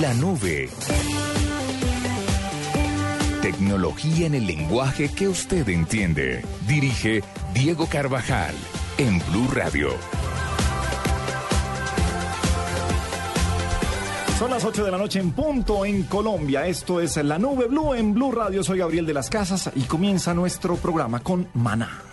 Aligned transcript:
La 0.00 0.14
nube. 0.14 0.70
Tecnología 3.42 4.26
en 4.26 4.34
el 4.34 4.46
lenguaje 4.46 5.10
que 5.10 5.28
usted 5.28 5.68
entiende. 5.68 6.42
Dirige 6.66 7.22
Diego 7.52 7.86
Carvajal 7.86 8.54
en 8.96 9.18
Blue 9.30 9.48
Radio. 9.52 9.90
Son 14.38 14.50
las 14.50 14.64
8 14.64 14.84
de 14.84 14.90
la 14.90 14.98
noche 14.98 15.20
en 15.20 15.32
punto 15.32 15.84
en 15.84 16.04
Colombia. 16.04 16.66
Esto 16.66 16.98
es 17.00 17.16
La 17.18 17.38
Nube 17.38 17.66
Blue 17.66 17.92
en 17.92 18.14
Blue 18.14 18.32
Radio. 18.32 18.64
Soy 18.64 18.78
Gabriel 18.78 19.04
de 19.04 19.12
las 19.12 19.28
Casas 19.28 19.70
y 19.74 19.82
comienza 19.82 20.32
nuestro 20.32 20.76
programa 20.76 21.20
con 21.20 21.48
Maná. 21.52 22.11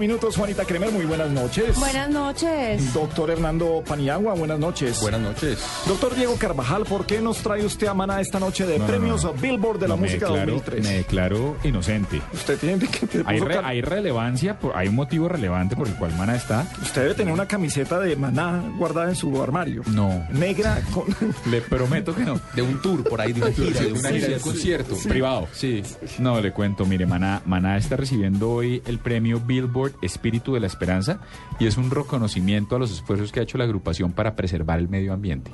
Minutos, 0.00 0.34
Juanita 0.34 0.64
Kremer, 0.64 0.90
muy 0.90 1.04
buenas 1.04 1.30
noches. 1.30 1.78
Buenas 1.78 2.08
noches. 2.08 2.94
Doctor 2.94 3.30
Hernando 3.30 3.84
Paniagua, 3.86 4.32
buenas 4.34 4.58
noches. 4.58 4.98
Buenas 5.02 5.20
noches. 5.20 5.62
Doctor 5.86 6.16
Diego 6.16 6.36
Carvajal, 6.36 6.84
¿por 6.86 7.04
qué 7.04 7.20
nos 7.20 7.36
trae 7.38 7.64
usted 7.66 7.86
a 7.86 7.92
Maná 7.92 8.18
esta 8.22 8.40
noche 8.40 8.66
de 8.66 8.80
premios 8.80 9.28
Billboard 9.40 9.78
de 9.78 9.88
la 9.88 9.96
música 9.96 10.26
declaro, 10.26 10.52
2003? 10.52 10.84
Me 10.84 10.94
declaro 10.96 11.56
inocente. 11.64 12.22
Usted 12.32 12.58
tiene 12.58 12.88
que... 12.88 13.22
Hay, 13.26 13.40
re, 13.40 13.58
hay 13.62 13.82
relevancia, 13.82 14.58
por, 14.58 14.74
hay 14.74 14.88
un 14.88 14.94
motivo 14.94 15.28
relevante 15.28 15.76
por 15.76 15.86
el 15.86 15.94
cual 15.94 16.16
Maná 16.16 16.34
está. 16.34 16.66
Usted 16.80 17.02
debe 17.02 17.14
tener 17.14 17.34
una 17.34 17.46
camiseta 17.46 18.00
de 18.00 18.16
Maná 18.16 18.72
guardada 18.78 19.10
en 19.10 19.16
su 19.16 19.42
armario. 19.42 19.82
No. 19.88 20.26
Negra 20.30 20.80
con... 20.94 21.04
Le 21.50 21.60
prometo 21.60 22.14
que 22.14 22.24
no. 22.24 22.40
De 22.54 22.62
un 22.62 22.80
tour 22.80 23.04
por 23.04 23.20
ahí, 23.20 23.34
de 23.34 23.50
de 23.50 23.92
una 23.92 24.08
gira 24.08 24.28
de 24.28 24.40
concierto. 24.40 24.96
Privado. 25.06 25.46
Sí. 25.52 25.82
No, 26.18 26.40
le 26.40 26.52
cuento, 26.52 26.86
mire, 26.86 27.04
Maná, 27.04 27.42
Maná 27.44 27.76
está 27.76 27.96
recibiendo 27.96 28.50
hoy 28.50 28.82
el 28.86 28.98
premio 28.98 29.40
Billboard 29.40 29.89
Espíritu 30.02 30.54
de 30.54 30.60
la 30.60 30.66
Esperanza 30.66 31.20
y 31.58 31.66
es 31.66 31.76
un 31.76 31.90
reconocimiento 31.90 32.76
a 32.76 32.78
los 32.78 32.92
esfuerzos 32.92 33.32
que 33.32 33.40
ha 33.40 33.42
hecho 33.42 33.58
la 33.58 33.64
agrupación 33.64 34.12
para 34.12 34.36
preservar 34.36 34.78
el 34.78 34.88
medio 34.88 35.12
ambiente. 35.12 35.52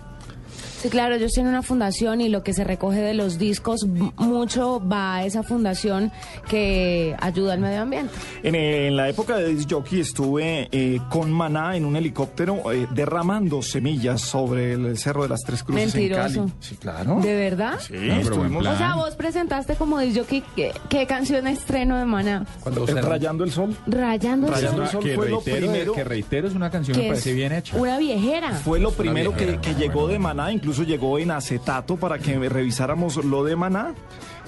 Sí, 0.80 0.88
claro, 0.90 1.14
ellos 1.14 1.32
tienen 1.32 1.50
una 1.52 1.62
fundación 1.62 2.20
y 2.20 2.28
lo 2.28 2.42
que 2.42 2.52
se 2.52 2.62
recoge 2.64 3.00
de 3.00 3.14
los 3.14 3.38
discos, 3.38 3.86
mucho 4.16 4.80
va 4.86 5.16
a 5.16 5.24
esa 5.24 5.42
fundación 5.42 6.12
que 6.48 7.14
ayuda 7.18 7.54
al 7.54 7.60
medio 7.60 7.82
ambiente. 7.82 8.12
En, 8.42 8.54
en 8.54 8.96
la 8.96 9.08
época 9.08 9.36
de 9.36 9.48
disc 9.54 9.70
jockey 9.70 10.00
estuve 10.00 10.68
eh, 10.70 11.00
con 11.10 11.32
Maná 11.32 11.76
en 11.76 11.84
un 11.84 11.96
helicóptero 11.96 12.72
eh, 12.72 12.86
derramando 12.92 13.62
semillas 13.62 14.20
sobre 14.20 14.74
el 14.74 14.96
Cerro 14.98 15.22
de 15.22 15.28
las 15.30 15.40
Tres 15.42 15.62
Cruces 15.62 15.94
Mentiroso. 15.94 16.40
en 16.42 16.48
Cali. 16.48 16.52
Sí, 16.60 16.76
claro. 16.76 17.20
¿De 17.22 17.34
verdad? 17.34 17.78
Sí, 17.80 17.94
buen 17.96 18.10
estuvimos. 18.20 18.66
O 18.66 18.76
sea, 18.76 18.94
vos 18.96 19.14
presentaste 19.14 19.74
como 19.76 19.98
disc 20.00 20.18
jockey, 20.18 20.42
¿qué, 20.54 20.72
qué 20.88 21.06
canción 21.06 21.46
estreno 21.46 21.96
de 21.98 22.04
Maná? 22.04 22.46
Cuando 22.60 22.86
eh, 22.86 23.00
Rayando 23.00 23.44
el 23.44 23.50
Sol. 23.50 23.74
Rayando 23.86 24.48
el 24.48 24.52
Rayando 24.52 24.76
Sol, 24.76 24.84
el 24.84 24.90
Sol 24.90 25.02
que, 25.04 25.14
fue 25.14 25.28
lo 25.30 25.36
reitero, 25.40 25.56
primero- 25.72 25.92
que 25.94 26.04
reitero 26.04 26.48
es 26.48 26.54
una 26.54 26.70
canción 26.70 26.96
que 26.96 27.02
me 27.04 27.08
parece 27.08 27.32
bien 27.32 27.52
hecha. 27.52 27.76
una 27.76 27.98
viejera. 27.98 28.52
Fue 28.56 28.78
lo 28.78 28.90
primero 28.92 29.32
que, 29.32 29.46
viejera, 29.46 29.60
que 29.62 29.68
bueno, 29.70 29.80
llegó 29.80 30.00
bueno. 30.02 30.12
de 30.12 30.18
Maná, 30.18 30.52
incluso 30.52 30.65
llegó 30.72 31.18
en 31.18 31.30
acetato 31.30 31.96
para 31.96 32.18
que 32.18 32.36
revisáramos 32.48 33.24
lo 33.24 33.44
de 33.44 33.56
Maná. 33.56 33.94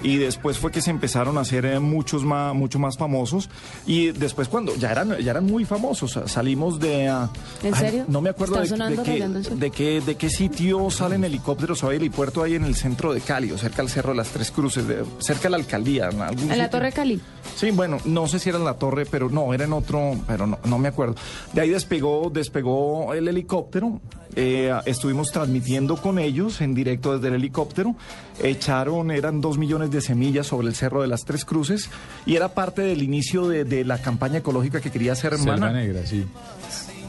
Y 0.01 0.17
después 0.17 0.57
fue 0.57 0.71
que 0.71 0.81
se 0.81 0.91
empezaron 0.91 1.37
a 1.37 1.41
hacer 1.41 1.65
eh, 1.65 1.79
muchos 1.79 2.23
más, 2.23 2.55
mucho 2.55 2.79
más 2.79 2.97
famosos. 2.97 3.49
Y 3.85 4.11
después 4.11 4.47
cuando 4.47 4.75
ya 4.75 4.91
eran, 4.91 5.17
ya 5.17 5.31
eran 5.31 5.45
muy 5.45 5.65
famosos, 5.65 6.19
salimos 6.25 6.79
de... 6.79 7.07
ah, 7.09 7.29
¿En 7.63 7.73
ay, 7.73 7.79
serio? 7.79 8.05
no 8.07 8.21
me 8.21 8.29
acuerdo 8.29 8.61
¿Está 8.61 8.87
de, 8.89 8.95
de 8.95 9.03
qué, 9.03 9.27
de, 9.55 9.71
qué, 9.71 10.01
de 10.01 10.15
qué 10.15 10.29
sitio 10.29 10.89
salen 10.89 11.23
helicópteros 11.25 11.83
o 11.83 11.89
hay 11.89 11.97
helipuerto 11.97 12.43
ahí 12.43 12.55
en 12.55 12.63
el 12.63 12.75
centro 12.75 13.13
de 13.13 13.19
Cali, 13.21 13.51
o 13.51 13.57
cerca 13.57 13.81
al 13.81 13.89
Cerro 13.89 14.11
de 14.11 14.17
las 14.17 14.29
Tres 14.29 14.51
Cruces, 14.51 14.87
de- 14.87 15.03
cerca 15.19 15.43
de 15.43 15.49
la 15.49 15.57
alcaldía. 15.57 16.09
En, 16.09 16.21
algún 16.21 16.51
En 16.51 16.57
la. 16.57 16.69
Torre 16.69 16.91
Cali. 16.91 17.19
Sí, 17.55 17.71
bueno, 17.71 17.97
no 18.05 18.27
sé 18.27 18.39
si 18.39 18.49
era 18.49 18.57
en 18.57 18.63
la 18.65 18.75
torre, 18.75 19.05
pero 19.05 19.29
no, 19.29 19.53
era 19.53 19.65
en 19.65 19.73
otro, 19.73 20.13
pero 20.27 20.47
no, 20.47 20.59
no 20.63 20.77
me 20.77 20.87
acuerdo. 20.87 21.15
De 21.51 21.61
ahí 21.61 21.69
despegó, 21.69 22.29
despegó 22.33 23.13
el 23.13 23.27
helicóptero. 23.27 23.99
eh, 24.35 24.71
estuvimos 24.85 25.31
transmitiendo 25.31 25.97
con 25.97 26.19
ellos 26.19 26.61
en 26.61 26.73
directo 26.73 27.15
desde 27.15 27.27
el 27.29 27.33
helicóptero. 27.35 27.95
Echaron, 28.41 29.11
eran 29.11 29.41
dos 29.41 29.57
millones 29.57 29.88
de 29.91 30.01
semillas 30.01 30.47
sobre 30.47 30.67
el 30.67 30.75
Cerro 30.75 31.01
de 31.01 31.07
las 31.07 31.25
Tres 31.25 31.45
Cruces 31.45 31.89
y 32.25 32.35
era 32.35 32.49
parte 32.49 32.81
del 32.81 33.03
inicio 33.03 33.47
de, 33.47 33.65
de 33.65 33.85
la 33.85 33.99
campaña 33.99 34.39
ecológica 34.39 34.81
que 34.81 34.91
quería 34.91 35.13
hacer 35.13 35.37
Selva 35.37 35.57
Mana. 35.57 35.71
Negra, 35.71 36.05
sí. 36.05 36.25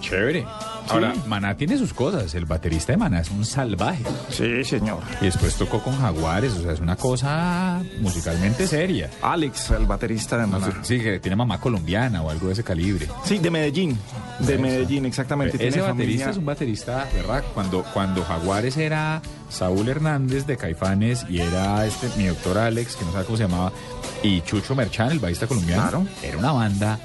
Chévere. 0.01 0.47
Ahora, 0.89 1.15
Maná 1.27 1.57
tiene 1.57 1.79
sus 1.79 1.93
cosas. 1.95 2.35
El 2.35 2.47
baterista 2.47 2.93
de 2.93 2.97
Maná 2.97 3.21
es 3.21 3.31
un 3.31 3.45
salvaje. 3.45 4.03
Sí, 4.31 4.65
señor. 4.65 4.99
Y 5.21 5.27
después 5.27 5.55
tocó 5.55 5.81
con 5.81 5.97
Jaguares, 6.01 6.53
o 6.55 6.63
sea, 6.63 6.73
es 6.73 6.81
una 6.81 6.97
cosa 6.97 7.81
musicalmente 8.01 8.67
seria. 8.67 9.09
Alex, 9.23 9.71
el 9.71 9.87
baterista 9.87 10.37
de 10.39 10.47
No 10.49 10.61
sé, 10.61 10.73
sí, 10.83 10.99
que 11.01 11.21
tiene 11.21 11.37
mamá 11.37 11.61
colombiana 11.61 12.23
o 12.23 12.31
algo 12.31 12.49
de 12.49 12.55
ese 12.55 12.65
calibre. 12.65 13.07
Sí, 13.25 13.39
de 13.39 13.51
Medellín. 13.51 13.97
De 14.41 14.59
Medellín, 14.59 15.07
exactamente. 15.07 15.57
Ese 15.57 15.81
baterista 15.81 15.89
familia- 15.91 16.31
es 16.31 16.37
un 16.39 16.45
baterista, 16.47 17.09
¿verdad? 17.15 17.45
Cuando, 17.55 17.85
cuando 17.95 18.25
Jaguares 18.25 18.77
era 18.77 19.23
Saúl 19.49 19.89
Hernández 19.89 20.45
de 20.47 20.57
Caifanes 20.57 21.25
y 21.29 21.41
era 21.41 21.87
este 21.87 22.09
mi 22.17 22.27
doctor 22.27 22.59
Alex, 22.59 22.97
que 22.97 23.05
no 23.05 23.13
sabe 23.13 23.27
cómo 23.27 23.37
se 23.37 23.45
llamaba, 23.45 23.71
y 24.25 24.41
Chucho 24.43 24.75
Merchán, 24.75 25.11
el 25.13 25.21
bajista 25.21 25.47
colombiano, 25.47 25.83
Claro. 25.83 26.07
era 26.23 26.37
una 26.39 26.51
banda 26.53 26.99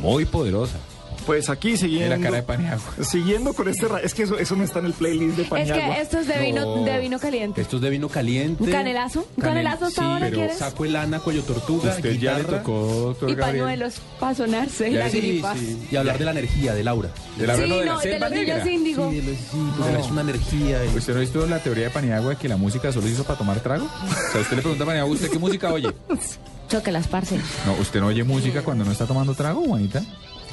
muy 0.00 0.26
poderosa. 0.26 0.76
Pues 1.26 1.50
aquí 1.50 1.76
siguiendo. 1.76 2.14
Era 2.14 2.22
cara 2.22 2.36
de 2.36 2.42
Paniagua. 2.44 2.94
Siguiendo 3.02 3.52
con 3.52 3.68
este. 3.68 3.86
Es 4.04 4.14
que 4.14 4.22
eso, 4.22 4.38
eso 4.38 4.54
no 4.54 4.62
está 4.62 4.78
en 4.78 4.86
el 4.86 4.92
playlist 4.92 5.36
de 5.36 5.42
Es 5.42 5.48
Paniagua. 5.48 5.94
que 5.96 6.00
esto 6.02 6.18
es 6.20 6.28
de 6.28 6.38
vino, 6.38 6.76
No. 6.76 6.84
de 6.84 6.98
vino 7.00 7.18
caliente. 7.18 7.60
Esto 7.60 7.76
es 7.76 7.82
de 7.82 7.90
vino 7.90 8.08
caliente. 8.08 8.62
¿Un 8.62 8.70
canelazo? 8.70 9.26
¿Un 9.36 9.42
canelazo 9.42 9.86
hasta 9.86 10.02
sí, 10.02 10.06
ahora 10.06 10.26
pero 10.26 10.36
quieres? 10.38 10.58
saco 10.58 10.84
el 10.84 10.92
lana, 10.92 11.18
cuello 11.18 11.42
tortuga, 11.42 11.90
Usted 11.96 12.18
ya 12.18 12.34
le 12.34 12.38
guitarra. 12.42 12.58
tocó, 12.62 12.86
doctor 12.86 13.30
Y 13.30 13.34
Gabriel. 13.34 13.64
pañuelos 13.64 13.94
para 14.20 14.34
sonarse 14.36 14.92
Ya 14.92 14.98
la 15.00 15.10
Sí, 15.10 15.20
gripa. 15.20 15.54
sí. 15.56 15.88
Y 15.90 15.96
hablar 15.96 16.18
de 16.18 16.24
la 16.26 16.30
energía, 16.30 16.74
de 16.74 16.84
Laura. 16.84 17.10
De 17.36 17.46
la 17.46 17.54
Sí, 17.56 17.60
de 17.62 17.66
la 17.68 17.74
no, 17.94 17.98
de 18.00 18.18
los 18.20 18.30
niños 18.32 18.66
índigo. 18.66 19.10
Sí, 19.10 19.20
sí, 19.50 19.58
pues 19.78 20.04
es 20.06 20.10
una 20.12 20.20
energía. 20.20 20.84
y- 20.84 20.96
¿Usted 20.96 21.12
no 21.12 21.18
ha 21.18 21.22
visto 21.22 21.46
la 21.46 21.58
teoría 21.58 21.84
de 21.84 21.90
Paniagua 21.90 22.30
de 22.30 22.36
que 22.36 22.48
la 22.48 22.56
música 22.56 22.92
solo 22.92 23.06
se 23.08 23.14
hizo 23.14 23.24
para 23.24 23.36
tomar 23.38 23.58
trago? 23.60 23.84
O 23.86 24.32
sea, 24.32 24.40
usted 24.42 24.56
le 24.56 24.62
pregunta 24.62 24.84
a 24.84 24.86
Paniagua, 24.86 25.12
¿usted 25.12 25.28
qué 25.30 25.38
música 25.40 25.72
oye? 25.72 25.88
Chóquelas, 26.68 27.06
parce. 27.08 27.36
No, 27.64 27.74
¿usted 27.80 28.00
no 28.00 28.06
oye 28.06 28.24
música 28.24 28.62
cuando 28.62 28.84
no 28.84 28.92
está 28.92 29.06
tomando 29.06 29.34
trago, 29.34 29.62
Juanita? 29.64 30.02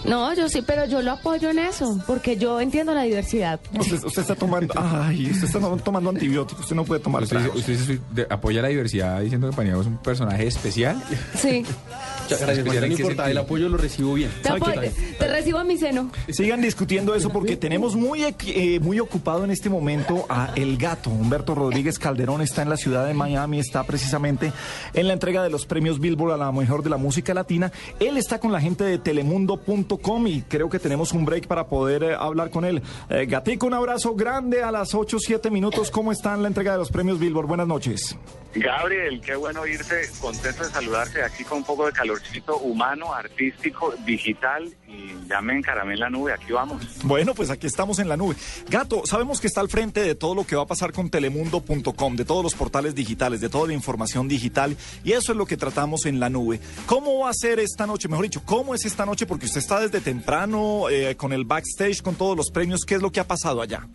No, 0.06 0.34
yo 0.34 0.50
sí, 0.50 0.62
pero 0.66 0.86
yo 0.86 1.02
lo 1.02 1.12
apoyo 1.14 1.50
en 1.50 1.60
eso, 1.60 1.98
porque 2.06 2.36
yo 2.38 2.60
entiendo 2.60 2.94
la 2.94 3.04
diversidad. 3.04 3.60
Usted, 3.80 4.04
usted 4.04 4.22
está 4.24 4.36
tomando, 4.36 4.74
ay, 4.78 5.32
usted 5.32 5.46
está 5.46 5.60
tomando 5.78 6.10
antibióticos, 6.10 6.62
usted 6.64 6.76
no 6.76 6.84
puede 6.84 7.00
tomar 7.02 7.24
Usted, 7.24 7.38
usted 7.56 8.00
de- 8.12 8.28
apoya 8.30 8.62
la 8.62 8.68
diversidad 8.68 9.22
diciendo 9.22 9.50
que 9.50 9.56
Paniagua 9.56 9.82
es 9.82 9.88
un 9.88 9.98
personaje 9.98 10.46
especial. 10.48 11.02
Sí. 11.36 11.64
Muchas 12.24 12.40
gracias, 12.40 12.58
Especial, 12.60 12.64
Juanita, 12.66 12.86
¿en 12.86 12.90
no 12.92 12.98
importa, 12.98 13.32
el 13.32 13.38
apoyo 13.38 13.70
lo 13.70 13.78
recibo 13.78 14.14
bien. 14.14 14.32
Te, 14.42 14.50
apoyo- 14.50 14.82
te 15.20 15.28
recibo 15.28 15.60
a 15.60 15.64
mi 15.64 15.78
seno. 15.78 16.10
Sigan 16.30 16.62
discutiendo 16.62 17.16
eso 17.16 17.30
porque 17.30 17.56
tenemos 17.58 17.96
muy, 17.96 18.22
equi- 18.24 18.54
eh, 18.56 18.80
muy 18.80 19.00
ocupado 19.00 19.44
en 19.44 19.52
este 19.52 19.70
momento 19.70 20.26
a 20.30 20.52
El 20.56 20.78
Gato. 20.78 21.10
Humberto 21.10 21.56
Rodríguez 21.56 22.00
Calderón 22.00 22.42
está 22.42 22.62
en 22.62 22.70
la 22.70 22.78
ciudad 22.78 23.06
de 23.08 23.14
Miami, 23.14 23.60
está 23.60 23.84
precisamente 23.84 24.52
en 24.94 25.08
la 25.08 25.14
entrega 25.14 25.44
de 25.44 25.50
los 25.50 25.66
premios 25.66 26.00
Billboard 26.00 26.34
a 26.34 26.38
la 26.38 26.52
mejor 26.52 26.84
de 26.84 26.90
la 26.90 26.98
música 26.98 27.34
latina. 27.34 27.72
Él 28.00 28.18
está 28.18 28.40
con 28.40 28.52
la 28.52 28.60
gente 28.62 28.84
de 28.84 28.98
telemundo.com 28.98 29.93
y 30.28 30.42
creo 30.42 30.70
que 30.70 30.80
tenemos 30.80 31.14
un 31.14 31.26
break 31.26 31.48
para 31.48 31.68
poder 31.68 32.04
eh, 32.04 32.16
hablar 32.16 32.50
con 32.50 32.66
él. 32.66 32.82
Eh, 33.10 33.26
Gatico, 33.26 33.68
un 33.68 33.74
abrazo 33.74 34.16
grande 34.16 34.64
a 34.64 34.72
las 34.72 34.94
8, 34.94 35.18
7 35.20 35.50
minutos. 35.50 35.92
¿Cómo 35.92 36.12
está 36.12 36.34
en 36.34 36.42
la 36.42 36.48
entrega 36.48 36.74
de 36.74 36.78
los 36.78 36.92
premios 36.92 37.20
Billboard? 37.20 37.48
Buenas 37.48 37.68
noches. 37.68 38.18
Gabriel, 38.56 39.20
qué 39.22 39.36
bueno 39.36 39.66
irte, 39.66 40.10
contento 40.22 40.64
de 40.64 40.70
saludarte 40.70 41.24
aquí 41.24 41.44
con 41.44 41.60
un 41.60 41.64
poco 41.64 41.88
de 41.88 41.92
calorcito 41.92 42.58
humano, 42.58 43.14
artístico, 43.14 43.94
digital 44.06 44.72
y 44.88 45.28
ya 45.28 45.42
me 45.42 45.58
encaramé 45.58 45.94
en 45.94 46.00
la 46.02 46.10
nube, 46.10 46.34
aquí 46.34 46.52
vamos. 46.52 46.84
Bueno, 47.04 47.34
pues 47.34 47.50
aquí 47.50 47.66
estamos 47.66 47.98
en 48.00 48.08
la 48.08 48.16
nube. 48.16 48.36
Gato, 48.70 49.02
sabemos 49.06 49.42
que 49.42 49.48
está 49.48 49.62
al 49.62 49.70
frente 49.70 50.02
de 50.02 50.14
todo 50.14 50.36
lo 50.36 50.46
que 50.46 50.56
va 50.56 50.64
a 50.64 50.68
pasar 50.68 50.92
con 50.92 51.10
telemundo.com, 51.10 52.16
de 52.16 52.26
todos 52.26 52.44
los 52.44 52.54
portales 52.54 52.94
digitales, 52.94 53.42
de 53.42 53.50
toda 53.50 53.68
la 53.68 53.74
información 53.74 54.28
digital, 54.28 54.78
y 55.04 55.14
eso 55.14 55.32
es 55.32 55.38
lo 55.38 55.46
que 55.46 55.58
tratamos 55.58 56.06
en 56.06 56.20
la 56.20 56.30
nube. 56.30 56.60
¿Cómo 56.86 57.20
va 57.20 57.32
a 57.32 57.34
ser 57.34 57.60
esta 57.60 57.88
noche? 57.88 58.08
Mejor 58.08 58.26
dicho, 58.26 58.44
¿cómo 58.46 58.76
es 58.76 58.86
esta 58.86 59.06
noche? 59.06 59.26
Porque 59.26 59.46
usted 59.46 59.60
está 59.60 59.80
desde 59.80 60.00
temprano 60.00 60.90
eh, 60.90 61.16
con 61.16 61.34
el 61.34 61.46
backstage, 61.46 62.02
con 62.02 62.16
todos 62.16 62.38
los 62.38 62.52
premios. 62.52 62.86
¿Qué 62.86 62.96
es 62.96 63.02
lo 63.02 63.12
que 63.12 63.20
ha 63.20 63.28
pasado 63.28 63.62
allá? 63.62 63.88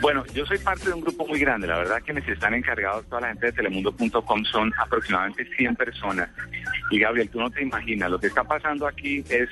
Bueno, 0.00 0.24
yo 0.34 0.44
soy 0.46 0.58
parte 0.58 0.84
de 0.84 0.92
un 0.92 1.00
grupo 1.00 1.26
muy 1.26 1.40
grande, 1.40 1.66
la 1.66 1.78
verdad 1.78 2.02
quienes 2.04 2.28
están 2.28 2.54
encargados, 2.54 3.06
toda 3.06 3.22
la 3.22 3.28
gente 3.28 3.46
de 3.46 3.52
telemundo.com 3.96 4.44
son 4.44 4.72
aproximadamente 4.78 5.46
100 5.56 5.76
personas. 5.76 6.28
Y 6.90 6.98
Gabriel, 6.98 7.28
tú 7.28 7.40
no 7.40 7.50
te 7.50 7.62
imaginas, 7.62 8.10
lo 8.10 8.18
que 8.18 8.28
está 8.28 8.44
pasando 8.44 8.86
aquí 8.86 9.24
es, 9.28 9.48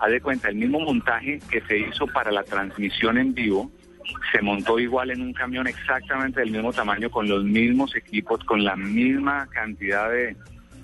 haz 0.00 0.10
de 0.10 0.20
cuenta, 0.20 0.48
el 0.48 0.56
mismo 0.56 0.80
montaje 0.80 1.40
que 1.50 1.60
se 1.62 1.78
hizo 1.78 2.06
para 2.06 2.30
la 2.30 2.42
transmisión 2.42 3.18
en 3.18 3.34
vivo, 3.34 3.70
se 4.32 4.42
montó 4.42 4.78
igual 4.78 5.10
en 5.10 5.22
un 5.22 5.32
camión 5.32 5.66
exactamente 5.66 6.40
del 6.40 6.50
mismo 6.50 6.72
tamaño, 6.72 7.10
con 7.10 7.28
los 7.28 7.44
mismos 7.44 7.94
equipos, 7.96 8.42
con 8.44 8.64
la 8.64 8.76
misma 8.76 9.46
cantidad 9.46 10.10
de, 10.10 10.36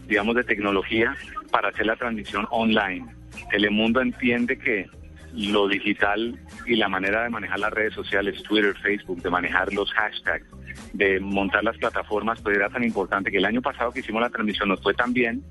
digamos, 0.09 0.35
de 0.37 0.45
tecnología 0.45 1.15
para 1.51 1.69
hacer 1.69 1.87
la 1.87 1.97
transmisión 1.97 2.47
online. 2.51 3.07
Telemundo 3.51 4.01
entiende 4.01 4.59
que 4.59 4.89
lo 5.35 5.69
digital 5.69 6.38
y 6.67 6.77
la 6.77 6.88
manera 6.88 7.23
de 7.23 7.31
manejar 7.31 7.61
las 7.61 7.73
redes 7.73 7.94
sociales, 7.94 8.43
Twitter, 8.43 8.75
Facebook, 8.82 9.23
de 9.23 9.31
manejar 9.31 9.73
los 9.73 9.93
hashtags, 9.93 10.47
de 10.93 11.21
montar 11.21 11.64
las 11.64 11.76
plataformas, 11.78 12.40
pues 12.40 12.57
era 12.57 12.69
tan 12.69 12.85
importante 12.85 13.31
que 13.31 13.38
el 13.38 13.45
año 13.45 13.62
pasado 13.62 13.93
que 13.93 14.00
hicimos 14.00 14.23
la 14.23 14.31
transmisión 14.31 14.69
nos 14.69 14.83
fue 14.83 14.95
tan 14.95 15.12
bien 15.12 15.43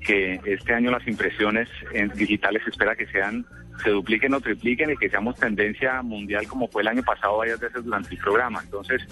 que 0.00 0.40
este 0.44 0.72
año 0.72 0.90
las 0.90 1.06
impresiones 1.06 1.68
en 1.92 2.08
digitales 2.10 2.62
espera 2.66 2.94
que 2.94 3.06
sean 3.08 3.44
se 3.82 3.90
dupliquen 3.90 4.34
o 4.34 4.40
tripliquen 4.40 4.90
y 4.90 4.96
que 4.96 5.08
seamos 5.08 5.36
tendencia 5.36 6.02
mundial 6.02 6.46
como 6.48 6.68
fue 6.68 6.82
el 6.82 6.88
año 6.88 7.02
pasado 7.02 7.38
varias 7.38 7.60
veces 7.60 7.84
durante 7.84 8.14
el 8.14 8.18
programa. 8.18 8.60
Entonces, 8.64 9.06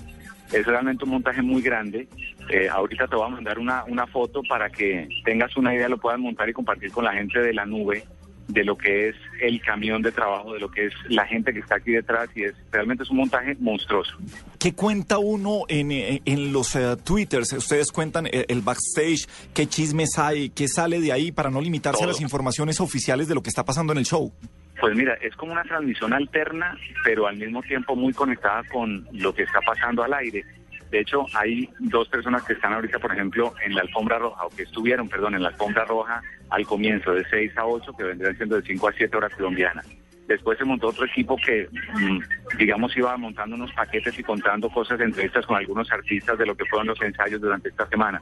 es 0.52 0.66
realmente 0.66 1.04
un 1.04 1.10
montaje 1.10 1.42
muy 1.42 1.62
grande. 1.62 2.08
Eh, 2.48 2.68
ahorita 2.68 3.06
te 3.06 3.16
voy 3.16 3.26
a 3.26 3.30
mandar 3.30 3.58
una, 3.58 3.84
una 3.84 4.06
foto 4.06 4.42
para 4.48 4.70
que 4.70 5.08
tengas 5.24 5.56
una 5.56 5.74
idea, 5.74 5.88
lo 5.88 5.98
puedas 5.98 6.18
montar 6.18 6.48
y 6.48 6.52
compartir 6.52 6.90
con 6.90 7.04
la 7.04 7.12
gente 7.12 7.40
de 7.40 7.52
la 7.52 7.66
nube 7.66 8.04
de 8.48 8.64
lo 8.64 8.76
que 8.76 9.08
es 9.08 9.16
el 9.40 9.60
camión 9.60 10.02
de 10.02 10.12
trabajo, 10.12 10.54
de 10.54 10.60
lo 10.60 10.70
que 10.70 10.86
es 10.86 10.92
la 11.08 11.26
gente 11.26 11.52
que 11.52 11.60
está 11.60 11.76
aquí 11.76 11.92
detrás 11.92 12.28
y 12.34 12.44
es 12.44 12.54
realmente 12.70 13.02
es 13.02 13.10
un 13.10 13.18
montaje 13.18 13.56
monstruoso. 13.58 14.16
¿Qué 14.58 14.72
cuenta 14.72 15.18
uno 15.18 15.62
en, 15.68 15.90
en 15.92 16.52
los 16.52 16.74
eh, 16.76 16.96
twitters? 17.04 17.52
Ustedes 17.52 17.90
cuentan 17.92 18.26
eh, 18.26 18.46
el 18.48 18.62
backstage, 18.62 19.26
qué 19.52 19.66
chismes 19.66 20.18
hay, 20.18 20.50
qué 20.50 20.68
sale 20.68 21.00
de 21.00 21.12
ahí 21.12 21.32
para 21.32 21.50
no 21.50 21.60
limitarse 21.60 21.98
a 21.98 22.06
Todo. 22.06 22.12
las 22.12 22.20
informaciones 22.20 22.80
oficiales 22.80 23.28
de 23.28 23.34
lo 23.34 23.42
que 23.42 23.50
está 23.50 23.64
pasando 23.64 23.92
en 23.92 23.98
el 23.98 24.04
show. 24.06 24.32
Pues 24.80 24.94
mira, 24.94 25.14
es 25.22 25.34
como 25.36 25.52
una 25.52 25.62
transmisión 25.62 26.12
alterna, 26.12 26.76
pero 27.02 27.26
al 27.26 27.36
mismo 27.36 27.62
tiempo 27.62 27.96
muy 27.96 28.12
conectada 28.12 28.62
con 28.64 29.06
lo 29.12 29.34
que 29.34 29.42
está 29.42 29.60
pasando 29.60 30.02
al 30.02 30.12
aire. 30.12 30.44
De 30.90 31.00
hecho, 31.00 31.26
hay 31.34 31.68
dos 31.78 32.08
personas 32.08 32.44
que 32.44 32.52
están 32.52 32.72
ahorita, 32.72 32.98
por 32.98 33.12
ejemplo, 33.12 33.54
en 33.64 33.74
la 33.74 33.82
alfombra 33.82 34.18
roja, 34.18 34.46
o 34.46 34.50
que 34.50 34.62
estuvieron, 34.62 35.08
perdón, 35.08 35.34
en 35.34 35.42
la 35.42 35.48
alfombra 35.48 35.84
roja 35.84 36.22
al 36.50 36.64
comienzo, 36.64 37.12
de 37.12 37.24
6 37.28 37.56
a 37.58 37.66
8, 37.66 37.92
que 37.96 38.04
vendrían 38.04 38.36
siendo 38.36 38.56
de 38.56 38.62
5 38.62 38.88
a 38.88 38.92
7 38.92 39.16
horas 39.16 39.34
colombianas. 39.34 39.86
Después 40.28 40.58
se 40.58 40.64
montó 40.64 40.88
otro 40.88 41.06
equipo 41.06 41.36
que, 41.36 41.68
mm, 41.94 42.56
digamos, 42.58 42.96
iba 42.96 43.16
montando 43.16 43.56
unos 43.56 43.72
paquetes 43.72 44.18
y 44.18 44.22
contando 44.22 44.68
cosas, 44.68 45.00
entrevistas 45.00 45.46
con 45.46 45.56
algunos 45.56 45.90
artistas 45.90 46.38
de 46.38 46.46
lo 46.46 46.56
que 46.56 46.64
fueron 46.66 46.88
los 46.88 47.00
ensayos 47.00 47.40
durante 47.40 47.68
esta 47.68 47.86
semana. 47.88 48.20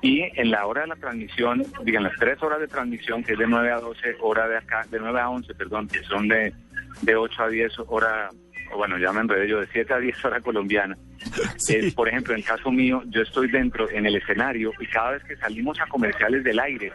Y 0.00 0.22
en 0.38 0.50
la 0.50 0.66
hora 0.66 0.82
de 0.82 0.88
la 0.88 0.96
transmisión, 0.96 1.64
digan 1.82 2.02
las 2.02 2.16
tres 2.18 2.42
horas 2.42 2.60
de 2.60 2.68
transmisión, 2.68 3.22
que 3.22 3.32
es 3.32 3.38
de 3.38 3.46
9 3.46 3.70
a 3.72 3.80
12, 3.80 4.16
hora 4.20 4.48
de 4.48 4.58
acá, 4.58 4.86
de 4.90 4.98
9 4.98 5.20
a 5.20 5.30
11, 5.30 5.54
perdón, 5.54 5.88
que 5.88 6.02
son 6.04 6.28
de, 6.28 6.52
de 7.02 7.16
8 7.16 7.42
a 7.42 7.48
10 7.48 7.72
hora 7.88 8.30
bueno, 8.74 8.98
ya 8.98 9.12
me 9.12 9.20
enredé 9.20 9.48
yo, 9.48 9.60
de 9.60 9.66
7 9.72 9.94
a 9.94 9.98
10 9.98 10.24
horas 10.24 10.42
colombiana. 10.42 10.96
Sí. 11.56 11.76
Es, 11.76 11.94
por 11.94 12.08
ejemplo, 12.08 12.34
en 12.34 12.40
el 12.40 12.44
caso 12.44 12.70
mío, 12.70 13.02
yo 13.06 13.22
estoy 13.22 13.50
dentro, 13.50 13.88
en 13.90 14.06
el 14.06 14.16
escenario, 14.16 14.72
y 14.78 14.86
cada 14.86 15.12
vez 15.12 15.24
que 15.24 15.36
salimos 15.36 15.80
a 15.80 15.86
comerciales 15.86 16.44
del 16.44 16.58
aire, 16.58 16.92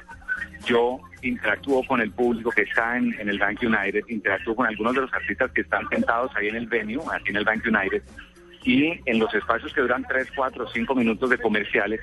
yo 0.66 1.00
interactúo 1.22 1.84
con 1.84 2.02
el 2.02 2.12
público 2.12 2.52
que 2.52 2.62
está 2.62 2.98
en, 2.98 3.16
en 3.20 3.30
el 3.30 3.40
Bank 3.40 3.60
United, 3.64 4.04
interactúo 4.08 4.56
con 4.56 4.68
algunos 4.68 4.94
de 4.94 5.02
los 5.02 5.14
artistas 5.14 5.52
que 5.52 5.62
están 5.62 5.88
sentados 5.90 6.32
ahí 6.36 6.48
en 6.48 6.58
el 6.58 6.68
venue, 6.68 7.04
aquí 7.12 7.30
en 7.30 7.38
el 7.38 7.46
Bank 7.46 7.64
United, 7.66 8.04
y 8.64 9.00
en 9.06 9.20
los 9.20 9.34
espacios 9.34 9.74
que 9.74 9.82
duran 9.82 10.06
3, 10.08 10.30
4, 10.36 10.68
5 10.68 10.96
minutos 10.96 11.30
de 11.30 11.38
comerciales, 11.38 12.02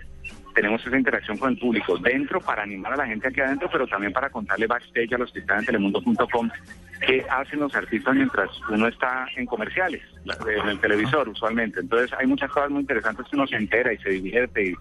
tenemos 0.56 0.84
esa 0.86 0.96
interacción 0.96 1.36
con 1.36 1.50
el 1.52 1.58
público 1.58 1.98
dentro 1.98 2.40
para 2.40 2.62
animar 2.62 2.94
a 2.94 2.96
la 2.96 3.06
gente 3.06 3.28
aquí 3.28 3.40
adentro, 3.40 3.68
pero 3.70 3.86
también 3.86 4.12
para 4.12 4.30
contarle 4.30 4.66
backstage 4.66 5.12
a 5.12 5.18
los 5.18 5.30
que 5.30 5.40
están 5.40 5.58
en 5.60 5.66
telemundo.com 5.66 6.50
qué 7.06 7.25
hacen 7.30 7.60
los 7.60 7.75
artistas 7.75 8.14
mientras 8.14 8.48
uno 8.70 8.88
está 8.88 9.26
en 9.36 9.44
comerciales, 9.44 10.02
la- 10.25 10.34
en 10.50 10.68
el 10.70 10.80
televisor 10.80 11.28
usualmente. 11.28 11.80
Entonces 11.80 12.10
hay 12.18 12.26
muchas 12.26 12.50
cosas 12.50 12.70
muy 12.70 12.80
interesantes 12.80 13.26
que 13.30 13.36
uno 13.36 13.46
se 13.46 13.56
entera 13.56 13.92
y 13.92 13.98
se 13.98 14.08
divierte 14.10 14.75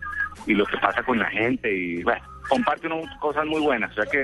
y, 0.47 0.53
lo 0.53 0.65
que 0.65 0.77
pasa 0.77 1.03
con 1.03 1.19
la 1.19 1.29
gente 1.29 1.71
y 1.71 2.01
bueno, 2.03 2.23
comparte 2.47 2.87
uno 2.87 3.01
cosas 3.19 3.45
muy 3.45 3.59
buenas. 3.61 3.91
O 3.91 3.95
sea 3.95 4.05
que 4.09 4.21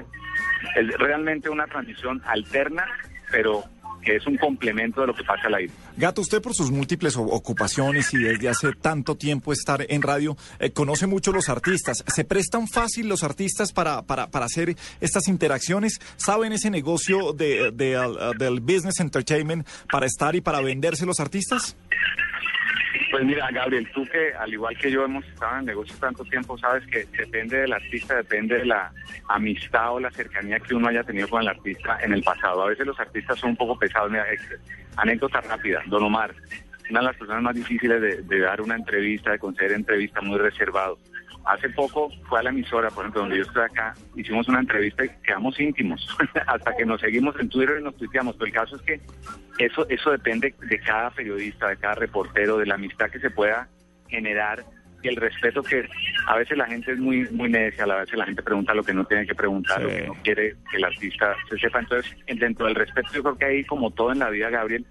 es 0.77 0.97
realmente 0.99 1.49
una 1.49 1.67
transición 1.67 2.21
alterna, 2.25 2.85
pero 3.29 3.63
que 4.01 4.15
es 4.15 4.27
un 4.27 4.37
complemento 4.37 5.01
de 5.01 5.07
lo 5.07 5.13
que 5.13 5.23
pasa 5.23 5.47
al 5.47 5.55
aire. 5.55 5.73
Gato, 5.97 6.21
usted 6.21 6.41
por 6.41 6.53
sus 6.53 6.71
múltiples 6.71 7.15
ocupaciones 7.17 8.13
y 8.13 8.17
desde 8.17 8.49
hace 8.49 8.73
tanto 8.73 9.15
tiempo 9.15 9.53
estar 9.53 9.85
en 9.87 10.01
radio, 10.01 10.35
eh, 10.59 10.71
conoce 10.71 11.07
mucho 11.07 11.31
los 11.31 11.49
artistas. 11.49 12.03
¿Se 12.07 12.23
prestan 12.23 12.67
fácil 12.67 13.07
los 13.07 13.23
artistas 13.23 13.71
para, 13.71 14.01
para, 14.03 14.27
para 14.27 14.45
hacer 14.45 14.75
estas 14.99 15.27
interacciones? 15.27 15.99
¿Saben 16.17 16.53
ese 16.53 16.69
negocio 16.69 17.33
de, 17.33 17.71
de, 17.71 17.99
uh, 17.99 18.37
del 18.37 18.59
business 18.59 18.99
entertainment 18.99 19.67
para 19.91 20.05
estar 20.05 20.35
y 20.35 20.41
para 20.41 20.61
venderse 20.61 21.05
los 21.05 21.19
artistas? 21.19 21.75
Pues 23.11 23.23
mira, 23.23 23.49
Gabriel, 23.51 23.87
tú 23.93 24.05
que 24.05 24.33
al 24.33 24.51
igual 24.51 24.77
que 24.77 24.91
yo 24.91 25.05
hemos 25.05 25.25
estado 25.25 25.53
en 25.53 25.59
el 25.59 25.65
negocio 25.67 25.95
tanto 25.99 26.23
tiempo, 26.25 26.57
sabes 26.57 26.85
que 26.87 27.05
depende 27.17 27.57
del 27.57 27.73
artista, 27.73 28.15
depende 28.15 28.59
de 28.59 28.65
la 28.65 28.91
amistad 29.27 29.93
o 29.93 29.99
la 29.99 30.11
cercanía 30.11 30.59
que 30.59 30.75
uno 30.75 30.87
haya 30.87 31.03
tenido 31.03 31.27
con 31.27 31.41
el 31.41 31.47
artista 31.47 31.99
en 32.01 32.13
el 32.13 32.23
pasado. 32.23 32.63
A 32.63 32.69
veces 32.69 32.85
los 32.85 32.99
artistas 32.99 33.39
son 33.39 33.51
un 33.51 33.55
poco 33.57 33.77
pesados. 33.77 34.11
Mira, 34.11 34.25
anécdota 34.97 35.41
rápida, 35.41 35.81
Don 35.87 36.03
Omar, 36.03 36.33
una 36.89 36.99
de 36.99 37.05
las 37.05 37.15
personas 37.15 37.43
más 37.43 37.55
difíciles 37.55 38.01
de, 38.01 38.21
de 38.23 38.39
dar 38.39 38.61
una 38.61 38.75
entrevista, 38.75 39.31
de 39.31 39.39
conceder 39.39 39.71
entrevista, 39.71 40.21
muy 40.21 40.37
reservado. 40.37 40.97
Hace 41.45 41.69
poco 41.69 42.09
fue 42.29 42.39
a 42.39 42.43
la 42.43 42.49
emisora, 42.51 42.89
por 42.89 43.03
ejemplo, 43.03 43.21
donde 43.21 43.37
yo 43.37 43.43
estoy 43.43 43.63
acá, 43.63 43.93
hicimos 44.15 44.47
una 44.47 44.59
entrevista 44.59 45.03
y 45.05 45.09
quedamos 45.23 45.59
íntimos, 45.59 46.07
hasta 46.47 46.75
que 46.75 46.85
nos 46.85 47.01
seguimos 47.01 47.35
en 47.39 47.49
Twitter 47.49 47.77
y 47.79 47.83
nos 47.83 47.97
tuiteamos. 47.97 48.35
Pero 48.35 48.45
el 48.47 48.53
caso 48.53 48.75
es 48.75 48.81
que 48.83 49.01
eso, 49.57 49.87
eso 49.89 50.11
depende 50.11 50.53
de 50.61 50.79
cada 50.79 51.09
periodista, 51.09 51.67
de 51.69 51.77
cada 51.77 51.95
reportero, 51.95 52.57
de 52.57 52.65
la 52.67 52.75
amistad 52.75 53.09
que 53.09 53.19
se 53.19 53.29
pueda 53.31 53.67
generar 54.07 54.63
y 55.03 55.07
el 55.07 55.15
respeto 55.15 55.63
que 55.63 55.87
a 56.27 56.37
veces 56.37 56.55
la 56.59 56.67
gente 56.67 56.91
es 56.91 56.99
muy 56.99 57.27
muy 57.31 57.49
necia, 57.49 57.85
a 57.85 58.01
veces 58.01 58.13
la 58.19 58.25
gente 58.25 58.43
pregunta 58.43 58.75
lo 58.75 58.83
que 58.83 58.93
no 58.93 59.03
tiene 59.05 59.25
que 59.25 59.33
preguntar, 59.33 59.81
lo 59.81 59.89
que 59.89 60.05
no 60.05 60.13
quiere 60.23 60.55
que 60.69 60.77
el 60.77 60.83
artista 60.85 61.35
se 61.49 61.57
sepa. 61.57 61.79
Entonces, 61.79 62.15
en- 62.27 62.37
dentro 62.37 62.67
del 62.67 62.75
respeto, 62.75 63.09
yo 63.13 63.23
creo 63.23 63.37
que 63.37 63.45
ahí, 63.45 63.63
como 63.63 63.89
todo 63.89 64.11
en 64.11 64.19
la 64.19 64.29
vida, 64.29 64.51
Gabriel, 64.51 64.85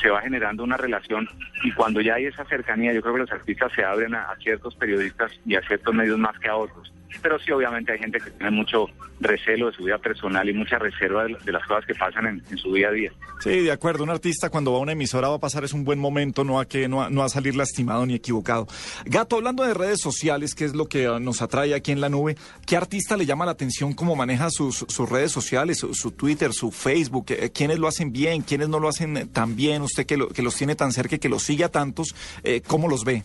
se 0.00 0.10
va 0.10 0.20
generando 0.20 0.64
una 0.64 0.76
relación 0.76 1.28
y 1.62 1.72
cuando 1.72 2.00
ya 2.00 2.14
hay 2.14 2.26
esa 2.26 2.44
cercanía, 2.44 2.92
yo 2.92 3.02
creo 3.02 3.14
que 3.14 3.20
los 3.20 3.32
artistas 3.32 3.72
se 3.74 3.84
abren 3.84 4.14
a, 4.14 4.34
ciertos 4.42 4.74
periodistas 4.74 5.32
y 5.44 5.56
a 5.56 5.62
ciertos 5.62 5.94
medios 5.94 6.18
más 6.18 6.38
que 6.38 6.48
a 6.48 6.56
otros. 6.56 6.92
Pero 7.22 7.38
sí, 7.38 7.50
obviamente 7.52 7.92
hay 7.92 7.98
gente 7.98 8.18
que 8.18 8.30
tiene 8.30 8.50
mucho 8.50 8.86
recelo 9.20 9.66
de 9.70 9.76
su 9.76 9.84
vida 9.84 9.98
personal 9.98 10.48
y 10.48 10.54
mucha 10.54 10.78
reserva 10.78 11.24
de, 11.24 11.52
las 11.52 11.66
cosas 11.66 11.84
que 11.84 11.94
pasan 11.94 12.26
en- 12.26 12.58
su 12.58 12.72
día 12.72 12.88
a 12.88 12.92
día. 12.92 13.12
Sí, 13.40 13.60
de 13.60 13.72
acuerdo. 13.72 14.04
Un 14.04 14.10
artista 14.10 14.48
cuando 14.48 14.72
va 14.72 14.78
a 14.78 14.80
una 14.80 14.92
emisora 14.92 15.28
va 15.28 15.34
a 15.36 15.40
pasar 15.40 15.64
es 15.64 15.72
un 15.72 15.84
buen 15.84 15.98
momento, 15.98 16.44
no 16.44 16.58
a 16.60 16.66
que 16.66 16.88
no 16.88 17.02
a, 17.02 17.10
no 17.10 17.22
a 17.22 17.28
salir 17.28 17.56
lastimado 17.56 18.06
ni 18.06 18.14
equivocado. 18.14 18.66
Gato, 19.04 19.36
hablando 19.36 19.64
de 19.64 19.74
redes 19.74 20.00
sociales, 20.00 20.54
que 20.54 20.64
es 20.64 20.74
lo 20.74 20.86
que 20.86 21.04
eh, 21.04 21.20
nos 21.20 21.42
atrae 21.42 21.74
aquí 21.74 21.92
en 21.92 22.00
la 22.00 22.08
nube, 22.08 22.36
¿qué 22.66 22.76
artista 22.76 23.16
le 23.16 23.26
llama 23.26 23.44
la 23.44 23.52
atención 23.52 23.92
cómo 23.92 24.16
maneja 24.16 24.48
sus, 24.50 24.84
sus 24.88 25.08
redes 25.08 25.32
sociales, 25.32 25.78
su, 25.78 26.10
Twitter, 26.12 26.52
su 26.52 26.70
Facebook? 26.70 27.26
Eh, 27.30 27.50
¿Quiénes 27.52 27.78
lo 27.78 27.88
hacen 27.88 28.12
bien? 28.12 28.42
¿Quiénes 28.42 28.68
no 28.68 28.78
lo 28.78 28.88
hacen 28.88 29.28
tan 29.28 29.56
bien? 29.56 29.82
Usted 29.82 30.06
que, 30.06 30.16
lo- 30.16 30.28
que 30.28 30.42
los 30.42 30.56
tiene 30.56 30.74
tan 30.76 30.92
cerca 30.92 31.16
y 31.16 31.18
que 31.18 31.28
los 31.28 31.42
sigue 31.42 31.64
a 31.64 31.68
tantos, 31.70 32.14
eh, 32.44 32.62
¿cómo 32.66 32.88
los 32.88 33.04
ve? 33.04 33.22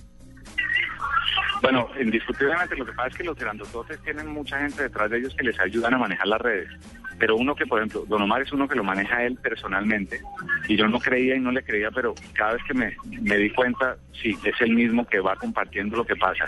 Bueno, 1.65 1.89
indiscutiblemente 1.99 2.75
lo 2.75 2.85
que 2.85 2.93
pasa 2.93 3.07
es 3.07 3.17
que 3.17 3.23
los 3.23 3.35
grandototes 3.35 3.99
tienen 4.03 4.27
mucha 4.27 4.59
gente 4.59 4.83
detrás 4.83 5.09
de 5.09 5.17
ellos 5.17 5.33
que 5.35 5.45
les 5.45 5.59
ayudan 5.59 5.95
a 5.95 5.97
manejar 5.97 6.27
las 6.27 6.39
redes. 6.39 6.69
Pero 7.17 7.37
uno 7.37 7.55
que, 7.55 7.65
por 7.65 7.79
ejemplo, 7.79 8.05
Don 8.07 8.21
Omar 8.21 8.43
es 8.43 8.51
uno 8.51 8.67
que 8.67 8.75
lo 8.75 8.83
maneja 8.83 9.23
él 9.23 9.35
personalmente 9.41 10.21
y 10.67 10.75
yo 10.75 10.87
no 10.87 10.99
creía 10.99 11.35
y 11.35 11.39
no 11.39 11.51
le 11.51 11.63
creía, 11.63 11.89
pero 11.89 12.13
cada 12.33 12.53
vez 12.53 12.61
que 12.67 12.75
me, 12.75 12.95
me 13.21 13.37
di 13.37 13.49
cuenta, 13.49 13.97
sí, 14.21 14.37
es 14.43 14.61
el 14.61 14.75
mismo 14.75 15.07
que 15.07 15.19
va 15.19 15.35
compartiendo 15.37 15.97
lo 15.97 16.05
que 16.05 16.15
pasa. 16.15 16.45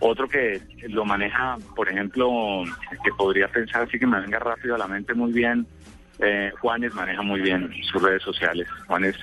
Otro 0.00 0.26
que 0.26 0.60
lo 0.88 1.04
maneja, 1.04 1.58
por 1.76 1.88
ejemplo, 1.88 2.64
que 3.04 3.12
podría 3.16 3.46
pensar 3.46 3.82
así 3.82 4.00
que 4.00 4.06
me 4.06 4.20
venga 4.20 4.40
rápido 4.40 4.74
a 4.74 4.78
la 4.78 4.88
mente 4.88 5.14
muy 5.14 5.32
bien, 5.32 5.64
eh, 6.20 6.50
Juanes 6.60 6.94
maneja 6.94 7.22
muy 7.22 7.40
bien 7.40 7.70
sus 7.90 8.02
redes 8.02 8.22
sociales. 8.22 8.66
Juanes 8.86 9.14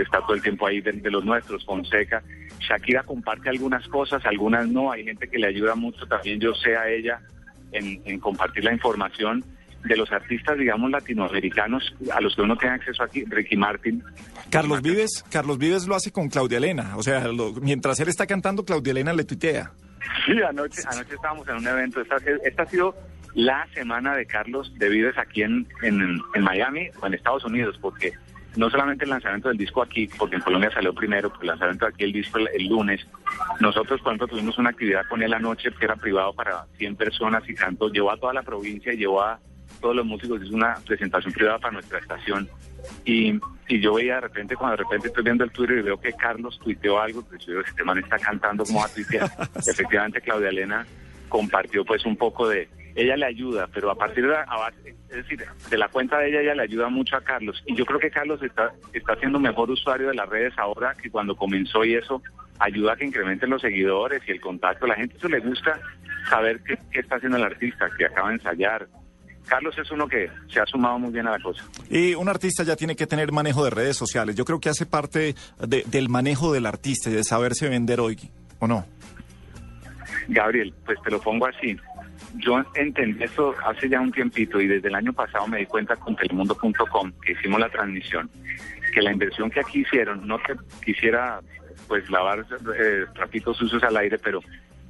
está 0.00 0.20
todo 0.20 0.34
el 0.34 0.42
tiempo 0.42 0.66
ahí 0.66 0.80
de, 0.80 0.92
de 0.92 1.10
los 1.10 1.24
nuestros, 1.24 1.64
Fonseca. 1.64 2.22
Shakira 2.60 3.02
comparte 3.02 3.48
algunas 3.48 3.86
cosas, 3.88 4.24
algunas 4.26 4.68
no. 4.68 4.92
Hay 4.92 5.04
gente 5.04 5.28
que 5.28 5.38
le 5.38 5.48
ayuda 5.48 5.74
mucho 5.74 6.06
también, 6.06 6.38
yo 6.40 6.54
sé 6.54 6.76
a 6.76 6.88
ella, 6.88 7.20
en, 7.72 8.00
en 8.04 8.20
compartir 8.20 8.64
la 8.64 8.72
información 8.72 9.44
de 9.84 9.96
los 9.96 10.12
artistas, 10.12 10.56
digamos, 10.58 10.90
latinoamericanos 10.92 11.92
a 12.12 12.20
los 12.20 12.36
que 12.36 12.42
uno 12.42 12.56
tiene 12.56 12.76
acceso 12.76 13.02
aquí. 13.02 13.24
Ricky 13.24 13.56
Martin. 13.56 14.02
Carlos 14.48 14.80
Vives, 14.80 15.24
Carlos 15.28 15.58
Vives 15.58 15.88
lo 15.88 15.96
hace 15.96 16.12
con 16.12 16.28
Claudia 16.28 16.58
Elena. 16.58 16.96
O 16.96 17.02
sea, 17.02 17.26
lo- 17.28 17.52
mientras 17.54 17.98
él 17.98 18.08
está 18.08 18.26
cantando, 18.26 18.64
Claudia 18.64 18.92
Elena 18.92 19.12
le 19.12 19.24
tuitea. 19.24 19.72
Sí, 20.26 20.40
anoche, 20.42 20.82
anoche 20.86 21.14
estábamos 21.14 21.48
en 21.48 21.56
un 21.56 21.66
evento. 21.66 22.00
Esta, 22.00 22.16
esta 22.44 22.62
ha 22.62 22.66
sido 22.66 22.94
la 23.34 23.66
semana 23.74 24.14
de 24.14 24.26
Carlos 24.26 24.72
de 24.78 24.88
Vives 24.88 25.18
aquí 25.18 25.42
en, 25.42 25.66
en, 25.82 26.20
en 26.34 26.42
Miami 26.42 26.88
o 27.00 27.06
en 27.06 27.14
Estados 27.14 27.44
Unidos, 27.44 27.78
porque 27.80 28.12
no 28.56 28.68
solamente 28.70 29.04
el 29.04 29.10
lanzamiento 29.10 29.48
del 29.48 29.56
disco 29.56 29.82
aquí, 29.82 30.08
porque 30.18 30.36
en 30.36 30.42
Colombia 30.42 30.70
salió 30.70 30.92
primero, 30.94 31.30
pero 31.30 31.42
el 31.42 31.48
lanzamiento 31.48 31.86
de 31.86 31.92
aquí 31.92 32.04
el 32.04 32.12
disco 32.12 32.38
el, 32.38 32.48
el 32.54 32.68
lunes. 32.68 33.06
Nosotros, 33.60 34.00
por 34.00 34.12
ejemplo, 34.12 34.28
tuvimos 34.28 34.58
una 34.58 34.70
actividad 34.70 35.02
con 35.08 35.22
él 35.22 35.32
anoche 35.32 35.70
que 35.72 35.84
era 35.84 35.96
privado 35.96 36.32
para 36.34 36.66
100 36.76 36.96
personas 36.96 37.48
y 37.48 37.54
cantó, 37.54 37.88
llevó 37.88 38.10
a 38.10 38.16
toda 38.16 38.34
la 38.34 38.42
provincia, 38.42 38.92
llevó 38.92 39.22
a 39.22 39.40
todos 39.80 39.96
los 39.96 40.04
músicos, 40.04 40.42
hizo 40.42 40.54
una 40.54 40.74
presentación 40.86 41.32
privada 41.32 41.58
para 41.58 41.72
nuestra 41.72 41.98
estación. 41.98 42.48
Y, 43.04 43.38
y 43.68 43.80
yo 43.80 43.94
veía 43.94 44.16
de 44.16 44.22
repente, 44.22 44.56
cuando 44.56 44.76
de 44.76 44.82
repente 44.84 45.08
estoy 45.08 45.24
viendo 45.24 45.44
el 45.44 45.50
Twitter 45.50 45.78
y 45.78 45.82
veo 45.82 45.98
que 45.98 46.12
Carlos 46.12 46.58
tuiteó 46.62 47.00
algo, 47.00 47.22
pues 47.22 47.44
yo 47.46 47.52
digo, 47.52 47.64
este 47.66 47.84
man 47.84 47.98
está 47.98 48.18
cantando, 48.18 48.64
¿cómo 48.64 48.80
va 48.80 48.86
a 48.86 48.88
tuitear? 48.88 49.30
Efectivamente, 49.66 50.20
Claudia 50.20 50.50
Elena 50.50 50.86
compartió 51.28 51.84
pues 51.84 52.04
un 52.04 52.16
poco 52.16 52.48
de... 52.48 52.68
Ella 52.94 53.16
le 53.16 53.26
ayuda, 53.26 53.68
pero 53.72 53.90
a 53.90 53.94
partir 53.94 54.24
de 54.24 54.30
la, 54.32 54.42
a 54.42 54.58
base- 54.58 54.94
es 55.10 55.16
decir, 55.16 55.44
de 55.70 55.78
la 55.78 55.88
cuenta 55.88 56.18
de 56.18 56.28
ella, 56.28 56.40
ella 56.40 56.54
le 56.54 56.62
ayuda 56.62 56.88
mucho 56.88 57.16
a 57.16 57.20
Carlos. 57.22 57.62
Y 57.66 57.74
yo 57.74 57.84
creo 57.86 57.98
que 57.98 58.10
Carlos 58.10 58.42
está, 58.42 58.72
está 58.92 59.16
siendo 59.16 59.38
mejor 59.40 59.70
usuario 59.70 60.08
de 60.08 60.14
las 60.14 60.28
redes 60.28 60.52
ahora 60.58 60.94
que 61.00 61.10
cuando 61.10 61.34
comenzó 61.36 61.84
y 61.84 61.94
eso 61.94 62.22
ayuda 62.58 62.92
a 62.92 62.96
que 62.96 63.04
incrementen 63.06 63.50
los 63.50 63.62
seguidores 63.62 64.22
y 64.26 64.32
el 64.32 64.40
contacto. 64.40 64.84
A 64.84 64.88
la 64.88 64.94
gente 64.96 65.16
eso 65.16 65.28
le 65.28 65.40
gusta 65.40 65.78
saber 66.28 66.60
qué, 66.62 66.78
qué 66.90 67.00
está 67.00 67.16
haciendo 67.16 67.38
el 67.38 67.44
artista, 67.44 67.88
que 67.96 68.04
acaba 68.06 68.28
de 68.28 68.34
ensayar. 68.34 68.86
Carlos 69.46 69.76
es 69.76 69.90
uno 69.90 70.06
que 70.06 70.30
se 70.48 70.60
ha 70.60 70.66
sumado 70.66 70.98
muy 71.00 71.12
bien 71.12 71.26
a 71.26 71.32
la 71.32 71.40
cosa. 71.40 71.64
Y 71.90 72.14
un 72.14 72.28
artista 72.28 72.62
ya 72.62 72.76
tiene 72.76 72.94
que 72.94 73.06
tener 73.08 73.32
manejo 73.32 73.64
de 73.64 73.70
redes 73.70 73.96
sociales. 73.96 74.36
Yo 74.36 74.44
creo 74.44 74.60
que 74.60 74.68
hace 74.68 74.86
parte 74.86 75.34
de- 75.66 75.82
del 75.88 76.08
manejo 76.08 76.52
del 76.52 76.64
artista 76.66 77.10
y 77.10 77.14
de 77.14 77.24
saberse 77.24 77.68
vender 77.68 78.00
hoy, 78.00 78.18
¿o 78.60 78.68
no? 78.68 78.86
Gabriel, 80.28 80.72
pues 80.86 80.98
te 81.02 81.10
lo 81.10 81.20
pongo 81.20 81.46
así. 81.46 81.76
Yo 82.36 82.64
entendí 82.74 83.22
esto 83.24 83.54
hace 83.64 83.88
ya 83.88 84.00
un 84.00 84.10
tiempito 84.12 84.60
y 84.60 84.66
desde 84.66 84.88
el 84.88 84.94
año 84.94 85.12
pasado 85.12 85.46
me 85.46 85.58
di 85.58 85.66
cuenta 85.66 85.96
con 85.96 86.16
telemundo.com 86.16 87.12
que 87.24 87.32
hicimos 87.32 87.60
la 87.60 87.68
transmisión, 87.68 88.30
que 88.94 89.02
la 89.02 89.12
inversión 89.12 89.50
que 89.50 89.60
aquí 89.60 89.80
hicieron, 89.80 90.26
no 90.26 90.38
te 90.38 90.54
quisiera 90.84 91.40
pues 91.88 92.08
lavar 92.10 92.44
eh, 92.78 93.04
trapitos 93.14 93.56
sucios 93.56 93.82
al 93.82 93.96
aire, 93.98 94.18
pero 94.18 94.40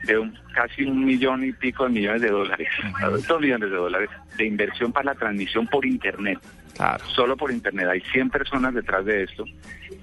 de 0.05 0.19
un- 0.19 0.37
casi 0.55 0.83
un 0.85 1.05
millón 1.05 1.45
y 1.45 1.53
pico 1.53 1.85
de 1.85 1.91
millones 1.91 2.23
de 2.23 2.31
dólares, 2.31 2.69
dos 3.29 3.41
millones 3.41 3.71
de 3.71 3.77
dólares 3.77 4.11
de 4.37 4.45
inversión 4.47 4.93
para 4.93 5.07
la 5.13 5.15
transmisión 5.15 5.67
por 5.67 5.85
internet 5.87 6.39
Claro. 6.77 7.05
solo 7.15 7.37
por 7.37 7.51
internet. 7.53 7.87
Hay 7.89 8.01
100 8.13 8.31
personas 8.31 8.73
detrás 8.75 9.05
de 9.05 9.25
esto, 9.25 9.45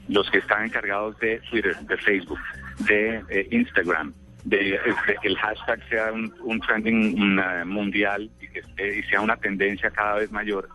los 0.07 0.29
que 0.29 0.37
están 0.37 0.65
encargados 0.65 1.17
de 1.19 1.39
Twitter, 1.49 1.75
de 1.77 1.97
Facebook, 1.97 2.39
de 2.87 3.23
eh, 3.29 3.47
Instagram, 3.51 4.13
de, 4.49 4.57
de 4.57 5.15
que 5.21 5.27
el 5.27 5.37
hashtag 5.37 5.79
sea 5.89 6.11
un, 6.11 6.33
un 6.41 6.59
trending 6.59 7.15
mm, 7.17 7.39
eh, 7.39 7.65
mundial 7.65 8.29
y 8.41 8.47
que 8.47 8.59
esté- 8.61 8.99
y 8.99 9.03
sea 9.03 9.21
una 9.21 9.37
tendencia 9.37 9.89
cada 9.91 10.15
vez 10.15 10.31
mayor. 10.31 10.67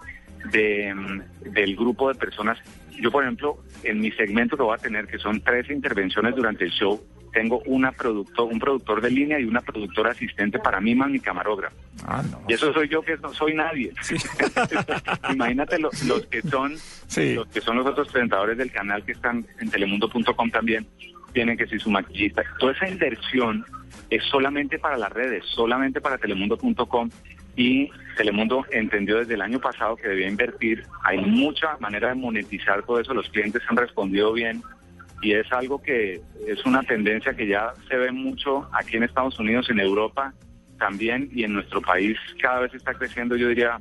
De, 0.52 0.94
mm, 0.94 1.50
del 1.52 1.74
grupo 1.74 2.08
de 2.12 2.14
personas 2.18 2.58
yo, 3.00 3.10
por 3.10 3.24
ejemplo, 3.24 3.58
en 3.82 3.98
mi 4.00 4.12
segmento 4.12 4.56
que 4.56 4.62
voy 4.62 4.74
a 4.76 4.78
tener, 4.80 5.08
que 5.08 5.18
son 5.18 5.40
tres 5.40 5.68
intervenciones 5.68 6.36
durante 6.36 6.64
el 6.64 6.70
show, 6.70 7.02
tengo 7.32 7.60
una 7.66 7.90
productor, 7.90 8.44
un 8.52 8.60
productor 8.60 9.00
de 9.00 9.10
línea 9.10 9.40
y 9.40 9.44
una 9.44 9.60
productora 9.62 10.12
asistente 10.12 10.60
para 10.60 10.80
mí 10.80 10.94
más 10.94 11.10
mi 11.10 11.18
camarógrafo. 11.18 11.74
Ah, 12.06 12.22
no. 12.30 12.42
Y 12.48 12.52
eso 12.52 12.72
soy 12.72 12.88
yo 12.88 13.02
que 13.02 13.16
no 13.16 13.32
soy 13.34 13.54
nadie. 13.54 13.92
Imagínate 15.32 15.78
lo- 15.80 15.90
los 16.06 16.26
que 16.26 16.40
son 16.42 16.74
Sí. 17.08 17.34
los 17.34 17.48
que 17.48 17.60
son 17.60 17.76
los 17.78 17.86
otros 17.86 18.06
presentadores 18.12 18.56
del 18.56 18.70
canal 18.70 19.04
que 19.04 19.12
están 19.12 19.44
en 19.60 19.70
telemundo.com 19.70 20.50
también 20.50 20.86
tienen 21.34 21.58
que 21.58 21.66
ser 21.66 21.80
su 21.80 21.90
maquillista. 21.90 22.42
Toda 22.58 22.72
esa 22.72 22.88
inversión 22.88 23.66
es 24.08 24.24
solamente 24.24 24.78
para 24.78 24.96
las 24.96 25.12
redes, 25.12 25.44
solamente 25.54 26.00
para 26.00 26.16
telemundo.com 26.16 27.10
y 27.56 27.90
Telemundo 28.16 28.64
entendió 28.70 29.18
desde 29.18 29.34
el 29.34 29.42
año 29.42 29.60
pasado 29.60 29.96
que 29.96 30.08
debía 30.08 30.28
invertir. 30.28 30.84
Hay 31.02 31.18
mucha 31.18 31.76
manera 31.78 32.08
de 32.08 32.14
monetizar 32.14 32.82
todo 32.84 33.00
eso, 33.00 33.12
los 33.14 33.28
clientes 33.28 33.62
han 33.68 33.76
respondido 33.76 34.32
bien 34.32 34.62
y 35.20 35.32
es 35.32 35.50
algo 35.52 35.82
que 35.82 36.20
es 36.46 36.64
una 36.64 36.82
tendencia 36.82 37.34
que 37.34 37.46
ya 37.46 37.72
se 37.88 37.96
ve 37.96 38.12
mucho 38.12 38.68
aquí 38.72 38.96
en 38.96 39.04
Estados 39.04 39.38
Unidos, 39.38 39.68
en 39.70 39.80
Europa 39.80 40.32
también 40.78 41.30
y 41.32 41.44
en 41.44 41.54
nuestro 41.54 41.80
país 41.80 42.18
cada 42.40 42.60
vez 42.60 42.74
está 42.74 42.94
creciendo, 42.94 43.36
yo 43.36 43.48
diría, 43.48 43.80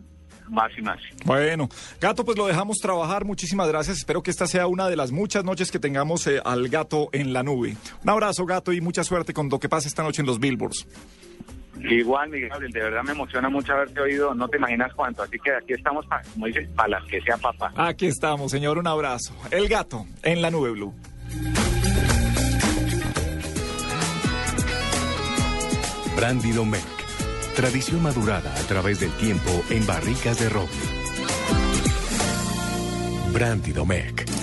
más 0.50 0.72
y 0.78 0.82
más. 0.82 1.00
Bueno, 1.26 1.70
Gato, 2.00 2.24
pues 2.26 2.38
lo 2.38 2.48
dejamos 2.48 2.78
trabajar. 2.80 3.26
Muchísimas 3.26 3.68
gracias. 3.68 3.98
Espero 3.98 4.22
que 4.24 4.32
esta 4.32 4.48
sea 4.48 4.68
una 4.68 4.88
de 4.90 4.96
las 4.96 5.12
muchas 5.12 5.44
noches 5.44 5.72
que 5.72 5.80
tengamos 5.80 6.26
eh, 6.28 6.42
al 6.44 6.70
Gato 6.70 7.10
en 7.12 7.34
la 7.34 7.44
nube. 7.44 7.76
Un 8.04 8.10
abrazo, 8.10 8.46
Gato, 8.46 8.74
y 8.74 8.82
mucha 8.82 9.04
suerte 9.04 9.34
con 9.34 9.50
lo 9.50 9.60
que 9.60 9.70
pase 9.70 9.88
esta 9.88 10.04
noche 10.04 10.22
en 10.22 10.28
los 10.28 10.40
Billboards. 10.40 10.86
Igual, 11.80 12.30
Miguel 12.30 12.52
de 12.72 12.80
verdad 12.80 13.02
me 13.04 13.12
emociona 13.14 13.50
mucho 13.50 13.74
haberte 13.74 14.00
oído, 14.00 14.34
no 14.36 14.48
te 14.48 14.58
imaginas 14.58 14.94
cuánto, 14.94 15.24
así 15.24 15.38
que 15.44 15.52
aquí 15.56 15.74
estamos, 15.74 16.06
pa- 16.06 16.22
como 16.34 16.46
dices, 16.46 16.70
para 16.76 16.90
las 16.90 17.04
que 17.06 17.20
sea 17.22 17.36
papá. 17.38 17.74
Aquí 17.76 18.06
estamos, 18.06 18.52
señor. 18.52 18.78
Un 18.78 18.88
abrazo. 18.88 19.34
El 19.50 19.68
Gato 19.68 20.06
en 20.22 20.42
la 20.42 20.52
nube 20.52 20.70
blue. 20.72 20.94
Brandy 26.16 26.52
Domecq. 26.52 27.03
Tradición 27.56 28.02
madurada 28.02 28.52
a 28.52 28.64
través 28.64 29.00
del 29.00 29.12
tiempo 29.12 29.64
en 29.70 29.86
barricas 29.86 30.40
de 30.40 30.50
roble. 30.50 30.72
Brandy 33.32 33.72
Domecq. 33.72 34.43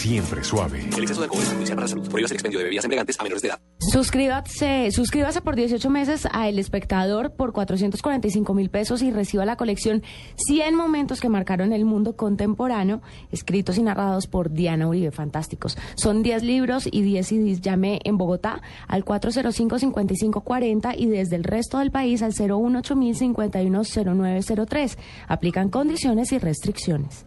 Siempre 0.00 0.42
suave. 0.42 0.80
El 0.96 1.02
exceso 1.02 1.20
de 1.20 1.24
alcohol 1.24 1.42
es 1.42 1.48
perjudicial 1.48 1.76
para 1.76 1.84
la 1.84 1.88
salud. 1.88 2.08
Prohíbas 2.08 2.30
el 2.30 2.36
expendio 2.36 2.58
de 2.58 2.64
bebidas 2.64 2.86
embriagantes 2.86 3.20
a 3.20 3.22
menores 3.22 3.42
de 3.42 3.48
edad. 3.48 3.60
Suscríbase, 3.80 4.90
suscríbase 4.92 5.42
por 5.42 5.56
18 5.56 5.90
meses 5.90 6.26
a 6.32 6.48
El 6.48 6.58
Espectador 6.58 7.32
por 7.32 7.52
445 7.52 8.54
mil 8.54 8.70
pesos 8.70 9.02
y 9.02 9.10
reciba 9.10 9.44
la 9.44 9.56
colección 9.56 10.02
100 10.36 10.74
momentos 10.74 11.20
que 11.20 11.28
marcaron 11.28 11.74
el 11.74 11.84
mundo 11.84 12.16
contemporáneo, 12.16 13.02
escritos 13.30 13.76
y 13.76 13.82
narrados 13.82 14.26
por 14.26 14.50
Diana 14.50 14.88
Uribe. 14.88 15.10
Fantásticos. 15.10 15.76
Son 15.96 16.22
10 16.22 16.44
libros 16.44 16.88
y 16.90 17.02
10 17.02 17.26
CDs. 17.26 17.60
Llame 17.60 18.00
en 18.02 18.16
Bogotá 18.16 18.62
al 18.88 19.04
405-5540 19.04 20.94
y 20.96 21.08
desde 21.08 21.36
el 21.36 21.44
resto 21.44 21.78
del 21.78 21.90
país 21.90 22.22
al 22.22 22.32
018 22.32 22.94
510903 22.94 24.96
Aplican 25.28 25.68
condiciones 25.68 26.32
y 26.32 26.38
restricciones. 26.38 27.26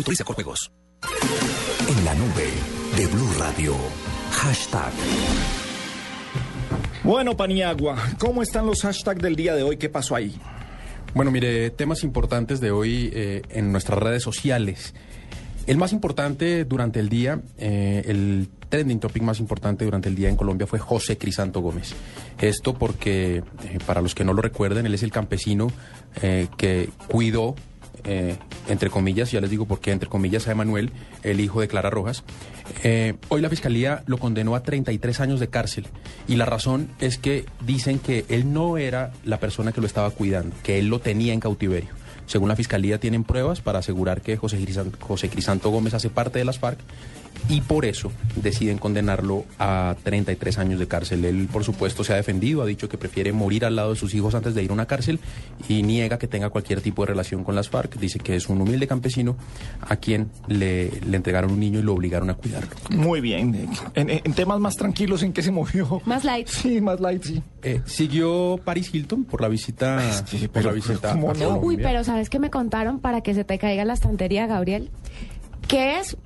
Autoriza 0.00 0.24
con 0.24 0.34
juegos. 0.34 0.72
En 1.86 2.04
la 2.06 2.14
nube 2.14 2.48
de 2.96 3.06
Blue 3.08 3.34
Radio. 3.38 3.74
Hashtag. 4.30 4.92
Bueno, 7.04 7.36
Paniagua, 7.36 7.98
¿cómo 8.18 8.40
están 8.40 8.64
los 8.64 8.80
hashtags 8.80 9.20
del 9.20 9.36
día 9.36 9.54
de 9.54 9.62
hoy? 9.62 9.76
¿Qué 9.76 9.90
pasó 9.90 10.16
ahí? 10.16 10.40
Bueno, 11.12 11.30
mire, 11.30 11.68
temas 11.68 12.02
importantes 12.02 12.62
de 12.62 12.70
hoy 12.70 13.10
eh, 13.12 13.42
en 13.50 13.72
nuestras 13.72 13.98
redes 13.98 14.22
sociales. 14.22 14.94
El 15.66 15.76
más 15.76 15.92
importante 15.92 16.64
durante 16.64 16.98
el 16.98 17.10
día, 17.10 17.42
eh, 17.58 18.02
el 18.06 18.48
trending 18.70 19.00
topic 19.00 19.22
más 19.22 19.38
importante 19.38 19.84
durante 19.84 20.08
el 20.08 20.14
día 20.14 20.30
en 20.30 20.36
Colombia 20.36 20.66
fue 20.66 20.78
José 20.78 21.18
Crisanto 21.18 21.60
Gómez. 21.60 21.92
Esto 22.40 22.72
porque, 22.72 23.42
eh, 23.64 23.78
para 23.84 24.00
los 24.00 24.14
que 24.14 24.24
no 24.24 24.32
lo 24.32 24.40
recuerden, 24.40 24.86
él 24.86 24.94
es 24.94 25.02
el 25.02 25.10
campesino 25.10 25.70
eh, 26.22 26.48
que 26.56 26.88
cuidó, 27.08 27.54
eh, 28.04 28.36
entre 28.68 28.90
comillas, 28.90 29.30
ya 29.30 29.40
les 29.40 29.50
digo 29.50 29.66
por 29.66 29.80
qué, 29.80 29.92
entre 29.92 30.08
comillas, 30.08 30.48
a 30.48 30.52
Emanuel, 30.52 30.90
el 31.22 31.40
hijo 31.40 31.60
de 31.60 31.68
Clara 31.68 31.90
Rojas. 31.90 32.24
Eh, 32.82 33.14
hoy 33.28 33.40
la 33.40 33.48
fiscalía 33.48 34.02
lo 34.06 34.18
condenó 34.18 34.54
a 34.54 34.62
33 34.62 35.20
años 35.20 35.40
de 35.40 35.48
cárcel 35.48 35.86
y 36.28 36.36
la 36.36 36.46
razón 36.46 36.88
es 37.00 37.18
que 37.18 37.44
dicen 37.66 37.98
que 37.98 38.24
él 38.28 38.52
no 38.52 38.78
era 38.78 39.12
la 39.24 39.40
persona 39.40 39.72
que 39.72 39.80
lo 39.80 39.86
estaba 39.86 40.10
cuidando, 40.10 40.54
que 40.62 40.78
él 40.78 40.86
lo 40.86 41.00
tenía 41.00 41.32
en 41.32 41.40
cautiverio. 41.40 41.90
Según 42.26 42.48
la 42.48 42.54
fiscalía 42.54 43.00
tienen 43.00 43.24
pruebas 43.24 43.60
para 43.60 43.80
asegurar 43.80 44.20
que 44.20 44.36
José 44.36 44.58
Crisanto, 44.62 44.96
José 45.00 45.28
Crisanto 45.28 45.70
Gómez 45.70 45.94
hace 45.94 46.10
parte 46.10 46.38
de 46.38 46.44
las 46.44 46.60
FARC 46.60 46.78
y 47.48 47.60
por 47.60 47.84
eso 47.84 48.12
deciden 48.36 48.78
condenarlo 48.78 49.44
a 49.58 49.96
33 50.02 50.58
años 50.58 50.78
de 50.78 50.86
cárcel. 50.86 51.24
Él, 51.24 51.48
por 51.50 51.64
supuesto, 51.64 52.04
se 52.04 52.12
ha 52.12 52.16
defendido, 52.16 52.62
ha 52.62 52.66
dicho 52.66 52.88
que 52.88 52.98
prefiere 52.98 53.32
morir 53.32 53.64
al 53.64 53.76
lado 53.76 53.90
de 53.90 53.96
sus 53.96 54.14
hijos 54.14 54.34
antes 54.34 54.54
de 54.54 54.62
ir 54.62 54.70
a 54.70 54.74
una 54.74 54.86
cárcel 54.86 55.20
y 55.68 55.82
niega 55.82 56.18
que 56.18 56.28
tenga 56.28 56.50
cualquier 56.50 56.80
tipo 56.80 57.02
de 57.02 57.06
relación 57.08 57.44
con 57.44 57.54
las 57.54 57.68
FARC. 57.68 57.98
Dice 57.98 58.18
que 58.18 58.36
es 58.36 58.48
un 58.48 58.60
humilde 58.60 58.86
campesino 58.86 59.36
a 59.80 59.96
quien 59.96 60.30
le, 60.48 60.90
le 61.06 61.16
entregaron 61.16 61.52
un 61.52 61.60
niño 61.60 61.80
y 61.80 61.82
lo 61.82 61.94
obligaron 61.94 62.30
a 62.30 62.34
cuidarlo. 62.34 62.70
Muy 62.90 63.20
bien. 63.20 63.68
En, 63.94 64.10
en 64.10 64.32
temas 64.34 64.60
más 64.60 64.76
tranquilos, 64.76 65.22
¿en 65.22 65.32
qué 65.32 65.42
se 65.42 65.50
movió? 65.50 66.00
Más 66.04 66.24
light. 66.24 66.48
Sí, 66.48 66.80
más 66.80 67.00
light, 67.00 67.22
sí. 67.22 67.42
Eh, 67.62 67.80
siguió 67.84 68.58
Paris 68.64 68.94
Hilton 68.94 69.24
por 69.24 69.40
la 69.40 69.48
visita. 69.48 70.00
Sí, 70.26 70.48
por 70.48 70.64
la 70.64 70.70
pero, 70.70 70.74
visita. 70.74 71.16
Uy, 71.60 71.76
pero 71.76 72.04
¿sabes 72.04 72.30
qué 72.30 72.38
me 72.38 72.50
contaron 72.50 73.00
para 73.00 73.20
que 73.22 73.34
se 73.34 73.44
te 73.44 73.58
caiga 73.58 73.84
la 73.84 73.94
estantería, 73.94 74.46
Gabriel? 74.46 74.90
Que 75.68 75.98
es 75.98 76.16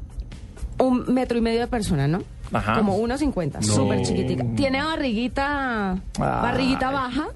un 0.78 1.12
metro 1.12 1.38
y 1.38 1.40
medio 1.40 1.60
de 1.60 1.66
persona, 1.66 2.06
¿no? 2.08 2.22
Ajá. 2.52 2.74
Como 2.74 2.98
1,50, 2.98 3.62
súper 3.62 4.02
chiquitica. 4.02 4.44
Tiene 4.56 4.82
barriguita, 4.82 5.98
barriguita 6.18 6.90
baja. 6.90 7.28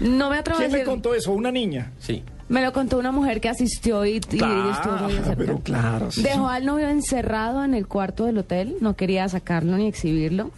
No 0.00 0.30
me 0.30 0.38
atrevo 0.38 0.58
a 0.58 0.60
¿Quién 0.62 0.72
le 0.72 0.78
decir. 0.78 0.90
contó 0.90 1.14
eso? 1.14 1.32
¿Una 1.32 1.50
niña? 1.52 1.92
Sí. 1.98 2.22
Me 2.48 2.62
lo 2.62 2.72
contó 2.72 2.98
una 2.98 3.12
mujer 3.12 3.40
que 3.40 3.48
asistió 3.48 4.04
y, 4.04 4.10
y 4.12 4.16
estuvo 4.16 4.96
muy 5.02 5.12
cerca. 5.12 5.34
pero 5.36 5.58
claro. 5.60 6.10
sí. 6.10 6.22
Dejó 6.22 6.48
al 6.48 6.64
novio 6.66 6.88
encerrado 6.88 7.64
en 7.64 7.74
el 7.74 7.86
cuarto 7.86 8.24
del 8.26 8.38
hotel, 8.38 8.76
no 8.80 8.96
quería 8.96 9.28
sacarlo 9.28 9.76
ni 9.76 9.86
exhibirlo. 9.86 10.50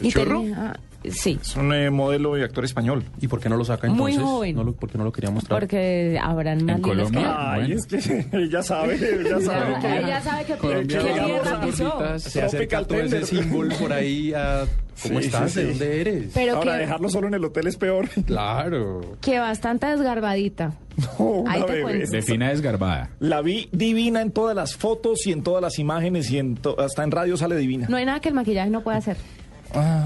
Y 0.00 0.10
¿Chorro? 0.10 0.40
tenía- 0.40 0.80
sí, 1.10 1.38
Es 1.40 1.56
un 1.56 1.72
eh, 1.72 1.90
modelo 1.90 2.36
y 2.38 2.42
actor 2.42 2.64
español. 2.64 3.04
¿Y 3.20 3.28
por 3.28 3.40
qué 3.40 3.48
no 3.48 3.56
lo 3.56 3.64
saca 3.64 3.88
Muy 3.88 4.12
entonces? 4.12 4.22
joven. 4.22 4.56
No 4.56 4.64
lo- 4.64 4.72
¿Por 4.74 4.90
qué 4.90 4.98
no 4.98 5.04
lo 5.04 5.12
quería 5.12 5.30
mostrar? 5.30 5.58
porque 5.60 6.18
habrán 6.22 6.64
más 6.64 6.76
En 6.76 6.82
lienes 6.82 7.08
que- 7.08 7.14
Colombia. 7.14 7.34
Ay, 7.52 7.60
Bueno. 7.60 7.74
es 7.76 7.86
que 7.86 8.26
ella 8.32 8.62
sabe, 8.62 8.94
ella 8.96 9.40
sabe 9.40 9.80
que... 9.80 9.98
ella 9.98 10.20
sabe 10.22 10.44
que, 10.44 10.54
Colombia, 10.56 10.98
que 10.98 11.38
gorditas. 11.38 12.22
Se 12.22 12.42
acerca 12.42 12.84
todo 12.84 13.00
ese 13.00 13.24
símbolo 13.26 13.74
por 13.76 13.92
ahí 13.92 14.32
a... 14.34 14.64
¿Cómo 15.02 15.20
Sí, 15.20 15.26
estás? 15.26 15.52
sí, 15.52 15.60
¿De 15.60 15.64
sí. 15.66 15.70
dónde 15.78 16.00
eres? 16.00 16.30
Pero 16.32 16.56
Ahora, 16.56 16.72
que, 16.72 16.78
dejarlo 16.78 17.08
solo 17.10 17.28
en 17.28 17.34
el 17.34 17.44
hotel 17.44 17.66
es 17.66 17.76
peor. 17.76 18.08
Claro. 18.26 19.02
que 19.20 19.38
bastante 19.38 19.86
desgarbadita. 19.86 20.72
No, 21.18 21.24
una 21.26 21.52
Ahí 21.52 21.60
te 21.62 21.72
bebé. 21.72 21.82
cuento. 21.82 22.10
Defina 22.10 22.48
desgarbada. 22.48 23.10
La 23.20 23.42
vi 23.42 23.68
divina 23.72 24.22
en 24.22 24.30
todas 24.30 24.56
las 24.56 24.74
fotos 24.74 25.26
y 25.26 25.32
en 25.32 25.42
todas 25.42 25.60
las 25.60 25.78
imágenes 25.78 26.30
y 26.30 26.38
en 26.38 26.54
to- 26.56 26.80
hasta 26.80 27.04
en 27.04 27.10
radio 27.10 27.36
sale 27.36 27.56
divina. 27.56 27.86
No 27.90 27.98
hay 27.98 28.06
nada 28.06 28.20
que 28.20 28.30
el 28.30 28.34
maquillaje 28.34 28.70
no 28.70 28.80
pueda 28.82 28.96
hacer. 28.96 29.18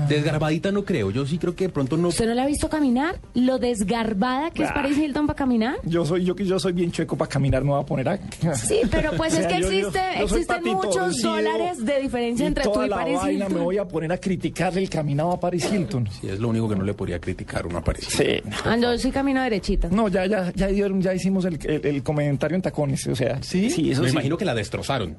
Desgarbadita 0.08 0.72
no 0.72 0.84
creo. 0.84 1.10
Yo 1.10 1.26
sí 1.26 1.38
creo 1.38 1.54
que 1.54 1.64
de 1.64 1.70
pronto 1.70 1.96
no... 1.96 2.08
¿Usted 2.08 2.26
no 2.26 2.34
la 2.34 2.42
ha 2.44 2.46
visto 2.46 2.68
caminar? 2.68 3.20
Lo 3.34 3.58
desgarbada 3.58 4.50
que 4.50 4.62
es 4.64 4.70
Ah. 4.70 4.74
Paris 4.74 4.98
Hilton 4.98 5.26
para 5.26 5.36
caminar. 5.36 5.76
Yo 5.84 6.04
soy 6.04 6.24
yo 6.24 6.34
que 6.36 6.44
yo 6.44 6.58
soy 6.58 6.72
bien 6.72 6.90
chueco 6.92 7.16
para 7.16 7.28
caminar, 7.28 7.62
me 7.64 7.70
voy 7.70 7.80
a 7.82 7.86
poner 7.86 8.08
a... 8.08 8.18
Sí, 8.54 8.80
pero 8.90 9.12
pues 9.16 9.32
O 9.32 9.36
sea, 9.36 9.48
es 9.48 9.54
que 9.54 9.60
yo- 9.62 9.68
existe, 9.70 9.98
yo 10.18 10.22
existen 10.24 10.46
patito 10.56 10.74
muchos 10.76 11.22
dólares 11.22 11.84
de 11.84 12.00
diferencia 12.00 12.44
y 12.44 12.46
entre 12.48 12.64
tú 12.64 12.72
toda 12.72 12.86
y 12.86 12.88
la 12.88 12.96
Paris 12.96 13.16
vaina 13.16 13.32
Hilton. 13.46 13.54
me 13.58 13.64
voy 13.64 13.78
a 13.78 13.86
poner 13.86 14.12
a 14.12 14.18
criticarle 14.18 14.80
el 14.82 14.90
caminado 14.90 15.32
a 15.32 15.40
Paris 15.40 15.68
Hilton. 15.72 16.08
Sí, 16.10 16.28
es 16.28 16.38
lo 16.40 16.48
único 16.48 16.68
que 16.68 16.76
no 16.76 16.84
le 16.84 16.94
podría 16.94 17.20
criticar 17.20 17.66
una 17.66 17.78
aparición. 17.78 18.26
Sí. 18.26 18.50
Ah, 18.64 18.76
yo 18.76 18.96
sí 18.98 19.10
camino 19.10 19.42
derechita. 19.42 19.88
No, 19.90 20.08
ya, 20.08 20.26
ya, 20.26 20.52
ya 20.54 20.66
dieron, 20.68 21.00
ya 21.00 21.14
hicimos 21.14 21.44
el, 21.44 21.58
el- 21.64 21.86
el 21.86 22.02
comentario 22.02 22.56
en 22.56 22.62
tacones, 22.62 23.06
o 23.06 23.14
sea. 23.14 23.42
Sí, 23.42 23.70
sí, 23.70 23.90
eso 23.90 24.02
Me 24.02 24.08
sí. 24.08 24.12
imagino 24.14 24.36
que 24.36 24.44
la 24.44 24.54
destrozaron. 24.54 25.16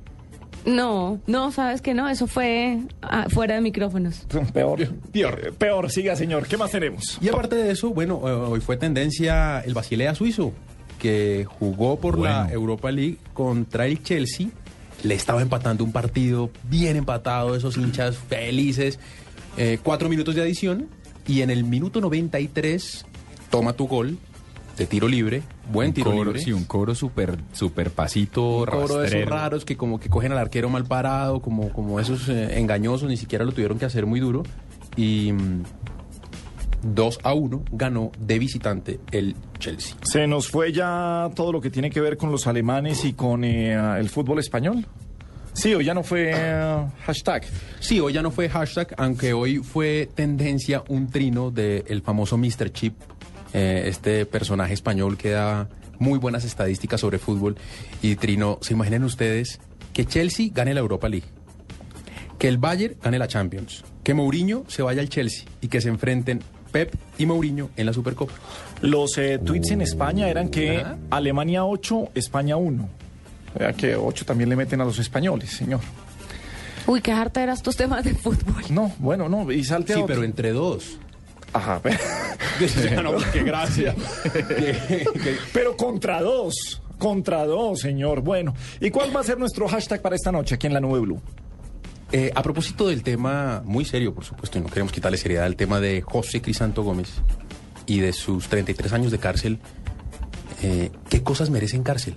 No, 0.65 1.19
no, 1.27 1.51
sabes 1.51 1.81
que 1.81 1.93
no, 1.93 2.07
eso 2.07 2.27
fue 2.27 2.79
ah, 3.01 3.27
fuera 3.29 3.55
de 3.55 3.61
micrófonos. 3.61 4.25
Peor. 4.53 4.87
Peor. 5.11 5.53
Peor, 5.53 5.89
siga, 5.89 6.15
señor. 6.15 6.47
¿Qué 6.47 6.57
más 6.57 6.71
tenemos? 6.71 7.17
Y 7.21 7.29
aparte 7.29 7.55
de 7.55 7.71
eso, 7.71 7.89
bueno, 7.91 8.21
eh, 8.27 8.31
hoy 8.31 8.61
fue 8.61 8.77
tendencia 8.77 9.61
el 9.61 9.73
Basilea 9.73 10.13
suizo, 10.15 10.53
que 10.99 11.45
jugó 11.47 11.99
por 11.99 12.19
la 12.19 12.51
Europa 12.51 12.91
League 12.91 13.17
contra 13.33 13.87
el 13.87 14.03
Chelsea. 14.03 14.47
Le 15.03 15.15
estaba 15.15 15.41
empatando 15.41 15.83
un 15.83 15.91
partido 15.91 16.51
bien 16.69 16.95
empatado, 16.95 17.55
esos 17.55 17.77
hinchas 17.77 18.17
felices. 18.17 18.99
Eh, 19.57 19.79
cuatro 19.81 20.09
minutos 20.09 20.35
de 20.35 20.41
adición. 20.41 20.87
Y 21.27 21.41
en 21.41 21.49
el 21.49 21.63
minuto 21.63 22.01
93 22.01 23.05
toma 23.49 23.73
tu 23.73 23.87
gol 23.87 24.17
de 24.77 24.85
tiro 24.87 25.07
libre, 25.07 25.43
buen 25.71 25.89
Un 25.89 25.93
tiro 25.93 26.11
cobro, 26.11 26.23
libre. 26.25 26.41
Sí, 26.41 26.51
un 26.53 26.63
cobro 26.65 26.95
super, 26.95 27.37
super 27.53 27.91
pasito, 27.91 28.59
Un 28.59 28.65
cobro 28.65 28.79
de 28.79 28.85
esos 28.85 29.01
rastrero. 29.01 29.29
raros 29.29 29.65
que 29.65 29.77
como 29.77 29.99
que 29.99 30.09
cogen 30.09 30.31
al 30.31 30.37
arquero 30.37 30.69
mal 30.69 30.85
parado, 30.85 31.41
como, 31.41 31.71
como 31.71 31.99
esos 31.99 32.27
eh, 32.29 32.59
engañosos, 32.59 33.09
ni 33.09 33.17
siquiera 33.17 33.45
lo 33.45 33.51
tuvieron 33.51 33.77
que 33.77 33.85
hacer 33.85 34.05
muy 34.05 34.19
duro. 34.19 34.43
Y 34.95 35.31
mm, 35.33 35.63
2 36.83 37.19
a 37.23 37.33
1 37.33 37.63
ganó 37.73 38.11
de 38.19 38.39
visitante 38.39 38.99
el 39.11 39.35
Chelsea. 39.59 39.95
Se 40.03 40.25
nos 40.25 40.47
fue 40.47 40.73
ya 40.73 41.29
todo 41.35 41.51
lo 41.51 41.61
que 41.61 41.69
tiene 41.69 41.89
que 41.91 42.01
ver 42.01 42.17
con 42.17 42.31
los 42.31 42.47
alemanes 42.47 43.05
y 43.05 43.13
con 43.13 43.43
eh, 43.43 43.73
el 43.99 44.09
fútbol 44.09 44.39
español. 44.39 44.85
Sí, 45.53 45.75
o 45.75 45.81
ya 45.81 45.93
no 45.93 46.01
fue 46.01 46.31
eh, 46.33 46.85
hashtag. 47.05 47.43
Sí, 47.81 47.99
hoy 47.99 48.13
ya 48.13 48.21
no 48.21 48.31
fue 48.31 48.47
hashtag, 48.49 48.95
aunque 48.97 49.33
hoy 49.33 49.57
fue 49.57 50.09
tendencia 50.15 50.81
un 50.87 51.09
trino 51.09 51.51
del 51.51 52.01
famoso 52.01 52.37
Mr. 52.37 52.71
Chip, 52.71 52.95
eh, 53.53 53.83
este 53.87 54.25
personaje 54.25 54.73
español 54.73 55.17
que 55.17 55.31
da 55.31 55.67
muy 55.99 56.17
buenas 56.19 56.45
estadísticas 56.45 57.01
sobre 57.01 57.19
fútbol. 57.19 57.55
Y 58.01 58.15
trino, 58.15 58.57
¿se 58.61 58.73
imaginan 58.73 59.03
ustedes 59.03 59.59
que 59.93 60.05
Chelsea 60.05 60.49
gane 60.53 60.73
la 60.73 60.79
Europa 60.79 61.09
League? 61.09 61.27
Que 62.39 62.47
el 62.47 62.57
Bayern 62.57 62.95
gane 63.03 63.19
la 63.19 63.27
Champions. 63.27 63.83
Que 64.03 64.13
Mourinho 64.13 64.63
se 64.67 64.81
vaya 64.81 65.01
al 65.01 65.09
Chelsea 65.09 65.45
y 65.61 65.67
que 65.67 65.79
se 65.79 65.89
enfrenten 65.89 66.41
Pep 66.71 66.93
y 67.17 67.25
Mourinho 67.25 67.69
en 67.75 67.85
la 67.85 67.93
Supercopa. 67.93 68.33
Los 68.81 69.17
eh, 69.17 69.37
tweets 69.37 69.71
en 69.71 69.81
España 69.81 70.27
eran 70.29 70.49
que 70.49 70.83
Alemania 71.11 71.65
8, 71.65 72.09
España 72.15 72.55
1. 72.55 72.89
Vea 73.59 73.73
que 73.73 73.95
8 73.95 74.25
también 74.25 74.49
le 74.49 74.55
meten 74.55 74.81
a 74.81 74.85
los 74.85 74.97
españoles, 74.97 75.51
señor. 75.51 75.81
Uy, 76.87 77.01
qué 77.01 77.11
harta 77.11 77.43
eras 77.43 77.61
tus 77.61 77.75
temas 77.75 78.03
de 78.03 78.15
fútbol. 78.15 78.63
No, 78.71 78.91
bueno, 78.97 79.29
no, 79.29 79.51
y 79.51 79.63
salte 79.63 79.93
a 79.93 79.97
Sí, 79.97 80.01
otro. 80.01 80.15
pero 80.15 80.25
entre 80.25 80.51
dos. 80.51 80.97
Ajá, 81.53 81.79
pero, 81.83 81.97
Ya 82.89 83.01
no, 83.01 83.13
qué 83.33 83.43
gracia. 83.43 83.95
pero 85.53 85.75
contra 85.75 86.21
dos. 86.21 86.81
Contra 86.97 87.45
dos, 87.45 87.79
señor. 87.79 88.21
Bueno, 88.21 88.53
¿y 88.79 88.89
cuál 88.91 89.15
va 89.15 89.21
a 89.21 89.23
ser 89.23 89.37
nuestro 89.39 89.67
hashtag 89.67 90.01
para 90.01 90.15
esta 90.15 90.31
noche 90.31 90.55
aquí 90.55 90.67
en 90.67 90.73
la 90.73 90.79
Nube 90.79 90.99
Blue? 90.99 91.21
Eh, 92.11 92.31
a 92.35 92.43
propósito 92.43 92.87
del 92.87 93.03
tema, 93.03 93.61
muy 93.65 93.85
serio, 93.85 94.13
por 94.13 94.23
supuesto, 94.25 94.57
y 94.57 94.61
no 94.61 94.67
queremos 94.67 94.91
quitarle 94.91 95.17
seriedad 95.17 95.45
al 95.45 95.55
tema 95.55 95.79
de 95.79 96.01
José 96.01 96.41
Crisanto 96.41 96.83
Gómez 96.83 97.09
y 97.85 97.99
de 98.01 98.13
sus 98.13 98.47
33 98.49 98.93
años 98.93 99.11
de 99.11 99.17
cárcel, 99.17 99.59
eh, 100.61 100.91
¿qué 101.09 101.23
cosas 101.23 101.49
merecen 101.49 101.83
cárcel? 101.83 102.15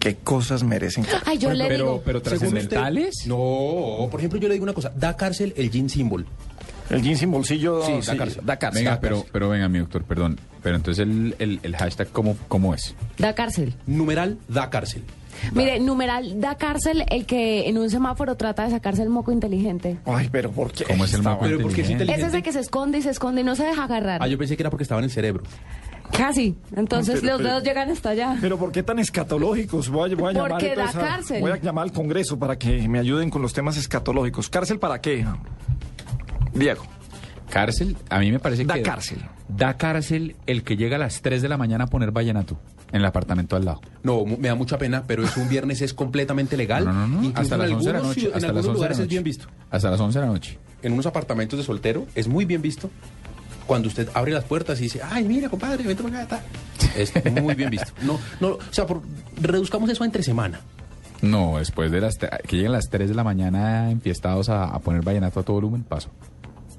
¿Qué 0.00 0.16
cosas 0.16 0.62
merecen? 0.64 1.06
Ay, 1.24 1.38
yo 1.38 1.52
le 1.52 1.66
pero, 1.68 1.84
digo. 1.84 2.02
pero 2.04 2.18
usted- 2.18 2.30
trascendentales. 2.30 3.26
No, 3.26 4.08
por 4.10 4.18
ejemplo, 4.20 4.38
yo 4.40 4.48
le 4.48 4.54
digo 4.54 4.64
una 4.64 4.72
cosa, 4.74 4.92
da 4.96 5.16
cárcel 5.16 5.52
el 5.56 5.70
jean 5.70 5.88
symbol. 5.88 6.26
El 6.90 7.02
jean 7.02 7.16
sin 7.16 7.30
bolsillo. 7.30 7.82
Sí, 7.84 7.92
da 8.06 8.16
cárcel. 8.16 8.42
Da 8.46 8.56
cárcel. 8.58 8.80
Venga, 8.84 8.90
da 8.96 9.00
pero, 9.00 9.14
cárcel. 9.16 9.30
pero 9.32 9.48
venga, 9.48 9.68
mi 9.68 9.78
doctor, 9.78 10.04
perdón. 10.04 10.38
Pero 10.62 10.76
entonces 10.76 11.02
el, 11.06 11.34
el, 11.38 11.60
el 11.62 11.76
hashtag, 11.76 12.08
¿cómo, 12.10 12.36
¿cómo 12.48 12.74
es? 12.74 12.94
Da 13.18 13.34
cárcel. 13.34 13.74
Numeral, 13.86 14.38
da 14.48 14.70
cárcel. 14.70 15.02
Mire, 15.52 15.78
numeral, 15.80 16.40
da 16.40 16.54
cárcel 16.56 17.04
el 17.10 17.26
que 17.26 17.68
en 17.68 17.76
un 17.76 17.90
semáforo 17.90 18.36
trata 18.36 18.64
de 18.64 18.70
sacarse 18.70 19.02
el 19.02 19.10
moco 19.10 19.32
inteligente. 19.32 19.98
Ay, 20.06 20.28
pero 20.32 20.50
¿por 20.50 20.72
qué? 20.72 20.84
¿Cómo 20.84 21.04
es 21.04 21.12
el 21.12 21.22
moco 21.22 21.40
Pero 21.44 21.60
¿por 21.60 21.74
qué 21.74 21.82
es 21.82 21.90
inteligente? 21.90 22.12
Ese 22.14 22.20
es 22.22 22.26
inteligente? 22.28 22.36
el 22.38 22.42
que 22.42 22.52
se 22.52 22.60
esconde 22.60 22.98
y 22.98 23.02
se 23.02 23.10
esconde 23.10 23.42
y 23.42 23.44
no 23.44 23.54
se 23.54 23.64
deja 23.64 23.84
agarrar. 23.84 24.22
Ah, 24.22 24.28
yo 24.28 24.38
pensé 24.38 24.56
que 24.56 24.62
era 24.62 24.70
porque 24.70 24.84
estaba 24.84 25.00
en 25.00 25.04
el 25.04 25.10
cerebro. 25.10 25.42
Casi. 26.16 26.56
Entonces 26.74 27.20
Pero- 27.20 27.32
los 27.32 27.36
pero- 27.38 27.48
dedos 27.50 27.64
llegan 27.64 27.90
hasta 27.90 28.10
allá. 28.10 28.36
Pero 28.40 28.56
¿por 28.58 28.72
qué 28.72 28.82
tan 28.82 28.98
escatológicos? 28.98 29.90
Voy 29.90 30.12
a, 30.12 30.16
voy 30.16 30.30
a 30.30 30.32
llamar 30.32 30.50
Porque 30.52 30.66
da 30.68 30.72
entonces 30.86 30.96
a- 30.96 31.00
cárcel. 31.06 31.40
Voy 31.42 31.50
a 31.50 31.56
llamar 31.56 31.82
al 31.84 31.92
Congreso 31.92 32.38
para 32.38 32.56
que 32.58 32.88
me 32.88 32.98
ayuden 32.98 33.28
con 33.28 33.42
los 33.42 33.52
temas 33.52 33.76
escatológicos. 33.76 34.48
¿Cárcel 34.48 34.78
para 34.78 35.00
qué? 35.02 35.26
Diego. 36.58 36.84
Cárcel, 37.50 37.96
a 38.10 38.18
mí 38.18 38.32
me 38.32 38.38
parece 38.40 38.64
Da 38.64 38.74
que... 38.74 38.82
cárcel. 38.82 39.18
Da 39.48 39.76
cárcel 39.76 40.34
el 40.46 40.64
que 40.64 40.76
llega 40.76 40.96
a 40.96 40.98
las 40.98 41.22
3 41.22 41.40
de 41.42 41.48
la 41.48 41.56
mañana 41.56 41.84
a 41.84 41.86
poner 41.86 42.10
vallenato 42.10 42.58
en 42.90 43.00
el 43.00 43.04
apartamento 43.04 43.54
al 43.56 43.64
lado. 43.64 43.80
No, 44.02 44.24
me 44.24 44.48
da 44.48 44.54
mucha 44.56 44.78
pena, 44.78 45.04
pero 45.06 45.24
es 45.24 45.36
un 45.36 45.48
viernes 45.48 45.80
es 45.82 45.94
completamente 45.94 46.56
legal. 46.56 46.84
No, 46.84 46.92
no, 46.92 47.06
no, 47.06 47.32
hasta 47.34 47.56
las 47.56 47.70
11 47.70 47.86
de 47.86 47.92
la 47.92 48.00
noche. 48.02 48.30
En 48.34 48.44
algunos 48.44 48.48
11 48.48 48.56
de 48.56 48.66
la 48.66 48.72
lugares 48.72 48.98
es 48.98 49.08
bien 49.08 49.22
visto. 49.24 49.46
Hasta 49.70 49.90
las 49.90 50.00
11 50.00 50.18
de 50.18 50.26
la 50.26 50.32
noche. 50.32 50.58
en 50.82 50.92
unos 50.92 51.06
apartamentos 51.06 51.58
de 51.58 51.64
soltero 51.64 52.06
es 52.14 52.26
muy 52.28 52.44
bien 52.44 52.62
visto 52.62 52.90
cuando 53.66 53.88
usted 53.88 54.08
abre 54.14 54.32
las 54.32 54.44
puertas 54.44 54.78
y 54.80 54.84
dice, 54.84 55.00
ay, 55.08 55.24
mira, 55.24 55.48
compadre, 55.48 55.82
vente 55.84 56.02
para 56.02 56.22
acá. 56.22 56.36
ta". 56.38 56.42
Es 56.96 57.12
muy 57.42 57.54
bien 57.54 57.70
visto. 57.70 57.92
No, 58.02 58.18
no, 58.40 58.48
o 58.50 58.58
sea, 58.70 58.86
por- 58.86 59.02
reduzcamos 59.40 59.88
eso 59.90 60.02
a 60.02 60.06
entre 60.06 60.22
semana. 60.22 60.60
No, 61.22 61.58
después 61.58 61.90
de 61.90 62.00
las... 62.00 62.16
Que 62.16 62.56
lleguen 62.56 62.72
las 62.72 62.88
3 62.90 63.08
de 63.08 63.14
la 63.14 63.24
mañana 63.24 63.90
enfiestados 63.90 64.48
a, 64.50 64.64
a 64.64 64.78
poner 64.80 65.02
vallenato 65.02 65.40
a 65.40 65.42
todo 65.42 65.54
volumen, 65.54 65.82
paso. 65.82 66.10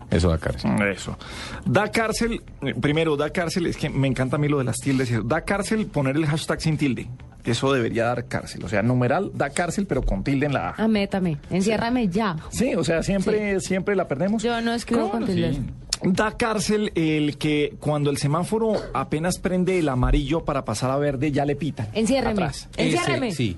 Eso 0.10 0.30
da 0.30 0.38
cárcel. 0.38 0.72
Eso. 0.90 1.18
Da 1.66 1.92
cárcel, 1.92 2.42
primero, 2.80 3.18
da 3.18 3.30
cárcel, 3.30 3.66
es 3.66 3.76
que 3.78 3.90
me 3.90 4.08
encanta 4.08 4.38
a 4.38 4.40
mí 4.40 4.48
lo 4.48 4.58
de 4.58 4.64
las 4.64 4.78
tildes. 4.78 5.10
y 5.12 5.14
eso. 5.16 5.24
Da 5.24 5.42
cárcel 5.42 5.86
poner 5.88 6.16
el 6.16 6.26
hashtag 6.26 6.62
sin 6.62 6.78
tilde. 6.78 7.08
Eso 7.44 7.72
debería 7.72 8.06
dar 8.06 8.26
cárcel. 8.28 8.64
O 8.66 8.70
sea, 8.70 8.82
numeral, 8.84 9.32
da 9.34 9.50
cárcel, 9.50 9.86
pero 9.86 10.02
con 10.02 10.24
tilde 10.24 10.46
en 10.48 10.54
la 10.54 10.70
A. 10.70 10.76
Ah, 10.78 10.88
métame. 10.88 11.38
Enciérrame 11.50 12.08
ya. 12.10 12.36
Sí, 12.52 12.76
o 12.76 12.84
sea, 12.84 13.04
siempre, 13.04 13.60
siempre 13.62 13.96
la 13.96 14.08
perdemos. 14.08 14.44
Yo 14.44 14.60
no 14.62 14.74
escribo 14.74 15.10
con 15.10 15.26
tildes. 15.26 15.58
Da 16.04 16.32
cárcel 16.38 16.92
el 16.96 17.38
que 17.38 17.76
cuando 17.80 18.10
el 18.12 18.18
semáforo 18.18 18.74
apenas 18.94 19.40
prende 19.40 19.80
el 19.80 19.90
amarillo 19.90 20.46
para 20.46 20.64
pasar 20.64 20.92
a 20.92 20.98
verde, 20.98 21.32
ya 21.32 21.44
le 21.46 21.56
pitan. 21.56 21.88
Enciérreme. 21.94 22.34
Atrás. 22.34 22.70
Enciérreme. 22.78 23.30
Ese, 23.30 23.38
sí. 23.38 23.58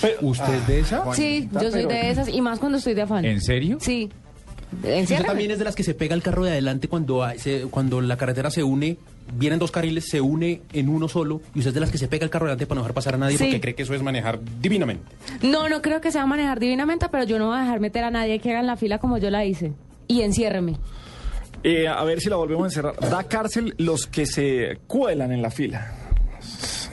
Pero- 0.00 0.18
¿Usted 0.22 0.54
es 0.54 0.66
de 0.66 0.80
esa? 0.80 1.12
Sí, 1.14 1.48
yo 1.52 1.60
soy 1.70 1.70
pero- 1.72 1.88
de 1.88 2.10
esas 2.10 2.28
y 2.28 2.40
más 2.40 2.58
cuando 2.58 2.78
estoy 2.78 2.94
de 2.94 3.02
afán. 3.02 3.24
¿En 3.24 3.40
serio? 3.40 3.78
Sí. 3.80 4.10
Usted 4.72 5.24
también 5.24 5.50
es 5.50 5.58
de 5.58 5.64
las 5.64 5.74
que 5.74 5.82
se 5.82 5.94
pega 5.94 6.14
el 6.14 6.22
carro 6.22 6.44
de 6.44 6.50
adelante 6.52 6.88
cuando, 6.88 7.24
hay- 7.24 7.38
se- 7.38 7.62
cuando 7.70 8.00
la 8.00 8.16
carretera 8.16 8.50
se 8.50 8.62
une, 8.62 8.98
vienen 9.34 9.58
dos 9.58 9.70
carriles, 9.70 10.08
se 10.08 10.20
une 10.20 10.62
en 10.72 10.88
uno 10.88 11.08
solo, 11.08 11.40
y 11.54 11.58
usted 11.60 11.68
es 11.70 11.74
de 11.74 11.80
las 11.80 11.90
que 11.90 11.98
se 11.98 12.08
pega 12.08 12.24
el 12.24 12.30
carro 12.30 12.46
de 12.46 12.50
adelante 12.52 12.66
para 12.66 12.76
no 12.76 12.82
dejar 12.82 12.94
pasar 12.94 13.14
a 13.14 13.18
nadie 13.18 13.38
Sí. 13.38 13.44
porque 13.44 13.60
cree 13.60 13.74
que 13.74 13.82
eso 13.82 13.94
es 13.94 14.02
manejar 14.02 14.38
divinamente. 14.60 15.04
No, 15.42 15.68
no 15.68 15.80
creo 15.82 16.00
que 16.00 16.10
sea 16.12 16.26
manejar 16.26 16.60
divinamente, 16.60 17.08
pero 17.10 17.24
yo 17.24 17.38
no 17.38 17.48
voy 17.48 17.56
a 17.58 17.60
dejar 17.62 17.80
meter 17.80 18.04
a 18.04 18.10
nadie 18.10 18.38
que 18.40 18.50
haga 18.50 18.60
en 18.60 18.66
la 18.66 18.76
fila 18.76 18.98
como 18.98 19.18
yo 19.18 19.30
la 19.30 19.44
hice. 19.44 19.72
Y 20.06 20.22
enciérreme. 20.22 20.76
Eh, 21.64 21.88
a 21.88 22.04
ver 22.04 22.20
si 22.20 22.28
la 22.30 22.36
volvemos 22.36 22.64
a 22.64 22.66
encerrar. 22.66 22.94
Da 23.10 23.24
cárcel 23.24 23.74
los 23.78 24.06
que 24.06 24.26
se 24.26 24.78
cuelan 24.86 25.32
en 25.32 25.42
la 25.42 25.50
fila. 25.50 25.92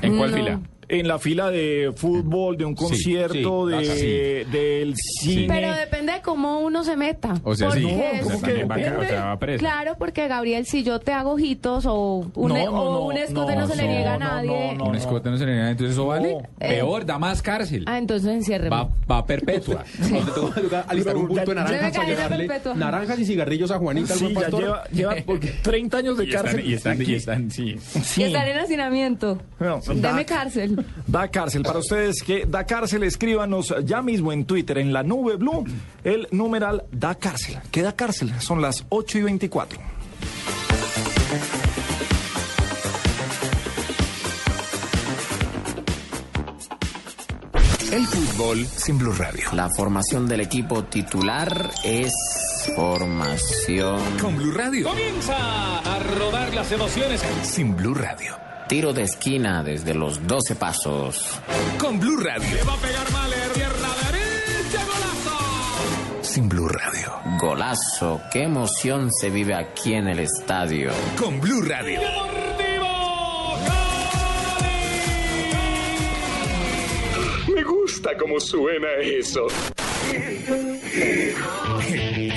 ¿En 0.02 0.18
cuál 0.18 0.32
No. 0.32 0.38
fila? 0.38 0.60
En 1.00 1.08
la 1.08 1.20
fila 1.20 1.50
de 1.52 1.92
fútbol, 1.96 2.58
de 2.58 2.66
un 2.66 2.76
concierto, 2.76 3.68
sí, 3.70 3.76
de, 3.88 4.46
ah, 4.48 4.52
del 4.52 4.96
cine. 4.96 5.48
Pero 5.48 5.74
depende 5.74 6.14
de 6.14 6.22
cómo 6.22 6.60
uno 6.60 6.84
se 6.84 6.96
meta. 6.96 7.36
O 7.44 7.54
sea, 7.56 7.72
sí. 7.72 7.84
¿cómo 7.84 7.96
o 7.96 8.30
sea, 8.30 8.40
también 8.40 8.70
va, 8.72 8.76
que 8.76 8.88
a- 8.88 8.98
o 9.00 9.04
sea. 9.06 9.58
Claro, 9.58 9.96
porque 9.98 10.28
Gabriel, 10.28 10.66
si 10.66 10.84
yo 10.84 11.00
te 11.00 11.12
hago 11.12 11.32
ojitos 11.34 11.86
o 11.86 12.26
un, 12.36 12.50
No, 12.50 12.56
o 12.56 12.66
no, 12.66 12.72
no, 12.72 13.00
un 13.08 13.18
escote 13.18 13.56
no, 13.56 13.62
no, 13.62 13.68
se 13.68 13.76
le 13.76 13.84
no, 13.84 13.90
niega 13.92 14.14
a 14.14 14.18
no, 14.18 14.26
nadie. 14.26 14.76
no, 14.78 14.86
Un 14.86 14.96
escote 14.96 15.30
no 15.30 15.38
se 15.38 15.46
le 15.46 15.52
niega, 15.54 15.70
entonces 15.72 15.94
eso 15.96 16.06
vale. 16.08 16.34
No. 16.34 16.42
Peor, 16.60 17.06
da 17.06 17.20
más 17.20 17.42
cárcel. 17.42 17.84
Ah, 17.88 17.98
entonces 17.98 18.30
enciérreme. 18.32 18.70
Va, 18.76 18.90
va 19.10 19.26
perpetua. 19.26 19.84
Tengo 20.10 20.54
que 20.54 20.76
alistar 20.88 21.16
un 21.18 21.28
bulto 21.28 21.50
de 21.52 21.56
naranjas 21.56 21.92
para 21.98 22.08
llevarle 22.10 22.48
perpetua. 22.48 22.74
naranjas 22.76 23.20
y 23.20 23.26
cigarrillos 23.26 23.72
a 23.72 23.78
Juanita, 23.80 24.14
Sí, 24.16 24.24
buen 24.26 24.36
ya 24.36 24.42
pastor. 24.42 24.62
lleva, 24.62 24.84
lleva 24.92 25.16
porque 25.26 25.48
30 25.62 25.98
años 25.98 26.18
de 26.18 26.24
Y 26.26 26.28
están, 26.30 26.44
cárcel. 26.44 26.66
y 26.70 26.74
están, 26.74 27.02
y 27.02 27.14
están, 27.14 27.52
sí. 27.52 27.76
Sí. 27.80 28.22
Y 28.22 28.26
estar 28.26 28.48
en 28.48 28.58
hacinamiento. 28.58 29.42
No, 29.60 29.80
Deme 29.82 30.02
da- 30.02 30.26
cárcel. 30.26 30.85
Da 31.08 31.28
cárcel. 31.30 31.64
Para 31.64 31.80
ustedes 31.80 32.22
que 32.24 32.46
da 32.46 32.66
cárcel, 32.66 33.04
escríbanos 33.04 33.74
ya 33.84 34.02
mismo 34.02 34.32
en 34.32 34.46
Twitter, 34.46 34.78
en 34.78 34.94
la 34.94 35.04
nube 35.04 35.36
blue, 35.36 35.66
el 36.04 36.28
numeral 36.32 36.84
da 36.92 37.16
cárcel. 37.16 37.58
¿Qué 37.72 37.82
da 37.82 37.96
cárcel? 37.96 38.34
Son 38.40 38.62
las 38.62 38.86
8 38.90 39.20
y 39.20 39.24
24. 39.24 39.80
El 47.96 48.06
fútbol 48.08 48.66
sin 48.66 48.98
Blue 48.98 49.14
Radio. 49.14 49.48
La 49.54 49.70
formación 49.70 50.28
del 50.28 50.42
equipo 50.42 50.84
titular 50.84 51.72
es 51.82 52.12
formación 52.76 54.18
Con 54.20 54.36
Blue 54.36 54.52
Radio. 54.52 54.90
Comienza 54.90 55.80
a 55.80 56.00
rodar 56.00 56.54
las 56.54 56.70
emociones. 56.74 57.22
Sin 57.44 57.74
Blue 57.74 57.94
Radio. 57.94 58.45
Tiro 58.68 58.94
de 58.94 59.04
esquina 59.04 59.64
desde 59.64 59.94
los 59.94 60.26
12 60.26 60.56
pasos. 60.56 61.40
Con 61.80 62.00
Blue 62.00 62.18
Radio. 62.18 62.66
Va 62.68 62.74
a 62.74 62.78
pegar 62.78 63.12
Mahler, 63.12 63.52
pierna 63.54 63.90
derecha, 64.12 64.84
golazo. 64.86 66.24
Sin 66.24 66.50
Blue 66.50 66.68
Radio. 66.68 67.14
Golazo, 67.40 68.22
qué 68.32 68.44
emoción 68.44 69.12
se 69.12 69.30
vive 69.30 69.56
aquí 69.56 69.94
en 69.94 70.08
el 70.08 70.20
estadio. 70.20 70.92
Con 71.18 71.40
Blue 71.40 71.62
Radio. 71.62 72.02
Gusta. 77.96 78.18
cómo 78.18 78.40
suena 78.40 78.88
eso. 79.02 79.48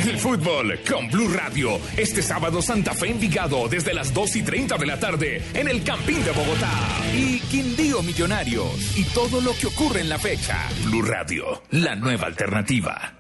El 0.07 0.19
fútbol 0.19 0.79
con 0.89 1.09
Blue 1.09 1.29
Radio. 1.29 1.81
Este 1.97 2.23
sábado 2.23 2.63
Santa 2.63 2.95
Fe 2.95 3.11
Envigado 3.11 3.69
desde 3.69 3.95
las 3.95 4.13
2 4.13 4.37
y 4.37 4.43
30 4.43 4.77
de 4.77 4.87
la 4.87 4.99
tarde 4.99 5.43
en 5.55 5.69
el 5.69 5.83
Campín 5.85 6.25
de 6.25 6.33
Bogotá. 6.33 6.71
Y 7.15 7.41
Quindío 7.41 8.03
Millonarios. 8.03 8.97
Y 8.97 9.05
todo 9.05 9.41
lo 9.41 9.53
que 9.55 9.67
ocurre 9.67 10.01
en 10.01 10.09
la 10.09 10.19
fecha. 10.19 10.69
Blue 10.85 11.03
Radio, 11.03 11.63
la 11.71 11.95
nueva 11.95 12.27
alternativa. 12.27 13.15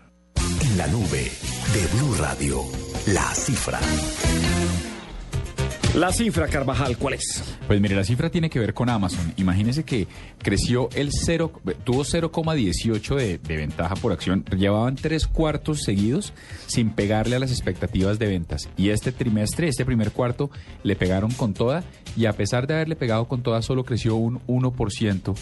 En 0.60 0.78
la 0.78 0.86
nube 0.88 1.30
de 1.74 1.86
Blue 1.96 2.14
Radio, 2.18 2.64
la 3.06 3.34
cifra. 3.34 3.80
La 5.94 6.12
cifra, 6.12 6.46
Carvajal, 6.46 6.96
¿cuál 6.98 7.14
es? 7.14 7.42
Pues 7.66 7.80
mire, 7.80 7.96
la 7.96 8.04
cifra 8.04 8.30
tiene 8.30 8.50
que 8.50 8.58
ver 8.58 8.74
con 8.74 8.88
Amazon. 8.88 9.32
Imagínese 9.36 9.84
que 9.84 10.06
creció 10.38 10.90
el 10.94 11.10
0, 11.10 11.50
tuvo 11.82 12.04
0,18 12.04 13.16
de, 13.16 13.38
de 13.38 13.56
ventaja 13.56 13.96
por 13.96 14.12
acción. 14.12 14.44
Llevaban 14.56 14.96
tres 14.96 15.26
cuartos 15.26 15.82
seguidos 15.82 16.34
sin 16.66 16.90
pegarle 16.90 17.36
a 17.36 17.38
las 17.38 17.50
expectativas 17.50 18.18
de 18.18 18.28
ventas. 18.28 18.68
Y 18.76 18.90
este 18.90 19.12
trimestre, 19.12 19.66
este 19.66 19.84
primer 19.84 20.12
cuarto, 20.12 20.50
le 20.82 20.94
pegaron 20.94 21.32
con 21.32 21.54
toda. 21.54 21.82
Y 22.16 22.26
a 22.26 22.32
pesar 22.34 22.66
de 22.66 22.74
haberle 22.74 22.94
pegado 22.94 23.26
con 23.26 23.42
toda, 23.42 23.62
solo 23.62 23.84
creció 23.84 24.14
un 24.16 24.40
1%, 24.46 25.34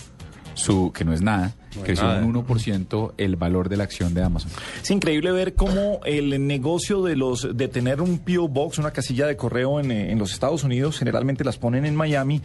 su, 0.56 0.90
que 0.92 1.04
no 1.04 1.12
es 1.12 1.20
nada, 1.22 1.54
No 1.76 1.82
creció 1.82 2.04
nada. 2.06 2.24
un 2.24 2.34
1% 2.34 3.12
el 3.18 3.36
valor 3.36 3.68
de 3.68 3.76
la 3.76 3.84
acción 3.84 4.14
de 4.14 4.22
Amazon. 4.22 4.50
Es 4.82 4.90
increíble 4.90 5.30
ver 5.32 5.54
cómo 5.54 6.00
el 6.04 6.46
negocio 6.46 7.02
de 7.02 7.14
los 7.14 7.56
de 7.56 7.68
tener 7.68 8.00
un 8.00 8.18
PO 8.18 8.48
Box, 8.48 8.78
una 8.78 8.90
casilla 8.90 9.26
de 9.26 9.36
correo 9.36 9.78
en, 9.78 9.90
eh, 9.90 10.10
en 10.10 10.18
los 10.18 10.32
Estados 10.32 10.64
Unidos, 10.64 10.98
generalmente 10.98 11.44
las 11.44 11.58
ponen 11.58 11.84
en 11.84 11.94
Miami, 11.94 12.40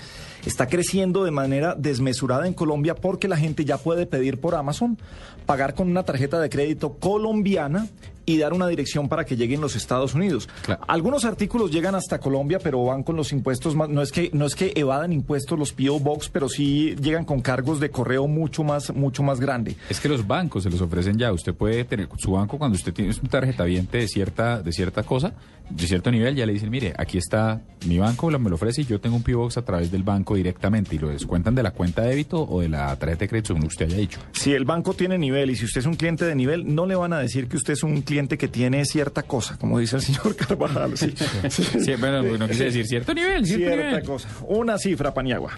está 0.45 0.67
creciendo 0.67 1.23
de 1.23 1.31
manera 1.31 1.73
desmesurada 1.75 2.45
en 2.47 2.53
Colombia 2.53 2.95
porque 2.95 3.27
la 3.27 3.37
gente 3.37 3.63
ya 3.65 3.77
puede 3.77 4.05
pedir 4.05 4.39
por 4.39 4.55
Amazon, 4.55 4.97
pagar 5.45 5.73
con 5.73 5.89
una 5.89 6.03
tarjeta 6.03 6.39
de 6.39 6.49
crédito 6.49 6.97
colombiana 6.99 7.87
y 8.31 8.37
dar 8.37 8.53
una 8.53 8.67
dirección 8.67 9.09
para 9.09 9.25
que 9.25 9.35
lleguen 9.35 9.59
los 9.59 9.75
Estados 9.75 10.13
Unidos. 10.13 10.47
Algunos 10.87 11.25
artículos 11.25 11.71
llegan 11.71 11.95
hasta 11.95 12.19
Colombia, 12.19 12.59
pero 12.59 12.85
van 12.85 13.03
con 13.03 13.15
los 13.15 13.31
impuestos 13.33 13.75
más, 13.75 13.89
no 13.89 14.01
es 14.01 14.11
que 14.11 14.29
no 14.33 14.45
es 14.45 14.55
que 14.55 14.71
evadan 14.75 15.11
impuestos 15.11 15.59
los 15.59 15.73
PO 15.73 15.99
Box, 15.99 16.29
pero 16.29 16.47
sí 16.47 16.95
llegan 17.01 17.25
con 17.25 17.41
cargos 17.41 17.79
de 17.79 17.91
correo 17.91 18.27
mucho 18.27 18.63
más 18.63 18.93
mucho 18.93 19.21
más 19.23 19.39
grande. 19.39 19.75
Es 19.89 19.99
que 19.99 20.07
los 20.07 20.25
bancos 20.25 20.63
se 20.63 20.69
los 20.69 20.81
ofrecen 20.81 21.17
ya. 21.17 21.33
Usted 21.33 21.53
puede 21.53 21.83
tener 21.83 22.07
su 22.17 22.31
banco 22.31 22.57
cuando 22.57 22.75
usted 22.75 22.93
tiene 22.93 23.11
un 23.11 23.29
tarjeta 23.29 23.65
viente 23.65 23.97
de 23.97 24.07
cierta, 24.07 24.61
de 24.61 24.71
cierta 24.71 25.03
cosa, 25.03 25.33
de 25.69 25.87
cierto 25.87 26.11
nivel, 26.11 26.35
ya 26.35 26.45
le 26.45 26.53
dicen, 26.53 26.69
mire, 26.69 26.93
aquí 26.97 27.17
está 27.17 27.61
mi 27.87 27.97
banco, 27.97 28.29
me 28.29 28.49
lo 28.49 28.55
ofrece 28.55 28.81
y 28.81 28.85
yo 28.85 28.99
tengo 28.99 29.15
un 29.15 29.23
P.O. 29.23 29.39
Box 29.39 29.57
a 29.57 29.65
través 29.65 29.91
del 29.91 30.03
banco 30.03 30.35
directamente 30.35 30.95
y 30.95 30.99
lo 30.99 31.09
descuentan 31.09 31.55
de 31.55 31.63
la 31.63 31.71
cuenta 31.71 32.01
de 32.03 32.09
débito 32.09 32.41
o 32.43 32.61
de 32.61 32.69
la 32.69 32.95
tarjeta 32.95 33.21
de 33.21 33.29
crédito, 33.29 33.47
según 33.47 33.65
usted 33.65 33.85
haya 33.85 33.97
dicho. 33.97 34.19
Si 34.33 34.53
el 34.53 34.65
banco 34.65 34.93
tiene 34.93 35.17
nivel 35.17 35.49
y 35.49 35.55
si 35.55 35.65
usted 35.65 35.81
es 35.81 35.87
un 35.87 35.95
cliente 35.95 36.25
de 36.25 36.35
nivel, 36.35 36.73
no 36.73 36.85
le 36.85 36.95
van 36.95 37.13
a 37.13 37.19
decir 37.19 37.47
que 37.47 37.57
usted 37.57 37.73
es 37.73 37.83
un 37.83 38.01
cliente 38.01 38.20
que 38.37 38.47
tiene 38.47 38.85
cierta 38.85 39.23
cosa, 39.23 39.57
como 39.57 39.79
dice 39.79 39.95
el 39.97 40.01
señor 40.01 40.35
Carvajal. 40.47 40.97
Sí, 40.97 41.13
Sí, 41.49 41.95
bueno, 41.99 42.23
no 42.37 42.47
quise 42.47 42.65
decir 42.65 42.85
cierto 42.87 43.13
nivel, 43.13 43.45
cierto 43.45 43.65
Cierta 43.65 43.87
nivel. 43.87 44.03
cosa. 44.03 44.29
Una 44.47 44.77
cifra, 44.77 45.13
Paniagua. 45.13 45.51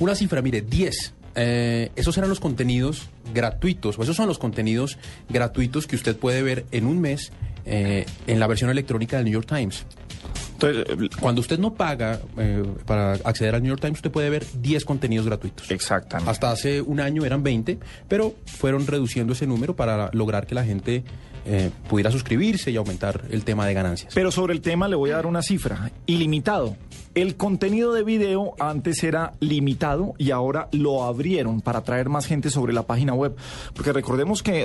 Una 0.00 0.14
cifra, 0.14 0.40
mire, 0.42 0.62
10. 0.62 1.14
Eh, 1.36 1.92
esos 1.94 2.16
eran 2.18 2.28
los 2.28 2.40
contenidos 2.40 3.08
gratuitos, 3.32 3.98
o 3.98 4.02
esos 4.02 4.16
son 4.16 4.26
los 4.26 4.38
contenidos 4.38 4.98
gratuitos 5.28 5.86
que 5.86 5.94
usted 5.96 6.16
puede 6.16 6.42
ver 6.42 6.64
en 6.72 6.86
un 6.86 7.00
mes 7.00 7.30
eh, 7.66 8.04
en 8.26 8.40
la 8.40 8.46
versión 8.48 8.68
electrónica 8.70 9.16
del 9.16 9.26
New 9.26 9.34
York 9.34 9.46
Times. 9.46 9.84
Entonces, 10.54 10.84
cuando 11.20 11.40
usted 11.40 11.58
no 11.58 11.72
paga 11.72 12.20
eh, 12.36 12.62
para 12.84 13.12
acceder 13.12 13.54
al 13.54 13.62
New 13.62 13.70
York 13.70 13.80
Times, 13.80 13.98
usted 13.98 14.10
puede 14.10 14.28
ver 14.28 14.44
10 14.60 14.84
contenidos 14.84 15.24
gratuitos. 15.26 15.70
Exactamente. 15.70 16.30
Hasta 16.30 16.50
hace 16.50 16.82
un 16.82 17.00
año 17.00 17.24
eran 17.24 17.42
20, 17.42 17.78
pero 18.08 18.34
fueron 18.44 18.86
reduciendo 18.86 19.32
ese 19.32 19.46
número 19.46 19.74
para 19.74 20.10
lograr 20.12 20.46
que 20.46 20.54
la 20.54 20.64
gente 20.64 21.02
eh, 21.44 21.70
pudiera 21.88 22.10
suscribirse 22.10 22.70
y 22.70 22.76
aumentar 22.76 23.22
el 23.30 23.44
tema 23.44 23.66
de 23.66 23.74
ganancias. 23.74 24.12
Pero 24.14 24.30
sobre 24.30 24.52
el 24.52 24.60
tema 24.60 24.88
le 24.88 24.96
voy 24.96 25.10
a 25.10 25.16
dar 25.16 25.26
una 25.26 25.42
cifra. 25.42 25.90
Ilimitado. 26.06 26.76
El 27.12 27.36
contenido 27.36 27.92
de 27.92 28.04
video 28.04 28.54
antes 28.60 29.02
era 29.02 29.32
limitado 29.40 30.14
y 30.16 30.30
ahora 30.30 30.68
lo 30.70 31.02
abrieron 31.02 31.60
para 31.60 31.80
atraer 31.80 32.08
más 32.08 32.26
gente 32.26 32.50
sobre 32.50 32.72
la 32.72 32.84
página 32.84 33.14
web. 33.14 33.34
Porque 33.74 33.92
recordemos 33.92 34.44
que 34.44 34.64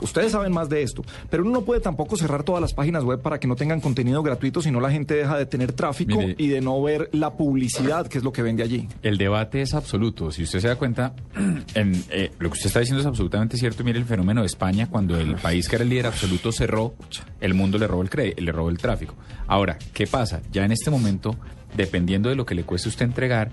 ustedes 0.00 0.32
saben 0.32 0.50
más 0.50 0.70
de 0.70 0.82
esto, 0.82 1.04
pero 1.28 1.42
uno 1.42 1.52
no 1.52 1.60
puede 1.62 1.82
tampoco 1.82 2.16
cerrar 2.16 2.42
todas 2.42 2.62
las 2.62 2.72
páginas 2.72 3.04
web 3.04 3.20
para 3.20 3.38
que 3.38 3.46
no 3.46 3.54
tengan 3.54 3.82
contenido 3.82 4.22
gratuito, 4.22 4.62
si 4.62 4.70
no 4.70 4.80
la 4.80 4.90
gente 4.90 5.12
deja 5.12 5.36
de 5.36 5.44
tener 5.44 5.72
tráfico 5.72 6.16
Mire. 6.16 6.36
y 6.38 6.48
de 6.48 6.62
no 6.62 6.82
ver 6.82 7.10
la 7.12 7.34
publicidad, 7.34 8.06
que 8.06 8.16
es 8.16 8.24
lo 8.24 8.32
que 8.32 8.40
vende 8.40 8.62
allí. 8.62 8.88
El 9.02 9.18
debate 9.18 9.60
es 9.60 9.74
absoluto. 9.74 10.30
Si 10.30 10.42
usted 10.42 10.60
se 10.60 10.68
da 10.68 10.76
cuenta, 10.76 11.14
en, 11.74 12.02
eh, 12.08 12.32
lo 12.38 12.48
que 12.48 12.54
usted 12.54 12.68
está 12.68 12.80
diciendo 12.80 13.02
es 13.02 13.06
absolutamente 13.06 13.58
cierto. 13.58 13.84
Mire 13.84 13.98
el 13.98 14.06
fenómeno 14.06 14.40
de 14.40 14.46
España, 14.46 14.88
cuando 14.88 15.18
el 15.18 15.34
país 15.36 15.68
que 15.68 15.76
era 15.76 15.82
el 15.82 15.90
líder 15.90 16.06
absoluto 16.06 16.50
cerró, 16.50 16.94
el 17.42 17.52
mundo 17.52 17.76
le 17.76 17.86
robó 17.86 18.00
el, 18.00 18.34
le 18.38 18.52
robó 18.52 18.70
el 18.70 18.78
tráfico. 18.78 19.14
Ahora, 19.46 19.76
¿qué 19.92 20.06
pasa? 20.06 20.40
Ya 20.50 20.64
en 20.64 20.72
este 20.72 20.90
momento, 20.90 21.36
dependiendo 21.76 22.28
de 22.28 22.36
lo 22.36 22.46
que 22.46 22.54
le 22.54 22.64
cueste 22.64 22.88
a 22.88 22.90
usted 22.90 23.04
entregar, 23.06 23.50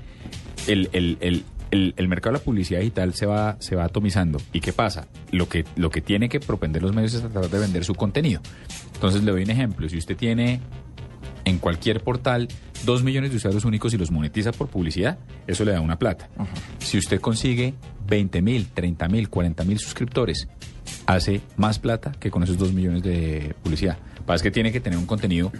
el, 0.67 0.89
el- 0.93 1.17
el- 1.21 1.43
el- 1.71 1.93
el 1.97 2.07
mercado 2.09 2.33
de 2.33 2.39
la 2.39 2.43
publicidad 2.45 2.79
digital 2.81 3.13
se 3.13 3.25
va, 3.25 3.55
se 3.59 3.75
va 3.75 3.85
atomizando. 3.85 4.39
¿Y 4.51 4.59
qué 4.59 4.73
pasa? 4.73 5.07
Lo 5.31 5.47
que, 5.47 5.63
lo 5.77 5.89
que 5.89 6.01
tiene 6.01 6.27
que 6.29 6.39
propender 6.41 6.81
los 6.81 6.93
medios 6.93 7.13
es 7.13 7.21
tratar 7.21 7.49
de 7.49 7.59
vender 7.59 7.85
su 7.85 7.95
contenido. 7.95 8.41
Entonces 8.93 9.23
le 9.23 9.31
doy 9.31 9.43
un 9.43 9.49
ejemplo. 9.51 9.87
Si 9.87 9.97
usted 9.97 10.17
tiene 10.17 10.59
en 11.45 11.57
cualquier 11.59 12.01
portal 12.01 12.47
dos 12.85 13.03
millones 13.03 13.31
de 13.31 13.37
usuarios 13.37 13.63
únicos 13.65 13.93
y 13.93 13.97
los 13.97 14.11
monetiza 14.11 14.51
por 14.51 14.67
publicidad, 14.67 15.17
eso 15.47 15.63
le 15.65 15.71
da 15.71 15.79
una 15.81 15.97
plata. 15.97 16.29
Si 16.79 16.97
usted 16.97 17.19
consigue 17.21 17.73
20 18.07 18.41
mil, 18.41 18.67
30 18.67 19.07
mil, 19.07 19.29
40 19.29 19.63
mil 19.63 19.79
suscriptores, 19.79 20.47
hace 21.05 21.41
más 21.57 21.79
plata 21.79 22.11
que 22.19 22.29
con 22.29 22.43
esos 22.43 22.57
dos 22.57 22.73
millones 22.73 23.01
de 23.01 23.55
publicidad. 23.63 23.97
Pasa 24.25 24.35
es 24.35 24.41
que 24.43 24.51
tiene 24.51 24.71
que 24.71 24.81
tener 24.81 24.99
un 24.99 25.05
contenido 25.05 25.51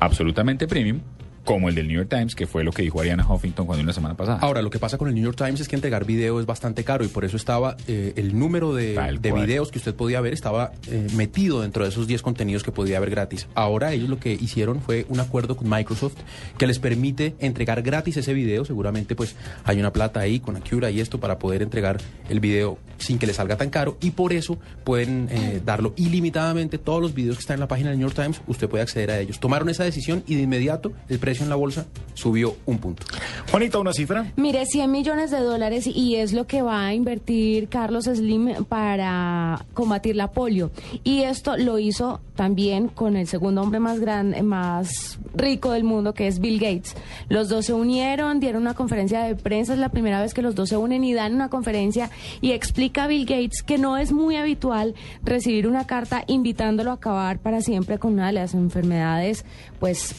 absolutamente 0.00 0.66
premium, 0.66 1.00
como 1.44 1.68
el 1.68 1.74
del 1.74 1.88
New 1.88 1.96
York 1.96 2.08
Times, 2.08 2.34
que 2.34 2.46
fue 2.46 2.64
lo 2.64 2.72
que 2.72 2.82
dijo 2.82 3.00
Ariana 3.00 3.26
Huffington 3.26 3.66
cuando 3.66 3.84
la 3.84 3.92
semana 3.92 4.16
pasada. 4.16 4.38
Ahora, 4.40 4.62
lo 4.62 4.70
que 4.70 4.78
pasa 4.78 4.98
con 4.98 5.08
el 5.08 5.14
New 5.14 5.24
York 5.24 5.36
Times 5.36 5.60
es 5.60 5.68
que 5.68 5.76
entregar 5.76 6.04
video 6.04 6.40
es 6.40 6.46
bastante 6.46 6.84
caro 6.84 7.04
y 7.04 7.08
por 7.08 7.24
eso 7.24 7.36
estaba 7.36 7.76
eh, 7.88 8.12
el 8.16 8.38
número 8.38 8.74
de, 8.74 9.18
videos 9.20 9.70
que 9.70 9.78
usted 9.78 9.94
podía 9.94 10.20
ver 10.20 10.32
estaba 10.32 10.72
eh, 10.88 11.06
metido 11.14 11.62
dentro 11.62 11.84
de 11.84 11.90
esos 11.90 12.06
10 12.06 12.22
contenidos 12.22 12.62
que 12.62 12.72
podía 12.72 13.00
ver 13.00 13.10
gratis. 13.10 13.46
Ahora 13.54 13.92
ellos 13.92 14.08
lo 14.08 14.18
que 14.18 14.32
hicieron 14.32 14.80
fue 14.80 15.06
un 15.08 15.20
acuerdo 15.20 15.56
con 15.56 15.68
Microsoft 15.68 16.16
que 16.58 16.66
les 16.66 16.78
permite 16.78 17.34
entregar 17.38 17.82
gratis 17.82 18.16
ese 18.16 18.34
video. 18.34 18.64
Seguramente 18.64 19.14
pues 19.14 19.34
hay 19.64 19.80
una 19.80 19.92
plata 19.92 20.20
ahí 20.20 20.40
con 20.40 20.56
Acura 20.56 20.90
y 20.90 21.00
esto 21.00 21.20
para 21.20 21.38
poder 21.38 21.62
entregar 21.62 21.98
el 22.28 22.40
video 22.40 22.78
sin 22.98 23.18
que 23.18 23.26
les 23.26 23.36
salga 23.36 23.56
tan 23.56 23.70
caro 23.70 23.96
y 24.00 24.10
por 24.10 24.32
eso 24.32 24.58
pueden 24.84 25.28
eh, 25.30 25.60
darlo 25.64 25.94
ilimitadamente. 25.96 26.78
Todos 26.78 27.00
los 27.00 27.14
videos 27.14 27.36
que 27.36 27.40
están 27.40 27.54
en 27.54 27.60
la 27.60 27.68
página 27.68 27.90
del 27.90 27.98
New 27.98 28.08
York 28.08 28.20
Times, 28.20 28.42
usted 28.46 28.68
puede 28.68 28.82
acceder 28.82 29.10
a 29.10 29.18
ellos. 29.18 29.40
Tomaron 29.40 29.68
esa 29.68 29.84
decisión 29.84 30.22
y 30.26 30.34
de 30.34 30.42
inmediato 30.42 30.92
el 31.08 31.18
precio 31.30 31.44
en 31.44 31.50
la 31.50 31.54
bolsa 31.54 31.86
subió 32.14 32.56
un 32.66 32.78
punto. 32.78 33.06
Juanita, 33.52 33.78
una 33.78 33.92
cifra. 33.92 34.32
Mire, 34.34 34.66
100 34.66 34.90
millones 34.90 35.30
de 35.30 35.38
dólares 35.38 35.86
y 35.86 36.16
es 36.16 36.32
lo 36.32 36.48
que 36.48 36.60
va 36.60 36.86
a 36.86 36.92
invertir 36.92 37.68
Carlos 37.68 38.06
Slim 38.06 38.64
para 38.64 39.64
combatir 39.72 40.16
la 40.16 40.32
polio. 40.32 40.72
Y 41.04 41.22
esto 41.22 41.56
lo 41.56 41.78
hizo 41.78 42.20
también 42.34 42.88
con 42.88 43.16
el 43.16 43.28
segundo 43.28 43.62
hombre 43.62 43.78
más 43.78 44.00
grande, 44.00 44.42
más 44.42 45.20
rico 45.34 45.70
del 45.70 45.84
mundo, 45.84 46.12
que 46.12 46.26
es 46.26 46.40
Bill 46.40 46.58
Gates. 46.58 46.96
Los 47.28 47.48
dos 47.48 47.66
se 47.66 47.74
unieron, 47.74 48.40
dieron 48.40 48.62
una 48.62 48.74
conferencia 48.74 49.22
de 49.22 49.36
prensa, 49.36 49.74
es 49.74 49.78
la 49.78 49.90
primera 49.90 50.20
vez 50.20 50.34
que 50.34 50.42
los 50.42 50.56
dos 50.56 50.68
se 50.68 50.76
unen 50.76 51.04
y 51.04 51.14
dan 51.14 51.34
una 51.34 51.48
conferencia 51.48 52.10
y 52.40 52.50
explica 52.50 53.04
a 53.04 53.06
Bill 53.06 53.24
Gates 53.24 53.62
que 53.62 53.78
no 53.78 53.96
es 53.96 54.10
muy 54.10 54.34
habitual 54.34 54.94
recibir 55.22 55.68
una 55.68 55.86
carta 55.86 56.24
invitándolo 56.26 56.90
a 56.90 56.94
acabar 56.94 57.38
para 57.38 57.60
siempre 57.60 57.98
con 57.98 58.14
una 58.14 58.26
de 58.26 58.32
las 58.32 58.54
enfermedades 58.54 59.44
pues 59.78 60.16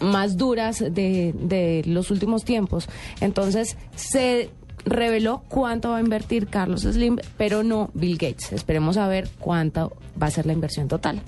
más 0.00 0.36
duras 0.36 0.45
de, 0.54 1.34
de 1.34 1.82
los 1.86 2.10
últimos 2.10 2.44
tiempos. 2.44 2.88
Entonces 3.20 3.76
se 3.94 4.50
reveló 4.84 5.42
cuánto 5.48 5.90
va 5.90 5.98
a 5.98 6.00
invertir 6.00 6.46
Carlos 6.46 6.82
Slim, 6.82 7.18
pero 7.36 7.62
no 7.62 7.90
Bill 7.94 8.16
Gates. 8.16 8.52
Esperemos 8.52 8.96
a 8.96 9.08
ver 9.08 9.28
cuánto 9.38 9.92
va 10.20 10.28
a 10.28 10.30
ser 10.30 10.46
la 10.46 10.52
inversión 10.52 10.88
total. 10.88 11.20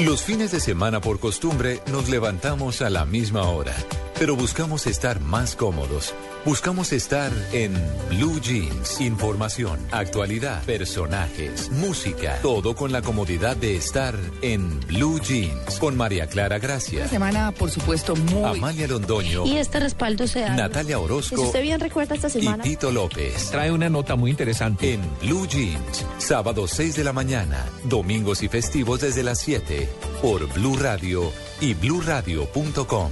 Los 0.00 0.22
fines 0.22 0.52
de 0.52 0.60
semana 0.60 1.00
por 1.00 1.18
costumbre 1.18 1.80
nos 1.90 2.10
levantamos 2.10 2.82
a 2.82 2.90
la 2.90 3.06
misma 3.06 3.48
hora, 3.48 3.74
pero 4.18 4.36
buscamos 4.36 4.86
estar 4.86 5.20
más 5.20 5.56
cómodos. 5.56 6.12
Buscamos 6.46 6.92
estar 6.92 7.32
en 7.52 7.74
Blue 8.08 8.40
Jeans. 8.40 9.00
Información, 9.00 9.80
actualidad, 9.90 10.62
personajes, 10.62 11.72
música, 11.72 12.38
todo 12.40 12.76
con 12.76 12.92
la 12.92 13.02
comodidad 13.02 13.56
de 13.56 13.74
estar 13.74 14.14
en 14.42 14.78
Blue 14.86 15.18
Jeans. 15.18 15.80
Con 15.80 15.96
María 15.96 16.28
Clara 16.28 16.60
Gracia, 16.60 17.00
Una 17.00 17.08
semana, 17.08 17.50
por 17.50 17.72
supuesto, 17.72 18.14
muy... 18.14 18.44
Amalia 18.44 18.86
Londoño, 18.86 19.44
Y 19.44 19.56
este 19.56 19.80
respaldo 19.80 20.28
se 20.28 20.38
da... 20.38 20.50
Natalia 20.54 20.98
Si 20.98 21.02
Orozco 21.02 21.42
usted 21.42 21.62
bien 21.62 21.80
recuerda 21.80 22.14
esta 22.14 22.28
y 22.28 22.30
semana... 22.30 22.62
Tito 22.62 22.92
López. 22.92 23.50
Trae 23.50 23.72
una 23.72 23.90
nota 23.90 24.14
muy 24.14 24.30
interesante. 24.30 24.94
En 24.94 25.00
Blue 25.20 25.48
Jeans, 25.48 26.06
sábado 26.18 26.68
6 26.68 26.94
de 26.94 27.02
la 27.02 27.12
mañana, 27.12 27.64
domingos 27.82 28.44
y 28.44 28.48
festivos 28.48 29.00
desde 29.00 29.24
las 29.24 29.40
7, 29.40 29.88
por 30.22 30.46
Blue 30.52 30.76
Radio 30.76 31.32
y 31.60 31.74
bluradio.com. 31.74 33.10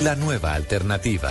La 0.00 0.16
nueva 0.16 0.54
alternativa. 0.54 1.30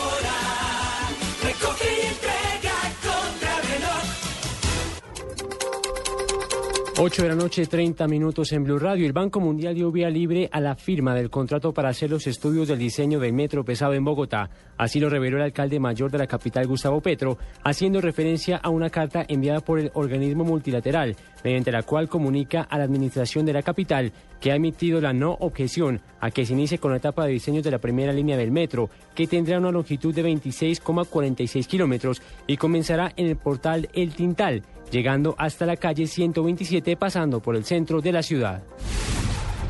8 7.03 7.23
de 7.23 7.29
la 7.29 7.35
noche, 7.35 7.65
30 7.65 8.07
minutos 8.07 8.51
en 8.51 8.63
Blue 8.63 8.77
Radio. 8.77 9.07
El 9.07 9.11
Banco 9.11 9.39
Mundial 9.39 9.73
dio 9.73 9.91
vía 9.91 10.07
libre 10.07 10.47
a 10.51 10.59
la 10.59 10.75
firma 10.75 11.15
del 11.15 11.31
contrato 11.31 11.73
para 11.73 11.89
hacer 11.89 12.11
los 12.11 12.27
estudios 12.27 12.67
del 12.67 12.77
diseño 12.77 13.19
del 13.19 13.33
metro 13.33 13.65
pesado 13.65 13.95
en 13.95 14.05
Bogotá. 14.05 14.51
Así 14.77 14.99
lo 14.99 15.09
reveló 15.09 15.37
el 15.37 15.43
alcalde 15.45 15.79
mayor 15.79 16.11
de 16.11 16.19
la 16.19 16.27
capital, 16.27 16.67
Gustavo 16.67 17.01
Petro, 17.01 17.39
haciendo 17.63 18.01
referencia 18.01 18.57
a 18.57 18.69
una 18.69 18.91
carta 18.91 19.25
enviada 19.27 19.61
por 19.61 19.79
el 19.79 19.89
organismo 19.95 20.43
multilateral, 20.43 21.15
mediante 21.43 21.71
la 21.71 21.81
cual 21.81 22.07
comunica 22.07 22.61
a 22.69 22.77
la 22.77 22.83
administración 22.83 23.47
de 23.47 23.53
la 23.53 23.63
capital 23.63 24.13
que 24.39 24.51
ha 24.51 24.55
emitido 24.55 25.01
la 25.01 25.11
no 25.11 25.37
objeción 25.39 26.01
a 26.19 26.29
que 26.29 26.45
se 26.45 26.53
inicie 26.53 26.77
con 26.77 26.91
la 26.91 26.97
etapa 26.97 27.25
de 27.25 27.31
diseño 27.31 27.63
de 27.63 27.71
la 27.71 27.79
primera 27.79 28.13
línea 28.13 28.37
del 28.37 28.51
metro, 28.51 28.91
que 29.15 29.25
tendrá 29.25 29.57
una 29.57 29.71
longitud 29.71 30.13
de 30.13 30.23
26,46 30.23 31.65
kilómetros 31.65 32.21
y 32.45 32.57
comenzará 32.57 33.11
en 33.15 33.25
el 33.25 33.37
portal 33.37 33.89
El 33.93 34.13
Tintal, 34.13 34.61
llegando 34.91 35.35
hasta 35.37 35.65
la 35.65 35.77
calle 35.77 36.05
127 36.05 36.97
pasando 36.97 37.39
por 37.39 37.55
el 37.55 37.65
centro 37.65 38.01
de 38.01 38.11
la 38.11 38.21
ciudad. 38.21 38.63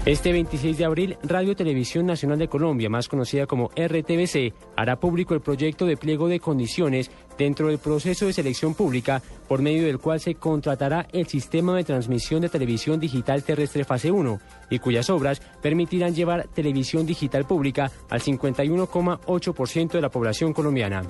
Este 0.04 0.32
26 0.32 0.80
de 0.80 0.86
abril, 0.86 1.18
Radio 1.22 1.56
Televisión 1.56 2.08
Nacional 2.08 2.40
de 2.40 2.48
Colombia, 2.48 2.90
más 2.90 3.08
conocida 3.08 3.46
como 3.46 3.70
RTBC, 3.76 4.52
hará 4.76 5.00
público 5.00 5.36
el 5.36 5.42
proyecto 5.42 5.86
de 5.86 5.96
pliego 5.96 6.28
de 6.28 6.40
condiciones 6.40 7.12
dentro 7.38 7.68
del 7.68 7.78
proceso 7.78 8.26
de 8.26 8.34
selección 8.34 8.74
pública 8.74 9.22
por 9.48 9.62
medio 9.62 9.86
del 9.86 10.00
cual 10.00 10.20
se 10.20 10.34
contratará 10.34 11.06
el 11.14 11.28
sistema 11.28 11.76
de 11.76 11.84
transmisión 11.84 12.42
de 12.42 12.50
televisión 12.50 13.00
digital 13.00 13.44
terrestre 13.44 13.84
fase 13.84 14.10
1 14.10 14.40
y 14.72 14.80
cuyas 14.80 15.08
obras 15.12 15.40
permitirán 15.62 16.16
llevar 16.16 16.48
televisión 16.48 17.06
digital 17.06 17.46
pública 17.46 17.92
al 18.10 18.22
51,8% 18.22 19.92
de 19.92 20.02
la 20.02 20.10
población 20.10 20.52
colombiana. 20.52 21.04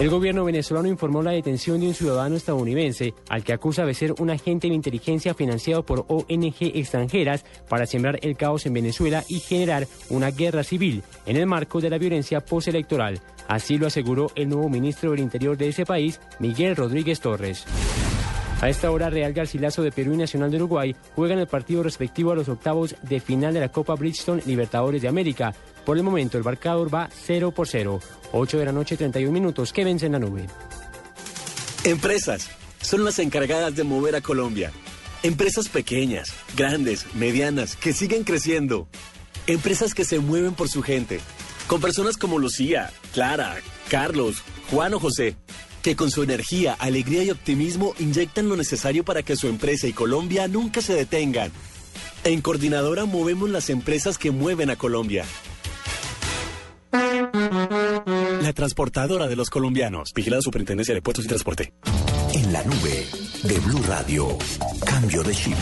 El 0.00 0.08
gobierno 0.08 0.46
venezolano 0.46 0.88
informó 0.88 1.22
la 1.22 1.32
detención 1.32 1.78
de 1.78 1.88
un 1.88 1.92
ciudadano 1.92 2.34
estadounidense 2.34 3.12
al 3.28 3.44
que 3.44 3.52
acusa 3.52 3.84
de 3.84 3.92
ser 3.92 4.14
un 4.18 4.30
agente 4.30 4.66
de 4.66 4.72
inteligencia 4.72 5.34
financiado 5.34 5.84
por 5.84 6.06
ONG 6.08 6.56
extranjeras 6.74 7.44
para 7.68 7.84
sembrar 7.84 8.18
el 8.22 8.34
caos 8.34 8.64
en 8.64 8.72
Venezuela 8.72 9.22
y 9.28 9.40
generar 9.40 9.86
una 10.08 10.30
guerra 10.30 10.64
civil 10.64 11.02
en 11.26 11.36
el 11.36 11.44
marco 11.44 11.82
de 11.82 11.90
la 11.90 11.98
violencia 11.98 12.40
postelectoral. 12.40 13.20
Así 13.46 13.76
lo 13.76 13.88
aseguró 13.88 14.28
el 14.36 14.48
nuevo 14.48 14.70
ministro 14.70 15.10
del 15.10 15.20
Interior 15.20 15.58
de 15.58 15.68
ese 15.68 15.84
país, 15.84 16.18
Miguel 16.38 16.76
Rodríguez 16.76 17.20
Torres. 17.20 17.66
A 18.62 18.68
esta 18.68 18.90
hora, 18.90 19.08
Real 19.08 19.32
Garcilaso 19.32 19.82
de 19.82 19.90
Perú 19.90 20.12
y 20.12 20.18
Nacional 20.18 20.50
de 20.50 20.58
Uruguay 20.58 20.94
juegan 21.14 21.38
el 21.38 21.46
partido 21.46 21.82
respectivo 21.82 22.32
a 22.32 22.34
los 22.34 22.48
octavos 22.48 22.94
de 23.02 23.18
final 23.18 23.54
de 23.54 23.60
la 23.60 23.70
Copa 23.70 23.94
Bridgestone 23.94 24.42
Libertadores 24.44 25.00
de 25.00 25.08
América. 25.08 25.54
Por 25.84 25.96
el 25.96 26.02
momento, 26.02 26.38
el 26.38 26.44
marcador 26.44 26.92
va 26.92 27.08
0 27.24 27.52
por 27.52 27.68
0. 27.68 28.00
8 28.32 28.58
de 28.58 28.64
la 28.64 28.72
noche, 28.72 28.96
31 28.96 29.32
minutos. 29.32 29.72
Que 29.72 29.84
vence 29.84 30.06
en 30.06 30.12
la 30.12 30.18
nube. 30.18 30.46
Empresas 31.84 32.48
son 32.80 33.04
las 33.04 33.18
encargadas 33.18 33.74
de 33.74 33.84
mover 33.84 34.16
a 34.16 34.20
Colombia. 34.20 34.72
Empresas 35.22 35.68
pequeñas, 35.68 36.32
grandes, 36.56 37.06
medianas, 37.14 37.76
que 37.76 37.92
siguen 37.92 38.24
creciendo. 38.24 38.88
Empresas 39.46 39.94
que 39.94 40.04
se 40.04 40.18
mueven 40.18 40.54
por 40.54 40.68
su 40.68 40.82
gente. 40.82 41.20
Con 41.66 41.80
personas 41.80 42.16
como 42.16 42.38
Lucía, 42.38 42.90
Clara, 43.12 43.56
Carlos, 43.88 44.42
Juan 44.70 44.94
o 44.94 45.00
José, 45.00 45.36
que 45.82 45.96
con 45.96 46.10
su 46.10 46.22
energía, 46.22 46.74
alegría 46.74 47.22
y 47.22 47.30
optimismo 47.30 47.94
inyectan 47.98 48.48
lo 48.48 48.56
necesario 48.56 49.04
para 49.04 49.22
que 49.22 49.36
su 49.36 49.46
empresa 49.46 49.86
y 49.86 49.92
Colombia 49.92 50.48
nunca 50.48 50.82
se 50.82 50.94
detengan. 50.94 51.52
En 52.24 52.42
Coordinadora 52.42 53.06
movemos 53.06 53.48
las 53.50 53.70
empresas 53.70 54.18
que 54.18 54.30
mueven 54.30 54.70
a 54.70 54.76
Colombia. 54.76 55.24
La 56.92 58.52
transportadora 58.54 59.28
de 59.28 59.36
los 59.36 59.50
colombianos. 59.50 60.12
Vigilada 60.14 60.42
Superintendencia 60.42 60.94
de 60.94 61.02
Puertos 61.02 61.24
y 61.24 61.28
Transporte. 61.28 61.72
En 62.34 62.52
la 62.52 62.62
nube 62.64 63.06
de 63.44 63.58
Blue 63.60 63.82
Radio. 63.86 64.36
Cambio 64.84 65.22
de 65.22 65.34
chip. 65.34 65.56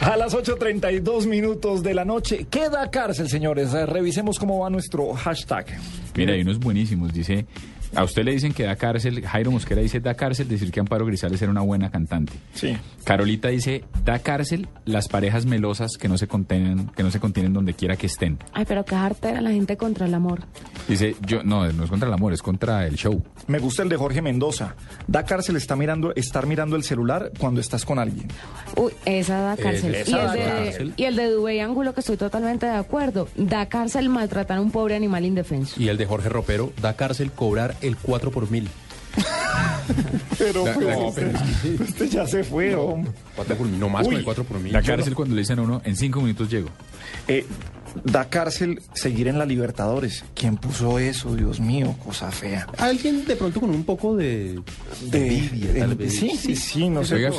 A 0.00 0.16
las 0.16 0.34
8.32 0.34 1.26
minutos 1.26 1.82
de 1.82 1.92
la 1.94 2.04
noche. 2.06 2.46
Queda 2.50 2.90
cárcel, 2.90 3.28
señores. 3.28 3.74
Eh, 3.74 3.84
Revisemos 3.86 4.38
cómo 4.38 4.60
va 4.60 4.70
nuestro 4.70 5.12
hashtag. 5.12 5.66
Mira, 6.16 6.32
hay 6.32 6.40
unos 6.40 6.58
buenísimos. 6.58 7.12
Dice, 7.12 7.46
a 7.94 8.04
usted 8.04 8.24
le 8.24 8.32
dicen 8.32 8.52
que 8.52 8.64
da 8.64 8.76
cárcel, 8.76 9.26
Jairo 9.26 9.50
Mosquera 9.50 9.80
dice 9.82 10.00
da 10.00 10.14
cárcel 10.14 10.48
decir 10.48 10.70
que 10.70 10.80
Amparo 10.80 11.04
Grisales 11.06 11.40
era 11.42 11.50
una 11.50 11.62
buena 11.62 11.90
cantante. 11.90 12.32
Sí. 12.54 12.76
Carolita 13.04 13.48
dice 13.48 13.84
da 14.04 14.18
cárcel 14.18 14.68
las 14.84 15.08
parejas 15.08 15.46
melosas 15.46 15.92
que 15.98 16.08
no 16.08 16.18
se 16.18 16.28
contienen, 16.28 16.88
que 16.88 17.02
no 17.02 17.10
se 17.10 17.20
contienen 17.20 17.52
donde 17.52 17.74
quiera 17.74 17.96
que 17.96 18.06
estén. 18.06 18.38
Ay, 18.52 18.64
pero 18.66 18.84
qué 18.84 18.96
era 19.22 19.40
la 19.40 19.50
gente 19.50 19.76
contra 19.76 20.06
el 20.06 20.14
amor. 20.14 20.42
Dice, 20.88 21.16
yo 21.26 21.42
no, 21.42 21.70
no 21.72 21.84
es 21.84 21.90
contra 21.90 22.08
el 22.08 22.14
amor, 22.14 22.32
es 22.32 22.42
contra 22.42 22.86
el 22.86 22.96
show. 22.96 23.22
Me 23.50 23.58
gusta 23.58 23.82
el 23.82 23.88
de 23.88 23.96
Jorge 23.96 24.22
Mendoza. 24.22 24.76
Da 25.08 25.24
cárcel 25.24 25.56
está 25.56 25.74
mirando, 25.74 26.14
estar 26.14 26.46
mirando 26.46 26.76
el 26.76 26.84
celular 26.84 27.32
cuando 27.36 27.60
estás 27.60 27.84
con 27.84 27.98
alguien. 27.98 28.28
Uy, 28.76 28.92
esa 29.04 29.40
da 29.40 29.56
cárcel. 29.56 29.92
Esa 29.92 30.10
y, 30.10 30.14
el 30.14 30.32
de, 30.32 30.44
cárcel. 30.44 30.94
y 30.96 31.02
el 31.04 31.16
de 31.16 31.30
Dubey 31.30 31.58
Ángulo, 31.58 31.92
que 31.92 31.98
estoy 31.98 32.16
totalmente 32.16 32.66
de 32.66 32.76
acuerdo. 32.76 33.26
Da 33.34 33.66
cárcel 33.66 34.08
maltratar 34.08 34.58
a 34.58 34.60
un 34.60 34.70
pobre 34.70 34.94
animal 34.94 35.24
indefenso. 35.24 35.82
Y 35.82 35.88
el 35.88 35.96
de 35.96 36.06
Jorge 36.06 36.28
Ropero, 36.28 36.72
da 36.80 36.94
cárcel 36.94 37.32
cobrar 37.32 37.74
el 37.80 37.96
4 37.96 38.30
por 38.30 38.48
mil. 38.52 38.68
Pero, 40.38 40.64
Da- 40.64 40.74
pues, 40.74 41.18
este, 41.18 41.82
este 41.84 42.08
ya 42.08 42.26
se 42.28 42.44
fue, 42.44 42.72
hombre. 42.76 43.10
4 43.34 43.56
por 43.56 43.66
mil, 43.66 43.80
no 43.80 43.88
más 43.88 44.06
con 44.06 44.14
el 44.14 44.22
4 44.24 44.44
por 44.44 44.60
mil. 44.60 44.72
La 44.72 44.80
cárcel 44.80 45.16
cuando 45.16 45.34
le 45.34 45.40
dicen 45.40 45.58
a 45.58 45.62
uno, 45.62 45.82
en 45.84 45.96
cinco 45.96 46.20
minutos 46.20 46.48
llego. 46.48 46.68
Eh, 47.26 47.44
da 48.04 48.28
cárcel 48.28 48.80
seguir 48.94 49.28
en 49.28 49.38
la 49.38 49.46
Libertadores. 49.46 50.24
¿Quién 50.34 50.56
puso 50.56 50.98
eso? 50.98 51.34
Dios 51.34 51.60
mío, 51.60 51.94
cosa 52.04 52.30
fea. 52.30 52.66
Alguien 52.78 53.24
de 53.26 53.36
pronto 53.36 53.60
con 53.60 53.70
un 53.70 53.84
poco 53.84 54.16
de, 54.16 54.60
De- 55.10 55.38
envidia, 55.38 55.74
tal 55.80 55.90
de- 55.90 55.94
vez. 56.04 56.16
sí, 56.16 56.30
sí, 56.36 56.56
sí, 56.56 56.88
no 56.88 57.04
sé. 57.04 57.16
Oiga, 57.16 57.30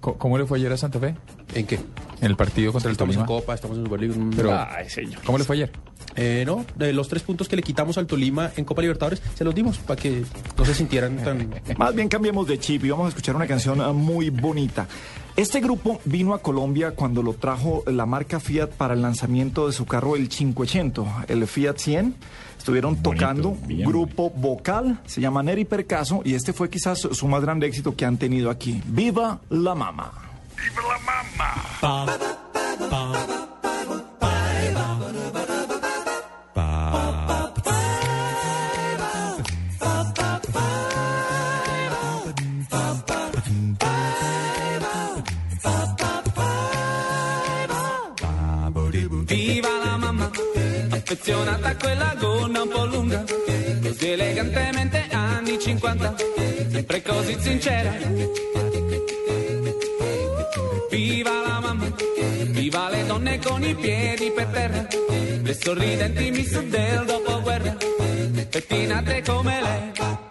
cómo- 0.00 0.16
¿cómo, 0.18 0.38
le 0.38 0.46
fue 0.46 0.58
ayer 0.58 0.72
a 0.72 0.76
Santa 0.76 0.98
Fe? 0.98 1.14
¿En 1.54 1.66
qué? 1.66 1.76
En 2.20 2.26
el 2.26 2.36
partido 2.36 2.72
contra 2.72 2.88
el 2.90 2.92
Estamos 2.92 3.14
en 3.14 3.22
Tolima. 3.22 3.40
Copa, 3.40 3.54
estamos 3.54 3.76
en 3.78 3.84
Superliga. 3.84 4.14
Pero, 4.36 4.52
Ay, 4.58 4.88
señor. 4.88 5.20
¿Cómo 5.24 5.38
le 5.38 5.44
fue 5.44 5.56
ayer? 5.56 5.72
Eh, 6.16 6.42
no, 6.46 6.64
de 6.76 6.92
los 6.92 7.08
tres 7.08 7.22
puntos 7.22 7.48
que 7.48 7.56
le 7.56 7.62
quitamos 7.62 7.96
al 7.96 8.06
Tolima 8.06 8.50
en 8.56 8.64
Copa 8.64 8.82
Libertadores, 8.82 9.22
se 9.34 9.44
los 9.44 9.54
dimos 9.54 9.78
para 9.78 10.00
que 10.00 10.24
no 10.58 10.64
se 10.64 10.74
sintieran 10.74 11.16
tan... 11.18 11.48
Más 11.78 11.94
bien 11.94 12.08
cambiemos 12.08 12.46
de 12.48 12.58
chip 12.58 12.84
y 12.84 12.90
vamos 12.90 13.06
a 13.06 13.08
escuchar 13.10 13.36
una 13.36 13.46
canción 13.46 13.80
ah, 13.80 13.92
muy 13.92 14.28
bonita. 14.30 14.86
Este 15.40 15.60
grupo 15.60 16.02
vino 16.04 16.34
a 16.34 16.42
Colombia 16.42 16.90
cuando 16.90 17.22
lo 17.22 17.32
trajo 17.32 17.82
la 17.86 18.04
marca 18.04 18.40
Fiat 18.40 18.72
para 18.72 18.92
el 18.92 19.00
lanzamiento 19.00 19.66
de 19.66 19.72
su 19.72 19.86
carro 19.86 20.14
el 20.14 20.28
580, 20.28 21.24
el 21.28 21.46
Fiat 21.46 21.78
100. 21.78 22.14
Estuvieron 22.58 23.02
tocando, 23.02 23.56
bien 23.64 23.88
grupo 23.88 24.28
vocal, 24.28 25.00
se 25.06 25.22
llama 25.22 25.42
Neri 25.42 25.64
Percaso 25.64 26.20
y 26.26 26.34
este 26.34 26.52
fue 26.52 26.68
quizás 26.68 26.98
su 26.98 27.26
más 27.26 27.40
grande 27.40 27.66
éxito 27.66 27.96
que 27.96 28.04
han 28.04 28.18
tenido 28.18 28.50
aquí. 28.50 28.82
¡Viva 28.84 29.40
la 29.48 29.74
Mama! 29.74 30.12
Viva 30.58 31.00
affezionata 51.20 51.76
quella 51.76 52.14
gonna 52.18 52.62
un 52.62 52.68
po' 52.68 52.84
lunga, 52.86 53.22
così 53.82 54.08
elegantemente 54.08 55.06
anni 55.10 55.58
50, 55.58 56.14
sempre 56.70 57.02
così 57.02 57.36
sincera. 57.38 57.92
Viva 60.90 61.30
la 61.46 61.60
mamma, 61.60 61.92
viva 62.46 62.88
le 62.88 63.06
donne 63.06 63.38
con 63.38 63.62
i 63.62 63.74
piedi 63.74 64.30
per 64.30 64.46
terra, 64.46 64.86
le 65.42 65.54
sorridenti 65.54 66.30
miss 66.30 66.58
del 66.58 67.04
dopoguerra, 67.04 67.76
pettinate 68.48 69.22
come 69.22 69.60
lei. 69.60 70.29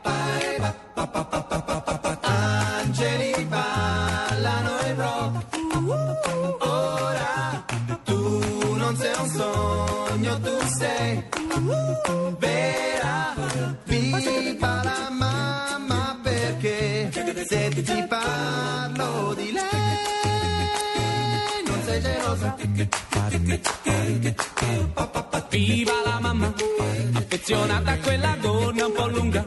Affezionata 27.49 27.91
a 27.91 27.97
quella 27.97 28.37
gonna 28.39 28.85
un 28.85 28.93
po' 28.93 29.07
lunga, 29.07 29.45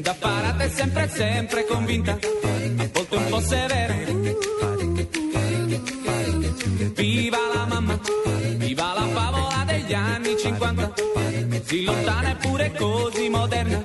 da 0.00 0.14
parate 0.18 0.70
sempre, 0.70 1.08
sempre 1.08 1.64
convinta, 1.64 2.12
a 2.12 2.88
volte 2.92 3.16
un 3.16 3.26
po' 3.28 3.40
severa. 3.40 3.94
Viva 6.94 7.38
la 7.54 7.66
mamma, 7.66 7.98
viva 8.56 8.92
la 8.92 9.06
favola 9.06 9.64
degli 9.66 9.94
anni 9.94 10.36
50, 10.36 10.92
così 11.48 11.84
lontana 11.84 12.30
eppure 12.32 12.72
così 12.72 13.28
moderna, 13.30 13.82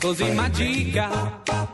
così 0.00 0.30
magica. 0.32 1.73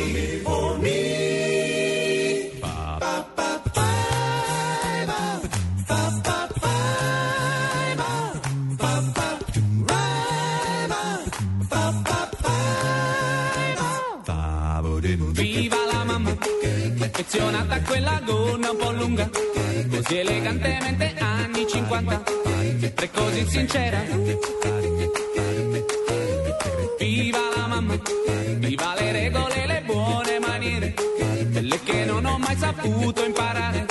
imparare, 32.83 33.85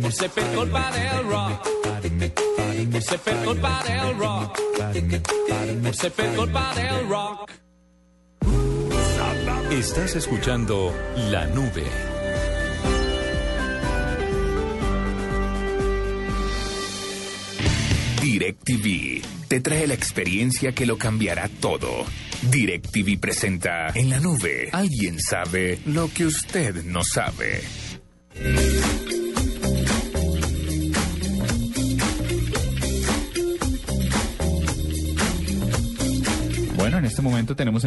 forse 0.00 0.28
per 0.28 0.54
colpa 0.54 0.90
del 0.90 1.22
rock, 1.24 1.68
forse 2.90 3.18
per 3.18 3.42
colpa 3.44 3.82
del 3.86 4.14
rock, 4.14 4.60
forse 5.82 6.10
per 6.10 6.34
colpa 6.34 6.72
del 6.74 7.06
rock. 7.08 7.52
Estás 9.70 10.16
escuchando 10.16 10.94
La 11.30 11.46
Nube. 11.46 11.84
DirecTV 18.20 19.22
te 19.48 19.60
trae 19.60 19.86
la 19.86 19.94
experiencia 19.94 20.72
que 20.72 20.86
lo 20.86 20.98
cambiará 20.98 21.48
todo. 21.48 22.04
DirecTV 22.42 23.18
presenta 23.18 23.88
En 23.94 24.10
la 24.10 24.20
nube. 24.20 24.68
Alguien 24.72 25.18
sabe 25.20 25.80
lo 25.86 26.12
que 26.12 26.26
usted 26.26 26.84
no 26.84 27.02
sabe. 27.02 27.62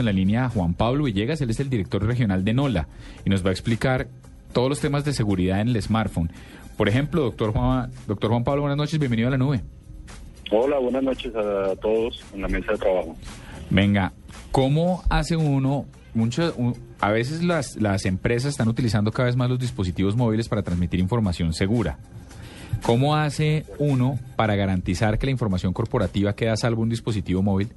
En 0.02 0.06
la 0.06 0.12
línea 0.14 0.46
a 0.46 0.50
Juan 0.50 0.74
Pablo 0.74 1.06
Villegas, 1.06 1.40
él 1.42 1.50
es 1.50 1.60
el 1.60 1.70
director 1.70 2.04
regional 2.06 2.44
de 2.44 2.54
NOLA 2.54 2.88
y 3.26 3.30
nos 3.30 3.44
va 3.46 3.50
a 3.50 3.54
explicar 3.54 4.08
todos 4.54 4.68
los 4.70 4.80
temas 4.82 5.06
de 5.06 5.14
seguridad 5.14 5.62
en 5.62 5.70
el 5.70 5.82
smartphone. 5.82 6.30
Por 6.78 6.90
ejemplo, 6.90 7.22
doctor 7.22 7.52
Juan, 7.54 7.90
doctor 8.08 8.30
Juan 8.32 8.44
Pablo, 8.44 8.62
buenas 8.64 8.78
noches, 8.78 9.00
bienvenido 9.00 9.28
a 9.30 9.32
la 9.32 9.38
nube. 9.38 9.62
Hola, 10.52 10.80
buenas 10.80 11.04
noches 11.04 11.34
a 11.36 11.76
todos 11.82 12.22
en 12.34 12.42
la 12.42 12.48
mesa 12.50 12.74
de 12.74 12.78
trabajo. 12.78 13.16
Venga, 13.70 14.12
¿cómo 14.52 15.04
hace 15.10 15.38
uno? 15.38 15.86
Mucho, 16.14 16.54
un- 16.58 16.76
a 17.00 17.10
veces 17.12 17.42
las, 17.42 17.78
las 17.78 18.06
empresas 18.06 18.50
están 18.52 18.68
utilizando 18.68 19.12
cada 19.12 19.28
vez 19.28 19.38
más 19.38 19.50
los 19.50 19.60
dispositivos 19.60 20.18
móviles 20.18 20.50
para 20.50 20.62
transmitir 20.62 21.00
información 21.00 21.54
segura. 21.54 21.98
¿Cómo 22.84 23.16
hace 23.16 23.66
uno 23.78 24.20
para 24.36 24.56
garantizar 24.56 25.18
que 25.20 25.28
la 25.28 25.32
información 25.32 25.72
corporativa 25.72 26.34
queda 26.36 26.54
a 26.54 26.58
salvo 26.58 26.82
un 26.82 26.90
dispositivo 26.90 27.42
móvil? 27.44 27.70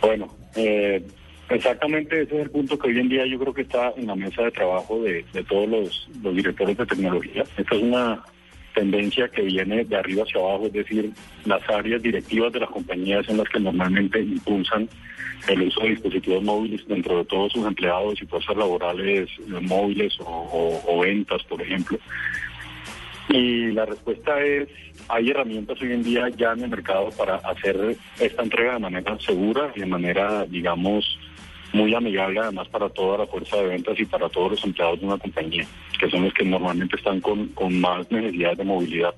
Bueno, 0.00 0.28
eh, 0.56 1.02
exactamente 1.48 2.22
ese 2.22 2.36
es 2.36 2.42
el 2.42 2.50
punto 2.50 2.78
que 2.78 2.88
hoy 2.88 2.98
en 2.98 3.08
día 3.08 3.26
yo 3.26 3.38
creo 3.38 3.54
que 3.54 3.62
está 3.62 3.92
en 3.96 4.06
la 4.06 4.14
mesa 4.14 4.42
de 4.42 4.50
trabajo 4.50 5.02
de, 5.02 5.24
de 5.32 5.44
todos 5.44 5.68
los, 5.68 6.08
los 6.22 6.34
directores 6.34 6.76
de 6.76 6.86
tecnología. 6.86 7.44
Esta 7.56 7.74
es 7.74 7.82
una 7.82 8.22
tendencia 8.74 9.28
que 9.28 9.42
viene 9.42 9.84
de 9.84 9.96
arriba 9.96 10.22
hacia 10.22 10.40
abajo, 10.40 10.66
es 10.66 10.72
decir, 10.72 11.10
las 11.44 11.68
áreas 11.68 12.00
directivas 12.00 12.52
de 12.52 12.60
las 12.60 12.70
compañías 12.70 13.26
son 13.26 13.38
las 13.38 13.48
que 13.48 13.58
normalmente 13.58 14.20
impulsan 14.20 14.88
el 15.48 15.62
uso 15.62 15.80
de 15.80 15.90
dispositivos 15.90 16.42
móviles 16.44 16.86
dentro 16.86 17.18
de 17.18 17.24
todos 17.24 17.52
sus 17.52 17.66
empleados 17.66 18.20
y 18.22 18.26
fuerzas 18.26 18.56
laborales 18.56 19.28
eh, 19.38 19.60
móviles 19.62 20.16
o, 20.20 21.00
ventas, 21.00 21.42
por 21.44 21.60
ejemplo. 21.60 21.98
Y 23.28 23.72
la 23.72 23.84
respuesta 23.84 24.40
es, 24.42 24.68
hay 25.08 25.30
herramientas 25.30 25.80
hoy 25.82 25.92
en 25.92 26.02
día 26.02 26.28
ya 26.30 26.52
en 26.52 26.64
el 26.64 26.70
mercado 26.70 27.10
para 27.10 27.36
hacer 27.36 27.96
esta 28.18 28.42
entrega 28.42 28.74
de 28.74 28.78
manera 28.78 29.18
segura 29.20 29.70
y 29.76 29.80
de 29.80 29.86
manera, 29.86 30.46
digamos, 30.46 31.18
muy 31.72 31.94
amigable 31.94 32.40
además 32.40 32.68
para 32.68 32.88
toda 32.88 33.18
la 33.18 33.26
fuerza 33.26 33.58
de 33.58 33.68
ventas 33.68 34.00
y 34.00 34.04
para 34.06 34.28
todos 34.28 34.52
los 34.52 34.64
empleados 34.64 35.00
de 35.00 35.06
una 35.06 35.18
compañía, 35.18 35.66
que 36.00 36.08
son 36.10 36.24
los 36.24 36.32
que 36.32 36.44
normalmente 36.44 36.96
están 36.96 37.20
con, 37.20 37.48
con 37.48 37.78
más 37.78 38.10
necesidades 38.10 38.58
de 38.58 38.64
movilidad. 38.64 39.14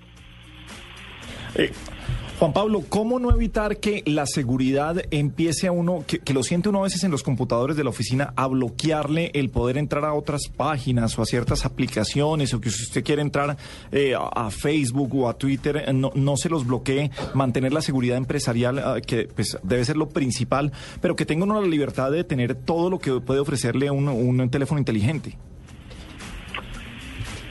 Juan 2.41 2.55
Pablo, 2.55 2.83
¿cómo 2.89 3.19
no 3.19 3.31
evitar 3.31 3.81
que 3.81 4.03
la 4.07 4.25
seguridad 4.25 4.97
empiece 5.11 5.67
a 5.67 5.73
uno, 5.73 6.05
que, 6.07 6.33
lo 6.33 6.43
siente 6.43 6.71
uno 6.71 6.79
a 6.79 6.85
veces 6.85 7.05
en 7.05 7.11
los 7.11 7.23
computadores 7.23 7.77
de 7.77 7.85
la 7.85 7.91
oficina, 7.91 8.33
a 8.35 8.47
bloquearle 8.47 9.31
el 9.35 9.51
poder 9.51 9.77
entrar 9.77 10.07
a 10.07 10.15
otras 10.15 10.49
páginas 10.49 11.19
o 11.19 11.23
a 11.23 11.27
ciertas 11.27 11.67
aplicaciones 11.67 12.55
o 12.55 12.61
que 12.63 12.71
si 12.71 12.85
usted 12.85 13.05
quiere 13.05 13.21
entrar 13.21 13.59
eh, 13.93 14.15
a, 14.15 14.47
a 14.47 14.51
Facebook 14.51 15.15
o 15.17 15.29
a 15.29 15.35
Twitter, 15.35 15.85
eh, 15.87 15.93
no, 15.93 16.13
no 16.15 16.39
se 16.39 16.49
los 16.49 16.67
bloquee, 16.67 17.11
mantener 17.35 17.75
la 17.75 17.83
seguridad 17.83 18.17
empresarial, 18.17 18.79
ah, 18.79 19.03
que 19.07 19.25
pues, 19.25 19.59
debe 19.63 19.85
ser 19.85 19.99
lo 19.99 20.09
principal, 20.09 20.73
pero 21.03 21.17
que 21.17 21.27
tenga 21.27 21.45
uno 21.45 21.61
la 21.61 21.69
libertad 21.69 22.11
de 22.11 22.25
tener 22.25 22.55
todo 22.55 22.89
lo 22.89 22.99
que 23.01 23.21
puede 23.21 23.41
ofrecerle 23.41 23.91
un, 23.91 24.09
un 24.09 24.49
teléfono 24.49 24.79
inteligente? 24.79 25.37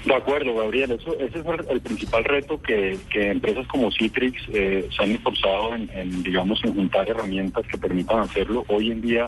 De 0.05 0.15
acuerdo, 0.15 0.55
Gabriel. 0.55 0.91
Eso, 0.91 1.13
ese 1.19 1.39
es 1.39 1.45
el, 1.69 1.81
principal 1.81 2.23
reto 2.23 2.61
que, 2.61 2.97
que 3.09 3.31
empresas 3.31 3.67
como 3.67 3.91
Citrix 3.91 4.41
eh, 4.53 4.87
se 4.95 5.03
han 5.03 5.11
esforzado 5.11 5.75
en, 5.75 5.89
en, 5.93 6.23
digamos, 6.23 6.63
en 6.63 6.73
juntar 6.73 7.09
herramientas 7.09 7.65
que 7.67 7.77
permitan 7.77 8.19
hacerlo. 8.19 8.63
Hoy 8.67 8.91
en 8.91 9.01
día 9.01 9.27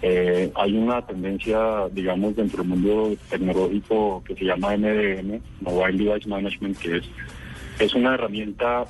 eh, 0.00 0.52
hay 0.54 0.76
una 0.76 1.04
tendencia, 1.04 1.88
digamos, 1.90 2.36
dentro 2.36 2.62
del 2.62 2.68
mundo 2.68 3.16
tecnológico 3.28 4.22
que 4.24 4.36
se 4.36 4.44
llama 4.44 4.76
MDM, 4.76 5.40
Mobile 5.60 6.04
Device 6.04 6.28
Management, 6.28 6.78
que 6.78 6.98
es, 6.98 7.04
es 7.80 7.94
una 7.94 8.14
herramienta, 8.14 8.84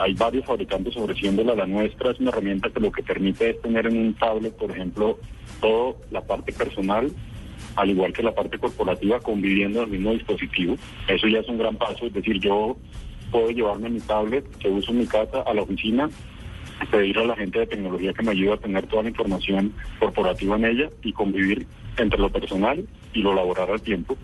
hay 0.00 0.14
varios 0.14 0.46
fabricantes 0.46 0.96
ofreciéndola, 0.96 1.56
la 1.56 1.66
nuestra 1.66 2.12
es 2.12 2.20
una 2.20 2.30
herramienta 2.30 2.70
que 2.70 2.78
lo 2.78 2.92
que 2.92 3.02
permite 3.02 3.50
es 3.50 3.62
tener 3.62 3.86
en 3.86 3.96
un 3.96 4.14
tablet, 4.14 4.54
por 4.54 4.70
ejemplo, 4.70 5.18
toda 5.60 5.94
la 6.12 6.20
parte 6.20 6.52
personal 6.52 7.10
al 7.76 7.90
igual 7.90 8.12
que 8.12 8.22
la 8.22 8.34
parte 8.34 8.58
corporativa, 8.58 9.20
conviviendo 9.20 9.80
en 9.80 9.84
el 9.86 9.90
mismo 9.92 10.12
dispositivo. 10.12 10.76
Eso 11.08 11.28
ya 11.28 11.40
es 11.40 11.48
un 11.48 11.58
gran 11.58 11.76
paso, 11.76 12.06
es 12.06 12.12
decir, 12.12 12.38
yo 12.40 12.76
puedo 13.30 13.50
llevarme 13.50 13.88
mi 13.88 14.00
tablet 14.00 14.44
que 14.58 14.68
uso 14.68 14.92
en 14.92 14.98
mi 14.98 15.06
casa 15.06 15.42
a 15.42 15.54
la 15.54 15.62
oficina, 15.62 16.08
pedir 16.90 17.18
a 17.18 17.24
la 17.24 17.36
gente 17.36 17.60
de 17.60 17.66
tecnología 17.66 18.12
que 18.12 18.22
me 18.22 18.32
ayude 18.32 18.52
a 18.52 18.56
tener 18.56 18.86
toda 18.86 19.04
la 19.04 19.10
información 19.10 19.72
corporativa 19.98 20.56
en 20.56 20.64
ella 20.64 20.90
y 21.02 21.12
convivir 21.12 21.66
entre 21.96 22.18
lo 22.18 22.30
personal 22.30 22.84
y 23.12 23.22
lo 23.22 23.34
laboral 23.34 23.70
al 23.70 23.82
tiempo, 23.82 24.16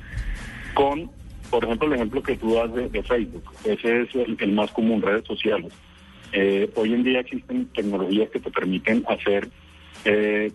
con, 0.74 1.10
por 1.50 1.64
ejemplo, 1.64 1.88
el 1.88 1.94
ejemplo 1.94 2.22
que 2.22 2.36
tú 2.36 2.54
das 2.54 2.72
de, 2.74 3.02
Facebook, 3.02 3.44
ese 3.64 4.02
es 4.02 4.14
el, 4.14 4.36
el 4.38 4.52
más 4.52 4.70
común, 4.72 5.02
redes 5.02 5.24
sociales. 5.24 5.72
Eh, 6.32 6.70
hoy 6.74 6.92
en 6.92 7.04
día 7.04 7.20
existen 7.20 7.66
tecnologías 7.68 8.28
que 8.30 8.40
te 8.40 8.50
permiten 8.50 9.02
hacer 9.08 9.48
eh, 10.04 10.52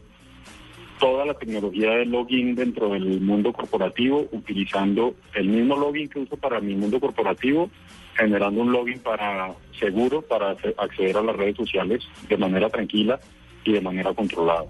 toda 1.04 1.26
la 1.26 1.34
tecnología 1.34 1.92
de 1.92 2.06
login 2.06 2.56
dentro 2.56 2.94
del 2.94 3.20
mundo 3.20 3.52
corporativo, 3.52 4.26
utilizando 4.32 5.16
el 5.36 5.50
mismo 5.50 5.76
login 5.76 6.08
que 6.08 6.20
uso 6.20 6.38
para 6.38 6.62
mi 6.62 6.76
mundo 6.76 6.98
corporativo, 7.02 7.70
generando 8.16 8.62
un 8.62 8.72
login 8.72 9.00
para 9.00 9.54
seguro 9.78 10.22
para 10.22 10.56
acceder 10.78 11.18
a 11.18 11.22
las 11.22 11.36
redes 11.36 11.58
sociales 11.58 12.04
de 12.30 12.38
manera 12.38 12.70
tranquila 12.70 13.20
y 13.66 13.74
de 13.74 13.82
manera 13.82 14.14
controlada. 14.14 14.64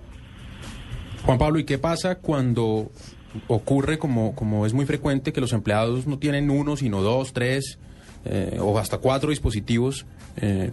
Juan 1.23 1.37
Pablo, 1.37 1.59
¿y 1.59 1.65
qué 1.65 1.77
pasa 1.77 2.15
cuando 2.15 2.89
ocurre 3.47 3.99
como, 3.99 4.33
como 4.33 4.65
es 4.65 4.73
muy 4.73 4.87
frecuente 4.87 5.33
que 5.33 5.41
los 5.41 5.53
empleados 5.53 6.07
no 6.07 6.17
tienen 6.17 6.49
uno, 6.49 6.77
sino 6.77 7.03
dos, 7.03 7.33
tres 7.33 7.77
eh, 8.25 8.57
o 8.59 8.79
hasta 8.79 8.97
cuatro 8.97 9.29
dispositivos 9.29 10.07
eh, 10.37 10.71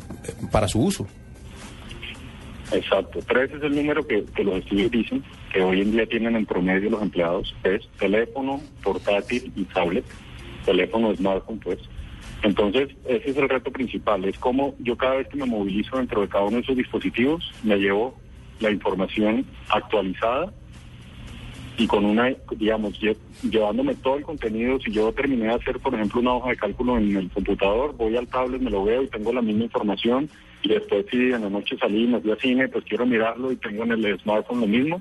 para 0.51 0.69
su 0.69 0.81
uso. 0.81 1.07
Exacto. 2.73 3.19
Tres 3.27 3.51
es 3.53 3.63
el 3.63 3.75
número 3.75 4.07
que, 4.07 4.25
los 4.45 4.57
estudios 4.57 4.91
dicen 4.91 5.25
que 5.53 5.63
hoy 5.63 5.81
en 5.81 5.93
día 5.93 6.07
tienen 6.07 6.37
en 6.37 6.47
promedio 6.47 6.91
los 6.91 7.03
empleados. 7.03 7.55
Es 7.65 7.89
teléfono, 7.99 8.61
portátil 8.83 9.53
y 9.57 9.65
tablet. 9.65 10.05
Teléfono, 10.65 11.15
smartphone, 11.17 11.59
pues. 11.59 11.79
Entonces, 12.43 12.91
ese 13.07 13.31
es 13.31 13.37
el 13.37 13.49
reto 13.49 13.71
principal. 13.71 14.25
Es 14.25 14.39
como 14.39 14.75
yo 14.79 14.97
cada 14.97 15.17
vez 15.17 15.29
que 15.29 15.37
me 15.37 15.47
movilizo 15.47 15.97
dentro 15.97 16.21
de 16.23 16.29
cada 16.29 16.45
uno 16.45 16.57
de 16.57 16.63
esos 16.63 16.77
dispositivos, 16.77 17.53
me 17.63 17.77
llevo 17.77 18.15
la 18.61 18.71
información 18.71 19.45
actualizada 19.69 20.53
y 21.77 21.87
con 21.87 22.05
una, 22.05 22.35
digamos, 22.57 23.01
lle- 23.01 23.17
llevándome 23.43 23.95
todo 23.95 24.17
el 24.17 24.23
contenido. 24.23 24.79
Si 24.81 24.91
yo 24.93 25.13
terminé 25.13 25.47
de 25.47 25.55
hacer, 25.55 25.79
por 25.81 25.95
ejemplo, 25.95 26.21
una 26.21 26.35
hoja 26.35 26.51
de 26.51 26.57
cálculo 26.57 26.99
en 26.99 27.17
el 27.17 27.31
computador, 27.31 27.97
voy 27.97 28.17
al 28.17 28.29
tablet, 28.29 28.61
me 28.61 28.71
lo 28.71 28.85
veo 28.85 29.03
y 29.03 29.09
tengo 29.09 29.33
la 29.33 29.43
misma 29.43 29.65
información. 29.65 30.29
Y 30.63 30.69
después, 30.69 31.07
si 31.11 31.17
en 31.17 31.43
la 31.43 31.51
noche 31.51 31.77
salí 31.79 32.05
y 32.05 32.07
me 32.07 32.21
fui 32.21 32.35
cine, 32.41 32.69
pues 32.69 32.85
quiero 32.85 33.07
mirarlo 33.07 33.51
y 33.51 33.57
tengo 33.57 33.85
en 33.85 33.93
el 33.93 34.19
smartphone 34.21 34.61
lo 34.61 34.67
mismo. 34.67 35.01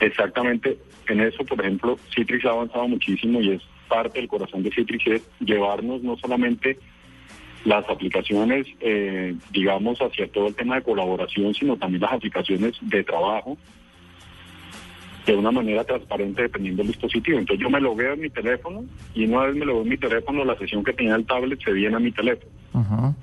Exactamente, 0.00 0.78
en 1.08 1.20
eso, 1.20 1.44
por 1.44 1.60
ejemplo, 1.60 1.98
Citrix 2.14 2.44
ha 2.44 2.50
avanzado 2.50 2.88
muchísimo 2.88 3.40
y 3.40 3.52
es 3.52 3.62
parte 3.88 4.18
del 4.18 4.28
corazón 4.28 4.62
de 4.62 4.70
Citrix, 4.70 5.06
es 5.06 5.22
llevarnos 5.40 6.02
no 6.02 6.16
solamente 6.16 6.78
las 7.64 7.88
aplicaciones, 7.88 8.66
eh, 8.80 9.34
digamos, 9.50 9.98
hacia 10.00 10.28
todo 10.28 10.48
el 10.48 10.54
tema 10.54 10.76
de 10.76 10.82
colaboración, 10.82 11.54
sino 11.54 11.76
también 11.76 12.02
las 12.02 12.12
aplicaciones 12.12 12.74
de 12.82 13.04
trabajo 13.04 13.56
de 15.26 15.34
una 15.36 15.50
manera 15.50 15.84
transparente 15.84 16.42
dependiendo 16.42 16.82
del 16.82 16.92
dispositivo. 16.92 17.38
Entonces 17.38 17.62
yo 17.62 17.70
me 17.70 17.80
lo 17.80 17.94
veo 17.94 18.12
en 18.14 18.20
mi 18.20 18.30
teléfono 18.30 18.84
y 19.14 19.24
una 19.26 19.46
vez 19.46 19.56
me 19.56 19.64
lo 19.64 19.74
veo 19.74 19.82
en 19.82 19.88
mi 19.88 19.96
teléfono, 19.96 20.44
la 20.44 20.56
sesión 20.58 20.84
que 20.84 20.92
tenía 20.92 21.14
el 21.16 21.24
tablet 21.26 21.58
se 21.62 21.72
viene 21.72 21.96
a 21.96 22.00
mi 22.00 22.12
teléfono 22.12 22.50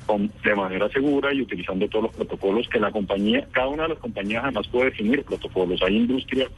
con- 0.05 0.31
de 0.43 0.55
manera 0.55 0.87
segura 0.89 1.33
y 1.33 1.41
utilizando 1.41 1.87
todos 1.89 2.05
los 2.05 2.15
protocolos 2.15 2.67
que 2.69 2.79
la 2.79 2.91
compañía, 2.91 3.47
cada 3.51 3.67
una 3.67 3.83
de 3.83 3.89
las 3.89 3.97
compañías 3.99 4.43
además 4.43 4.67
puede 4.69 4.85
definir 4.85 5.23
protocolos. 5.23 5.81
Hay 5.83 5.97
industrias 5.97 6.49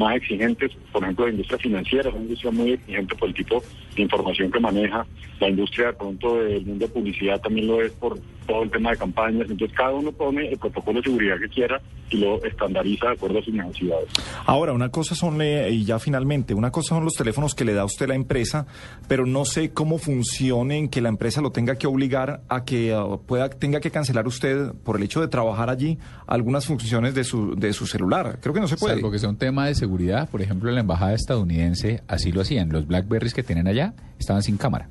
más 0.00 0.16
exigentes, 0.16 0.72
por 0.92 1.02
ejemplo 1.02 1.26
la 1.26 1.32
industria 1.32 1.58
financiera 1.58 2.08
es 2.08 2.14
una 2.14 2.24
industria 2.24 2.50
muy 2.50 2.72
exigente 2.72 3.14
por 3.14 3.28
el 3.28 3.34
tipo 3.34 3.62
de 3.94 4.02
información 4.02 4.50
que 4.50 4.60
maneja, 4.60 5.06
la 5.38 5.48
industria 5.48 5.88
de 5.88 5.92
pronto 5.92 6.36
del 6.36 6.66
mundo 6.66 6.86
de 6.86 6.92
publicidad 6.92 7.40
también 7.40 7.66
lo 7.66 7.80
es 7.82 7.92
por 7.92 8.18
todo 8.46 8.62
el 8.64 8.70
tema 8.70 8.90
de 8.90 8.96
campañas, 8.96 9.48
entonces 9.48 9.76
cada 9.76 9.92
uno 9.92 10.10
pone 10.10 10.48
el 10.48 10.58
protocolo 10.58 11.00
de 11.00 11.04
seguridad 11.04 11.38
que 11.38 11.48
quiera 11.48 11.80
y 12.10 12.16
lo 12.16 12.42
estandariza 12.44 13.06
de 13.06 13.12
acuerdo 13.12 13.38
a 13.38 13.42
sus 13.42 13.54
necesidades. 13.54 14.08
Ahora, 14.44 14.72
una 14.72 14.88
cosa 14.90 15.14
son, 15.14 15.40
eh, 15.40 15.70
y 15.70 15.84
ya 15.84 15.98
finalmente, 15.98 16.54
una 16.54 16.70
cosa 16.72 16.96
son 16.96 17.04
los 17.04 17.14
teléfonos 17.14 17.54
que 17.54 17.64
le 17.64 17.72
da 17.72 17.82
a 17.82 17.84
usted 17.84 18.08
la 18.08 18.14
empresa, 18.14 18.66
pero 19.06 19.26
no 19.26 19.44
sé 19.44 19.72
cómo 19.72 19.98
funcionen 19.98 20.88
que 20.88 21.00
la 21.00 21.08
empresa 21.08 21.40
lo 21.40 21.52
tenga 21.52 21.76
que 21.76 21.86
obligar 21.86 22.42
a 22.48 22.64
que 22.64 22.92
ah, 22.92 23.18
pueda, 23.26 23.48
tenga 23.48 23.80
que 23.80 23.90
cancelar 23.90 24.26
usted 24.26 24.72
por 24.84 24.96
el 24.96 25.04
hecho 25.04 25.20
de 25.20 25.28
trabajar 25.28 25.70
allí 25.70 25.98
algunas 26.26 26.66
funciones 26.66 27.14
de 27.14 27.24
su, 27.24 27.54
de 27.54 27.72
su 27.72 27.86
celular. 27.86 28.38
Creo 28.40 28.54
que 28.54 28.60
no 28.60 28.68
se 28.68 28.76
puede. 28.76 28.94
Salvo 28.94 29.10
que 29.10 29.18
sea 29.18 29.28
un 29.28 29.38
tema 29.38 29.66
de 29.66 29.74
seguridad, 29.74 29.89
por 30.26 30.42
ejemplo, 30.42 30.68
en 30.68 30.76
la 30.76 30.80
embajada 30.80 31.14
estadounidense 31.14 32.02
así 32.08 32.32
lo 32.32 32.40
hacían. 32.40 32.70
Los 32.70 32.86
Blackberries 32.86 33.34
que 33.34 33.42
tienen 33.42 33.68
allá 33.68 33.94
estaban 34.18 34.42
sin 34.42 34.56
cámara. 34.56 34.88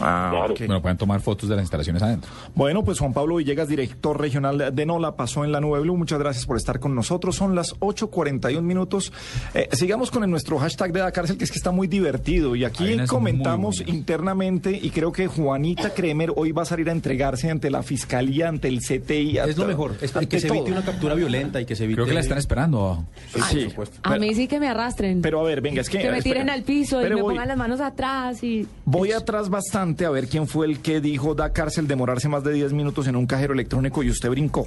Ah. 0.00 0.46
Bueno, 0.58 0.82
pueden 0.82 0.96
tomar 0.98 1.20
fotos 1.20 1.48
de 1.48 1.56
las 1.56 1.62
instalaciones 1.62 2.02
adentro. 2.02 2.30
Bueno, 2.54 2.84
pues 2.84 2.98
Juan 2.98 3.12
Pablo 3.12 3.36
Villegas, 3.36 3.68
director 3.68 4.20
regional 4.20 4.74
de 4.74 4.86
NOLA, 4.86 5.16
pasó 5.16 5.44
en 5.44 5.52
la 5.52 5.60
Nube 5.60 5.80
Blue. 5.80 5.96
Muchas 5.96 6.18
gracias 6.18 6.46
por 6.46 6.56
estar 6.56 6.80
con 6.80 6.94
nosotros. 6.94 7.36
Son 7.36 7.54
las 7.54 7.74
8.41 7.80 8.60
minutos. 8.62 9.12
Eh, 9.54 9.68
sigamos 9.72 10.10
con 10.10 10.24
el, 10.24 10.30
nuestro 10.30 10.58
hashtag 10.58 10.92
de 10.92 11.00
la 11.00 11.12
cárcel, 11.12 11.38
que 11.38 11.44
es 11.44 11.50
que 11.50 11.58
está 11.58 11.70
muy 11.70 11.86
divertido. 11.86 12.56
Y 12.56 12.64
aquí 12.64 12.96
comentamos 13.06 13.82
internamente, 13.86 14.70
y 14.80 14.90
creo 14.90 15.12
que 15.12 15.26
Juanita 15.26 15.90
Kremer 15.90 16.32
hoy 16.36 16.52
va 16.52 16.62
a 16.62 16.66
salir 16.66 16.88
a 16.88 16.92
entregarse 16.92 17.50
ante 17.50 17.70
la 17.70 17.82
fiscalía, 17.82 18.48
ante 18.48 18.68
el 18.68 18.80
CTI. 18.80 19.38
Es 19.38 19.56
lo 19.56 19.66
mejor, 19.66 19.96
es 20.00 20.12
que 20.12 20.40
se 20.40 20.48
todo. 20.48 20.56
evite 20.58 20.72
una 20.72 20.84
captura 20.84 21.14
violenta 21.14 21.60
y 21.60 21.64
que 21.66 21.76
se 21.76 21.84
evite... 21.84 21.96
Creo 21.96 22.06
que 22.06 22.14
la 22.14 22.20
están 22.20 22.38
esperando. 22.38 23.04
Sí, 23.32 23.40
Sí. 23.46 23.54
por 23.60 23.70
supuesto. 23.70 23.98
A 24.02 24.16
mí 24.18 24.34
sí 24.34 24.48
que 24.48 24.58
me 24.60 24.68
arrastren. 24.68 25.22
Pero 25.22 25.40
a 25.40 25.44
ver, 25.44 25.60
venga, 25.60 25.80
es 25.80 25.88
que... 25.88 25.98
que 25.98 26.10
me 26.10 26.18
espera. 26.18 26.34
tiren 26.36 26.50
al 26.50 26.62
piso 26.62 27.00
y 27.00 27.08
me 27.08 27.14
voy- 27.14 27.34
pongan 27.34 27.48
las 27.48 27.56
manos 27.56 27.80
atrás 27.80 28.42
y... 28.42 28.66
Voy 28.84 29.12
atrás 29.36 29.50
bastante 29.50 30.06
a 30.06 30.10
ver 30.10 30.28
quién 30.28 30.46
fue 30.46 30.66
el 30.66 30.80
que 30.80 31.00
dijo 31.00 31.34
da 31.34 31.52
cárcel 31.52 31.86
demorarse 31.86 32.26
más 32.28 32.42
de 32.42 32.52
10 32.54 32.72
minutos 32.72 33.06
en 33.06 33.16
un 33.16 33.26
cajero 33.26 33.52
electrónico 33.52 34.02
y 34.02 34.08
usted 34.10 34.30
brincó. 34.30 34.66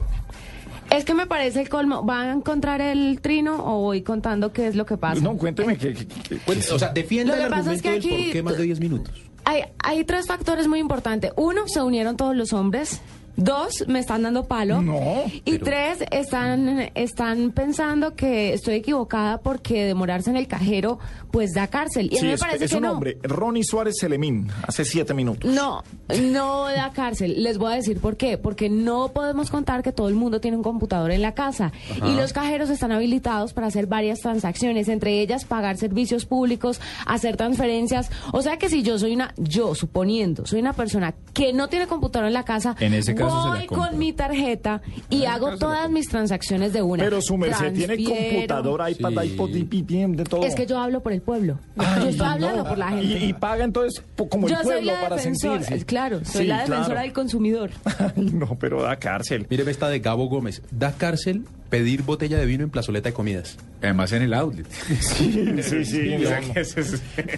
Es 0.91 1.05
que 1.05 1.13
me 1.15 1.25
parece 1.27 1.61
el 1.61 1.69
colmo. 1.69 2.03
¿Van 2.03 2.27
a 2.29 2.33
encontrar 2.33 2.79
el 2.81 3.19
trino 3.21 3.55
o 3.65 3.81
voy 3.81 4.01
contando 4.03 4.51
qué 4.53 4.67
es 4.67 4.75
lo 4.75 4.85
que 4.85 4.97
pasa? 4.97 5.21
No, 5.21 5.35
cuénteme 5.37 5.75
que... 5.77 5.93
que- 5.93 6.07
que- 6.07 6.39
o 6.71 6.77
sea, 6.79 6.89
defienda 6.89 7.33
Lo 7.33 7.39
que 7.39 7.43
el 7.45 7.49
pasa 7.49 7.73
es 7.73 7.83
argumento 7.83 7.83
que 7.83 7.89
del 7.89 7.99
aquí- 8.19 8.23
por 8.25 8.31
qué 8.33 8.43
más 8.43 8.57
de 8.57 8.63
10 8.63 8.79
minutos. 8.79 9.21
Hay, 9.45 9.63
hay 9.83 10.03
tres 10.03 10.27
factores 10.27 10.67
muy 10.67 10.79
importantes. 10.79 11.31
Uno, 11.35 11.67
se 11.67 11.81
unieron 11.81 12.15
todos 12.17 12.35
los 12.35 12.53
hombres. 12.53 13.01
Dos, 13.35 13.85
me 13.87 13.99
están 13.99 14.23
dando 14.23 14.45
palo. 14.45 14.81
No, 14.81 15.23
Y 15.45 15.59
tres, 15.59 15.99
están, 16.11 16.89
están 16.95 17.51
pensando 17.51 18.15
que 18.15 18.53
estoy 18.53 18.75
equivocada 18.75 19.39
porque 19.39 19.85
demorarse 19.85 20.29
en 20.29 20.35
el 20.37 20.47
cajero, 20.47 20.99
pues 21.31 21.53
da 21.53 21.67
cárcel. 21.67 22.09
Y 22.11 22.17
a 22.17 22.19
Sí, 22.19 22.25
mí 22.25 22.27
me 22.29 22.33
es, 22.35 22.39
parece 22.41 22.65
es 22.65 22.71
que 22.71 22.77
un 22.77 22.83
no. 22.83 22.91
hombre, 22.93 23.17
Ronnie 23.23 23.63
Suárez 23.63 23.95
Selemín, 23.99 24.47
hace 24.67 24.83
siete 24.85 25.13
minutos. 25.13 25.49
No, 25.49 25.83
no 26.31 26.65
da 26.67 26.91
cárcel. 26.91 27.43
Les 27.43 27.57
voy 27.57 27.73
a 27.73 27.75
decir 27.75 27.99
por 27.99 28.17
qué. 28.17 28.37
Porque 28.37 28.69
no 28.69 29.09
podemos 29.13 29.49
contar 29.49 29.83
que 29.83 29.91
todo 29.91 30.07
el 30.09 30.15
mundo 30.15 30.41
tiene 30.41 30.57
un 30.57 30.63
computador 30.63 31.11
en 31.11 31.21
la 31.21 31.33
casa. 31.33 31.71
Y 32.05 32.15
los 32.15 32.33
cajeros 32.33 32.69
están 32.69 32.91
habilitados 32.91 33.53
para 33.53 33.67
hacer 33.67 33.87
varias 33.87 34.19
transacciones, 34.19 34.87
entre 34.87 35.19
ellas 35.21 35.45
pagar 35.45 35.77
servicios 35.77 36.25
públicos, 36.25 36.81
hacer 37.05 37.37
transferencias. 37.37 38.09
O 38.33 38.41
sea 38.41 38.57
que 38.57 38.69
si 38.69 38.83
yo 38.83 38.97
soy 38.99 39.13
una, 39.13 39.33
yo 39.37 39.75
suponiendo, 39.75 40.45
soy 40.45 40.59
una 40.59 40.73
persona 40.73 41.13
que 41.33 41.53
no 41.53 41.67
tiene 41.69 41.87
computador 41.87 42.27
en 42.27 42.33
la 42.33 42.43
casa, 42.43 42.75
En 42.79 42.93
ese 42.93 43.15
caso 43.25 43.41
se 43.43 43.47
la 43.49 43.55
voy 43.55 43.65
con 43.67 43.97
mi 43.99 44.13
tarjeta 44.13 44.81
y 45.09 45.25
hago 45.25 45.57
todas 45.57 45.89
mis 45.89 46.07
transacciones 46.09 46.73
de 46.73 46.81
una. 46.81 47.03
Pero 47.03 47.21
su 47.21 47.37
merced 47.37 47.73
tiene 47.73 47.95
Transfiero. 47.95 48.29
computador, 48.31 48.89
iPad, 48.89 49.21
Sí. 49.21 49.27
iPod, 49.33 49.49
IPTM, 49.55 50.15
de 50.15 50.23
todo. 50.23 50.43
Es 50.43 50.55
que 50.55 50.65
yo 50.65 50.79
hablo 50.79 51.01
por 51.01 51.13
el 51.13 51.21
pueblo. 51.21 51.59
Ay, 51.77 52.03
yo 52.03 52.09
estoy 52.09 52.27
hablando 52.27 52.63
no. 52.63 52.69
por 52.69 52.77
la 52.77 52.89
gente. 52.89 53.05
Y, 53.05 53.29
y 53.29 53.33
paga 53.33 53.63
entonces 53.63 54.03
como 54.29 54.47
el 54.47 54.53
yo 54.55 54.61
pueblo 54.61 54.91
para 55.01 55.17
sentirse. 55.19 55.85
claro, 55.85 56.19
soy 56.25 56.41
Sí, 56.43 56.47
la 56.47 56.59
defensora 56.59 56.85
claro. 56.85 57.01
del 57.01 57.13
consumidor. 57.13 57.71
Ay, 58.15 58.23
no, 58.33 58.57
pero 58.59 58.81
da 58.81 58.95
cárcel. 58.97 59.45
Míreme 59.49 59.71
esta 59.71 59.89
de 59.89 59.99
Gabo 59.99 60.27
Gómez. 60.27 60.61
Da 60.71 60.91
cárcel 60.93 61.45
pedir 61.69 62.01
botella 62.01 62.37
de 62.39 62.45
vino 62.47 62.63
en 62.63 62.71
plazoleta 62.71 63.09
de 63.09 63.13
comidas. 63.13 63.55
Además 63.81 64.11
en 64.11 64.23
el 64.23 64.33
outlet. 64.33 64.67
Sí, 64.99 65.61
sí, 65.61 65.85
sí. 65.85 66.15
No. 66.17 66.29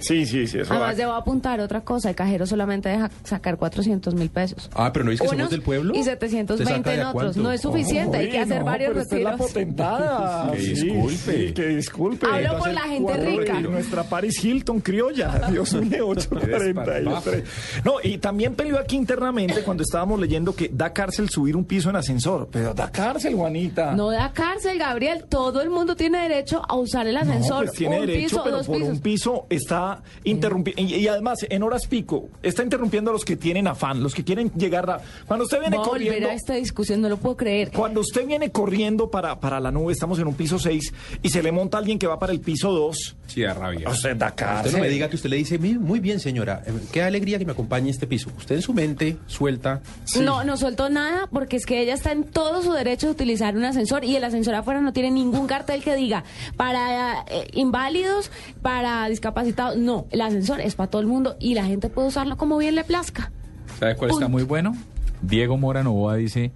Sí, 0.01 0.25
sí, 0.25 0.47
sí, 0.47 0.59
eso 0.59 0.73
Además, 0.73 0.97
debo 0.97 1.13
apuntar 1.13 1.59
otra 1.59 1.81
cosa: 1.81 2.09
el 2.09 2.15
cajero 2.15 2.45
solamente 2.45 2.89
deja 2.89 3.09
sacar 3.23 3.57
400 3.57 4.15
mil 4.15 4.29
pesos. 4.29 4.69
Ah, 4.73 4.91
pero 4.93 5.05
no 5.05 5.11
es 5.11 5.19
que 5.21 5.27
somos 5.27 5.49
del 5.49 5.61
pueblo. 5.61 5.70
Y 5.75 5.99
¿Usted 5.99 6.03
720 6.03 6.63
saca 6.65 6.89
de 6.91 7.01
en 7.01 7.07
otros. 7.07 7.37
No 7.37 7.51
es 7.51 7.61
suficiente, 7.61 8.17
hay 8.17 8.29
que 8.29 8.39
hacer 8.39 8.59
no, 8.59 8.65
varios 8.65 8.89
pero 8.89 9.01
usted 9.01 9.17
es 9.17 9.23
la 9.23 9.31
retiros. 9.31 9.51
potentada. 9.51 10.51
Que 10.51 10.57
disculpe. 10.57 11.47
sí, 11.47 11.53
que 11.53 11.65
disculpe. 11.67 12.27
Hablo 12.31 12.57
por 12.59 12.73
la 12.73 12.81
gente 12.81 13.13
rica. 13.17 13.53
retiros. 13.53 13.71
Nuestra 13.71 14.03
Paris 14.03 14.43
Hilton 14.43 14.79
criolla. 14.81 15.47
Dios 15.51 15.73
mío, 15.73 16.07
8.43. 16.09 17.43
No, 17.85 17.95
y 18.03 18.17
también 18.17 18.55
peleó 18.55 18.77
aquí 18.79 18.95
internamente 18.95 19.63
cuando 19.63 19.83
estábamos 19.83 20.19
leyendo 20.19 20.55
que 20.55 20.69
da 20.73 20.93
cárcel 20.93 21.29
subir 21.29 21.55
un 21.55 21.65
piso 21.65 21.89
en 21.89 21.95
ascensor. 21.95 22.49
Pero 22.51 22.73
da 22.73 22.91
cárcel, 22.91 23.35
Juanita. 23.35 23.93
No 23.93 24.09
da 24.11 24.31
cárcel, 24.33 24.77
Gabriel. 24.77 25.25
Todo 25.29 25.61
el 25.61 25.69
mundo 25.69 25.95
tiene 25.95 26.19
derecho 26.27 26.61
a 26.67 26.75
usar 26.75 27.07
el 27.07 27.15
No, 27.15 27.21
ascensor. 27.21 27.65
pues 27.65 27.77
tiene 27.77 27.99
un 27.99 28.05
derecho, 28.07 28.27
piso, 28.29 28.41
pero 28.43 28.57
dos 28.57 28.67
por 28.67 28.77
pisos. 28.77 28.89
un 28.93 28.99
piso 28.99 29.45
está 29.49 30.01
interrumpiendo. 30.23 30.81
Y, 30.81 30.95
y 30.95 31.07
además, 31.07 31.39
en 31.49 31.63
horas 31.63 31.87
pico, 31.87 32.29
está 32.41 32.63
interrumpiendo 32.63 33.11
a 33.11 33.13
los 33.13 33.25
que 33.25 33.35
tienen 33.35 33.67
afán, 33.67 34.01
los 34.03 34.13
que 34.13 34.23
quieren 34.23 34.51
llegar 34.55 34.89
a... 34.89 34.99
Cuando 35.27 35.45
usted 35.45 35.60
viene 35.61 35.77
a 35.77 35.79
volver 35.81 36.25
a 36.25 36.33
esta 36.33 36.55
discusión, 36.55 36.99
no 37.01 37.07
lo 37.09 37.17
puedo 37.17 37.37
creer. 37.37 37.71
Cuando 37.71 38.01
usted 38.01 38.25
viene 38.27 38.51
corriendo 38.51 39.09
para, 39.09 39.39
para 39.39 39.59
la 39.59 39.71
nube, 39.71 39.93
estamos 39.93 40.19
en 40.19 40.27
un 40.27 40.33
piso 40.33 40.59
6, 40.59 40.93
y 41.23 41.29
se 41.29 41.41
le 41.41 41.51
monta 41.53 41.77
alguien 41.77 41.97
que 41.97 42.07
va 42.07 42.19
para 42.19 42.33
el 42.33 42.41
piso 42.41 42.71
2, 42.71 43.15
Sí, 43.27 43.41
da 43.41 43.53
rabia. 43.53 43.87
usted 43.89 44.15
da 44.17 44.27
Usted 44.57 44.71
no 44.73 44.79
me 44.79 44.89
diga 44.89 45.09
que 45.09 45.15
usted 45.15 45.29
le 45.29 45.37
dice, 45.37 45.57
"Mi- 45.57 45.77
muy 45.77 45.99
bien 46.01 46.19
señora, 46.19 46.61
eh, 46.65 46.73
qué 46.91 47.01
alegría 47.03 47.39
que 47.39 47.45
me 47.45 47.53
acompañe 47.53 47.89
este 47.89 48.07
piso. 48.07 48.29
Usted 48.37 48.55
en 48.55 48.61
su 48.61 48.73
mente 48.73 49.17
suelta... 49.27 49.81
No, 50.19 50.43
no 50.43 50.57
suelto 50.57 50.89
nada 50.89 51.27
porque 51.31 51.55
es 51.55 51.65
que 51.65 51.79
ella 51.81 51.93
está 51.93 52.11
en 52.11 52.23
todo 52.25 52.61
su 52.61 52.73
derecho 52.73 53.07
de 53.07 53.13
utilizar 53.13 53.55
un 53.55 53.63
ascensor 53.63 54.03
y 54.03 54.15
el 54.15 54.23
ascensor 54.23 54.55
afuera 54.55 54.81
no 54.81 54.91
tiene 54.93 55.11
ningún 55.11 55.47
cartel 55.47 55.83
que 55.83 55.95
diga 55.95 56.23
para 56.57 57.21
eh, 57.29 57.47
inválidos, 57.53 58.31
para 58.61 59.07
discapacitados. 59.07 59.77
No, 59.77 60.07
el 60.11 60.21
ascensor 60.21 60.59
es 60.61 60.75
para 60.75 60.89
todo 60.89 61.01
el 61.01 61.07
mundo 61.07 61.35
y 61.39 61.53
la 61.53 61.65
gente 61.65 61.89
puede 61.89 62.07
usarlo 62.09 62.37
como 62.37 62.57
bien 62.57 62.75
le 62.75 62.83
plazca. 62.83 63.31
¿Sabe 63.79 63.95
cuál 63.95 64.11
está 64.11 64.27
muy 64.27 64.43
bueno? 64.43 64.75
Diego 65.21 65.57
Mora 65.57 65.83
Novoa 65.83 66.15
dice, 66.15 66.51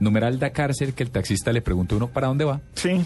numeral 0.00 0.38
da 0.38 0.50
cárcel 0.50 0.94
que 0.94 1.02
el 1.02 1.10
taxista 1.10 1.52
le 1.52 1.62
pregunta 1.62 1.94
a 1.94 1.98
uno 1.98 2.08
para 2.08 2.28
dónde 2.28 2.44
va. 2.44 2.60
Sí. 2.74 3.04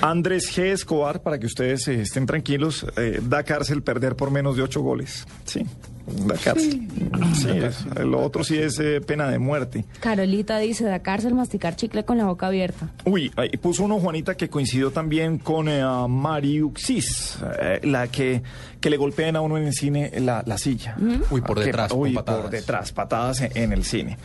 Andrés 0.00 0.50
G. 0.56 0.64
Escobar, 0.72 1.22
para 1.22 1.38
que 1.38 1.46
ustedes 1.46 1.86
eh, 1.88 2.00
estén 2.02 2.26
tranquilos, 2.26 2.86
eh, 2.96 3.20
da 3.22 3.42
cárcel 3.42 3.82
perder 3.82 4.16
por 4.16 4.30
menos 4.30 4.56
de 4.56 4.62
ocho 4.62 4.80
goles. 4.82 5.26
Sí, 5.44 5.64
da 6.26 6.36
cárcel. 6.36 6.86
Sí, 7.34 7.48
es- 7.50 7.84
lo 8.04 8.20
otro 8.22 8.44
sí 8.44 8.56
es 8.58 8.78
eh, 8.78 9.00
pena 9.00 9.28
de 9.28 9.38
muerte. 9.38 9.84
Carolita 10.00 10.58
dice, 10.58 10.84
da 10.84 11.00
cárcel 11.00 11.34
masticar 11.34 11.76
chicle 11.76 12.04
con 12.04 12.18
la 12.18 12.24
boca 12.26 12.46
abierta. 12.46 12.90
Uy, 13.04 13.32
ahí 13.36 13.50
puso 13.60 13.84
uno, 13.84 13.98
Juanita, 13.98 14.36
que 14.36 14.48
coincidió 14.48 14.90
también 14.92 15.38
con 15.38 15.68
eh, 15.68 15.82
Mariuxis, 16.08 17.38
eh, 17.60 17.80
la 17.84 18.06
que, 18.08 18.42
que 18.80 18.90
le 18.90 18.96
golpean 18.96 19.36
a 19.36 19.40
uno 19.40 19.58
en 19.58 19.64
el 19.66 19.72
cine 19.74 20.12
la, 20.20 20.42
la 20.46 20.58
silla. 20.58 20.96
Uy, 21.30 21.40
por 21.40 21.58
Que- 21.58 21.64
detrás, 21.66 21.90
con 21.90 22.00
Uy, 22.02 22.12
patadas. 22.12 22.42
por 22.42 22.50
detrás, 22.50 22.92
patadas 22.92 23.40
en, 23.40 23.50
en 23.56 23.72
el 23.72 23.84
cine. 23.84 24.16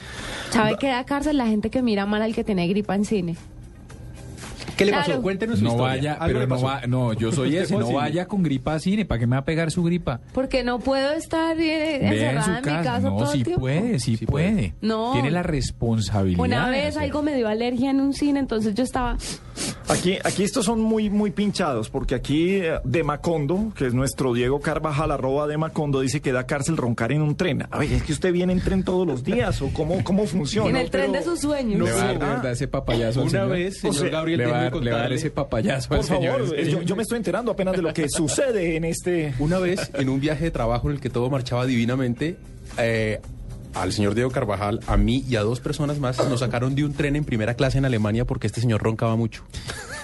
¿Sabe 0.51 0.76
qué 0.80 0.88
da 0.89 1.03
cárcel 1.05 1.38
la 1.38 1.47
gente 1.47 1.70
que 1.70 1.82
mira 1.82 2.05
mal 2.05 2.22
al 2.22 2.36
que 2.36 2.43
tiene 2.43 2.68
gripa 2.68 2.93
en 2.95 3.05
cine? 3.05 3.36
¿Qué 4.82 4.86
le 4.86 4.91
Claro. 4.91 5.07
pasó? 5.11 5.21
Cuéntenos 5.21 5.59
su 5.59 5.63
No 5.65 5.71
historia. 5.71 5.88
vaya, 5.95 6.13
Algo 6.13 6.25
pero 6.27 6.39
le 6.39 6.47
no 6.47 6.55
pasó. 6.55 6.65
va, 6.65 6.82
no, 6.88 7.13
yo 7.13 7.32
soy 7.32 7.55
ese, 7.57 7.77
no 7.77 7.91
vaya 7.93 8.25
con 8.27 8.43
gripa 8.43 8.73
al 8.73 8.82
cine, 8.82 9.05
¿para 9.05 9.19
qué 9.19 9.27
me 9.27 9.36
va 9.36 9.41
a 9.41 9.45
pegar 9.45 9.71
su 9.71 9.84
gripa? 9.84 10.19
Porque 10.34 10.63
no 10.63 10.79
puedo 10.79 11.11
estar 11.13 11.57
eh, 11.59 11.97
Vea 12.01 12.11
encerrada 12.32 12.41
su 12.43 12.49
en 12.51 12.55
mi 12.57 12.84
casa. 12.84 12.99
No, 13.01 13.17
todo 13.17 13.27
sí 13.32 13.38
el 13.39 13.43
tiempo. 13.43 13.61
puede, 13.61 13.99
sí, 13.99 14.17
puede. 14.17 14.73
No. 14.82 15.13
Tiene 15.13 15.32
la 15.32 15.43
responsabilidad. 15.43 16.39
Una 16.43 16.65
de 16.69 16.71
vez 16.71 16.97
algo 16.97 17.21
me 17.21 17.36
dio 17.36 17.47
alergia 17.47 17.89
en 17.91 18.01
un 18.01 18.13
cine, 18.13 18.39
entonces 18.39 18.73
yo 18.75 18.84
estaba... 18.84 19.17
Aquí, 19.91 20.17
aquí 20.23 20.43
estos 20.43 20.65
son 20.65 20.79
muy, 20.79 21.09
muy 21.09 21.31
pinchados, 21.31 21.89
porque 21.89 22.15
aquí 22.15 22.55
eh, 22.55 22.79
de 22.85 23.03
Macondo, 23.03 23.73
que 23.75 23.87
es 23.87 23.93
nuestro 23.93 24.33
Diego 24.33 24.61
Carvajal, 24.61 25.11
arroba 25.11 25.47
de 25.47 25.57
Macondo, 25.57 25.99
dice 25.99 26.21
que 26.21 26.31
da 26.31 26.45
cárcel 26.45 26.77
roncar 26.77 27.11
en 27.11 27.21
un 27.21 27.35
tren. 27.35 27.65
A 27.69 27.77
ver, 27.77 27.91
es 27.91 28.03
que 28.03 28.13
usted 28.13 28.31
viene 28.31 28.53
en 28.53 28.61
tren 28.61 28.83
todos 28.85 29.05
los 29.05 29.25
días, 29.25 29.61
o 29.61 29.69
cómo, 29.73 30.01
cómo 30.03 30.25
funciona. 30.25 30.69
en 30.69 30.77
el 30.77 30.89
tren 30.89 31.11
de 31.11 31.21
sus 31.21 31.41
sueños. 31.41 31.81
Le 31.81 31.91
va 31.91 32.01
a 32.01 32.05
dar 32.05 32.19
de 32.19 32.25
verdad 32.25 32.51
ese 32.53 32.67
papayazo 32.69 33.19
al 33.19 33.27
Una 33.27 33.31
señor. 33.31 33.49
vez, 33.49 33.77
señor 33.79 33.95
O 33.95 33.99
sea, 33.99 34.09
Gabriel, 34.09 34.37
le 34.39 34.45
va, 34.45 34.59
a 34.59 34.63
dar, 34.63 34.75
le 34.77 34.91
va 34.91 34.97
a 34.97 35.01
dar 35.01 35.13
ese 35.13 35.29
papayazo 35.29 35.89
Por 35.89 35.97
al 35.97 36.03
favor, 36.05 36.49
serio. 36.49 36.71
yo, 36.71 36.81
yo 36.83 36.95
me 36.95 37.01
estoy 37.03 37.17
enterando 37.17 37.51
apenas 37.51 37.75
de 37.75 37.81
lo 37.81 37.93
que 37.93 38.07
sucede 38.07 38.77
en 38.77 38.85
este... 38.85 39.33
Una 39.39 39.59
vez, 39.59 39.91
en 39.93 40.07
un 40.07 40.21
viaje 40.21 40.45
de 40.45 40.51
trabajo 40.51 40.89
en 40.89 40.95
el 40.95 41.01
que 41.01 41.09
todo 41.09 41.29
marchaba 41.29 41.65
divinamente, 41.65 42.37
eh, 42.77 43.19
al 43.74 43.91
señor 43.93 44.15
Diego 44.15 44.32
Carvajal, 44.32 44.80
a 44.88 44.97
mí 44.97 45.24
y 45.28 45.36
a 45.36 45.41
dos 45.41 45.59
personas 45.59 45.99
más 45.99 46.17
nos 46.30 46.39
sacaron 46.39 46.76
de 46.76 46.84
un 46.84 46.93
tren 46.93 47.15
en 47.15 47.24
primera 47.24 47.55
clase 47.55 47.78
en 47.78 47.86
Alemania 47.86 48.26
porque 48.26 48.47
este 48.47 48.61
señor 48.61 48.82
roncaba 48.82 49.15
mucho. 49.15 49.43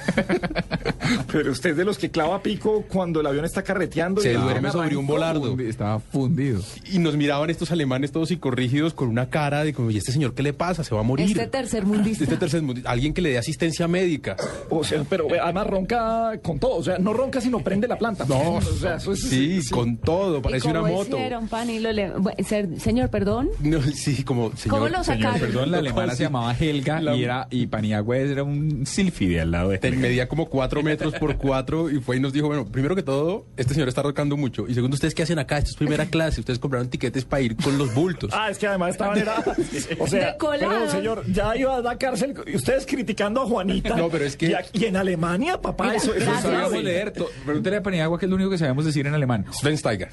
Pero 1.31 1.51
usted 1.51 1.71
es 1.71 1.77
de 1.77 1.85
los 1.85 1.97
que 1.97 2.09
clava 2.11 2.41
pico 2.41 2.83
cuando 2.89 3.21
el 3.21 3.27
avión 3.27 3.45
está 3.45 3.63
carreteando. 3.63 4.21
Se 4.21 4.31
y 4.33 4.35
duerme 4.35 4.71
sobre 4.71 4.95
un 4.97 5.07
volardo. 5.07 5.55
Fundi- 5.55 5.67
Estaba 5.67 5.99
fundido. 5.99 6.61
Y 6.91 6.99
nos 6.99 7.15
miraban 7.15 7.49
estos 7.49 7.71
alemanes 7.71 8.11
todos 8.11 8.29
psicorrígidos 8.29 8.93
con 8.93 9.07
una 9.07 9.29
cara 9.29 9.63
de 9.63 9.73
como, 9.73 9.89
¿y 9.91 9.97
este 9.97 10.11
señor 10.11 10.33
qué 10.33 10.43
le 10.43 10.53
pasa? 10.53 10.83
Se 10.83 10.93
va 10.93 11.01
a 11.01 11.03
morir. 11.03 11.27
Este 11.27 11.47
tercer 11.47 11.85
mundista. 11.85 12.23
Este 12.23 12.37
tercer 12.37 12.61
mundo- 12.61 12.81
alguien 12.85 13.13
que 13.13 13.21
le 13.21 13.29
dé 13.29 13.37
asistencia 13.37 13.87
médica. 13.87 14.35
O 14.69 14.83
sea, 14.83 15.03
pero 15.09 15.33
eh, 15.33 15.39
además 15.41 15.67
ronca 15.67 16.39
con 16.43 16.59
todo. 16.59 16.75
O 16.77 16.83
sea, 16.83 16.97
no 16.97 17.13
ronca 17.13 17.39
sino 17.41 17.59
prende 17.59 17.87
la 17.87 17.97
planta. 17.97 18.25
No, 18.27 18.55
o 18.55 18.61
sea, 18.61 18.95
eso 18.95 19.13
es... 19.13 19.21
sí, 19.21 19.61
con 19.71 19.97
todo, 19.97 20.41
parece 20.41 20.67
¿Y 20.67 20.71
una 20.71 20.81
cómo 20.81 20.93
moto. 20.93 21.17
hicieron, 21.17 21.47
pan? 21.47 21.69
Y 21.69 21.79
lo 21.79 21.91
le- 21.91 22.11
bueno, 22.11 22.37
ser- 22.45 22.79
señor, 22.79 23.09
perdón. 23.09 23.49
No, 23.61 23.81
sí, 23.81 24.23
como 24.23 24.51
señor. 24.55 24.77
¿Cómo 24.77 24.89
lo 24.89 25.03
Señor, 25.03 25.23
sacaron? 25.23 25.39
perdón, 25.39 25.71
la 25.71 25.77
alemana 25.79 26.15
se 26.15 26.23
llamaba 26.23 26.53
Helga 26.57 27.01
La- 27.01 27.15
y 27.15 27.23
era 27.23 27.47
y 27.49 27.67
Paniagua 27.67 28.17
era 28.17 28.43
un 28.43 28.85
silfide 28.85 29.41
al 29.41 29.51
lado 29.51 29.69
de 29.69 29.77
Te- 29.77 29.87
este. 29.89 29.96
Medía 29.97 30.27
como 30.27 30.47
cuatro 30.47 30.81
metros 30.83 31.13
por 31.15 31.37
cuatro 31.37 31.89
y 31.89 31.99
fue 31.99 32.17
y 32.17 32.19
nos 32.19 32.33
dijo, 32.33 32.47
bueno, 32.47 32.65
primero 32.65 32.95
que 32.95 33.03
todo, 33.03 33.45
este 33.57 33.73
señor 33.73 33.87
está 33.89 34.01
roncando 34.01 34.37
mucho. 34.37 34.67
Y 34.67 34.73
segundo, 34.73 34.95
¿ustedes 34.95 35.13
qué 35.15 35.23
hacen 35.23 35.39
acá? 35.39 35.57
Esto 35.57 35.71
es 35.71 35.75
primera 35.77 36.05
clase. 36.05 36.39
Ustedes 36.39 36.59
compraron 36.59 36.89
tiquetes 36.89 37.25
para 37.25 37.41
ir 37.41 37.55
con 37.57 37.77
los 37.77 37.93
bultos. 37.93 38.31
Ah, 38.33 38.49
es 38.49 38.57
que 38.57 38.67
además 38.67 38.91
estaban 38.91 39.17
era... 39.17 39.35
O 39.99 40.07
sea, 40.07 40.35
pero 40.39 40.89
señor, 40.89 41.23
ya 41.31 41.55
iba 41.55 41.75
a 41.75 41.81
dar 41.81 41.97
cárcel. 41.97 42.33
y 42.45 42.55
Ustedes 42.55 42.85
criticando 42.85 43.41
a 43.41 43.45
Juanita. 43.45 43.95
No, 43.95 44.09
pero 44.09 44.25
es 44.25 44.35
que- 44.37 44.47
Y, 44.49 44.53
aquí- 44.53 44.79
y 44.79 44.85
en 44.85 44.95
Alemania, 44.97 45.59
papá, 45.61 45.85
Mira, 45.85 45.95
eso, 45.97 46.13
eso 46.13 46.25
gracias. 46.25 46.37
es 46.37 46.41
Sabíamos 46.51 46.83
leer. 46.83 47.11
to- 47.11 47.29
Pregúntale 47.45 47.77
a 47.77 47.83
Paniagua 47.83 48.19
que 48.19 48.25
es 48.25 48.29
lo 48.29 48.35
único 48.35 48.49
que 48.51 48.57
sabemos 48.57 48.85
decir 48.85 49.07
en 49.07 49.13
alemán. 49.13 49.45
Schweinsteiger. 49.51 50.09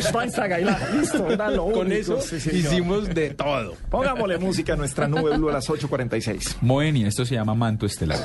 Schweinsteiger, 0.00 0.62
la- 0.64 0.90
listo, 0.94 1.30
era 1.30 1.50
lo 1.50 1.64
Con 1.70 1.86
único, 1.86 1.94
eso 2.18 2.20
sí, 2.20 2.40
señor. 2.40 2.58
hicimos 2.58 3.08
de 3.14 3.30
todo. 3.30 3.74
Pongámosle 3.90 4.38
música 4.38 4.74
a 4.74 4.76
nuestra 4.76 5.08
nube 5.08 5.36
blue 5.36 5.48
a 5.48 5.52
las 5.52 5.68
8.46. 5.68 6.56
Moenia, 6.60 7.08
esto 7.08 7.24
se 7.24 7.34
llama 7.34 7.54
manto 7.54 7.86
estelar. 7.86 8.18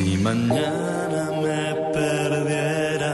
Si 0.00 0.16
mañana 0.16 1.28
me 1.42 1.74
perdiera 1.92 3.12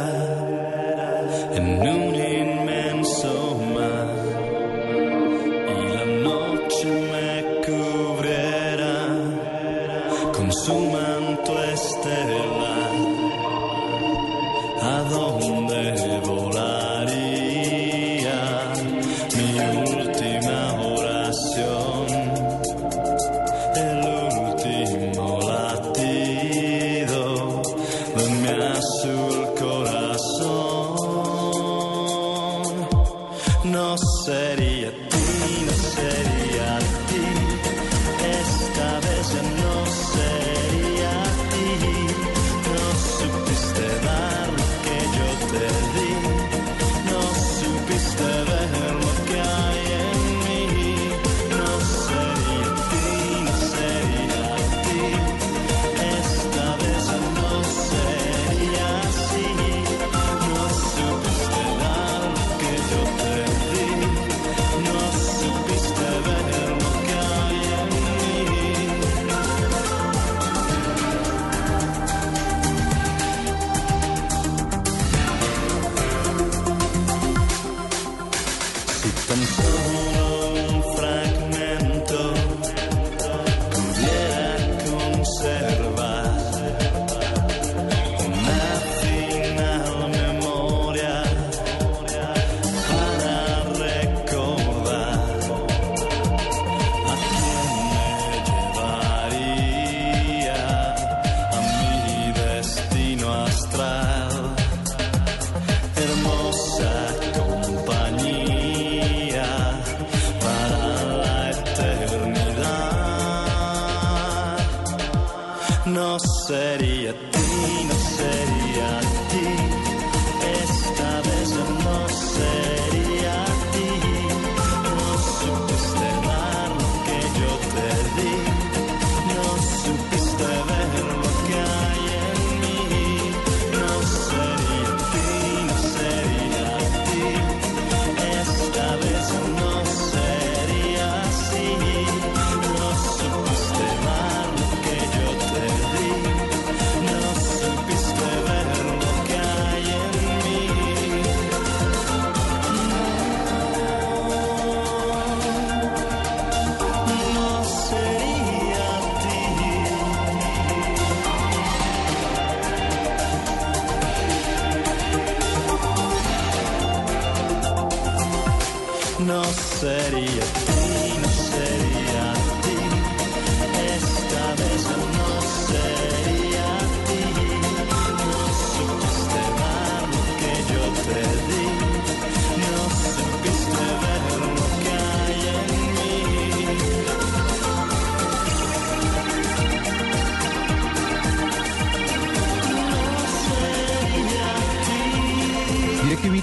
No 115.97 116.19
sería 116.19 117.15
ti, 117.31 117.85
no 117.89 117.95
sería 117.95 119.01
ti, 119.31 119.86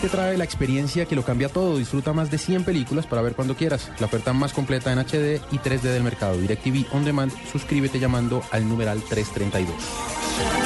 Trae 0.09 0.37
la 0.37 0.43
experiencia 0.43 1.05
que 1.05 1.15
lo 1.15 1.23
cambia 1.23 1.49
todo. 1.49 1.77
Disfruta 1.77 2.13
más 2.13 2.29
de 2.29 2.37
100 2.37 2.63
películas 2.63 3.07
para 3.07 3.21
ver 3.21 3.33
cuando 3.33 3.55
quieras. 3.55 3.91
La 3.99 4.05
oferta 4.05 4.33
más 4.33 4.53
completa 4.53 4.91
en 4.91 4.99
HD 4.99 5.41
y 5.51 5.57
3D 5.57 5.81
del 5.81 6.03
mercado. 6.03 6.37
DirecTV 6.37 6.93
On 6.93 7.03
Demand. 7.03 7.31
Suscríbete 7.51 7.99
llamando 7.99 8.43
al 8.51 8.67
numeral 8.67 9.01
332. 9.01 10.62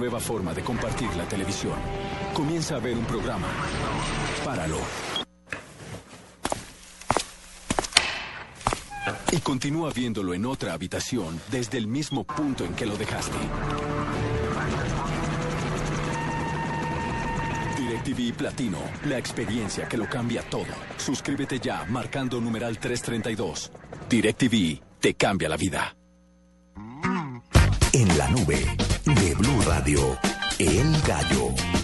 Nueva 0.00 0.18
forma 0.18 0.54
de 0.54 0.62
compartir 0.62 1.14
la 1.14 1.26
televisión. 1.28 1.74
Comienza 2.32 2.76
a 2.76 2.78
ver 2.78 2.96
un 2.96 3.04
programa. 3.04 3.46
Páralo. 4.44 4.78
Y 9.30 9.36
continúa 9.40 9.92
viéndolo 9.92 10.32
en 10.32 10.46
otra 10.46 10.72
habitación 10.72 11.38
desde 11.50 11.76
el 11.78 11.86
mismo 11.86 12.24
punto 12.24 12.64
en 12.64 12.74
que 12.74 12.86
lo 12.86 12.96
dejaste. 12.96 13.36
DirecTV 17.78 18.36
Platino, 18.36 18.78
la 19.04 19.18
experiencia 19.18 19.86
que 19.86 19.98
lo 19.98 20.08
cambia 20.08 20.42
todo. 20.42 20.74
Suscríbete 20.96 21.60
ya 21.60 21.84
marcando 21.90 22.40
numeral 22.40 22.78
332. 22.78 23.70
DirecTV 24.08 24.80
te 24.98 25.14
cambia 25.14 25.48
la 25.50 25.56
vida. 25.56 25.94
En 27.92 28.16
la 28.16 28.28
nube 28.28 28.89
de 29.14 29.34
Blue 29.34 29.60
Radio, 29.62 30.16
El 30.58 31.00
Gallo. 31.02 31.79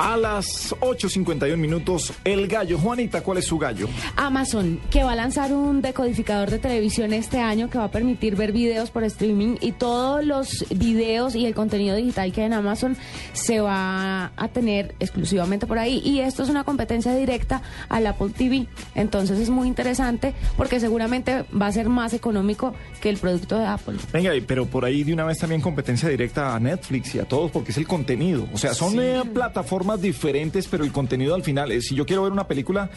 A 0.00 0.16
las 0.16 0.74
8.51 0.80 1.56
minutos, 1.56 2.12
el 2.24 2.46
gallo. 2.46 2.78
Juanita, 2.78 3.20
¿cuál 3.20 3.38
es 3.38 3.46
su 3.46 3.58
gallo? 3.58 3.88
Amazon, 4.14 4.80
que 4.90 5.02
va 5.02 5.12
a 5.12 5.16
lanzar 5.16 5.52
un 5.52 5.82
decodificador 5.82 6.50
de 6.50 6.60
televisión 6.60 7.12
este 7.12 7.40
año 7.40 7.68
que 7.68 7.78
va 7.78 7.84
a 7.84 7.90
permitir 7.90 8.36
ver 8.36 8.52
videos 8.52 8.90
por 8.90 9.02
streaming 9.02 9.56
y 9.60 9.72
todos 9.72 10.24
los 10.24 10.64
videos 10.70 11.34
y 11.34 11.46
el 11.46 11.54
contenido 11.54 11.96
digital 11.96 12.30
que 12.32 12.42
hay 12.42 12.46
en 12.46 12.52
Amazon 12.52 12.96
se 13.32 13.58
va 13.60 14.30
a 14.36 14.48
tener 14.48 14.94
exclusivamente 15.00 15.66
por 15.66 15.80
ahí. 15.80 16.00
Y 16.04 16.20
esto 16.20 16.44
es 16.44 16.48
una 16.48 16.62
competencia 16.62 17.12
directa 17.16 17.60
al 17.88 18.06
Apple 18.06 18.30
TV. 18.36 18.68
Entonces 18.94 19.40
es 19.40 19.50
muy 19.50 19.66
interesante 19.66 20.32
porque 20.56 20.78
seguramente 20.78 21.44
va 21.60 21.66
a 21.66 21.72
ser 21.72 21.88
más 21.88 22.12
económico 22.12 22.72
que 23.00 23.08
el 23.10 23.16
producto 23.16 23.58
de 23.58 23.66
Apple. 23.66 23.96
Venga, 24.12 24.32
y- 24.36 24.42
pero 24.42 24.64
por 24.66 24.84
ahí 24.84 25.02
de 25.02 25.12
una 25.12 25.24
vez 25.24 25.38
también 25.38 25.60
competencia 25.60 26.08
directa 26.08 26.54
a 26.54 26.60
Netflix 26.60 27.16
y 27.16 27.18
a 27.18 27.24
todos, 27.24 27.50
porque 27.50 27.72
es 27.72 27.78
el 27.78 27.88
contenido. 27.88 28.46
O 28.54 28.58
sea, 28.58 28.74
son 28.74 28.96
eh, 29.00 29.22
plataformas 29.34 29.87
diferentes, 29.96 30.68
pero 30.68 30.84
el 30.84 30.92
contenido 30.92 31.34
al 31.34 31.42
final, 31.42 31.72
eh, 31.72 31.80
si 31.80 31.94
yo 31.94 32.04
quiero 32.04 32.22
ver 32.22 32.32
una 32.32 32.46
película, 32.46 32.90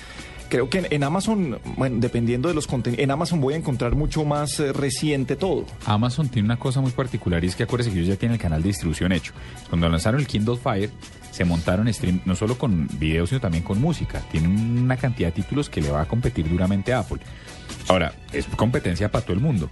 creo 0.49 0.69
que 0.69 0.79
en, 0.79 0.87
en 0.89 1.03
Amazon, 1.03 1.59
bueno, 1.77 1.97
dependiendo 1.99 2.49
de 2.49 2.53
los 2.53 2.67
contenidos, 2.67 3.03
en 3.03 3.11
Amazon 3.11 3.39
voy 3.39 3.53
a 3.53 3.57
encontrar 3.57 3.95
mucho 3.95 4.25
más 4.25 4.59
eh, 4.59 4.73
reciente 4.73 5.35
todo. 5.35 5.65
Amazon 5.85 6.29
tiene 6.29 6.47
una 6.47 6.59
cosa 6.59 6.81
muy 6.81 6.91
particular 6.91 7.43
y 7.43 7.47
es 7.47 7.55
que 7.55 7.63
acuérdense 7.63 7.91
que 7.91 7.99
ellos 7.99 8.09
ya 8.09 8.19
tienen 8.19 8.35
el 8.35 8.41
canal 8.41 8.61
de 8.61 8.67
distribución 8.67 9.11
hecho. 9.11 9.33
Cuando 9.69 9.87
lanzaron 9.87 10.19
el 10.19 10.27
Kindle 10.27 10.57
Fire, 10.57 10.89
se 11.31 11.45
montaron 11.45 11.91
stream 11.93 12.21
no 12.25 12.35
solo 12.35 12.57
con 12.57 12.87
videos, 12.99 13.29
sino 13.29 13.41
también 13.41 13.63
con 13.63 13.79
música. 13.79 14.21
Tienen 14.31 14.51
una 14.83 14.97
cantidad 14.97 15.29
de 15.29 15.41
títulos 15.41 15.69
que 15.69 15.81
le 15.81 15.89
va 15.89 16.01
a 16.01 16.05
competir 16.05 16.49
duramente 16.49 16.93
a 16.93 16.99
Apple. 16.99 17.19
Ahora, 17.87 18.13
es 18.33 18.45
competencia 18.55 19.09
para 19.11 19.23
todo 19.25 19.33
el 19.33 19.41
mundo. 19.41 19.69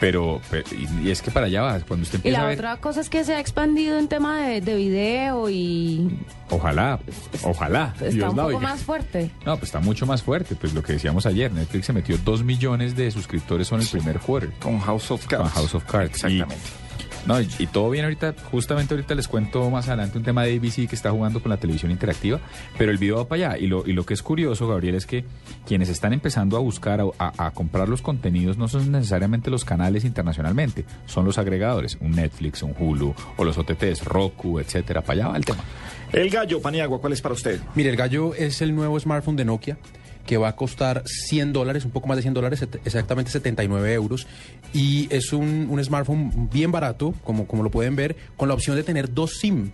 Pero, 0.00 0.40
pero- 0.50 0.64
y, 0.72 1.06
y 1.08 1.10
es 1.10 1.20
que 1.22 1.30
para 1.30 1.46
allá 1.46 1.62
va, 1.62 1.78
cuando 1.80 2.04
usted 2.04 2.16
Y 2.18 2.28
empieza 2.28 2.38
a 2.38 2.42
la 2.42 2.48
ver, 2.48 2.58
otra 2.58 2.76
cosa 2.78 3.00
es 3.00 3.10
que 3.10 3.22
se 3.24 3.34
ha 3.34 3.40
expandido 3.40 3.98
en 3.98 4.08
tema 4.08 4.40
de, 4.40 4.60
de 4.60 4.74
video 4.76 5.48
y 5.50 6.08
ojalá, 6.50 6.98
ojalá, 7.42 7.92
está 7.94 8.06
Dios 8.08 8.30
un 8.30 8.36
la 8.36 8.42
poco 8.44 8.56
oiga. 8.56 8.60
más 8.60 8.80
fuerte. 8.82 9.30
No, 9.44 9.52
pues 9.56 9.64
está 9.68 9.80
mucho 9.80 10.06
más 10.06 10.22
fuerte. 10.22 10.56
Pues 10.56 10.72
lo 10.74 10.82
que 10.82 10.94
decíamos 10.94 11.26
ayer, 11.26 11.52
Netflix 11.52 11.86
se 11.86 11.92
metió 11.92 12.16
2 12.18 12.42
millones 12.44 12.96
de 12.96 13.10
suscriptores 13.10 13.70
en 13.72 13.80
el 13.80 13.86
primer 13.88 14.18
quarter. 14.20 14.50
Con 14.60 14.78
House 14.80 15.10
of 15.10 15.26
Cards. 15.26 15.42
Con 15.44 15.52
House 15.52 15.74
of 15.74 15.84
Cards. 15.84 16.10
Exactamente. 16.10 16.54
Y, 16.56 16.83
no, 17.26 17.40
y, 17.40 17.48
y 17.58 17.66
todo 17.66 17.90
bien 17.90 18.04
ahorita, 18.04 18.34
justamente 18.50 18.94
ahorita 18.94 19.14
les 19.14 19.28
cuento 19.28 19.70
más 19.70 19.88
adelante 19.88 20.18
un 20.18 20.24
tema 20.24 20.42
de 20.44 20.56
ABC 20.56 20.88
que 20.88 20.94
está 20.94 21.10
jugando 21.10 21.40
con 21.40 21.50
la 21.50 21.56
televisión 21.56 21.90
interactiva, 21.90 22.40
pero 22.76 22.90
el 22.90 22.98
video 22.98 23.16
va 23.16 23.28
para 23.28 23.48
allá. 23.52 23.58
Y 23.58 23.66
lo, 23.66 23.86
y 23.86 23.92
lo 23.92 24.04
que 24.04 24.14
es 24.14 24.22
curioso, 24.22 24.68
Gabriel, 24.68 24.94
es 24.94 25.06
que 25.06 25.24
quienes 25.66 25.88
están 25.88 26.12
empezando 26.12 26.56
a 26.56 26.60
buscar, 26.60 27.00
a, 27.00 27.04
a- 27.18 27.46
a 27.46 27.50
comprar 27.52 27.88
los 27.88 28.02
contenidos, 28.02 28.58
no 28.58 28.68
son 28.68 28.92
necesariamente 28.92 29.50
los 29.50 29.64
canales 29.64 30.04
internacionalmente, 30.04 30.84
son 31.06 31.24
los 31.24 31.38
agregadores, 31.38 31.96
un 32.00 32.12
Netflix, 32.12 32.62
un 32.62 32.74
Hulu, 32.78 33.14
o 33.36 33.44
los 33.44 33.56
OTTs, 33.58 34.04
Roku, 34.04 34.58
etcétera. 34.58 35.00
Para 35.02 35.12
allá 35.24 35.28
va 35.28 35.36
el 35.36 35.44
tema. 35.44 35.64
El 36.12 36.30
gallo, 36.30 36.60
Paniagua, 36.60 37.00
¿cuál 37.00 37.12
es 37.12 37.20
para 37.22 37.34
usted? 37.34 37.60
Mire, 37.74 37.90
el 37.90 37.96
gallo 37.96 38.34
es 38.34 38.60
el 38.62 38.74
nuevo 38.74 38.98
smartphone 39.00 39.36
de 39.36 39.44
Nokia 39.44 39.78
que 40.26 40.36
va 40.36 40.48
a 40.48 40.56
costar 40.56 41.02
100 41.06 41.52
dólares, 41.52 41.84
un 41.84 41.90
poco 41.90 42.08
más 42.08 42.16
de 42.16 42.22
100 42.22 42.34
dólares, 42.34 42.66
exactamente 42.84 43.30
79 43.30 43.92
euros. 43.92 44.26
Y 44.72 45.06
es 45.14 45.32
un, 45.32 45.68
un 45.70 45.82
smartphone 45.82 46.48
bien 46.52 46.72
barato, 46.72 47.14
como, 47.24 47.46
como 47.46 47.62
lo 47.62 47.70
pueden 47.70 47.96
ver, 47.96 48.16
con 48.36 48.48
la 48.48 48.54
opción 48.54 48.76
de 48.76 48.82
tener 48.82 49.12
dos 49.12 49.38
SIM. 49.38 49.72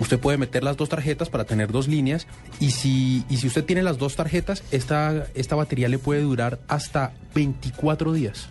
Usted 0.00 0.18
puede 0.18 0.38
meter 0.38 0.62
las 0.62 0.76
dos 0.76 0.88
tarjetas 0.88 1.28
para 1.28 1.44
tener 1.44 1.72
dos 1.72 1.88
líneas 1.88 2.26
y 2.60 2.70
si, 2.70 3.24
y 3.28 3.38
si 3.38 3.48
usted 3.48 3.64
tiene 3.64 3.82
las 3.82 3.98
dos 3.98 4.14
tarjetas, 4.16 4.62
esta, 4.70 5.26
esta 5.34 5.56
batería 5.56 5.88
le 5.88 5.98
puede 5.98 6.22
durar 6.22 6.60
hasta 6.68 7.12
24 7.34 8.12
días. 8.12 8.48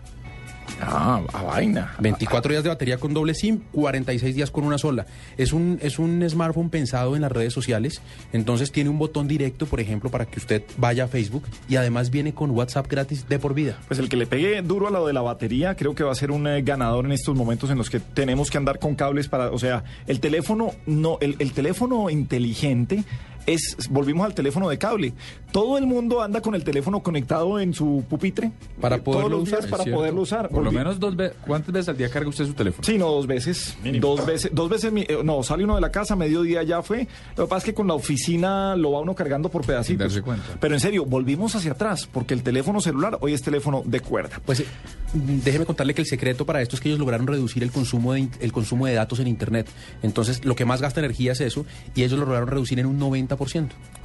Ah, 0.81 1.21
a 1.33 1.43
vaina. 1.43 1.95
24 1.99 2.51
días 2.51 2.63
de 2.63 2.69
batería 2.69 2.97
con 2.97 3.13
doble 3.13 3.33
SIM, 3.33 3.61
46 3.71 4.35
días 4.35 4.51
con 4.51 4.63
una 4.63 4.77
sola. 4.77 5.05
Es 5.37 5.53
un, 5.53 5.79
es 5.81 5.99
un 5.99 6.27
smartphone 6.29 6.69
pensado 6.69 7.15
en 7.15 7.21
las 7.21 7.31
redes 7.31 7.53
sociales, 7.53 8.01
entonces 8.33 8.71
tiene 8.71 8.89
un 8.89 8.97
botón 8.97 9.27
directo, 9.27 9.65
por 9.65 9.79
ejemplo, 9.79 10.09
para 10.09 10.25
que 10.25 10.39
usted 10.39 10.63
vaya 10.77 11.05
a 11.05 11.07
Facebook 11.07 11.43
y 11.67 11.75
además 11.75 12.09
viene 12.09 12.33
con 12.33 12.51
WhatsApp 12.51 12.87
gratis 12.89 13.27
de 13.27 13.39
por 13.39 13.53
vida. 13.53 13.77
Pues 13.87 13.99
el 13.99 14.09
que 14.09 14.17
le 14.17 14.27
pegue 14.27 14.61
duro 14.61 14.87
a 14.87 14.91
lo 14.91 15.07
de 15.07 15.13
la 15.13 15.21
batería, 15.21 15.75
creo 15.75 15.95
que 15.95 16.03
va 16.03 16.11
a 16.11 16.15
ser 16.15 16.31
un 16.31 16.47
eh, 16.47 16.61
ganador 16.61 17.05
en 17.05 17.11
estos 17.11 17.35
momentos 17.35 17.69
en 17.69 17.77
los 17.77 17.89
que 17.89 17.99
tenemos 17.99 18.49
que 18.51 18.57
andar 18.57 18.79
con 18.79 18.95
cables 18.95 19.27
para, 19.27 19.51
o 19.51 19.59
sea, 19.59 19.83
el 20.07 20.19
teléfono 20.19 20.71
no, 20.85 21.17
el, 21.21 21.35
el 21.39 21.53
teléfono 21.53 22.09
inteligente 22.09 23.03
es, 23.47 23.75
volvimos 23.89 24.25
al 24.25 24.35
teléfono 24.35 24.69
de 24.69 24.77
cable. 24.77 25.13
Todo 25.51 25.77
el 25.79 25.87
mundo 25.87 26.21
anda 26.21 26.41
con 26.41 26.53
el 26.53 26.63
teléfono 26.63 26.99
conectado 27.01 27.59
en 27.59 27.73
su 27.73 28.03
pupitre 28.07 28.51
Para 28.79 28.97
eh, 28.97 28.99
poderlo 28.99 29.27
todos 29.29 29.39
los 29.39 29.49
días 29.49 29.59
usar, 29.61 29.69
para 29.71 29.83
cierto. 29.83 29.99
poderlo 29.99 30.21
usar. 30.21 30.49
Por 30.49 30.63
lo 30.63 30.71
menos 30.71 30.99
dos 30.99 31.15
veces. 31.15 31.37
¿Cuántas 31.47 31.71
veces 31.73 31.89
al 31.89 31.97
día 31.97 32.09
carga 32.09 32.29
usted 32.29 32.45
su 32.45 32.53
teléfono? 32.53 32.83
Sí, 32.85 32.97
no, 32.97 33.07
dos 33.09 33.25
veces. 33.25 33.75
Dos 33.99 34.25
veces, 34.25 34.51
dos 34.53 34.69
veces, 34.69 34.91
mi- 34.91 35.01
eh, 35.01 35.19
no, 35.23 35.41
sale 35.41 35.63
uno 35.63 35.75
de 35.75 35.81
la 35.81 35.91
casa, 35.91 36.15
mediodía 36.15 36.61
ya 36.63 36.81
fue. 36.83 37.07
Lo 37.35 37.45
que 37.45 37.49
pasa 37.49 37.57
es 37.59 37.63
que 37.63 37.73
con 37.73 37.87
la 37.87 37.93
oficina 37.93 38.75
lo 38.75 38.91
va 38.91 38.99
uno 38.99 39.15
cargando 39.15 39.49
por 39.49 39.65
pedacitos. 39.65 39.99
darse 39.99 40.21
cuenta. 40.21 40.43
Pero 40.59 40.73
en 40.75 40.79
serio, 40.81 41.05
volvimos 41.05 41.55
hacia 41.55 41.71
atrás, 41.71 42.07
porque 42.11 42.33
el 42.33 42.43
teléfono 42.43 42.81
celular 42.81 43.17
hoy 43.21 43.33
es 43.33 43.41
teléfono 43.41 43.81
de 43.85 44.01
cuerda. 44.01 44.41
Pues 44.45 44.59
eh, 44.59 44.65
déjeme 45.13 45.65
contarle 45.65 45.93
que 45.93 46.01
el 46.01 46.07
secreto 46.07 46.45
para 46.45 46.61
esto 46.61 46.75
es 46.75 46.81
que 46.81 46.89
ellos 46.89 46.99
lograron 46.99 47.25
reducir 47.27 47.63
el 47.63 47.71
consumo 47.71 48.13
de, 48.13 48.19
in- 48.19 48.31
el 48.41 48.51
consumo 48.51 48.85
de 48.85 48.93
datos 48.93 49.19
en 49.19 49.27
Internet. 49.27 49.67
Entonces, 50.03 50.43
lo 50.43 50.55
que 50.55 50.65
más 50.65 50.81
gasta 50.81 50.99
energía 50.99 51.31
es 51.31 51.39
eso 51.41 51.65
y 51.95 52.03
ellos 52.03 52.19
lo 52.19 52.25
lograron 52.25 52.49
reducir 52.49 52.79
en 52.79 52.85
un 52.85 52.99
90%. 52.99 53.36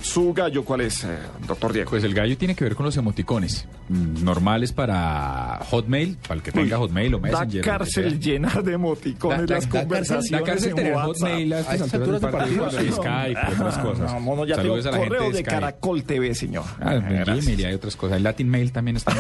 ¿Su 0.01 0.33
gallo 0.35 0.65
cuál 0.65 0.81
es, 0.81 1.05
eh, 1.05 1.17
doctor 1.47 1.73
Diego? 1.73 1.91
Pues 1.91 2.03
el 2.03 2.13
gallo 2.13 2.37
tiene 2.37 2.57
que 2.57 2.65
ver 2.65 2.75
con 2.75 2.85
los 2.85 2.97
emoticones 2.97 3.69
mm, 3.89 4.25
normales 4.25 4.73
para 4.73 5.61
Hotmail, 5.71 6.17
para 6.23 6.35
el 6.35 6.43
que 6.43 6.51
tenga 6.51 6.77
Hotmail 6.77 7.15
o 7.15 7.21
Messenger. 7.21 7.61
que 7.63 7.71
cárcel 7.71 8.19
llena 8.19 8.49
de 8.65 8.73
emoticones 8.73 9.47
Da- 9.47 9.55
las 9.55 9.69
da- 9.69 9.75
da 9.75 9.81
conversaciones 9.83 10.31
cárcel- 10.45 10.71
da 10.71 10.75
cárcel 10.75 10.87
en 10.89 10.95
WhatsApp. 10.95 11.07
Hotmail 11.07 11.53
a 11.53 11.61
estas 11.61 11.95
alturas 11.95 12.21
del 12.21 12.31
partido, 12.33 12.71
Skype 12.71 13.41
y 13.49 13.53
otras 13.55 13.79
cosas. 13.79 14.13
No, 14.13 14.21
mono, 14.21 14.45
ya 14.45 14.57
Saludos 14.57 14.83
tengo 14.83 14.89
a 14.89 14.99
la 14.99 15.05
gente 15.05 15.09
correo 15.17 15.23
de 15.31 15.37
de, 15.37 15.45
Skype. 15.45 15.51
Caracol 15.61 16.03
TV, 16.03 16.35
señor. 16.35 16.65
Ah. 16.81 16.95
Gmail 16.97 17.61
y 17.61 17.65
hay 17.65 17.75
otras 17.75 17.95
cosas. 17.95 18.17
El 18.17 18.25
Latin 18.25 18.49
Mail 18.49 18.73
también 18.73 18.97
está. 18.97 19.15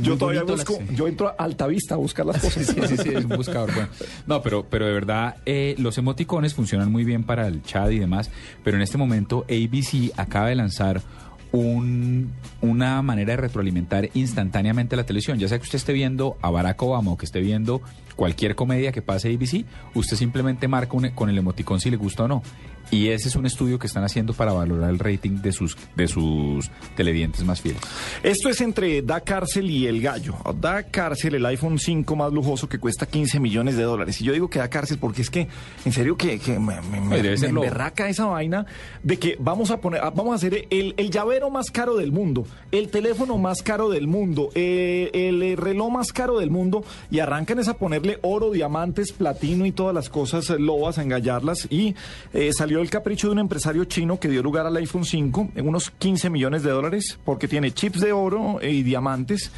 Yo 0.00 0.16
todavía 0.16 0.44
busco, 0.44 0.78
las- 0.80 0.96
yo 0.96 1.08
entro 1.08 1.28
a 1.28 1.32
Altavista 1.44 1.94
a 1.94 1.98
buscar 1.98 2.24
las 2.24 2.40
cosas. 2.40 2.64
Sí, 2.66 2.74
sí, 2.88 2.96
sí, 2.96 3.08
es 3.14 3.24
un 3.24 3.36
buscador. 3.36 3.70
Bueno, 3.74 3.88
no, 4.26 4.40
pero, 4.40 4.64
pero 4.70 4.86
de 4.86 4.92
verdad, 4.94 5.36
eh, 5.44 5.74
los 5.76 5.98
emoticones 5.98 6.54
funcionan 6.54 6.90
muy 6.90 7.04
bien 7.04 7.22
para 7.22 7.46
el 7.48 7.62
chat 7.62 7.90
y 7.92 7.98
demás, 7.98 8.30
pero 8.64 8.78
en 8.78 8.82
este 8.82 8.96
momento 8.96 9.35
ABC 9.44 10.12
acaba 10.16 10.48
de 10.48 10.54
lanzar 10.54 11.02
un, 11.52 12.32
una 12.60 13.02
manera 13.02 13.32
de 13.32 13.36
retroalimentar 13.36 14.10
instantáneamente 14.14 14.96
la 14.96 15.04
televisión. 15.04 15.38
Ya 15.38 15.48
sea 15.48 15.58
que 15.58 15.64
usted 15.64 15.76
esté 15.76 15.92
viendo 15.92 16.36
a 16.42 16.50
Barack 16.50 16.82
Obama 16.82 17.12
o 17.12 17.16
que 17.16 17.26
esté 17.26 17.40
viendo 17.40 17.80
cualquier 18.14 18.54
comedia 18.54 18.92
que 18.92 19.02
pase 19.02 19.32
ABC, 19.34 19.64
usted 19.94 20.16
simplemente 20.16 20.68
marca 20.68 20.96
con 21.14 21.30
el 21.30 21.38
emoticón 21.38 21.80
si 21.80 21.90
le 21.90 21.96
gusta 21.96 22.24
o 22.24 22.28
no. 22.28 22.42
Y 22.90 23.08
ese 23.08 23.28
es 23.28 23.36
un 23.36 23.46
estudio 23.46 23.78
que 23.78 23.86
están 23.86 24.04
haciendo 24.04 24.32
para 24.32 24.52
valorar 24.52 24.90
el 24.90 24.98
rating 24.98 25.42
de 25.42 25.52
sus, 25.52 25.76
de 25.96 26.08
sus 26.08 26.70
televidentes 26.94 27.44
más 27.44 27.60
fieles. 27.60 27.82
Esto 28.22 28.48
es 28.48 28.60
entre 28.60 29.02
Da 29.02 29.20
Cárcel 29.20 29.70
y 29.70 29.86
El 29.86 30.00
Gallo. 30.00 30.34
Da 30.60 30.84
Cárcel, 30.84 31.34
el 31.34 31.46
iPhone 31.46 31.78
5 31.78 32.16
más 32.16 32.32
lujoso 32.32 32.68
que 32.68 32.78
cuesta 32.78 33.06
15 33.06 33.40
millones 33.40 33.76
de 33.76 33.82
dólares. 33.82 34.20
Y 34.20 34.24
yo 34.24 34.32
digo 34.32 34.48
que 34.48 34.58
Da 34.58 34.68
Cárcel 34.68 34.98
porque 34.98 35.22
es 35.22 35.30
que, 35.30 35.48
en 35.84 35.92
serio, 35.92 36.16
que, 36.16 36.38
que 36.38 36.58
me, 36.58 36.80
me, 36.82 37.18
emberraca 37.18 38.08
esa 38.08 38.26
vaina 38.26 38.66
de 39.02 39.18
que 39.18 39.36
vamos 39.38 39.70
a 39.70 39.80
poner, 39.80 40.00
vamos 40.00 40.32
a 40.32 40.34
hacer 40.36 40.66
el, 40.70 40.94
el 40.96 41.10
llavero 41.10 41.50
más 41.50 41.70
caro 41.70 41.96
del 41.96 42.12
mundo, 42.12 42.46
el 42.72 42.88
teléfono 42.88 43.38
más 43.38 43.62
caro 43.62 43.88
del 43.88 44.06
mundo, 44.06 44.50
eh, 44.54 45.10
el, 45.12 45.56
reloj 45.56 45.90
más 45.90 46.12
caro 46.12 46.38
del 46.38 46.50
mundo 46.50 46.84
y 47.10 47.20
arrancan 47.20 47.58
es 47.58 47.68
a 47.68 47.74
ponerle 47.74 48.18
oro, 48.22 48.50
diamantes, 48.50 49.12
platino 49.12 49.66
y 49.66 49.72
todas 49.72 49.94
las 49.94 50.08
cosas 50.08 50.50
eh, 50.50 50.58
lobas 50.58 50.98
a 50.98 51.02
engallarlas 51.02 51.66
y 51.70 51.94
eh, 52.32 52.52
salió 52.52 52.75
el 52.82 52.90
capricho 52.90 53.28
de 53.28 53.34
un 53.34 53.38
empresario 53.38 53.84
chino 53.84 54.18
que 54.18 54.28
dio 54.28 54.42
lugar 54.42 54.66
al 54.66 54.76
iPhone 54.76 55.04
5 55.04 55.50
en 55.54 55.68
unos 55.68 55.90
15 55.90 56.30
millones 56.30 56.62
de 56.62 56.70
dólares 56.70 57.18
porque 57.24 57.48
tiene 57.48 57.72
chips 57.72 58.00
de 58.00 58.12
oro 58.12 58.58
y 58.62 58.82
diamantes 58.82 59.52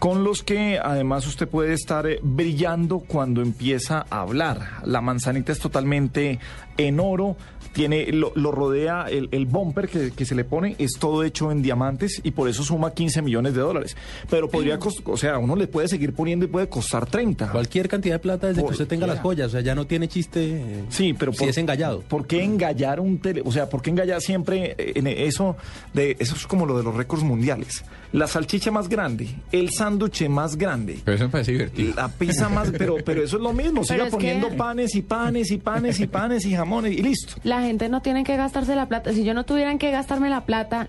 con 0.00 0.24
los 0.24 0.42
que 0.42 0.78
además 0.82 1.26
usted 1.26 1.46
puede 1.46 1.74
estar 1.74 2.06
eh, 2.06 2.20
brillando 2.22 3.00
cuando 3.00 3.42
empieza 3.42 4.06
a 4.08 4.22
hablar. 4.22 4.80
La 4.86 5.02
manzanita 5.02 5.52
es 5.52 5.58
totalmente 5.58 6.38
en 6.78 7.00
oro, 7.00 7.36
tiene 7.72 8.06
lo, 8.12 8.32
lo 8.34 8.50
rodea 8.50 9.06
el, 9.08 9.28
el 9.32 9.46
bumper 9.46 9.88
que, 9.88 10.10
que 10.10 10.24
se 10.24 10.34
le 10.34 10.44
pone, 10.44 10.74
es 10.78 10.92
todo 10.98 11.22
hecho 11.24 11.52
en 11.52 11.62
diamantes 11.62 12.20
y 12.24 12.32
por 12.32 12.48
eso 12.48 12.62
suma 12.64 12.92
15 12.92 13.22
millones 13.22 13.54
de 13.54 13.60
dólares. 13.60 13.96
Pero 14.28 14.48
podría 14.48 14.78
costar, 14.78 15.04
o 15.06 15.16
sea, 15.16 15.38
uno 15.38 15.54
le 15.56 15.66
puede 15.68 15.86
seguir 15.88 16.12
poniendo 16.12 16.44
y 16.44 16.48
puede 16.48 16.68
costar 16.68 17.06
30. 17.06 17.52
Cualquier 17.52 17.88
cantidad 17.88 18.16
de 18.16 18.18
plata 18.18 18.48
desde 18.48 18.64
que 18.64 18.70
usted 18.72 18.86
tenga 18.88 19.06
las 19.06 19.20
joyas, 19.20 19.48
o 19.48 19.50
sea, 19.50 19.60
ya 19.60 19.74
no 19.74 19.86
tiene 19.86 20.08
chiste. 20.08 20.40
eh, 20.56 20.84
Sí, 20.88 21.14
pero 21.18 21.32
si 21.32 21.44
es 21.44 21.58
engallado. 21.58 22.00
¿Por 22.00 22.26
qué 22.26 22.42
engallar 22.42 23.00
un 23.00 23.18
tele? 23.18 23.42
O 23.44 23.52
sea, 23.52 23.68
¿por 23.68 23.82
qué 23.82 23.90
engallar 23.90 24.20
siempre 24.20 24.74
en 24.78 25.06
eso 25.06 25.56
de 25.94 26.16
eso 26.18 26.34
es 26.34 26.46
como 26.46 26.66
lo 26.66 26.76
de 26.76 26.82
los 26.84 26.94
récords 26.94 27.22
mundiales? 27.22 27.84
La 28.12 28.26
salchicha 28.26 28.72
más 28.72 28.88
grande, 28.88 29.28
el 29.52 29.70
sándwich 29.70 30.28
más 30.28 30.56
grande. 30.56 30.98
Pero 31.04 31.14
eso 31.14 31.24
me 31.26 31.30
parece 31.30 31.52
divertido. 31.52 31.94
La 31.94 32.08
pizza 32.08 32.48
más, 32.48 32.70
pero, 32.76 32.96
pero 33.04 33.22
eso 33.22 33.36
es 33.36 33.42
lo 33.42 33.52
mismo, 33.52 33.82
Pero 33.88 33.94
siga 33.94 34.04
que- 34.06 34.10
poniendo 34.10 34.48
panes 34.56 34.96
y 34.96 35.02
panes 35.02 35.50
y 35.52 35.58
panes 35.58 36.00
y 36.00 36.06
panes 36.08 36.44
y 36.44 36.52
jamones 36.54 36.92
y 36.98 37.02
listo. 37.02 37.34
La 37.44 37.59
gente 37.62 37.88
no 37.88 38.02
tiene 38.02 38.24
que 38.24 38.36
gastarse 38.36 38.74
la 38.74 38.86
plata. 38.88 39.12
Si 39.12 39.24
yo 39.24 39.34
no 39.34 39.44
tuviera 39.44 39.76
que 39.78 39.90
gastarme 39.90 40.28
la 40.30 40.44
plata, 40.46 40.88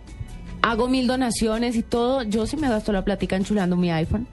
hago 0.61 0.87
mil 0.87 1.07
donaciones 1.07 1.75
y 1.75 1.83
todo. 1.83 2.23
Yo 2.23 2.45
sí 2.45 2.57
me 2.57 2.69
gasto 2.69 2.91
la 2.91 3.03
platica 3.03 3.35
enchulando 3.35 3.75
mi 3.75 3.91
iPhone. 3.91 4.27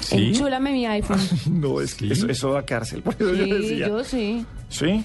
¿Sí? 0.00 0.28
Enchúlame 0.28 0.72
mi 0.72 0.86
iPhone. 0.86 1.20
No, 1.50 1.80
es 1.80 1.94
que 1.94 2.12
eso, 2.12 2.28
eso 2.28 2.52
da 2.52 2.64
cárcel, 2.64 3.02
por 3.02 3.14
eso 3.14 3.32
yo 3.34 3.44
Sí, 3.44 3.50
decía. 3.52 3.88
yo 3.88 4.04
sí. 4.04 4.44
¿Sí? 4.68 5.04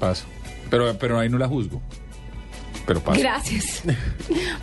Paso. 0.00 0.24
Pero, 0.70 0.96
pero 0.98 1.18
ahí 1.18 1.28
no 1.28 1.36
la 1.38 1.48
juzgo. 1.48 1.82
Pero 2.86 3.00
paso. 3.00 3.18
Gracias. 3.20 3.82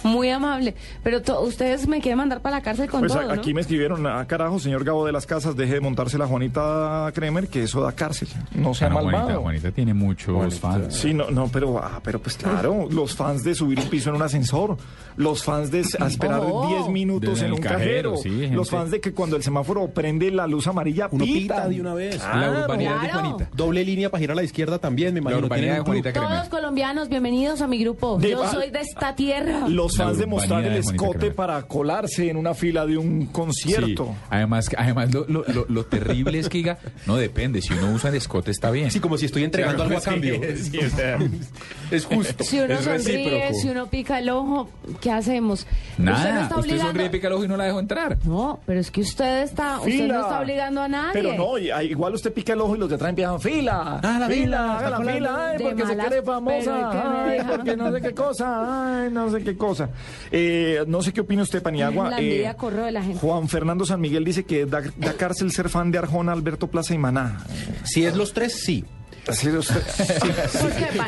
Muy 0.04 0.30
amable. 0.30 0.76
Pero 1.04 1.22
to- 1.22 1.42
ustedes 1.42 1.88
me 1.88 2.02
quieren 2.02 2.18
mandar 2.20 2.42
para 2.42 2.58
la 2.58 2.62
cárcel 2.62 2.90
con 2.90 3.00
Pues 3.02 3.14
a- 3.14 3.22
todo, 3.22 3.36
¿no? 3.36 3.42
aquí 3.42 3.54
me 3.54 3.62
escribieron, 3.62 4.06
ah, 4.08 4.26
carajo, 4.28 4.60
señor 4.60 4.84
Gabo 4.84 5.06
de 5.06 5.12
las 5.12 5.26
Casas, 5.26 5.56
deje 5.56 5.76
de 5.76 5.80
montarse 5.82 6.18
la 6.18 6.28
Juanita 6.28 7.10
Kremer, 7.14 7.48
que 7.48 7.64
eso 7.64 7.82
da 7.82 7.92
cárcel. 7.94 8.28
No 8.54 8.74
sea 8.74 8.90
malvado. 8.90 9.18
Juanita, 9.26 9.40
Juanita 9.42 9.72
tiene 9.72 9.94
muchos 9.94 10.60
fans. 10.60 10.96
Sí, 10.96 11.14
no, 11.14 11.32
no, 11.32 11.48
pero, 11.48 11.80
ah, 11.80 12.00
pero 12.04 12.20
pues 12.22 12.36
claro, 12.38 12.88
los 12.92 13.16
fans 13.16 13.44
de 13.44 13.56
subir 13.56 13.80
un 13.80 13.90
piso 13.90 14.10
en 14.10 14.16
un 14.18 14.22
ascensor, 14.22 14.78
los 15.18 15.44
fans 15.44 15.72
de 15.72 15.82
a 16.00 16.08
esperar 16.08 16.42
Oh. 16.44 16.68
10 16.68 16.90
minutos 16.90 17.40
De- 17.40 17.46
en 17.46 17.46
en 17.48 17.54
un 17.54 17.62
cajero, 17.62 18.12
cajero, 18.14 18.18
sí, 18.18 18.30
gente. 18.30 18.56
los 18.56 18.70
fans 18.70 18.92
de 18.92 19.02
que 19.02 19.14
cuando 19.14 19.36
el 19.36 19.44
semáforo 19.44 19.88
prende 19.90 20.30
la 20.32 20.46
luz 20.48 20.68
amarilla, 20.68 21.08
Uno 21.12 21.26
pita 21.26 21.40
pita 21.56 21.68
de 21.70 21.82
una 21.82 21.94
vez. 21.94 22.18
Claro. 22.18 22.40
La 22.54 22.64
urbanidad 22.66 23.02
de 23.02 23.10
Claro. 23.10 23.30
Juanita. 23.30 23.50
Doble 23.56 23.84
línea 23.84 24.10
para 24.10 24.20
girar 24.22 24.34
a 24.34 24.36
la 24.36 24.44
izquierda 24.44 24.78
también, 24.80 25.14
me 25.14 25.20
imagino. 25.22 25.48
de 25.50 26.14
Todos 26.14 26.50
colombianos, 26.50 27.10
bienvenidos 27.10 27.62
a 27.62 27.68
mi 27.68 27.78
grupo. 27.80 28.11
De- 28.18 28.32
Yo 28.32 28.48
soy 28.50 28.70
de 28.70 28.80
esta 28.82 29.16
tierra. 29.16 29.68
Los 29.68 29.98
fans 29.98 30.18
de 30.18 30.26
mostrar 30.26 30.64
el 30.66 30.74
de 30.74 30.80
escote 30.80 31.32
para 31.32 31.62
colarse 31.64 32.30
en 32.30 32.38
una 32.38 32.54
fila 32.54 32.86
de 32.86 32.98
un 32.98 33.28
concierto. 33.28 34.06
Sí. 34.06 34.26
Además, 34.30 34.70
además 34.78 35.14
lo, 35.14 35.26
lo- 35.28 35.44
lo- 35.48 35.66
lo 35.68 35.86
terrible 35.86 36.40
es 36.40 36.50
que 36.50 36.58
diga, 36.60 36.78
no 37.06 37.16
depende, 37.18 37.62
si 37.62 37.74
uno 37.74 37.92
usa 37.92 38.10
el 38.10 38.16
escote 38.16 38.52
está 38.52 38.72
bien. 38.72 38.92
Sí, 38.92 39.00
como 39.00 39.18
si 39.18 39.26
estoy 39.26 39.44
entregando 39.44 39.84
algo 39.84 39.98
a 39.98 40.02
cambio. 40.02 40.40
sí, 40.58 40.78
o 40.80 40.90
sea, 40.90 41.18
es 41.92 42.06
justo. 42.06 42.44
Si 42.44 42.60
uno 42.60 42.74
es 42.74 42.82
sonríe, 42.82 42.98
recíproco. 43.18 43.54
si 43.62 43.70
uno 43.70 43.88
pica 43.88 44.20
el 44.20 44.30
ojo, 44.30 44.70
¿qué 45.00 45.12
hacemos? 45.12 45.62
Usted 45.62 46.04
no 46.04 46.42
está 46.42 46.56
usted 46.58 46.80
sonríe, 46.80 47.10
pica 47.10 47.28
el 47.28 47.34
ojo 47.34 47.44
y 47.46 47.48
no 47.48 47.58
la 47.58 47.66
dejo 47.66 47.80
entrar. 47.80 48.18
No, 48.26 48.60
pero 48.66 48.80
es 48.80 48.92
que 48.92 49.02
usted 49.02 49.44
está, 49.44 49.80
usted 49.80 50.08
no 50.08 50.22
está 50.22 50.40
obligando 50.42 50.82
a 50.82 50.88
nadie. 50.88 51.12
Pero 51.14 51.34
no, 51.36 51.56
ah, 51.74 51.84
igual 51.84 52.14
usted 52.14 52.34
pica 52.34 52.54
el 52.54 52.62
ojo 52.62 52.76
y 52.76 52.80
los 52.80 52.90
de 52.90 52.96
atrás 52.96 53.10
empiezan 53.10 53.40
fila. 53.40 54.00
Ah, 54.04 54.18
la 54.20 54.28
fila, 54.28 54.90
la 54.90 54.98
fila, 55.14 55.50
ay, 55.52 55.58
porque 55.64 55.86
se 55.86 55.98
cree 55.98 56.22
famosa, 56.22 56.90
qué 58.02 58.14
cosa, 58.14 59.04
ay, 59.04 59.12
no 59.12 59.30
sé 59.32 59.44
qué 59.44 59.56
cosa. 59.56 59.90
Eh, 60.32 60.84
no 60.88 61.02
sé 61.02 61.14
qué 61.14 61.22
opina 61.22 61.44
usted, 61.44 61.62
Paniagua. 61.62 62.10
La 62.10 62.20
envidia 62.20 62.56
corre 62.56 62.86
de 62.86 62.92
la 62.92 63.04
gente. 63.04 63.20
Juan 63.20 63.48
Fernando 63.48 63.86
San 63.86 64.02
Miguel 64.02 64.24
dice 64.24 64.44
que 64.44 64.66
da, 64.66 64.82
da 64.98 65.14
cárcel 65.14 65.52
ser 65.52 65.70
fan 65.70 65.92
de 65.92 65.98
Arjona, 65.98 66.32
Alberto 66.32 66.68
Plaza 66.68 66.94
y 66.94 66.98
Maná. 66.98 67.46
Si 67.84 68.06
es 68.06 68.16
los 68.16 68.34
tres, 68.34 68.64
sí. 68.64 68.86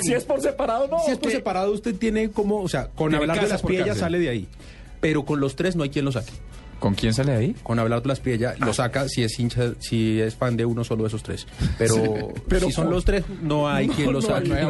Si 0.01 0.13
es 0.13 0.23
por 0.23 0.41
separado, 0.41 0.87
no. 0.87 0.99
Si 0.99 1.11
es 1.11 1.17
por 1.17 1.29
¿qué? 1.29 1.37
separado, 1.37 1.71
usted 1.71 1.95
tiene 1.95 2.29
como, 2.29 2.61
o 2.61 2.69
sea, 2.69 2.87
con 2.87 3.13
hablar 3.15 3.41
de 3.41 3.47
las 3.47 3.61
piellas 3.61 3.97
sale 3.97 4.19
de 4.19 4.29
ahí. 4.29 4.47
Pero 5.01 5.25
con 5.25 5.39
los 5.39 5.55
tres 5.55 5.75
no 5.75 5.83
hay 5.83 5.89
quien 5.89 6.05
lo 6.05 6.11
saque. 6.11 6.31
¿Con 6.83 6.95
quién 6.95 7.13
sale 7.13 7.31
ahí? 7.31 7.55
Con 7.63 7.79
hablar 7.79 8.01
de 8.01 8.09
las 8.09 8.19
piellas 8.19 8.59
lo 8.59 8.73
saca 8.73 9.07
si 9.07 9.23
es 9.23 9.39
hincha, 9.39 9.71
si 9.79 10.19
es 10.19 10.35
fan 10.35 10.57
de 10.57 10.65
uno 10.65 10.83
solo 10.83 11.03
de 11.03 11.07
esos 11.07 11.23
tres. 11.23 11.47
Pero, 11.77 12.33
pero 12.49 12.65
si 12.67 12.73
son 12.73 12.89
los 12.89 13.05
tres, 13.05 13.23
no 13.41 13.69
hay 13.69 13.87
quien 13.87 14.07
lo 14.11 14.19
no 14.19 14.21
saque. 14.21 14.53
hay 14.53 14.65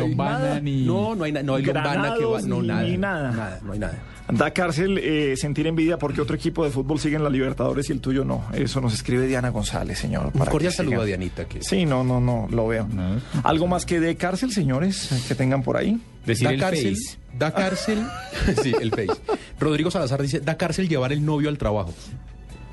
Lombana, 0.00 0.58
ni... 0.60 0.84
No, 0.84 1.14
no 1.14 1.22
hay, 1.22 1.30
na- 1.30 1.44
no 1.44 1.54
hay 1.54 1.62
Lombana 1.62 2.14
que 2.18 2.24
va, 2.24 2.40
no 2.42 2.60
ni- 2.60 2.96
nada, 2.96 3.30
nada. 3.30 3.60
no 3.62 3.72
hay 3.72 3.78
nada. 3.78 4.02
Da 4.28 4.52
cárcel 4.52 4.98
eh, 4.98 5.36
sentir 5.36 5.66
envidia 5.66 5.98
porque 5.98 6.20
otro 6.20 6.34
equipo 6.34 6.64
de 6.64 6.70
fútbol 6.70 6.98
sigue 6.98 7.16
en 7.16 7.24
la 7.24 7.28
Libertadores 7.28 7.90
y 7.90 7.92
el 7.92 8.00
tuyo 8.00 8.24
no. 8.24 8.44
Eso 8.54 8.80
nos 8.80 8.94
escribe 8.94 9.26
Diana 9.26 9.50
González, 9.50 9.98
señor. 9.98 10.30
Un 10.32 10.46
cordial 10.46 10.72
que 10.72 10.76
saludo 10.78 11.02
a 11.02 11.04
Dianita. 11.04 11.44
Que 11.44 11.62
Sí, 11.62 11.84
no, 11.84 12.04
no, 12.04 12.20
no, 12.20 12.48
lo 12.50 12.66
veo. 12.66 12.86
No. 12.86 13.20
¿Algo 13.42 13.66
más 13.66 13.84
que 13.84 14.00
de 14.00 14.16
cárcel, 14.16 14.50
señores, 14.50 15.24
que 15.28 15.34
tengan 15.34 15.62
por 15.62 15.76
ahí? 15.76 16.00
Decir 16.24 16.46
da 16.46 16.54
el 16.54 16.60
cárcel, 16.60 16.96
face. 16.96 17.18
da 17.38 17.52
cárcel, 17.52 17.98
sí, 18.62 18.74
el 18.80 18.90
face. 18.90 19.20
Rodrigo 19.60 19.90
Salazar 19.90 20.22
dice, 20.22 20.40
da 20.40 20.56
cárcel 20.56 20.88
llevar 20.88 21.12
el 21.12 21.24
novio 21.24 21.50
al 21.50 21.58
trabajo. 21.58 21.92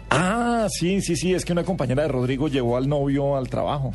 Ah, 0.10 0.68
sí, 0.70 1.02
sí, 1.02 1.18
sí, 1.18 1.34
es 1.34 1.44
que 1.44 1.52
una 1.52 1.64
compañera 1.64 2.04
de 2.04 2.08
Rodrigo 2.08 2.48
llevó 2.48 2.78
al 2.78 2.88
novio 2.88 3.36
al 3.36 3.50
trabajo. 3.50 3.94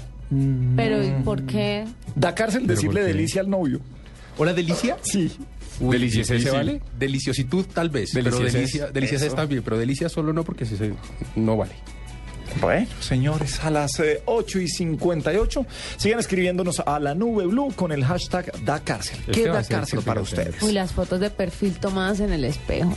Pero 0.76 1.02
¿y 1.02 1.10
por 1.22 1.44
qué? 1.46 1.84
Da 2.14 2.34
cárcel 2.34 2.62
¿Pero 2.62 2.74
decirle 2.74 3.02
delicia 3.02 3.40
al 3.40 3.48
novio. 3.48 3.80
¿Hola, 4.38 4.52
Delicia? 4.52 4.98
Sí. 5.00 5.32
¿Delicia 5.80 6.22
ese 6.22 6.34
difícil. 6.34 6.56
vale? 6.56 6.80
Deliciositud 6.98 7.66
tal 7.72 7.90
vez, 7.90 8.10
pero 8.12 8.24
Deliciosa 8.30 8.56
delicia, 8.58 8.86
es- 8.86 8.92
delicia 8.92 9.16
eso. 9.16 9.26
está 9.26 9.44
bien, 9.46 9.62
pero 9.62 9.78
delicia 9.78 10.08
solo 10.08 10.32
no 10.32 10.44
porque 10.44 10.64
si 10.66 10.76
se- 10.76 10.92
no 11.36 11.56
vale. 11.56 11.72
Bueno, 12.60 12.86
señores, 13.00 13.60
a 13.64 13.70
las 13.70 13.98
eh, 14.00 14.22
8 14.24 14.60
y 14.60 14.68
58 14.68 15.66
sigan 15.98 16.20
escribiéndonos 16.20 16.80
a 16.80 16.98
la 16.98 17.14
nube 17.14 17.44
blue 17.46 17.70
con 17.74 17.92
el 17.92 18.02
hashtag 18.04 18.50
da 18.64 18.80
cárcel. 18.80 19.18
Este 19.20 19.32
¿Qué 19.32 19.48
da 19.48 19.62
cárcel 19.62 20.00
para 20.00 20.22
ustedes? 20.22 20.62
Uy, 20.62 20.72
las 20.72 20.92
fotos 20.92 21.20
de 21.20 21.28
perfil 21.28 21.74
tomadas 21.78 22.20
en 22.20 22.32
el 22.32 22.44
espejo. 22.44 22.94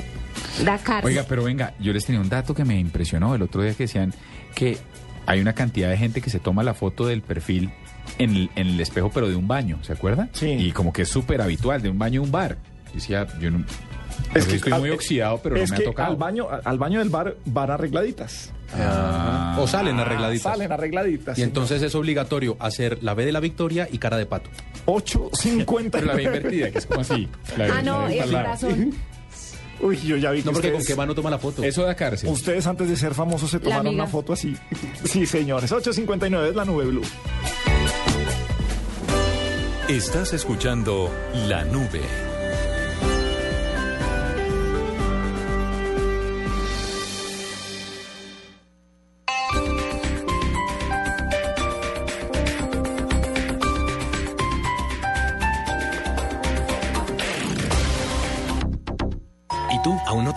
Da 0.64 0.78
cárcel. 0.78 1.08
Oiga, 1.12 1.26
pero 1.28 1.44
venga, 1.44 1.74
yo 1.80 1.92
les 1.92 2.06
tenía 2.06 2.22
un 2.22 2.30
dato 2.30 2.54
que 2.54 2.64
me 2.64 2.80
impresionó 2.80 3.36
el 3.36 3.42
otro 3.42 3.62
día 3.62 3.74
que 3.74 3.84
decían 3.84 4.14
que 4.56 4.78
hay 5.26 5.42
una 5.42 5.54
cantidad 5.54 5.90
de 5.90 5.98
gente 5.98 6.22
que 6.22 6.30
se 6.30 6.40
toma 6.40 6.64
la 6.64 6.74
foto 6.74 7.06
del 7.06 7.22
perfil 7.22 7.70
en 8.18 8.30
el, 8.36 8.50
en 8.56 8.68
el 8.68 8.80
espejo, 8.80 9.12
pero 9.14 9.28
de 9.28 9.36
un 9.36 9.48
baño, 9.48 9.80
¿se 9.84 9.92
acuerda? 9.94 10.30
Sí. 10.34 10.48
Y 10.52 10.72
como 10.72 10.94
que 10.94 11.02
es 11.02 11.10
súper 11.10 11.42
habitual, 11.42 11.82
de 11.82 11.90
un 11.90 12.00
baño 12.00 12.22
a 12.22 12.24
un 12.24 12.32
bar. 12.32 12.58
Decía, 12.94 13.28
yo 13.40 13.52
no... 13.52 13.64
Es 14.34 14.46
que 14.46 14.58
estoy 14.58 14.74
al- 14.74 14.80
muy 14.82 14.90
oxidado, 14.92 15.40
pero 15.42 15.56
no 15.56 15.62
es 15.62 15.70
me 15.70 15.78
ha 15.78 15.80
que 15.80 15.86
tocado. 15.86 16.10
Al 16.12 16.18
baño, 16.18 16.48
al 16.64 16.78
baño 16.78 17.00
del 17.00 17.10
bar 17.10 17.36
van 17.46 17.72
arregladitas. 17.72 18.52
Ah. 18.76 19.58
O 19.60 19.68
salen 19.68 20.00
arregladitas. 20.00 20.44
Salen 20.44 20.72
arregladitas. 20.72 21.38
Y 21.38 21.42
entonces 21.44 21.82
es 21.82 21.96
obligatorio 21.96 22.56
hacer 22.60 23.02
la 23.02 23.14
B 23.14 23.26
de 23.26 23.32
la 23.32 23.40
victoria 23.40 23.88
y 23.92 23.98
cara 23.98 24.18
de 24.18 24.26
pato. 24.26 24.50
8.50. 24.86 25.90
Pero 25.92 26.06
la 26.06 26.14
ve 26.14 26.24
invertida, 26.24 26.70
que 26.72 26.78
es 26.78 26.86
como 26.86 27.02
así. 27.02 27.28
la 27.58 27.78
ah, 27.78 27.82
no, 27.82 28.08
lado. 28.08 28.32
corazón. 28.32 28.94
Uy, 29.82 29.98
yo 29.98 30.18
ya 30.18 30.32
vi 30.32 30.42
que 30.42 30.46
No, 30.46 30.52
porque 30.52 30.74
con 30.74 30.84
qué 30.84 30.96
mano 30.96 31.16
toma 31.16 31.30
la 31.30 31.40
foto. 31.40 31.64
Eso 31.64 31.84
da 31.84 31.96
cárcel. 31.96 32.30
ustedes 32.30 32.68
antes 32.68 32.90
de 32.90 32.98
ser 32.98 33.14
famosos 33.14 33.50
se 33.50 33.60
tomaron 33.60 33.88
una 33.94 34.08
foto 34.08 34.34
así. 34.34 34.56
Sí, 35.06 35.26
señores. 35.26 35.72
8.59 35.72 36.50
es 36.50 36.56
la 36.56 36.66
nube 36.66 36.86
blue. 36.86 37.02
Estás 39.88 40.34
escuchando 40.34 41.10
La 41.48 41.64
Nube. 41.64 42.29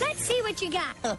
Let's 0.00 0.24
see 0.26 0.40
what 0.42 0.60
you 0.60 0.70
got. 0.70 1.18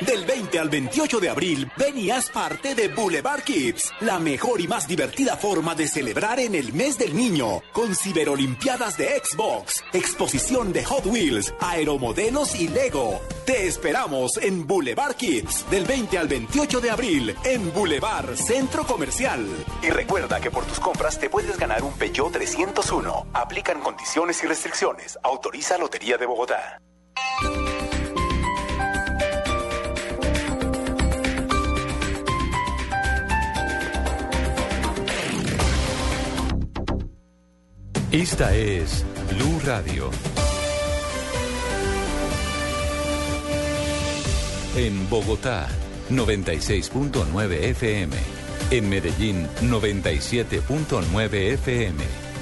Del 0.00 0.24
20 0.24 0.58
al 0.58 0.68
28 0.68 1.20
de 1.20 1.28
abril, 1.28 1.70
ven 1.76 1.96
y 1.96 2.10
haz 2.10 2.28
parte 2.28 2.74
de 2.74 2.88
Boulevard 2.88 3.42
Kids, 3.42 3.92
la 4.00 4.18
mejor 4.18 4.60
y 4.60 4.66
más 4.66 4.88
divertida 4.88 5.36
forma 5.36 5.76
de 5.76 5.86
celebrar 5.86 6.40
en 6.40 6.56
el 6.56 6.72
mes 6.72 6.98
del 6.98 7.14
niño, 7.14 7.62
con 7.72 7.94
ciberolimpiadas 7.94 8.96
de 8.98 9.22
Xbox, 9.22 9.84
exposición 9.92 10.72
de 10.72 10.84
Hot 10.84 11.06
Wheels, 11.06 11.54
aeromodelos 11.60 12.56
y 12.56 12.66
Lego. 12.66 13.20
Te 13.46 13.68
esperamos 13.68 14.38
en 14.38 14.66
Boulevard 14.66 15.14
Kids, 15.14 15.70
del 15.70 15.84
20 15.84 16.18
al 16.18 16.26
28 16.26 16.80
de 16.80 16.90
abril, 16.90 17.36
en 17.44 17.72
Boulevard 17.72 18.36
Centro 18.36 18.84
Comercial. 18.84 19.46
Y 19.82 19.90
recuerda 19.90 20.40
que 20.40 20.50
por 20.50 20.64
tus 20.64 20.80
compras 20.80 21.20
te 21.20 21.30
puedes 21.30 21.56
ganar 21.58 21.84
un 21.84 21.92
Peugeot 21.92 22.32
301. 22.32 23.28
Aplican 23.34 23.80
condiciones 23.80 24.42
y 24.42 24.46
restricciones. 24.48 25.16
Autoriza 25.22 25.78
Lotería 25.78 26.18
de 26.18 26.26
Bogotá. 26.26 26.81
Esta 38.12 38.54
es 38.54 39.06
Blue 39.30 39.58
Radio. 39.64 40.10
En 44.76 45.08
Bogotá, 45.08 45.66
96.9 46.10 47.52
FM. 47.70 48.16
En 48.70 48.88
Medellín, 48.90 49.48
97.9 49.62 51.34
FM. 51.54 52.31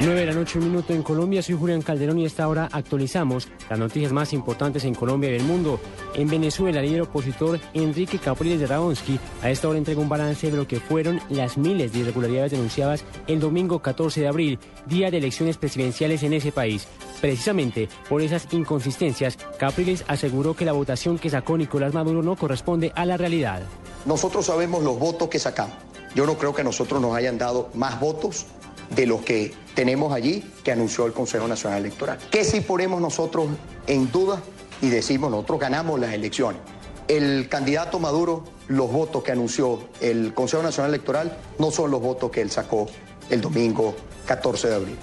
9 0.00 0.20
de 0.20 0.26
la 0.26 0.32
noche, 0.32 0.60
un 0.60 0.66
minuto 0.66 0.92
en 0.92 1.02
Colombia. 1.02 1.42
Soy 1.42 1.56
Julián 1.56 1.82
Calderón 1.82 2.20
y 2.20 2.24
esta 2.24 2.46
hora 2.46 2.68
actualizamos 2.70 3.48
las 3.68 3.80
noticias 3.80 4.12
más 4.12 4.32
importantes 4.32 4.84
en 4.84 4.94
Colombia 4.94 5.28
y 5.28 5.32
del 5.32 5.42
mundo. 5.42 5.80
En 6.14 6.28
Venezuela, 6.28 6.78
el 6.78 6.86
líder 6.86 7.02
opositor 7.02 7.58
Enrique 7.74 8.20
Capriles 8.20 8.60
de 8.60 8.68
Raonsky 8.68 9.18
a 9.42 9.50
esta 9.50 9.68
hora 9.68 9.76
entrega 9.76 10.00
un 10.00 10.08
balance 10.08 10.52
de 10.52 10.56
lo 10.56 10.68
que 10.68 10.78
fueron 10.78 11.20
las 11.30 11.58
miles 11.58 11.92
de 11.92 11.98
irregularidades 11.98 12.52
denunciadas 12.52 13.04
el 13.26 13.40
domingo 13.40 13.82
14 13.82 14.20
de 14.20 14.28
abril, 14.28 14.60
día 14.86 15.10
de 15.10 15.18
elecciones 15.18 15.56
presidenciales 15.56 16.22
en 16.22 16.32
ese 16.32 16.52
país. 16.52 16.86
Precisamente 17.20 17.88
por 18.08 18.22
esas 18.22 18.46
inconsistencias, 18.52 19.36
Capriles 19.58 20.04
aseguró 20.06 20.54
que 20.54 20.64
la 20.64 20.72
votación 20.72 21.18
que 21.18 21.28
sacó 21.28 21.58
Nicolás 21.58 21.92
Maduro 21.92 22.22
no 22.22 22.36
corresponde 22.36 22.92
a 22.94 23.04
la 23.04 23.16
realidad. 23.16 23.62
Nosotros 24.06 24.46
sabemos 24.46 24.84
los 24.84 24.96
votos 24.96 25.28
que 25.28 25.40
sacamos. 25.40 25.74
Yo 26.14 26.24
no 26.24 26.38
creo 26.38 26.54
que 26.54 26.60
a 26.60 26.64
nosotros 26.64 27.02
nos 27.02 27.16
hayan 27.16 27.36
dado 27.36 27.68
más 27.74 27.98
votos 27.98 28.46
de 28.90 29.06
los 29.06 29.22
que 29.22 29.52
tenemos 29.74 30.12
allí 30.12 30.44
que 30.64 30.72
anunció 30.72 31.06
el 31.06 31.12
Consejo 31.12 31.46
Nacional 31.46 31.80
Electoral. 31.80 32.18
¿Qué 32.30 32.44
si 32.44 32.60
ponemos 32.60 33.00
nosotros 33.00 33.48
en 33.86 34.10
duda 34.10 34.40
y 34.80 34.88
decimos 34.88 35.30
nosotros 35.30 35.60
ganamos 35.60 36.00
las 36.00 36.12
elecciones? 36.12 36.60
El 37.06 37.48
candidato 37.48 37.98
Maduro, 37.98 38.44
los 38.68 38.90
votos 38.92 39.22
que 39.22 39.32
anunció 39.32 39.80
el 40.00 40.34
Consejo 40.34 40.62
Nacional 40.62 40.92
Electoral 40.92 41.38
no 41.58 41.70
son 41.70 41.90
los 41.90 42.00
votos 42.00 42.30
que 42.30 42.42
él 42.42 42.50
sacó 42.50 42.86
el 43.30 43.40
domingo 43.40 43.94
14 44.26 44.68
de 44.68 44.74
abril. 44.74 44.96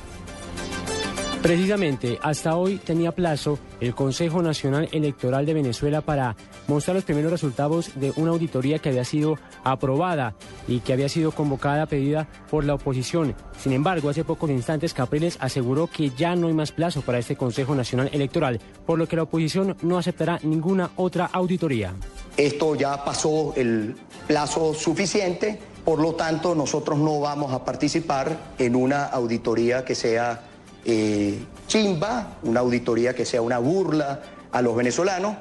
Precisamente, 1.41 2.17
hasta 2.23 2.55
hoy 2.55 2.77
tenía 2.77 3.11
plazo 3.11 3.59
el 3.79 3.93
Consejo 3.93 4.41
Nacional 4.41 4.89
Electoral 4.91 5.45
de 5.45 5.53
Venezuela 5.53 6.01
para 6.01 6.35
mostrar 6.67 6.95
los 6.95 7.05
primeros 7.05 7.31
resultados 7.31 7.91
de 7.95 8.11
una 8.15 8.31
auditoría 8.31 8.79
que 8.79 8.89
había 8.89 9.05
sido 9.05 9.37
aprobada 9.63 10.35
y 10.67 10.79
que 10.79 10.93
había 10.93 11.09
sido 11.09 11.31
convocada, 11.31 11.85
pedida 11.85 12.27
por 12.49 12.63
la 12.63 12.75
oposición. 12.75 13.35
Sin 13.57 13.73
embargo, 13.73 14.09
hace 14.09 14.23
pocos 14.23 14.49
instantes 14.49 14.93
Capriles 14.93 15.37
aseguró 15.39 15.87
que 15.87 16.11
ya 16.11 16.35
no 16.35 16.47
hay 16.47 16.53
más 16.53 16.71
plazo 16.71 17.01
para 17.01 17.19
este 17.19 17.35
Consejo 17.35 17.75
Nacional 17.75 18.09
Electoral, 18.11 18.59
por 18.85 18.97
lo 18.97 19.07
que 19.07 19.15
la 19.15 19.23
oposición 19.23 19.75
no 19.81 19.97
aceptará 19.97 20.39
ninguna 20.43 20.91
otra 20.95 21.25
auditoría. 21.31 21.93
Esto 22.37 22.75
ya 22.75 23.03
pasó 23.03 23.53
el 23.55 23.95
plazo 24.27 24.73
suficiente, 24.73 25.59
por 25.83 25.99
lo 25.99 26.15
tanto 26.15 26.55
nosotros 26.55 26.97
no 26.97 27.19
vamos 27.19 27.53
a 27.53 27.63
participar 27.63 28.37
en 28.57 28.75
una 28.75 29.05
auditoría 29.05 29.85
que 29.85 29.95
sea 29.95 30.41
eh, 30.83 31.39
chimba, 31.67 32.37
una 32.43 32.59
auditoría 32.59 33.13
que 33.13 33.25
sea 33.25 33.41
una 33.41 33.57
burla 33.59 34.21
a 34.51 34.61
los 34.61 34.75
venezolanos. 34.75 35.35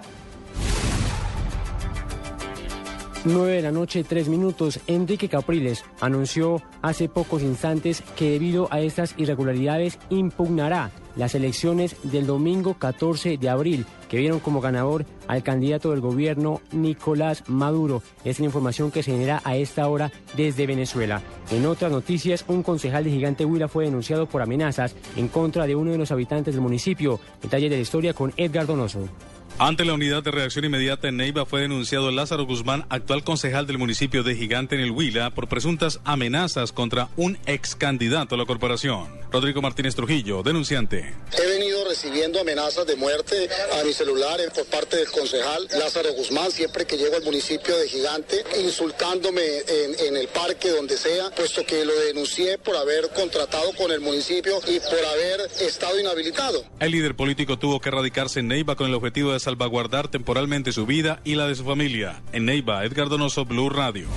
9 3.24 3.52
de 3.52 3.62
la 3.62 3.72
noche, 3.72 4.04
3 4.04 4.28
minutos. 4.28 4.80
Enrique 4.86 5.28
Capriles 5.28 5.84
anunció 6.00 6.60
hace 6.82 7.08
pocos 7.08 7.42
instantes 7.42 8.02
que 8.16 8.30
debido 8.30 8.68
a 8.70 8.80
estas 8.80 9.14
irregularidades 9.16 9.98
impugnará 10.10 10.90
las 11.16 11.34
elecciones 11.34 11.96
del 12.02 12.26
domingo 12.26 12.74
14 12.74 13.38
de 13.38 13.48
abril, 13.48 13.86
que 14.08 14.18
vieron 14.18 14.40
como 14.40 14.60
ganador 14.60 15.06
al 15.26 15.42
candidato 15.42 15.90
del 15.90 16.00
gobierno 16.00 16.60
Nicolás 16.72 17.44
Maduro. 17.48 18.02
Es 18.24 18.40
la 18.40 18.46
información 18.46 18.90
que 18.90 19.02
se 19.02 19.12
genera 19.12 19.40
a 19.44 19.56
esta 19.56 19.88
hora 19.88 20.12
desde 20.36 20.66
Venezuela. 20.66 21.22
En 21.50 21.66
otras 21.66 21.90
noticias, 21.90 22.44
un 22.48 22.62
concejal 22.62 23.04
de 23.04 23.10
Gigante 23.10 23.44
Huila 23.44 23.68
fue 23.68 23.84
denunciado 23.84 24.26
por 24.26 24.42
amenazas 24.42 24.94
en 25.16 25.28
contra 25.28 25.66
de 25.66 25.76
uno 25.76 25.92
de 25.92 25.98
los 25.98 26.10
habitantes 26.10 26.54
del 26.54 26.62
municipio. 26.62 27.20
Detalle 27.40 27.70
de 27.70 27.76
la 27.76 27.82
historia 27.82 28.12
con 28.12 28.32
Edgar 28.36 28.66
Donoso. 28.66 29.08
Ante 29.56 29.84
la 29.84 29.94
unidad 29.94 30.24
de 30.24 30.32
reacción 30.32 30.64
inmediata 30.64 31.06
en 31.06 31.16
Neiva 31.16 31.46
fue 31.46 31.60
denunciado 31.60 32.10
Lázaro 32.10 32.44
Guzmán, 32.44 32.86
actual 32.88 33.22
concejal 33.22 33.68
del 33.68 33.78
municipio 33.78 34.24
de 34.24 34.34
Gigante 34.34 34.74
en 34.74 34.80
el 34.80 34.90
Huila, 34.90 35.30
por 35.30 35.46
presuntas 35.46 36.00
amenazas 36.04 36.72
contra 36.72 37.08
un 37.14 37.38
ex 37.46 37.76
candidato 37.76 38.34
a 38.34 38.38
la 38.38 38.46
corporación. 38.46 39.06
Rodrigo 39.30 39.62
Martínez 39.62 39.94
Trujillo, 39.94 40.42
denunciante. 40.42 41.14
He 41.38 41.46
venido 41.46 41.88
recibiendo 41.88 42.40
amenazas 42.40 42.84
de 42.84 42.96
muerte 42.96 43.48
a 43.80 43.84
mi 43.84 43.92
celular 43.92 44.40
por 44.54 44.66
parte 44.66 44.96
del 44.96 45.10
concejal 45.10 45.68
Lázaro 45.78 46.12
Guzmán 46.14 46.50
siempre 46.50 46.84
que 46.84 46.96
llego 46.96 47.14
al 47.14 47.22
municipio 47.22 47.76
de 47.76 47.88
Gigante, 47.88 48.44
insultándome 48.60 49.40
en, 49.40 50.06
en 50.08 50.16
el 50.16 50.26
parque 50.28 50.70
donde 50.70 50.96
sea, 50.96 51.30
puesto 51.30 51.64
que 51.64 51.84
lo 51.84 51.94
denuncié 52.06 52.58
por 52.58 52.74
haber 52.74 53.08
contratado 53.10 53.72
con 53.76 53.92
el 53.92 54.00
municipio 54.00 54.58
y 54.66 54.80
por 54.80 55.04
haber 55.12 55.42
estado 55.60 55.98
inhabilitado. 56.00 56.64
El 56.80 56.90
líder 56.90 57.14
político 57.14 57.56
tuvo 57.56 57.80
que 57.80 57.92
radicarse 57.92 58.40
en 58.40 58.48
Neiva 58.48 58.74
con 58.74 58.88
el 58.88 58.94
objetivo 58.94 59.32
de 59.32 59.43
salvaguardar 59.44 60.08
temporalmente 60.08 60.72
su 60.72 60.86
vida 60.86 61.20
y 61.22 61.36
la 61.36 61.46
de 61.46 61.54
su 61.54 61.64
familia. 61.64 62.22
En 62.32 62.46
Neiva, 62.46 62.84
Edgar 62.84 63.08
Donoso, 63.08 63.44
Blue 63.44 63.70
Radio. 63.70 64.08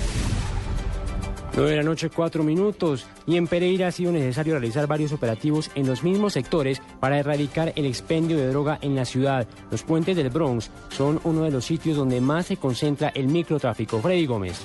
9 1.58 1.72
de 1.72 1.78
la 1.78 1.84
noche, 1.84 2.10
4 2.10 2.44
minutos. 2.44 3.08
Y 3.26 3.36
en 3.36 3.48
Pereira 3.48 3.88
ha 3.88 3.92
sido 3.92 4.12
necesario 4.12 4.54
realizar 4.54 4.86
varios 4.86 5.12
operativos 5.12 5.72
en 5.74 5.88
los 5.88 6.04
mismos 6.04 6.34
sectores 6.34 6.82
para 7.00 7.18
erradicar 7.18 7.74
el 7.76 7.86
expendio 7.86 8.38
de 8.38 8.48
droga 8.50 8.78
en 8.82 8.96
la 8.96 9.06
ciudad. 9.06 9.48
Los 9.72 9.82
puentes 9.82 10.16
del 10.16 10.30
Bronx 10.30 10.70
son 10.90 11.20
uno 11.24 11.44
de 11.44 11.52
los 11.52 11.66
sitios 11.66 11.98
donde 11.98 12.22
más 12.22 12.46
se 12.46 12.58
concentra 12.58 13.10
el 13.10 13.28
microtráfico. 13.28 14.00
Freddy 14.00 14.28
Gómez. 14.28 14.62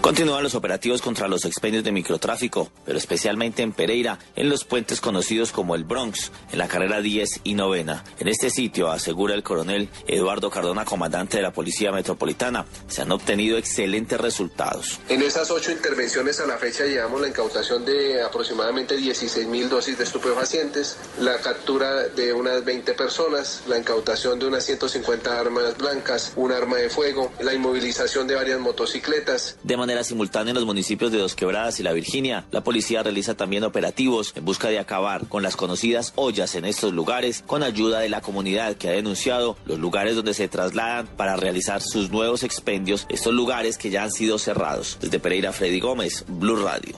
Continúan 0.00 0.44
los 0.44 0.54
operativos 0.54 1.02
contra 1.02 1.26
los 1.26 1.44
expendios 1.44 1.82
de 1.82 1.90
microtráfico, 1.90 2.70
pero 2.86 2.96
especialmente 2.96 3.62
en 3.62 3.72
Pereira, 3.72 4.18
en 4.36 4.48
los 4.48 4.64
puentes 4.64 5.00
conocidos 5.00 5.50
como 5.50 5.74
el 5.74 5.82
Bronx, 5.84 6.30
en 6.52 6.58
la 6.58 6.68
carrera 6.68 7.00
10 7.00 7.40
y 7.42 7.54
novena. 7.54 8.04
En 8.20 8.28
este 8.28 8.48
sitio, 8.48 8.90
asegura 8.90 9.34
el 9.34 9.42
coronel 9.42 9.88
Eduardo 10.06 10.50
Cardona, 10.50 10.84
comandante 10.84 11.38
de 11.38 11.42
la 11.42 11.52
Policía 11.52 11.90
Metropolitana, 11.90 12.64
se 12.86 13.02
han 13.02 13.10
obtenido 13.10 13.58
excelentes 13.58 14.20
resultados. 14.20 15.00
En 15.08 15.20
esas 15.20 15.50
ocho 15.50 15.72
intervenciones 15.72 16.38
a 16.38 16.46
la 16.46 16.58
fecha 16.58 16.84
llevamos 16.84 17.20
la 17.20 17.28
incautación 17.28 17.84
de 17.84 18.22
aproximadamente 18.22 18.96
16 18.96 19.48
mil 19.48 19.68
dosis 19.68 19.98
de 19.98 20.04
estupefacientes, 20.04 20.96
la 21.20 21.38
captura 21.38 22.08
de 22.08 22.32
unas 22.32 22.64
20 22.64 22.94
personas, 22.94 23.64
la 23.66 23.78
incautación 23.78 24.38
de 24.38 24.46
unas 24.46 24.64
150 24.64 25.38
armas 25.38 25.76
blancas, 25.76 26.32
un 26.36 26.52
arma 26.52 26.76
de 26.76 26.88
fuego, 26.88 27.32
la 27.40 27.52
inmovilización 27.52 28.28
de 28.28 28.36
varias 28.36 28.60
motocicletas. 28.60 29.56
De 29.64 29.76
manera 29.88 30.04
simultánea 30.04 30.50
en 30.50 30.56
los 30.56 30.66
municipios 30.66 31.10
de 31.10 31.16
Dos 31.16 31.34
Quebradas 31.34 31.80
y 31.80 31.82
La 31.82 31.94
Virginia, 31.94 32.44
la 32.50 32.62
policía 32.62 33.02
realiza 33.02 33.38
también 33.38 33.64
operativos 33.64 34.34
en 34.36 34.44
busca 34.44 34.68
de 34.68 34.78
acabar 34.78 35.26
con 35.28 35.42
las 35.42 35.56
conocidas 35.56 36.12
ollas 36.14 36.56
en 36.56 36.66
estos 36.66 36.92
lugares 36.92 37.42
con 37.46 37.62
ayuda 37.62 38.00
de 38.00 38.10
la 38.10 38.20
comunidad 38.20 38.76
que 38.76 38.90
ha 38.90 38.92
denunciado 38.92 39.56
los 39.64 39.78
lugares 39.78 40.14
donde 40.14 40.34
se 40.34 40.46
trasladan 40.46 41.06
para 41.06 41.36
realizar 41.36 41.80
sus 41.80 42.10
nuevos 42.10 42.42
expendios, 42.42 43.06
estos 43.08 43.32
lugares 43.32 43.78
que 43.78 43.88
ya 43.88 44.02
han 44.02 44.12
sido 44.12 44.38
cerrados. 44.38 44.98
Desde 45.00 45.20
Pereira, 45.20 45.54
Freddy 45.54 45.80
Gómez, 45.80 46.26
Blue 46.28 46.56
Radio. 46.56 46.94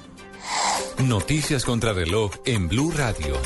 Noticias 0.98 1.64
contra 1.64 1.92
reloj 1.92 2.32
en 2.44 2.66
Blue 2.66 2.90
Radio. 2.90 3.36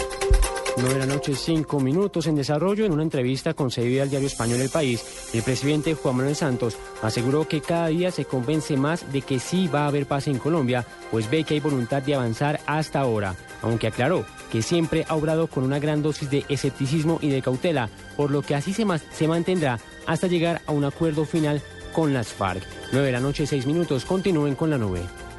9 0.77 0.95
de 0.95 1.01
la 1.01 1.07
noche, 1.07 1.35
5 1.35 1.81
minutos. 1.81 2.27
En 2.27 2.35
desarrollo, 2.35 2.85
en 2.85 2.93
una 2.93 3.03
entrevista 3.03 3.55
concedida 3.55 4.03
al 4.03 4.11
diario 4.11 4.27
español 4.27 4.61
El 4.61 4.71
País, 4.71 5.31
el 5.33 5.43
presidente 5.43 5.95
Juan 5.95 6.17
Manuel 6.17 6.37
Santos 6.37 6.77
aseguró 7.03 7.47
que 7.47 7.61
cada 7.61 7.89
día 7.89 8.11
se 8.11 8.25
convence 8.25 8.77
más 8.77 9.13
de 9.13 9.23
que 9.23 9.39
sí 9.39 9.69
va 9.69 9.85
a 9.85 9.89
haber 9.89 10.07
paz 10.07 10.27
en 10.27 10.39
Colombia, 10.39 10.85
pues 11.11 11.31
ve 11.31 11.45
que 11.45 11.55
hay 11.55 11.61
voluntad 11.61 12.03
de 12.03 12.15
avanzar 12.15 12.61
hasta 12.67 13.01
ahora, 13.01 13.37
aunque 13.63 13.87
aclaró 13.87 14.25
que 14.51 14.63
siempre 14.63 15.05
ha 15.09 15.17
obrado 15.17 15.49
con 15.49 15.65
una 15.65 15.81
gran 15.81 16.03
dosis 16.03 16.31
de 16.31 16.45
escepticismo 16.49 17.19
y 17.21 17.29
de 17.29 17.43
cautela, 17.43 17.89
por 18.17 18.31
lo 18.31 18.43
que 18.43 18.55
así 18.55 18.73
se, 18.73 18.87
se 19.13 19.27
mantendrá 19.29 19.81
hasta 20.07 20.29
llegar 20.29 20.63
a 20.67 20.73
un 20.73 20.85
acuerdo 20.85 21.25
final 21.25 21.61
con 21.93 22.13
las 22.13 22.29
FARC. 22.29 22.63
9 22.93 23.07
de 23.07 23.13
la 23.13 23.21
noche, 23.21 23.47
6 23.47 23.67
minutos. 23.67 24.05
Continúen 24.05 24.55
con 24.55 24.71
la 24.71 24.79
nube. 24.79 25.01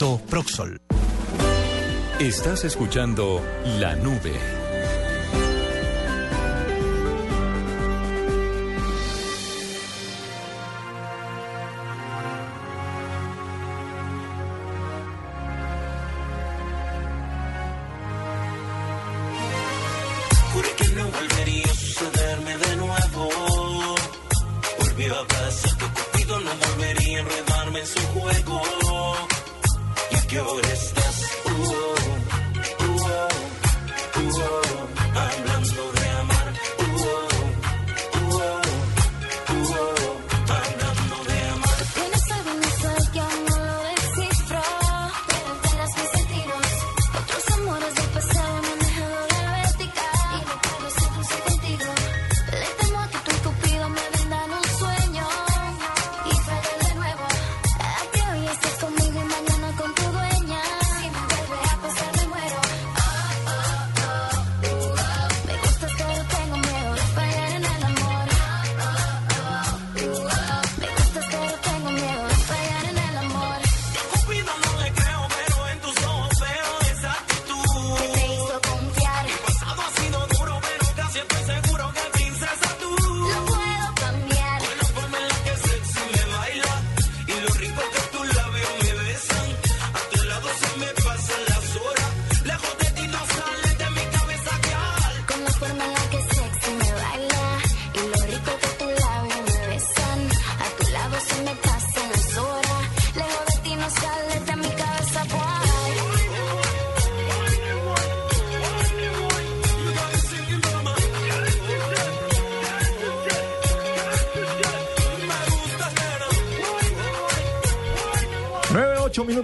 Proxol. 0.00 0.80
Estás 2.18 2.64
escuchando 2.64 3.42
La 3.78 3.96
Nube. 3.96 4.59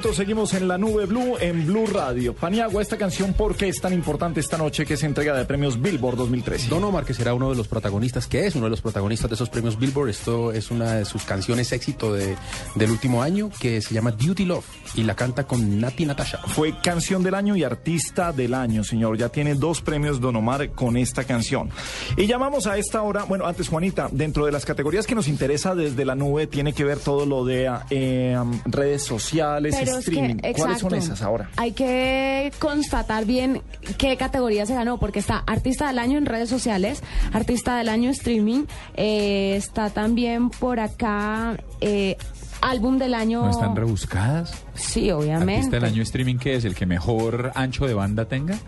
Seguimos 0.02 0.54
en 0.54 0.68
la 0.68 0.78
nube 0.78 1.06
Blue, 1.06 1.36
en 1.40 1.66
Blue 1.66 1.86
Radio. 1.86 2.34
Paniagua, 2.34 2.82
esta 2.82 2.96
canción, 2.96 3.32
¿por 3.32 3.56
qué 3.56 3.68
es 3.68 3.80
tan 3.80 3.92
importante 3.92 4.40
esta 4.40 4.58
noche 4.58 4.84
que 4.84 4.94
es 4.94 5.02
entrega 5.02 5.34
de 5.34 5.44
premios 5.44 5.80
Billboard 5.80 6.16
2013? 6.16 6.68
Don 6.68 6.84
Omar, 6.84 7.04
que 7.04 7.14
será 7.14 7.34
uno 7.34 7.50
de 7.50 7.56
los 7.56 7.66
protagonistas, 7.66 8.26
que 8.26 8.46
es 8.46 8.54
uno 8.54 8.66
de 8.66 8.70
los 8.70 8.82
protagonistas 8.82 9.30
de 9.30 9.34
esos 9.34 9.48
premios 9.48 9.78
Billboard. 9.78 10.10
Esto 10.10 10.52
es 10.52 10.70
una 10.70 10.94
de 10.94 11.04
sus 11.04 11.24
canciones 11.24 11.72
éxito 11.72 12.12
de, 12.12 12.36
del 12.74 12.90
último 12.90 13.22
año, 13.22 13.50
que 13.58 13.80
se 13.80 13.94
llama 13.94 14.12
Duty 14.12 14.44
Love, 14.44 14.64
y 14.96 15.02
la 15.02 15.14
canta 15.14 15.44
con 15.44 15.80
Nati 15.80 16.06
Natasha. 16.06 16.38
Fue 16.38 16.74
canción 16.80 17.22
del 17.22 17.34
año 17.34 17.54
y 17.54 17.62
artista 17.62 18.32
del 18.32 18.54
año, 18.54 18.82
señor. 18.82 19.18
Ya 19.18 19.28
tiene 19.28 19.54
dos 19.54 19.82
premios 19.82 20.20
Don 20.20 20.36
Omar 20.36 20.70
con 20.70 20.96
esta 20.96 21.24
canción. 21.24 21.70
Y 22.16 22.26
llamamos 22.26 22.66
a 22.66 22.78
esta 22.78 23.02
hora, 23.02 23.24
bueno, 23.24 23.46
antes 23.46 23.68
Juanita, 23.68 24.08
dentro 24.10 24.46
de 24.46 24.52
las 24.52 24.64
categorías 24.64 25.06
que 25.06 25.14
nos 25.14 25.28
interesa 25.28 25.74
desde 25.74 26.04
la 26.04 26.14
nube, 26.14 26.46
tiene 26.46 26.72
que 26.72 26.84
ver 26.84 26.98
todo 26.98 27.26
lo 27.26 27.44
de 27.44 27.70
eh, 27.90 28.38
redes 28.64 29.02
sociales, 29.02 29.76
Pero 29.78 29.98
es 29.98 30.04
que, 30.04 30.10
streaming. 30.10 30.36
¿Cuáles 30.56 30.78
son 30.78 30.94
esas 30.94 31.22
ahora? 31.22 31.50
Hay 31.56 31.72
que 31.72 32.52
constatar 32.58 33.24
bien 33.26 33.62
qué 33.98 34.16
categoría 34.16 34.64
se 34.66 34.74
ganó, 34.74 34.98
porque 34.98 35.18
está 35.18 35.42
Artista 35.46 35.88
del 35.88 35.98
Año 35.98 36.18
en 36.18 36.26
redes 36.26 36.48
sociales, 36.48 37.02
Artista 37.32 37.76
del 37.76 37.88
Año 37.88 38.10
streaming, 38.10 38.64
eh, 38.94 39.54
está 39.56 39.90
también 39.90 40.50
por 40.50 40.80
acá 40.80 41.56
eh, 41.80 42.16
Álbum 42.60 42.98
del 42.98 43.14
Año. 43.14 43.42
¿No 43.42 43.50
están 43.50 43.76
rebuscadas? 43.76 44.64
Sí, 44.74 45.10
obviamente. 45.10 45.54
¿Artista 45.54 45.76
del 45.76 45.84
año 45.84 46.02
streaming 46.02 46.36
qué 46.36 46.56
es? 46.56 46.64
¿El 46.64 46.74
que 46.74 46.86
mejor 46.86 47.52
ancho 47.54 47.86
de 47.86 47.94
banda 47.94 48.26
tenga? 48.26 48.58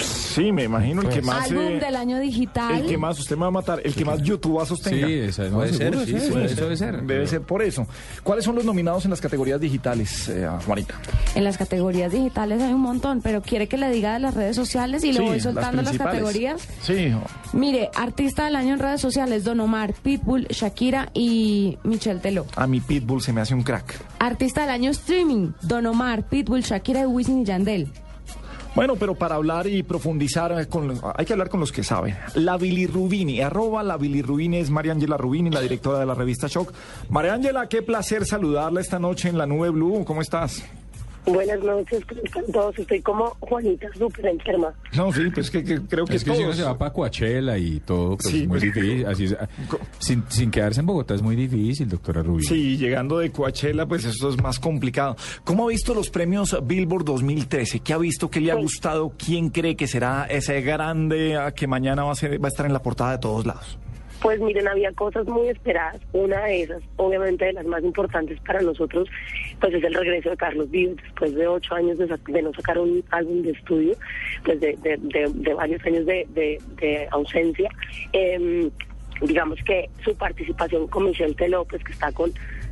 Sí, 0.00 0.52
me 0.52 0.64
imagino 0.64 1.02
el 1.02 1.08
que 1.08 1.22
más... 1.22 1.50
Álbum 1.50 1.64
eh, 1.64 1.80
del 1.80 1.96
año 1.96 2.18
digital. 2.18 2.82
El 2.82 2.86
que 2.86 2.98
más, 2.98 3.18
usted 3.18 3.36
me 3.36 3.42
va 3.42 3.48
a 3.48 3.50
matar, 3.52 3.80
el 3.84 3.94
que 3.94 4.04
más 4.04 4.22
youtubazos 4.22 4.80
tenga. 4.80 5.06
Sí, 5.06 5.12
esa- 5.14 5.44
no, 5.44 5.56
Puede 5.56 5.72
seguro, 5.72 6.00
ser, 6.00 6.08
sí, 6.08 6.26
sí, 6.26 6.30
puede 6.32 6.44
eso 6.46 6.60
debe 6.62 6.76
ser. 6.76 7.02
Debe 7.02 7.26
ser 7.26 7.40
por 7.42 7.62
eso. 7.62 7.86
¿Cuáles 8.22 8.44
son 8.44 8.54
los 8.54 8.64
nominados 8.64 9.04
en 9.04 9.10
las 9.10 9.20
categorías 9.20 9.60
digitales, 9.60 10.28
eh, 10.28 10.48
Juanita? 10.66 10.94
En 11.34 11.44
las 11.44 11.56
categorías 11.56 12.12
digitales 12.12 12.62
hay 12.62 12.72
un 12.72 12.80
montón, 12.80 13.22
pero 13.22 13.40
quiere 13.42 13.68
que 13.68 13.76
le 13.76 13.90
diga 13.90 14.14
de 14.14 14.20
las 14.20 14.34
redes 14.34 14.56
sociales 14.56 15.02
y 15.04 15.12
le 15.12 15.20
voy 15.20 15.40
soltando 15.40 15.82
las, 15.82 15.96
categorías. 15.96 16.66
Sí, 16.82 17.12
Mire, 17.52 17.90
artista 17.94 18.44
del 18.44 18.56
año 18.56 18.74
en 18.74 18.80
redes 18.80 19.00
sociales, 19.00 19.44
Don 19.44 19.60
Omar, 19.60 19.94
Pitbull, 19.94 20.46
Shakira 20.48 21.10
y 21.14 21.78
Michelle 21.84 22.20
Teló. 22.20 22.46
a 22.56 22.66
mi 22.66 22.80
Pitbull 22.80 23.22
se 23.22 23.32
me 23.32 23.40
hace 23.40 23.54
un 23.54 23.62
crack. 23.62 23.94
Artista 24.18 24.62
del 24.62 24.70
año 24.70 24.90
streaming, 24.90 25.52
Don 25.62 25.86
Omar, 25.86 26.28
Pitbull, 26.28 26.62
Shakira, 26.62 27.06
Wisin 27.08 27.42
y 27.42 27.44
Yandel. 27.44 27.88
Bueno, 28.74 28.94
pero 28.96 29.14
para 29.16 29.34
hablar 29.34 29.66
y 29.66 29.82
profundizar, 29.82 30.52
eh, 30.58 30.66
con 30.68 31.00
hay 31.16 31.24
que 31.24 31.32
hablar 31.32 31.48
con 31.48 31.60
los 31.60 31.72
que 31.72 31.82
saben. 31.82 32.16
La 32.34 32.56
Bilirrubini, 32.56 33.40
arroba 33.40 33.82
la 33.82 33.96
Bilirrubini 33.96 34.58
es 34.58 34.70
María 34.70 34.92
Ángela 34.92 35.16
Rubini, 35.16 35.50
la 35.50 35.60
directora 35.60 35.98
de 35.98 36.06
la 36.06 36.14
revista 36.14 36.46
Shock. 36.46 36.72
María 37.08 37.34
Ángela, 37.34 37.68
qué 37.68 37.82
placer 37.82 38.24
saludarla 38.24 38.80
esta 38.80 38.98
noche 38.98 39.28
en 39.28 39.38
la 39.38 39.46
Nube 39.46 39.70
Blue. 39.70 40.04
¿Cómo 40.04 40.22
estás? 40.22 40.62
Buenas 41.26 41.60
noches, 41.62 42.02
¿cómo 42.08 42.20
están 42.24 42.44
todos? 42.52 42.78
Estoy 42.78 43.02
como 43.02 43.36
Juanita, 43.40 43.86
súper 43.96 44.26
enferma. 44.26 44.72
No, 44.96 45.12
sí, 45.12 45.22
pues 45.32 45.50
que, 45.50 45.62
que 45.62 45.80
creo 45.82 46.04
que 46.06 46.16
Es 46.16 46.24
que 46.24 46.30
si 46.30 46.36
uno 46.38 46.46
todos. 46.46 46.56
se 46.56 46.62
va 46.64 46.78
para 46.78 46.92
Coachella 46.92 47.58
y 47.58 47.78
todo, 47.80 48.16
pues 48.16 48.28
Sí, 48.28 48.42
es 48.42 48.48
muy 48.48 48.58
pues- 48.58 48.74
difícil. 48.74 49.06
Así 49.06 49.24
es, 49.24 49.36
sin, 49.98 50.24
sin 50.28 50.50
quedarse 50.50 50.80
en 50.80 50.86
Bogotá 50.86 51.14
es 51.14 51.22
muy 51.22 51.36
difícil, 51.36 51.88
doctora 51.88 52.22
Rubí. 52.22 52.42
Sí, 52.44 52.76
llegando 52.78 53.18
de 53.18 53.30
Coachella, 53.30 53.86
pues 53.86 54.04
eso 54.06 54.30
es 54.30 54.42
más 54.42 54.58
complicado. 54.58 55.16
¿Cómo 55.44 55.66
ha 55.66 55.68
visto 55.68 55.94
los 55.94 56.08
premios 56.10 56.56
Billboard 56.64 57.04
2013? 57.04 57.80
¿Qué 57.80 57.92
ha 57.92 57.98
visto? 57.98 58.30
¿Qué 58.30 58.40
le 58.40 58.50
ha 58.50 58.56
gustado? 58.56 59.12
¿Quién 59.16 59.50
cree 59.50 59.76
que 59.76 59.86
será 59.86 60.24
ese 60.24 60.62
grande 60.62 61.36
ah, 61.36 61.52
que 61.52 61.66
mañana 61.66 62.02
va 62.04 62.12
a, 62.12 62.16
ser, 62.16 62.42
va 62.42 62.46
a 62.46 62.50
estar 62.50 62.64
en 62.66 62.72
la 62.72 62.82
portada 62.82 63.12
de 63.12 63.18
todos 63.18 63.44
lados? 63.46 63.78
Pues 64.22 64.38
miren, 64.40 64.68
había 64.68 64.92
cosas 64.92 65.26
muy 65.26 65.48
esperadas. 65.48 66.00
Una 66.12 66.44
de 66.44 66.62
esas, 66.62 66.82
obviamente 66.96 67.46
de 67.46 67.52
las 67.54 67.64
más 67.64 67.82
importantes 67.82 68.38
para 68.40 68.60
nosotros, 68.60 69.08
pues 69.60 69.72
es 69.74 69.82
el 69.82 69.94
regreso 69.94 70.30
de 70.30 70.36
Carlos 70.36 70.70
Vives 70.70 70.96
después 71.02 71.34
de 71.34 71.46
ocho 71.46 71.74
años 71.74 71.96
de, 71.98 72.06
de 72.06 72.42
no 72.42 72.52
sacar 72.52 72.78
un 72.78 73.02
álbum 73.10 73.42
de 73.42 73.52
estudio, 73.52 73.94
pues 74.44 74.60
de, 74.60 74.76
de- 74.82 74.98
de- 74.98 75.54
varios 75.54 75.84
años 75.86 76.04
de, 76.04 76.58
ausencia. 77.12 77.70
Em, 78.12 78.70
digamos 79.22 79.58
que 79.64 79.88
su 80.04 80.14
participación 80.16 80.86
con 80.88 81.04
Michelle 81.04 81.34
T. 81.34 81.48
López, 81.48 81.82
que 81.84 81.92
está 81.92 82.12
con 82.12 82.30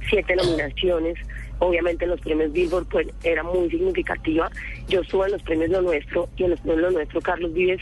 siete 0.09 0.37
nominaciones, 0.37 1.19
obviamente 1.61 2.05
en 2.05 2.11
los 2.11 2.21
premios 2.21 2.53
Billboard 2.53 2.87
pues 2.89 3.09
era 3.25 3.43
muy 3.43 3.69
significativa. 3.71 4.51
Yo 4.89 5.01
estuve 5.01 5.27
en 5.27 5.33
los 5.33 5.43
premios 5.43 5.71
Lo 5.71 5.83
Nuestro 5.83 6.29
y 6.37 6.45
en 6.45 6.51
los 6.51 6.61
premios 6.61 6.83
Lo 6.83 6.91
Nuestro 6.91 7.21
Carlos 7.21 7.53
Vives 7.53 7.81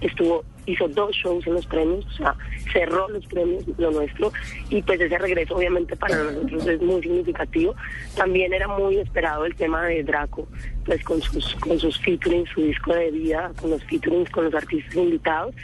estuvo 0.00 0.44
hizo 0.70 0.86
dos 0.88 1.14
shows 1.16 1.46
en 1.46 1.54
los 1.54 1.66
premios, 1.66 2.04
o 2.06 2.10
sea, 2.12 2.34
cerró 2.72 3.08
los 3.08 3.26
premios 3.26 3.64
Lo 3.78 3.90
Nuestro 3.90 4.32
y 4.70 4.82
pues 4.82 5.00
ese 5.00 5.18
regreso 5.18 5.56
obviamente 5.56 5.96
para 5.96 6.22
nosotros 6.22 6.66
es 6.66 6.80
muy 6.82 7.00
significativo. 7.02 7.74
También 8.16 8.52
era 8.52 8.68
muy 8.68 8.98
esperado 8.98 9.44
el 9.46 9.54
tema 9.54 9.86
de 9.86 10.02
Draco, 10.04 10.46
pues 10.84 11.02
con 11.04 11.20
sus 11.22 11.54
con 11.56 11.78
sus 11.78 11.98
featurings, 12.00 12.48
su 12.50 12.62
disco 12.62 12.94
de 12.94 13.10
vida, 13.10 13.50
con 13.60 13.70
los 13.70 13.82
featurings 13.84 14.30
con 14.30 14.44
los 14.44 14.54
artistas 14.54 14.94
invitados 14.94 15.54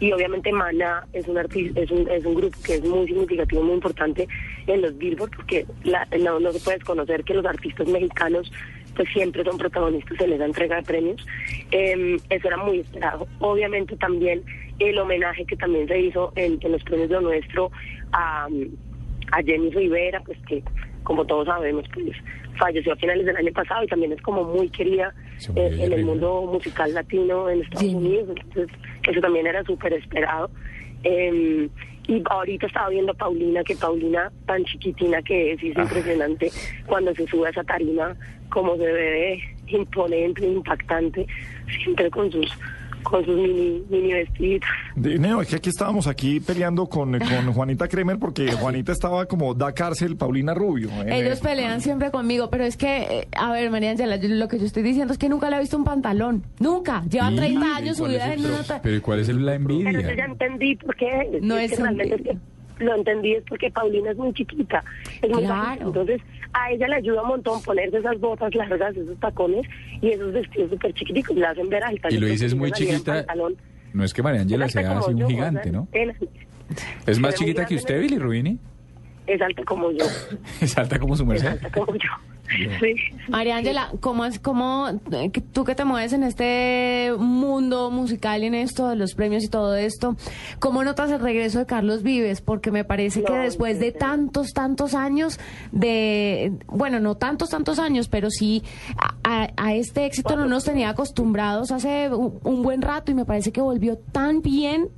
y 0.00 0.10
obviamente 0.12 0.50
Maná 0.50 1.06
es 1.12 1.28
un 1.28 1.38
artista, 1.38 1.80
es 1.80 1.90
un, 1.90 2.08
es 2.08 2.24
un 2.24 2.34
grupo 2.34 2.56
que 2.64 2.74
es 2.74 2.82
muy 2.84 3.06
significativo, 3.06 3.62
muy 3.62 3.74
importante 3.74 4.26
en 4.66 4.80
los 4.82 4.96
Billboard 4.98 5.30
porque 5.36 5.64
la- 5.84 6.08
no, 6.18 6.40
no 6.40 6.52
se 6.52 6.58
puede 6.60 6.78
desconocer 6.78 7.22
que 7.24 7.34
los 7.34 7.44
artistas 7.46 7.86
mexicanos 7.88 8.50
pues 8.94 9.08
siempre 9.12 9.44
son 9.44 9.58
protagonistas 9.58 10.20
en 10.20 10.32
esa 10.32 10.44
entrega 10.44 10.76
de 10.76 10.82
premios. 10.82 11.26
Eh, 11.70 12.16
eso 12.30 12.48
era 12.48 12.56
muy 12.56 12.80
esperado. 12.80 13.26
Obviamente 13.40 13.96
también 13.96 14.42
el 14.78 14.98
homenaje 14.98 15.44
que 15.44 15.56
también 15.56 15.88
se 15.88 15.98
hizo 16.00 16.32
en, 16.36 16.58
en 16.60 16.72
los 16.72 16.82
premios 16.84 17.08
de 17.08 17.14
lo 17.14 17.20
nuestro 17.22 17.70
a, 18.12 18.48
a 19.32 19.42
Jenny 19.42 19.70
Rivera, 19.70 20.20
pues 20.24 20.38
que 20.46 20.62
como 21.02 21.24
todos 21.26 21.46
sabemos, 21.46 21.84
pues 21.92 22.16
falleció 22.58 22.92
a 22.92 22.96
finales 22.96 23.26
del 23.26 23.36
año 23.36 23.52
pasado 23.52 23.82
y 23.82 23.86
también 23.88 24.12
es 24.12 24.22
como 24.22 24.44
muy 24.44 24.68
querida 24.68 25.14
eh, 25.56 25.76
en 25.80 25.92
el 25.92 26.04
mundo 26.04 26.42
musical 26.42 26.92
latino 26.94 27.50
en 27.50 27.62
Estados 27.62 27.92
Unidos, 27.92 28.28
entonces 28.28 28.76
eso 29.08 29.20
también 29.20 29.46
era 29.46 29.64
súper 29.64 29.92
esperado. 29.94 30.50
Eh, 31.02 31.68
y 32.08 32.22
ahorita 32.28 32.66
estaba 32.66 32.88
viendo 32.88 33.12
a 33.12 33.16
Paulina, 33.16 33.62
que 33.64 33.76
Paulina 33.76 34.30
tan 34.46 34.64
chiquitina 34.64 35.22
que 35.22 35.52
es, 35.52 35.62
y 35.62 35.70
es 35.70 35.78
impresionante 35.78 36.50
cuando 36.86 37.14
se 37.14 37.26
sube 37.26 37.46
a 37.46 37.50
esa 37.50 37.64
tarima, 37.64 38.16
como 38.50 38.76
se 38.76 38.84
ve 38.84 39.40
imponente, 39.68 40.46
impactante, 40.46 41.26
siempre 41.82 42.10
con 42.10 42.30
sus 42.30 42.58
con 43.02 43.24
sus 43.24 43.36
mini, 43.36 43.82
mini 43.90 44.12
vestiditos. 44.12 44.68
Es 45.42 45.48
que 45.48 45.56
aquí 45.56 45.68
estábamos 45.70 46.06
aquí 46.06 46.40
peleando 46.40 46.86
con, 46.86 47.18
con 47.18 47.52
Juanita 47.54 47.88
Kremer 47.88 48.18
porque 48.18 48.52
Juanita 48.52 48.92
estaba 48.92 49.26
como 49.26 49.54
da 49.54 49.72
cárcel 49.72 50.16
Paulina 50.16 50.54
Rubio. 50.54 50.90
en 51.02 51.12
Ellos 51.12 51.38
el- 51.38 51.46
pelean 51.48 51.80
siempre 51.80 52.10
conmigo, 52.10 52.50
pero 52.50 52.64
es 52.64 52.76
que, 52.76 53.02
eh, 53.02 53.28
a 53.36 53.52
ver, 53.52 53.70
María 53.70 53.90
Ángela, 53.90 54.16
yo- 54.16 54.28
lo 54.28 54.48
que 54.48 54.58
yo 54.58 54.66
estoy 54.66 54.82
diciendo 54.82 55.12
es 55.12 55.18
que 55.18 55.28
nunca 55.28 55.50
le 55.50 55.56
he 55.56 55.60
visto 55.60 55.76
un 55.76 55.84
pantalón. 55.84 56.42
Nunca. 56.60 57.02
Lleva 57.10 57.30
¿Y? 57.32 57.36
30 57.36 57.76
años 57.76 57.98
¿Cuál 57.98 58.14
es 58.14 58.22
subida 58.22 58.34
en 58.34 58.40
una... 58.46 58.80
Pero 58.82 58.96
¿y 58.96 59.00
¿cuál 59.00 59.20
es 59.20 59.28
el- 59.28 59.44
la 59.44 59.52
Pero 59.58 59.68
yo 59.70 59.82
ya 59.82 59.90
envidia? 59.90 60.24
entendí 60.24 60.76
por 60.76 60.96
qué. 60.96 61.38
No 61.42 61.56
es 61.56 61.72
es 61.72 61.78
que 61.78 61.82
realmente 61.84 62.14
es 62.16 62.22
que 62.22 62.36
lo 62.82 62.94
entendí 62.96 63.34
es 63.34 63.44
porque 63.48 63.70
Paulina 63.70 64.10
es 64.10 64.16
muy 64.16 64.32
chiquita. 64.32 64.82
Es 65.20 65.30
muy 65.30 65.42
Claro. 65.44 65.54
bajita. 65.62 65.84
Entonces, 65.86 66.20
a 66.52 66.70
ella 66.70 66.88
le 66.88 66.96
ayuda 66.96 67.22
un 67.22 67.28
montón 67.28 67.62
ponerse 67.62 67.98
esas 67.98 68.18
botas 68.20 68.54
largas, 68.54 68.96
esos 68.96 69.18
tacones 69.20 69.66
y 70.00 70.10
esos 70.10 70.32
vestidos 70.32 70.70
súper 70.70 70.92
chiquiticos. 70.94 71.36
La 71.36 71.50
hacen 71.50 71.68
ver 71.68 71.82
alta. 71.84 72.08
Y 72.10 72.18
lo 72.18 72.26
dices 72.26 72.54
muy 72.54 72.72
chiquita. 72.72 73.24
No 73.92 74.04
es 74.04 74.14
que 74.14 74.22
María 74.22 74.40
Ángela 74.42 74.66
Es 74.66 74.72
sea 74.72 74.98
así 74.98 75.10
un 75.10 75.18
yo, 75.18 75.28
gigante, 75.28 75.70
¿no? 75.70 75.86
¿Es 77.06 77.18
más 77.18 77.34
chiquita 77.34 77.66
que 77.66 77.74
usted, 77.74 78.00
Billy 78.00 78.18
Rubini? 78.18 78.58
Es 79.26 79.40
alta 79.40 79.62
como 79.64 79.90
yo. 79.92 80.04
Es 80.60 80.76
alta 80.78 80.98
como 80.98 81.16
su 81.16 81.24
merced. 81.26 81.46
alta 81.48 81.70
como 81.70 81.94
yo. 81.94 82.08
Sí. 82.80 82.94
María 83.28 83.56
Ángela, 83.56 83.90
¿cómo 84.00 84.24
es, 84.24 84.38
cómo, 84.38 84.88
eh, 85.12 85.30
que 85.30 85.40
tú 85.40 85.64
que 85.64 85.74
te 85.74 85.84
mueves 85.84 86.12
en 86.12 86.22
este 86.22 87.12
mundo 87.18 87.90
musical 87.90 88.42
y 88.42 88.46
en 88.46 88.54
esto 88.54 88.88
de 88.88 88.96
los 88.96 89.14
premios 89.14 89.44
y 89.44 89.48
todo 89.48 89.74
esto, 89.76 90.16
cómo 90.58 90.84
notas 90.84 91.10
el 91.10 91.20
regreso 91.20 91.58
de 91.60 91.66
Carlos 91.66 92.02
Vives? 92.02 92.40
Porque 92.40 92.70
me 92.70 92.84
parece 92.84 93.22
que 93.22 93.32
después 93.32 93.78
de 93.80 93.92
tantos, 93.92 94.52
tantos 94.52 94.94
años 94.94 95.38
de, 95.70 96.52
bueno, 96.66 97.00
no 97.00 97.14
tantos, 97.16 97.50
tantos 97.50 97.78
años, 97.78 98.08
pero 98.08 98.30
sí 98.30 98.62
a, 98.98 99.14
a- 99.44 99.50
a 99.56 99.74
este 99.74 100.04
éxito 100.06 100.36
no 100.36 100.46
nos 100.46 100.64
tenía 100.64 100.90
acostumbrados 100.90 101.70
hace 101.72 102.08
un, 102.12 102.38
un 102.44 102.62
buen 102.62 102.82
rato 102.82 103.10
y 103.10 103.14
me 103.14 103.24
parece 103.24 103.52
que 103.52 103.60
volvió 103.60 103.96
tan 104.12 104.42
bien, 104.42 104.88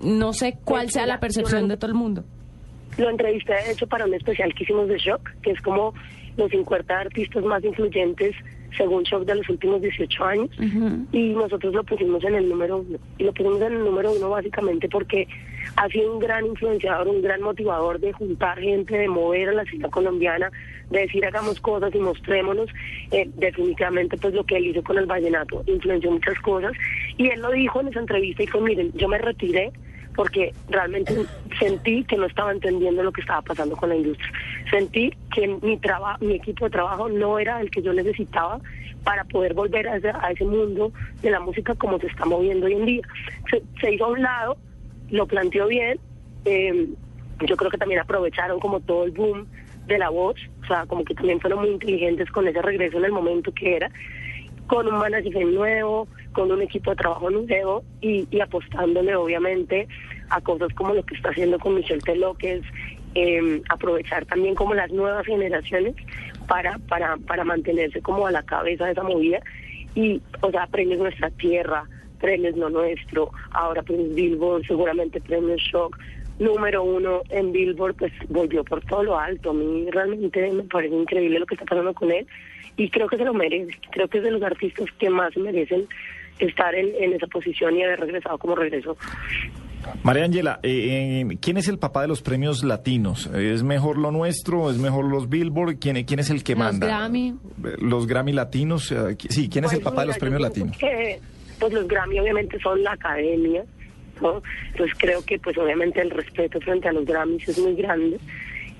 no 0.00 0.32
sé 0.32 0.56
cuál 0.64 0.90
sea 0.90 1.06
la 1.06 1.20
percepción 1.20 1.68
de 1.68 1.76
todo 1.76 1.88
el 1.90 1.94
mundo. 1.96 2.24
Lo 2.96 3.10
entrevisté, 3.10 3.54
de 3.66 3.72
hecho, 3.72 3.88
para 3.88 4.04
un 4.04 4.14
especial 4.14 4.54
que 4.54 4.62
hicimos 4.62 4.86
de 4.88 4.98
Shock, 4.98 5.28
que 5.42 5.50
es 5.50 5.60
como 5.62 5.94
los 6.36 6.50
50 6.50 6.98
artistas 6.98 7.44
más 7.44 7.64
influyentes 7.64 8.34
según 8.76 9.04
Shock 9.04 9.24
de 9.24 9.36
los 9.36 9.48
últimos 9.48 9.80
18 9.82 10.24
años. 10.24 10.50
Y 11.12 11.30
nosotros 11.30 11.74
lo 11.74 11.84
pusimos 11.84 12.24
en 12.24 12.34
el 12.34 12.48
número 12.48 12.78
uno. 12.78 12.98
Y 13.18 13.24
lo 13.24 13.32
pusimos 13.32 13.60
en 13.62 13.72
el 13.72 13.84
número 13.84 14.12
uno 14.12 14.30
básicamente 14.30 14.88
porque 14.88 15.28
ha 15.76 15.88
sido 15.88 16.12
un 16.12 16.18
gran 16.18 16.46
influenciador, 16.46 17.08
un 17.08 17.22
gran 17.22 17.42
motivador 17.42 18.00
de 18.00 18.12
juntar 18.12 18.58
gente, 18.58 18.96
de 18.96 19.08
mover 19.08 19.50
a 19.50 19.52
la 19.52 19.64
ciudad 19.64 19.90
colombiana, 19.90 20.50
de 20.90 21.00
decir 21.00 21.24
hagamos 21.24 21.60
cosas 21.60 21.94
y 21.94 21.98
mostrémonos. 21.98 22.68
Eh, 23.12 23.28
definitivamente, 23.36 24.16
pues 24.16 24.34
lo 24.34 24.44
que 24.44 24.56
él 24.56 24.66
hizo 24.66 24.82
con 24.82 24.98
el 24.98 25.06
vallenato 25.06 25.62
influenció 25.66 26.10
muchas 26.10 26.38
cosas. 26.40 26.72
Y 27.16 27.28
él 27.28 27.40
lo 27.40 27.50
dijo 27.50 27.80
en 27.80 27.88
esa 27.88 28.00
entrevista 28.00 28.42
y 28.42 28.46
fue, 28.46 28.60
miren, 28.60 28.92
yo 28.94 29.08
me 29.08 29.18
retiré 29.18 29.72
porque 30.14 30.54
realmente 30.68 31.14
sentí 31.58 32.04
que 32.04 32.16
no 32.16 32.26
estaba 32.26 32.52
entendiendo 32.52 33.02
lo 33.02 33.12
que 33.12 33.20
estaba 33.20 33.42
pasando 33.42 33.76
con 33.76 33.88
la 33.88 33.96
industria. 33.96 34.30
Sentí 34.70 35.12
que 35.34 35.48
mi 35.62 35.76
trabajo, 35.78 36.24
mi 36.24 36.36
equipo 36.36 36.64
de 36.66 36.70
trabajo 36.70 37.08
no 37.08 37.38
era 37.38 37.60
el 37.60 37.70
que 37.70 37.82
yo 37.82 37.92
necesitaba 37.92 38.60
para 39.02 39.24
poder 39.24 39.54
volver 39.54 39.86
a 39.88 39.96
ese, 39.96 40.10
a 40.10 40.30
ese 40.30 40.44
mundo 40.44 40.92
de 41.22 41.30
la 41.30 41.40
música 41.40 41.74
como 41.74 41.98
se 41.98 42.06
está 42.06 42.24
moviendo 42.24 42.66
hoy 42.66 42.74
en 42.74 42.86
día. 42.86 43.02
Se, 43.50 43.62
se 43.80 43.94
hizo 43.94 44.06
a 44.06 44.08
un 44.08 44.22
lado, 44.22 44.56
lo 45.10 45.26
planteó 45.26 45.66
bien. 45.66 45.98
eh, 46.44 46.88
yo 47.46 47.56
creo 47.56 47.70
que 47.70 47.78
también 47.78 48.00
aprovecharon 48.00 48.60
como 48.60 48.80
todo 48.80 49.04
el 49.04 49.10
boom 49.10 49.46
de 49.86 49.98
la 49.98 50.08
voz, 50.08 50.36
o 50.62 50.66
sea, 50.66 50.86
como 50.86 51.04
que 51.04 51.14
también 51.14 51.40
fueron 51.40 51.60
muy 51.60 51.70
inteligentes 51.70 52.30
con 52.30 52.46
ese 52.46 52.62
regreso 52.62 52.98
en 52.98 53.06
el 53.06 53.12
momento 53.12 53.52
que 53.52 53.76
era 53.76 53.90
con 54.66 54.86
un 54.86 54.94
manager 54.94 55.46
nuevo, 55.46 56.08
con 56.34 56.52
un 56.52 56.60
equipo 56.60 56.90
de 56.90 56.96
trabajo 56.96 57.30
nuevo 57.30 57.82
y, 58.02 58.28
y 58.30 58.40
apostándole 58.40 59.16
obviamente 59.16 59.88
a 60.28 60.40
cosas 60.42 60.68
como 60.74 60.92
lo 60.92 61.02
que 61.04 61.14
está 61.14 61.30
haciendo 61.30 61.58
con 61.58 61.74
Michelle 61.74 62.02
Teló, 62.02 62.34
que 62.34 62.56
es 62.56 62.62
eh, 63.14 63.62
aprovechar 63.70 64.26
también 64.26 64.54
como 64.54 64.74
las 64.74 64.90
nuevas 64.90 65.24
generaciones 65.24 65.94
para, 66.46 66.78
para, 66.88 67.16
para 67.16 67.44
mantenerse 67.44 68.02
como 68.02 68.26
a 68.26 68.32
la 68.32 68.42
cabeza 68.42 68.86
de 68.86 68.92
esa 68.92 69.02
movida 69.02 69.40
y, 69.94 70.20
o 70.40 70.50
sea, 70.50 70.66
premios 70.66 70.98
Nuestra 70.98 71.30
Tierra, 71.30 71.84
premios 72.20 72.56
No 72.56 72.68
Nuestro, 72.68 73.30
ahora 73.52 73.82
premios 73.82 74.14
Billboard, 74.14 74.66
seguramente 74.66 75.20
premios 75.20 75.60
Shock, 75.62 75.96
número 76.38 76.82
uno 76.82 77.22
en 77.30 77.52
Billboard, 77.52 77.94
pues 77.94 78.12
volvió 78.28 78.64
por 78.64 78.84
todo 78.84 79.04
lo 79.04 79.18
alto. 79.18 79.50
A 79.50 79.54
mí 79.54 79.86
realmente 79.90 80.50
me 80.50 80.64
parece 80.64 80.94
increíble 80.94 81.38
lo 81.38 81.46
que 81.46 81.54
está 81.54 81.64
pasando 81.64 81.94
con 81.94 82.10
él 82.10 82.26
y 82.76 82.90
creo 82.90 83.08
que 83.08 83.16
se 83.16 83.24
lo 83.24 83.34
merece. 83.34 83.72
Creo 83.92 84.08
que 84.08 84.18
es 84.18 84.24
de 84.24 84.32
los 84.32 84.42
artistas 84.42 84.86
que 84.98 85.10
más 85.10 85.36
merecen 85.36 85.86
estar 86.38 86.74
en, 86.74 86.90
en 86.98 87.12
esa 87.14 87.26
posición 87.26 87.76
y 87.76 87.82
haber 87.84 88.00
regresado 88.00 88.38
como 88.38 88.54
regresó. 88.54 88.96
María 90.02 90.24
Ángela, 90.24 90.60
eh, 90.62 91.24
eh, 91.30 91.36
¿quién 91.42 91.58
es 91.58 91.68
el 91.68 91.78
papá 91.78 92.00
de 92.02 92.08
los 92.08 92.22
premios 92.22 92.64
latinos? 92.64 93.26
¿Es 93.34 93.62
mejor 93.62 93.98
lo 93.98 94.10
nuestro? 94.10 94.70
¿Es 94.70 94.78
mejor 94.78 95.04
los 95.04 95.28
Billboard? 95.28 95.76
¿Quién, 95.78 96.02
quién 96.04 96.20
es 96.20 96.30
el 96.30 96.42
que 96.42 96.54
Los 96.54 96.58
manda? 96.64 96.86
Grammy. 96.86 97.34
Los 97.80 98.06
Grammy 98.06 98.32
latinos. 98.32 98.90
eh, 98.92 99.16
sí, 99.28 99.48
¿quién 99.50 99.66
es 99.66 99.72
el 99.74 99.80
Pues, 99.80 99.84
papá 99.92 100.00
de 100.02 100.06
los 100.08 100.16
mira, 100.16 100.20
premios 100.20 100.40
latinos? 100.40 100.76
Que, 100.78 101.20
pues 101.60 101.72
los 101.72 101.86
Grammy 101.86 102.18
obviamente 102.18 102.58
son 102.60 102.82
la 102.82 102.92
academia, 102.92 103.62
¿no? 104.22 104.42
Entonces 104.70 104.96
creo 104.98 105.22
que 105.22 105.38
pues 105.38 105.56
obviamente 105.58 106.00
el 106.00 106.10
respeto 106.10 106.60
frente 106.62 106.88
a 106.88 106.92
los 106.92 107.04
Grammys 107.04 107.46
es 107.46 107.58
muy 107.58 107.74
grande. 107.74 108.18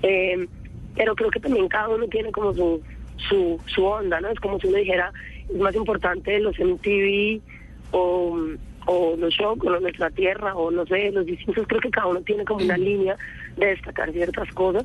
Eh, 0.01 0.47
pero 0.95 1.15
creo 1.15 1.29
que 1.29 1.39
también 1.39 1.67
cada 1.67 1.89
uno 1.89 2.07
tiene 2.07 2.31
como 2.31 2.51
su, 2.53 2.81
su, 3.29 3.59
su 3.67 3.83
onda, 3.85 4.19
¿no? 4.21 4.29
Es 4.29 4.39
como 4.39 4.59
si 4.59 4.67
uno 4.67 4.77
dijera, 4.77 5.11
es 5.53 5.59
más 5.59 5.75
importante 5.75 6.39
los 6.39 6.57
MTV 6.59 7.41
o, 7.91 8.37
o 8.85 9.15
los 9.17 9.33
shows, 9.33 9.59
o 9.63 9.79
nuestra 9.79 10.09
tierra, 10.11 10.55
o 10.55 10.71
no 10.71 10.85
sé, 10.85 11.11
los 11.11 11.25
distintos, 11.25 11.65
creo 11.67 11.81
que 11.81 11.89
cada 11.89 12.07
uno 12.07 12.21
tiene 12.21 12.45
como 12.45 12.63
una 12.63 12.77
línea 12.77 13.17
de 13.57 13.67
destacar 13.67 14.11
ciertas 14.11 14.51
cosas. 14.53 14.83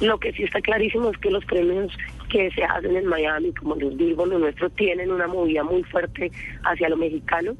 Lo 0.00 0.18
que 0.18 0.32
sí 0.32 0.44
está 0.44 0.60
clarísimo 0.60 1.10
es 1.10 1.18
que 1.18 1.30
los 1.30 1.44
premios 1.44 1.92
que 2.30 2.50
se 2.52 2.64
hacen 2.64 2.96
en 2.96 3.06
Miami, 3.06 3.52
como 3.52 3.74
los 3.76 3.96
Billboard, 3.96 4.30
los 4.30 4.40
nuestros, 4.40 4.72
tienen 4.72 5.10
una 5.10 5.26
movida 5.26 5.62
muy 5.64 5.82
fuerte 5.84 6.30
hacia 6.64 6.88
lo 6.88 6.96
mexicano. 6.96 7.54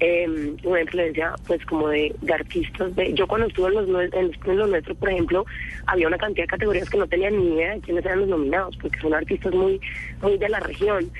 eh, 0.00 0.56
una 0.64 0.80
influencia 0.80 1.34
pues 1.46 1.64
como 1.66 1.88
de, 1.88 2.14
de 2.20 2.34
artistas 2.34 2.94
de 2.96 3.14
yo 3.14 3.26
cuando 3.26 3.46
estuve 3.46 3.68
en 3.68 3.74
los, 3.74 4.12
en 4.12 4.56
los 4.56 4.68
nuestros 4.68 4.96
por 4.96 5.08
ejemplo 5.08 5.46
había 5.86 6.08
una 6.08 6.18
cantidad 6.18 6.44
de 6.44 6.48
categorías 6.48 6.90
que 6.90 6.98
no 6.98 7.06
tenía 7.06 7.30
ni 7.30 7.54
idea 7.54 7.74
de 7.74 7.80
quiénes 7.80 8.04
eran 8.04 8.20
los 8.20 8.28
nominados 8.28 8.76
porque 8.76 8.98
son 9.00 9.14
artistas 9.14 9.54
muy 9.54 9.80
muy 10.20 10.36
de 10.36 10.48
la 10.48 10.60
región 10.60 11.10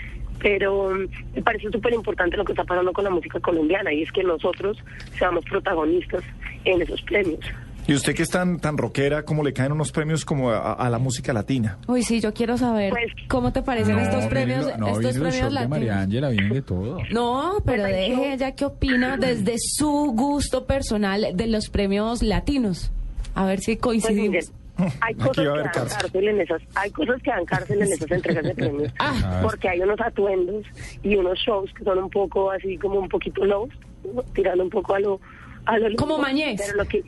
pero 0.44 0.90
me 1.34 1.42
parece 1.42 1.70
súper 1.72 1.94
importante 1.94 2.36
lo 2.36 2.44
que 2.44 2.52
está 2.52 2.64
pasando 2.64 2.92
con 2.92 3.02
la 3.02 3.08
música 3.10 3.40
colombiana 3.40 3.90
y 3.94 4.02
es 4.02 4.12
que 4.12 4.22
nosotros 4.22 4.76
seamos 5.18 5.42
protagonistas 5.46 6.22
en 6.66 6.82
esos 6.82 7.00
premios. 7.02 7.40
Y 7.86 7.94
usted 7.94 8.14
que 8.14 8.22
es 8.22 8.30
tan, 8.30 8.60
tan 8.60 8.76
rockera, 8.76 9.24
¿cómo 9.24 9.42
le 9.42 9.54
caen 9.54 9.72
unos 9.72 9.90
premios 9.90 10.24
como 10.26 10.50
a, 10.50 10.72
a 10.74 10.90
la 10.90 10.98
música 10.98 11.32
latina? 11.32 11.78
Uy, 11.86 12.02
sí, 12.02 12.20
yo 12.20 12.32
quiero 12.34 12.58
saber 12.58 12.90
Pues, 12.90 13.10
cómo 13.28 13.52
te 13.54 13.62
parecen 13.62 13.98
estos 13.98 14.26
premios, 14.26 14.66
no, 14.78 14.88
estos 15.00 15.16
premios 15.18 15.52
de 15.54 15.68
María 15.68 15.94
latinos. 15.94 15.96
Ángela, 16.04 16.28
vienen 16.28 16.52
de 16.52 16.62
todo. 16.62 16.98
No, 17.10 17.54
pero 17.64 17.84
deje 17.84 18.34
ella 18.34 18.52
qué 18.54 18.66
opina 18.66 19.16
desde 19.18 19.54
su 19.58 20.12
gusto 20.14 20.66
personal 20.66 21.28
de 21.34 21.46
los 21.46 21.70
premios 21.70 22.22
latinos. 22.22 22.90
A 23.34 23.46
ver 23.46 23.60
si 23.60 23.76
Pues, 23.76 23.80
coincidimos. 23.82 24.52
Hay 25.01 25.14
cosas 25.14 25.36
que 25.36 25.44
dan 25.44 25.62
cárcel. 25.72 25.98
cárcel 26.01 26.28
en 26.28 26.40
esas, 26.40 26.62
hay 26.74 26.90
cosas 26.90 27.22
que 27.22 27.30
dan 27.30 27.44
cárcel 27.44 27.82
en 27.82 27.92
esas 27.92 28.10
entregas 28.10 28.44
de 28.44 28.55
premios, 28.56 28.92
Ah. 28.98 29.40
porque 29.42 29.68
hay 29.68 29.80
unos 29.80 30.01
atuendos 30.01 30.64
y 31.02 31.16
unos 31.16 31.38
shows 31.38 31.72
que 31.74 31.84
son 31.84 31.98
un 31.98 32.10
poco 32.10 32.51
así 32.51 32.76
como 32.78 32.98
un 33.01 33.09
poquito 33.09 33.44
low, 33.44 33.68
tirando 34.34 34.64
un 34.64 34.70
poco 34.70 34.94
a 34.94 35.01
lo, 35.01 35.20
a 35.66 35.78
lo 35.78 35.94
Como 35.96 36.18
Mañez. 36.18 36.60
pero 36.64 36.76
lo 36.82 36.84
que 36.88 36.98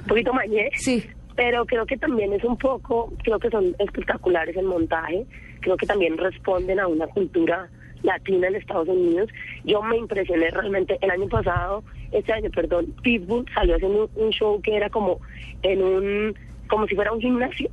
un 0.00 0.06
poquito 0.06 0.32
mañez, 0.32 0.70
Sí. 0.76 1.04
pero 1.36 1.64
creo 1.66 1.86
que 1.86 1.96
también 1.96 2.32
es 2.32 2.42
un 2.44 2.56
poco, 2.58 3.12
creo 3.22 3.38
que 3.38 3.48
son 3.50 3.74
espectaculares 3.78 4.56
el 4.56 4.64
montaje, 4.66 5.24
creo 5.60 5.76
que 5.76 5.86
también 5.86 6.18
responden 6.18 6.80
a 6.80 6.86
una 6.88 7.06
cultura 7.06 7.68
latina 8.02 8.48
en 8.48 8.56
Estados 8.56 8.86
Unidos. 8.88 9.30
Yo 9.64 9.82
me 9.82 9.96
impresioné 9.96 10.50
realmente 10.50 10.98
el 11.00 11.10
año 11.10 11.26
pasado, 11.28 11.82
este 12.12 12.32
año, 12.34 12.50
perdón, 12.50 12.94
Pitbull 13.02 13.46
salió 13.54 13.76
haciendo 13.76 14.10
un 14.16 14.30
show 14.30 14.60
que 14.60 14.76
era 14.76 14.90
como 14.90 15.20
en 15.62 15.82
un, 15.82 16.34
como 16.68 16.86
si 16.86 16.94
fuera 16.94 17.12
un 17.12 17.20
gimnasio 17.20 17.70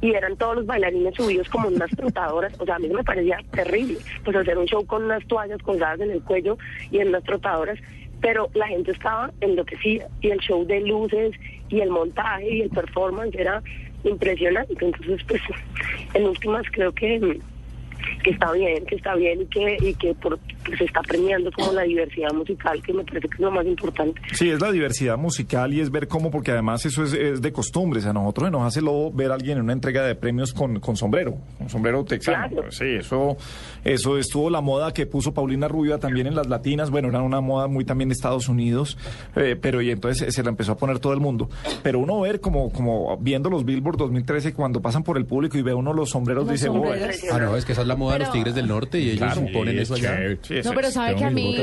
y 0.00 0.12
eran 0.12 0.36
todos 0.36 0.56
los 0.56 0.66
bailarines 0.66 1.14
subidos 1.14 1.48
como 1.48 1.68
unas 1.68 1.90
trotadoras, 1.90 2.52
o 2.60 2.64
sea, 2.66 2.76
a 2.76 2.78
mí 2.78 2.88
me 2.88 3.02
parecía 3.02 3.38
terrible, 3.52 3.96
pues 4.22 4.36
hacer 4.36 4.58
un 4.58 4.66
show 4.66 4.84
con 4.84 5.04
unas 5.04 5.26
toallas 5.26 5.62
colgadas 5.62 6.00
en 6.00 6.10
el 6.10 6.22
cuello 6.22 6.58
y 6.90 6.98
en 6.98 7.08
unas 7.08 7.24
trotadoras, 7.24 7.78
pero 8.20 8.50
la 8.54 8.68
gente 8.68 8.90
estaba 8.90 9.32
enloquecida 9.40 10.06
y 10.20 10.30
el 10.30 10.40
show 10.40 10.66
de 10.66 10.80
luces 10.80 11.32
y 11.70 11.80
el 11.80 11.90
montaje 11.90 12.56
y 12.56 12.60
el 12.62 12.70
performance 12.70 13.34
era 13.34 13.62
impresionante, 14.04 14.74
entonces 14.78 15.24
pues 15.26 15.40
en 16.12 16.26
últimas 16.26 16.66
creo 16.70 16.92
que 16.92 17.40
que 18.22 18.30
está 18.30 18.52
bien, 18.52 18.84
que 18.84 18.96
está 18.96 19.14
bien 19.14 19.42
y 19.42 19.46
que 19.46 19.76
y 19.80 19.94
que 19.94 20.14
por, 20.14 20.38
se 20.76 20.84
está 20.84 21.00
premiando 21.02 21.50
como 21.52 21.72
la 21.72 21.82
diversidad 21.82 22.32
musical, 22.32 22.82
que 22.82 22.92
me 22.92 23.04
parece 23.04 23.28
que 23.28 23.34
es 23.34 23.40
lo 23.40 23.50
más 23.50 23.66
importante. 23.66 24.20
Sí, 24.32 24.50
es 24.50 24.60
la 24.60 24.72
diversidad 24.72 25.16
musical 25.18 25.72
y 25.74 25.80
es 25.80 25.90
ver 25.90 26.08
cómo, 26.08 26.30
porque 26.30 26.50
además 26.52 26.84
eso 26.86 27.04
es, 27.04 27.12
es 27.12 27.42
de 27.42 27.52
costumbres. 27.52 28.06
A 28.06 28.12
nosotros 28.12 28.50
nos 28.50 28.62
hace 28.62 28.80
lobo 28.80 29.12
ver 29.12 29.30
a 29.30 29.34
alguien 29.34 29.58
en 29.58 29.64
una 29.64 29.72
entrega 29.72 30.02
de 30.04 30.14
premios 30.14 30.52
con, 30.52 30.80
con 30.80 30.96
sombrero, 30.96 31.36
con 31.58 31.68
sombrero 31.68 32.04
texano. 32.04 32.48
Claro. 32.48 32.70
Sí, 32.72 32.84
eso, 32.98 33.36
eso 33.84 34.18
estuvo 34.18 34.50
la 34.50 34.60
moda 34.60 34.92
que 34.92 35.06
puso 35.06 35.32
Paulina 35.34 35.68
Rubio 35.68 35.98
también 35.98 36.26
en 36.26 36.34
las 36.34 36.48
latinas. 36.48 36.90
Bueno, 36.90 37.08
era 37.08 37.22
una 37.22 37.40
moda 37.40 37.66
muy 37.68 37.84
también 37.84 38.08
de 38.08 38.14
Estados 38.14 38.48
Unidos, 38.48 38.96
eh, 39.36 39.56
pero 39.60 39.82
y 39.82 39.90
entonces 39.90 40.34
se 40.34 40.42
la 40.42 40.48
empezó 40.50 40.72
a 40.72 40.76
poner 40.76 40.98
todo 40.98 41.12
el 41.12 41.20
mundo. 41.20 41.48
Pero 41.82 41.98
uno 41.98 42.20
ver 42.20 42.40
como, 42.40 42.70
como 42.72 43.16
viendo 43.18 43.50
los 43.50 43.64
Billboard 43.64 43.96
2013 43.98 44.52
cuando 44.54 44.80
pasan 44.80 45.02
por 45.02 45.16
el 45.16 45.26
público 45.26 45.58
y 45.58 45.62
ve 45.62 45.74
uno 45.74 45.92
los 45.92 46.10
sombreros, 46.10 46.44
Los 46.44 46.52
dice, 46.52 46.66
sombreros. 46.66 47.16
"Uy, 47.22 47.28
Ah, 47.32 47.38
no, 47.38 47.56
es 47.56 47.64
que 47.64 47.72
esa 47.72 47.82
es 47.82 47.88
la 47.88 47.96
moda 47.96 48.14
de 48.14 48.18
los 48.20 48.32
tigres 48.32 48.54
del 48.54 48.68
norte 48.68 48.98
y 49.00 49.10
ellos 49.10 49.18
Claro. 49.32 49.40
imponen 49.42 49.78
eso 49.78 49.94
allá. 49.94 50.18
Sí, 50.42 50.53
No, 50.62 50.72
pero 50.74 50.90
sabe 50.90 51.16
que 51.16 51.24
a 51.24 51.30
mí, 51.30 51.56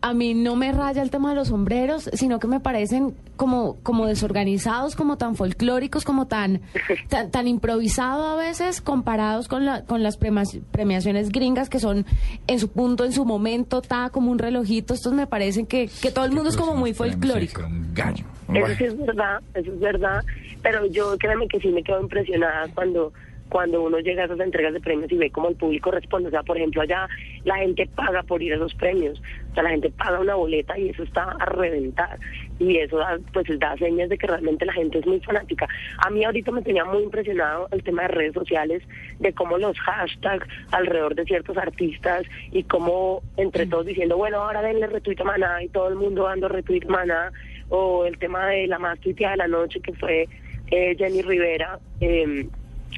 a 0.00 0.14
mí 0.14 0.34
no 0.34 0.56
me 0.56 0.72
raya 0.72 1.02
el 1.02 1.10
tema 1.10 1.30
de 1.30 1.36
los 1.36 1.48
sombreros, 1.48 2.10
sino 2.14 2.38
que 2.38 2.46
me 2.46 2.60
parecen 2.60 3.14
como, 3.36 3.76
como 3.82 4.06
desorganizados, 4.06 4.96
como 4.96 5.16
tan 5.18 5.36
folclóricos, 5.36 6.04
como 6.04 6.26
tan, 6.26 6.60
tan, 7.08 7.30
tan 7.30 7.46
improvisado 7.48 8.26
a 8.26 8.36
veces 8.36 8.80
comparados 8.80 9.48
con, 9.48 9.64
la, 9.64 9.84
con 9.84 10.02
las 10.02 10.18
premas- 10.18 10.60
premiaciones 10.70 11.30
gringas 11.30 11.68
que 11.68 11.78
son 11.78 12.06
en 12.46 12.58
su 12.58 12.68
punto, 12.70 13.04
en 13.04 13.12
su 13.12 13.24
momento, 13.24 13.82
ta 13.82 14.10
como 14.10 14.30
un 14.30 14.38
relojito. 14.38 14.94
Estos 14.94 15.12
me 15.12 15.26
parecen 15.26 15.66
que, 15.66 15.88
que 16.02 16.10
todo 16.10 16.24
el 16.24 16.32
mundo 16.32 16.50
es 16.50 16.56
como 16.56 16.74
muy 16.74 16.94
folclórico. 16.94 17.62
Un 17.64 17.92
gallo. 17.94 18.24
Eso 18.52 18.74
sí 18.76 18.84
es 18.84 18.98
verdad, 18.98 19.40
eso 19.54 19.72
es 19.72 19.80
verdad, 19.80 20.22
pero 20.62 20.84
yo 20.86 21.16
créeme 21.18 21.48
que 21.48 21.58
sí 21.60 21.68
me 21.68 21.82
quedo 21.82 22.00
impresionada 22.02 22.68
cuando 22.74 23.12
cuando 23.48 23.82
uno 23.82 23.98
llega 24.00 24.22
a 24.22 24.26
esas 24.26 24.40
entregas 24.40 24.72
de 24.72 24.80
premios 24.80 25.10
y 25.12 25.16
ve 25.16 25.30
cómo 25.30 25.48
el 25.48 25.56
público 25.56 25.90
responde. 25.90 26.28
O 26.28 26.30
sea, 26.30 26.42
por 26.42 26.56
ejemplo, 26.56 26.82
allá 26.82 27.08
la 27.44 27.56
gente 27.58 27.88
paga 27.94 28.22
por 28.22 28.42
ir 28.42 28.52
a 28.52 28.56
esos 28.56 28.74
premios. 28.74 29.20
O 29.50 29.54
sea, 29.54 29.62
la 29.62 29.70
gente 29.70 29.90
paga 29.90 30.20
una 30.20 30.34
boleta 30.34 30.78
y 30.78 30.88
eso 30.88 31.02
está 31.02 31.30
a 31.38 31.44
reventar. 31.46 32.18
Y 32.58 32.78
eso 32.78 32.98
da, 32.98 33.18
pues 33.32 33.46
da 33.58 33.76
señas 33.76 34.08
de 34.08 34.18
que 34.18 34.26
realmente 34.26 34.64
la 34.64 34.72
gente 34.72 34.98
es 34.98 35.06
muy 35.06 35.20
fanática. 35.20 35.68
A 35.98 36.10
mí 36.10 36.24
ahorita 36.24 36.50
me 36.50 36.62
tenía 36.62 36.84
muy 36.84 37.02
impresionado 37.02 37.68
el 37.70 37.82
tema 37.82 38.02
de 38.02 38.08
redes 38.08 38.34
sociales, 38.34 38.82
de 39.20 39.32
cómo 39.32 39.58
los 39.58 39.78
hashtags 39.78 40.46
alrededor 40.72 41.14
de 41.14 41.24
ciertos 41.24 41.56
artistas 41.56 42.24
y 42.50 42.64
cómo 42.64 43.22
entre 43.36 43.66
todos 43.66 43.86
diciendo, 43.86 44.16
bueno, 44.16 44.38
ahora 44.38 44.62
denle 44.62 44.86
retweet 44.86 45.20
a 45.20 45.24
Maná 45.24 45.62
y 45.62 45.68
todo 45.68 45.88
el 45.88 45.96
mundo 45.96 46.24
dando 46.24 46.48
retweet 46.48 46.84
a 46.88 46.90
Maná. 46.90 47.32
O 47.68 48.04
el 48.04 48.18
tema 48.18 48.46
de 48.46 48.66
la 48.66 48.78
más 48.78 48.98
tuiteada 49.00 49.32
de 49.32 49.38
la 49.38 49.48
noche 49.48 49.80
que 49.80 49.92
fue 49.94 50.28
eh, 50.70 50.94
Jenny 50.96 51.22
Rivera. 51.22 51.78
eh, 52.00 52.46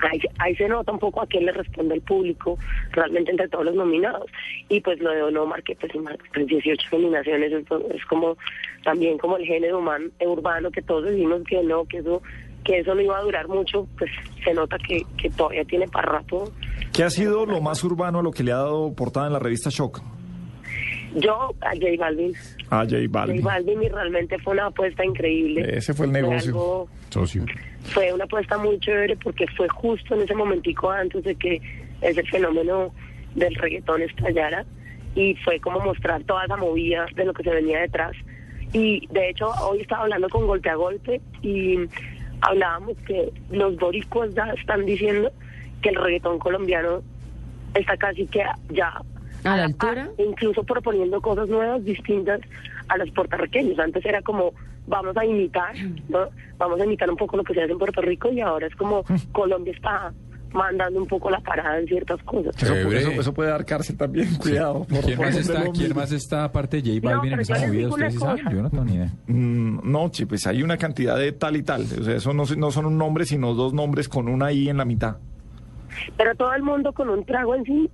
Ahí, 0.03 0.21
ahí 0.39 0.55
se 0.57 0.69
nota 0.69 0.93
un 0.93 0.99
poco 0.99 1.23
a 1.23 1.27
quién 1.27 1.47
le 1.47 1.53
responde 1.53 1.95
el 1.95 2.03
público 2.03 2.59
realmente 2.93 3.31
entre 3.31 3.49
todos 3.49 3.65
los 3.65 3.75
nominados. 3.75 4.27
Y 4.69 4.81
pues 4.81 4.99
lo 5.01 5.11
de 5.11 5.21
Don 5.21 5.37
Omar, 5.37 5.63
que 5.63 5.75
pues, 5.77 5.93
ima- 5.95 6.17
pues 6.35 6.47
18 6.47 6.89
nominaciones, 6.99 7.53
es 7.53 8.05
como 8.07 8.37
también 8.85 9.19
como 9.19 9.37
el 9.37 9.45
género 9.47 9.79
human- 9.81 10.13
eh, 10.19 10.27
urbano, 10.27 10.71
que 10.71 10.83
todos 10.83 11.05
decimos 11.05 11.43
que 11.49 11.63
no, 11.63 11.85
que 11.87 11.99
eso 11.99 12.23
que 12.65 12.81
eso 12.81 12.97
no 12.97 13.01
iba 13.01 13.17
a 13.17 13.23
durar 13.23 13.47
mucho, 13.47 13.87
pues 13.97 14.11
se 14.45 14.53
nota 14.53 14.77
que, 14.79 15.01
que 15.17 15.31
todavía 15.31 15.65
tiene 15.67 15.87
para 15.87 16.15
rato. 16.19 16.51
¿Qué 16.93 17.05
ha 17.05 17.11
sido 17.11 17.47
lo 17.47 17.61
más 17.61 17.85
urbano 17.85 18.19
a 18.19 18.23
lo 18.25 18.33
que 18.33 18.43
le 18.43 18.51
ha 18.51 18.57
dado 18.57 18.93
portada 18.93 19.29
en 19.29 19.35
la 19.35 19.39
revista 19.39 19.71
Shock? 19.71 20.01
Yo, 21.17 21.55
a 21.63 21.71
J 21.75 21.87
Balvin, 21.99 22.33
A 22.71 22.85
J 22.85 22.91
J 22.91 23.03
Balvin. 23.09 23.43
Balvin 23.43 23.83
y 23.83 23.89
realmente 23.89 24.39
fue 24.39 24.53
una 24.53 24.67
apuesta 24.67 25.05
increíble. 25.05 25.65
Ese 25.79 25.95
fue 25.95 26.07
el 26.07 26.13
Fue 26.13 26.21
negocio. 26.23 26.51
algo- 26.51 26.89
Socio. 27.11 27.45
fue 27.85 28.13
una 28.13 28.25
apuesta 28.25 28.59
muy 28.59 28.79
chévere 28.81 29.17
porque 29.17 29.47
fue 29.57 29.69
justo 29.69 30.15
en 30.15 30.23
ese 30.23 30.35
momentico 30.35 30.91
antes 30.91 31.25
de 31.25 31.35
que 31.35 31.61
ese 32.03 32.23
fenómeno 32.25 32.93
del 33.35 33.55
reggaetón 33.55 34.03
estallara 34.03 34.65
y 35.15 35.35
fue 35.37 35.59
como 35.61 35.81
mostrar 35.81 36.23
toda 36.25 36.45
esa 36.45 36.57
movida 36.57 37.07
de 37.15 37.25
lo 37.25 37.33
que 37.33 37.43
se 37.43 37.51
venía 37.51 37.81
detrás. 37.81 38.13
Y 38.73 39.07
de 39.11 39.31
hecho 39.31 39.49
hoy 39.63 39.81
estaba 39.81 40.03
hablando 40.03 40.29
con 40.29 40.47
Golpe 40.47 40.69
a 40.69 40.75
Golpe 40.75 41.21
y 41.41 41.79
hablábamos 42.43 42.97
que 43.07 43.31
los 43.51 43.77
boricuas 43.77 44.35
ya 44.35 44.53
están 44.53 44.85
diciendo 44.85 45.33
que 45.81 45.89
el 45.91 45.95
reggaetón 45.97 46.39
colombiano 46.39 47.03
está 47.75 47.97
casi 47.97 48.27
que 48.27 48.43
ya 48.71 49.01
¿A 49.47 49.57
la 49.57 49.65
altura? 49.65 50.07
par, 50.17 50.25
incluso 50.27 50.63
proponiendo 50.65 51.21
cosas 51.21 51.49
nuevas 51.49 51.85
distintas 51.85 52.41
a 52.89 52.97
los 52.99 53.11
puertorriqueños. 53.11 53.79
Antes 53.79 54.05
era 54.05 54.23
como 54.23 54.53
vamos 54.87 55.17
a 55.17 55.25
imitar, 55.25 55.75
¿no? 56.09 56.29
Vamos 56.59 56.81
a 56.81 56.85
imitar 56.85 57.11
un 57.11 57.17
poco 57.17 57.37
lo 57.37 57.45
que 57.45 57.55
se 57.55 57.63
hace 57.63 57.73
en 57.73 57.79
Puerto 57.79 58.01
Rico 58.01 58.31
y 58.31 58.41
ahora 58.41 58.67
es 58.67 58.75
como 58.77 59.05
Colombia 59.33 59.73
está 59.75 60.13
mandando 60.53 61.01
un 61.01 61.07
poco 61.09 61.29
la 61.29 61.41
parada 61.41 61.79
en 61.81 61.87
ciertas 61.87 62.23
cosas. 62.23 62.55
Eso, 62.63 62.73
eso- 62.75 63.11
eso 63.11 63.35
puede 63.35 63.51
dar 63.51 63.65
cárcel 63.67 63.97
también, 63.97 64.29
cuidado. 64.37 64.85
por- 64.85 65.01
¿Quién 65.05 65.17
por 65.17 65.27
más, 65.27 65.37
está, 65.37 65.65
¿Quién 65.73 65.95
más 65.95 66.13
está 66.13 66.45
aparte 66.45 66.81
de 66.81 66.95
J 66.95 67.01
No, 67.11 67.17
Balvin 67.17 67.33
en 67.33 67.39
pero 67.41 67.43
esa 67.57 67.67
movida? 67.67 68.51
Yo 68.51 68.63
no 68.63 68.71
tengo 68.71 68.85
ni 68.85 68.95
idea. 68.95 69.13
Mm, 69.27 69.81
no, 69.91 70.09
chi, 70.11 70.25
pues 70.25 70.47
hay 70.47 70.63
una 70.63 70.79
cantidad 70.79 71.19
de 71.19 71.33
tal 71.33 71.57
y 71.57 71.63
tal. 71.63 71.83
O 71.83 72.05
sea, 72.05 72.15
eso 72.17 72.33
no, 72.33 72.47
se- 72.47 72.57
no 72.57 72.71
son 72.71 72.87
un 72.87 72.97
nombre, 72.97 73.27
sino 73.27 73.53
dos 73.55 73.75
nombres 73.75 74.09
con 74.09 74.29
una 74.29 74.51
I 74.53 74.69
en 74.71 74.79
la 74.79 74.85
mitad. 74.87 75.17
Pero 76.17 76.35
todo 76.37 76.55
el 76.55 76.63
mundo 76.63 76.93
con 76.93 77.11
un 77.11 77.25
trago 77.25 77.55
encima. 77.55 77.89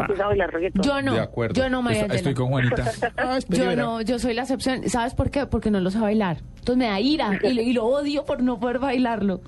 Empieza 0.00 0.24
a 0.24 0.26
bailar 0.28 0.52
reggaetón. 0.52 0.82
Yo 0.82 1.02
no, 1.02 1.14
De 1.14 1.20
acuerdo. 1.20 1.54
yo 1.54 1.68
no, 1.70 1.82
María 1.82 2.06
Estoy- 2.06 2.34
con 2.34 2.48
Juanita. 2.48 2.84
Ah, 3.16 3.36
espere, 3.38 3.64
Yo 3.64 3.76
no, 3.76 4.00
yo 4.02 4.18
soy 4.18 4.34
la 4.34 4.42
excepción. 4.42 4.88
¿Sabes 4.88 5.14
por 5.14 5.30
qué? 5.30 5.46
Porque 5.46 5.70
no 5.70 5.80
lo 5.80 5.90
sé 5.90 5.98
bailar. 5.98 6.38
Entonces 6.58 6.76
me 6.76 6.86
da 6.86 7.00
ira 7.00 7.38
y, 7.42 7.52
lo- 7.52 7.62
y 7.62 7.72
lo 7.72 7.84
odio 7.86 8.24
por 8.24 8.42
no 8.42 8.58
poder 8.58 8.78
bailarlo. 8.78 9.40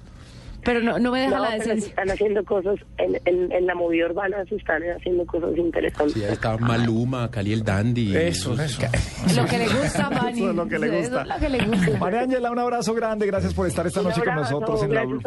Pero 0.66 0.82
no, 0.82 0.98
no 0.98 1.12
me 1.12 1.20
deja 1.20 1.36
No, 1.36 1.42
la 1.44 1.50
decencia. 1.52 1.88
están 1.88 2.10
haciendo 2.10 2.44
cosas 2.44 2.74
en, 2.98 3.14
en, 3.24 3.50
en 3.52 3.66
la 3.66 3.74
movida 3.74 4.06
urbana, 4.06 4.44
se 4.48 4.56
están 4.56 4.82
haciendo 4.94 5.24
cosas 5.24 5.56
interesantes. 5.56 6.12
Sí, 6.12 6.24
ahí 6.24 6.32
está 6.32 6.58
Maluma, 6.58 7.30
Cali 7.30 7.52
el 7.54 7.62
Dandy. 7.64 8.14
Eso, 8.16 8.52
eso. 8.60 8.82
Lo 9.36 9.46
que 9.46 9.58
le 9.58 9.68
gusta, 9.68 10.10
Fanny. 10.10 10.40
Eso 10.40 10.50
es 10.50 10.56
lo 10.56 10.66
que 10.68 10.78
le 10.78 10.86
Eso 11.00 11.10
gusta. 11.10 11.22
es 11.22 11.28
lo 11.28 11.36
que 11.38 11.48
le 11.48 11.64
gusta. 11.66 11.98
María 11.98 12.20
Ángela, 12.20 12.50
un 12.50 12.58
abrazo 12.58 12.94
grande. 12.94 13.26
Gracias 13.26 13.54
por 13.54 13.66
estar 13.66 13.86
esta 13.86 14.00
Un 14.00 14.08
noche 14.08 14.22
con 14.24 14.34
nosotros 14.34 14.82
en 14.82 14.94
la 14.94 15.04
Blue. 15.04 15.20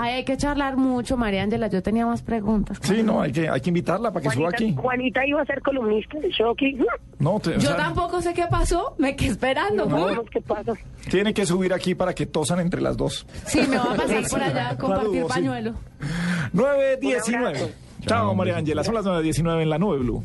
Ay, 0.00 0.14
hay 0.14 0.24
que 0.24 0.36
charlar 0.36 0.76
mucho, 0.76 1.16
María 1.16 1.42
Ángela. 1.42 1.66
Yo 1.68 1.82
tenía 1.82 2.06
más 2.06 2.22
preguntas. 2.22 2.78
Sí, 2.82 3.02
no, 3.02 3.20
hay 3.20 3.32
que, 3.32 3.48
hay 3.48 3.60
que 3.60 3.70
invitarla 3.70 4.12
para 4.12 4.22
que 4.24 4.30
suba 4.30 4.48
aquí. 4.50 4.74
Juanita 4.76 5.26
iba 5.26 5.42
a 5.42 5.44
ser 5.44 5.60
columnista 5.62 6.18
de 6.20 6.30
Shocky. 6.30 6.78
No, 7.18 7.40
te- 7.40 7.50
o 7.50 7.54
Yo 7.54 7.60
sea, 7.60 7.76
tampoco 7.76 8.20
sé 8.22 8.32
qué 8.34 8.44
pasó. 8.50 8.94
Me 8.98 9.16
quedé 9.16 9.30
esperando. 9.30 9.86
No 9.86 9.98
sabemos 10.00 10.26
qué 10.30 10.40
pasa. 10.40 10.72
tiene 11.10 11.32
que 11.34 11.46
subir 11.46 11.72
aquí 11.72 11.94
para 11.94 12.12
que 12.14 12.26
tosan 12.26 12.60
entre 12.60 12.80
las 12.80 12.96
dos. 12.96 13.26
Sí, 13.46 13.60
me 13.68 13.76
va 13.76 13.92
a 13.92 13.96
pasar 13.96 14.22
por 14.30 14.42
allá 14.42 14.76
compartir 14.86 15.22
sí. 15.22 15.28
pañuelo. 15.28 15.74
9.19. 16.54 17.72
Chao, 18.06 18.34
María 18.34 18.56
Ángela. 18.56 18.84
Son 18.84 18.94
las 18.94 19.04
9.19 19.04 19.62
en 19.62 19.70
la 19.70 19.78
nube 19.78 19.98
Blue. 19.98 20.24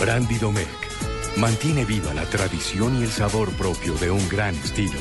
Brandy 0.00 0.36
Domecq 0.38 0.86
mantiene 1.36 1.84
viva 1.84 2.12
la 2.14 2.24
tradición 2.24 3.00
y 3.00 3.04
el 3.04 3.10
sabor 3.10 3.50
propio 3.52 3.94
de 3.94 4.10
un 4.10 4.28
gran 4.28 4.54
estilo. 4.54 4.98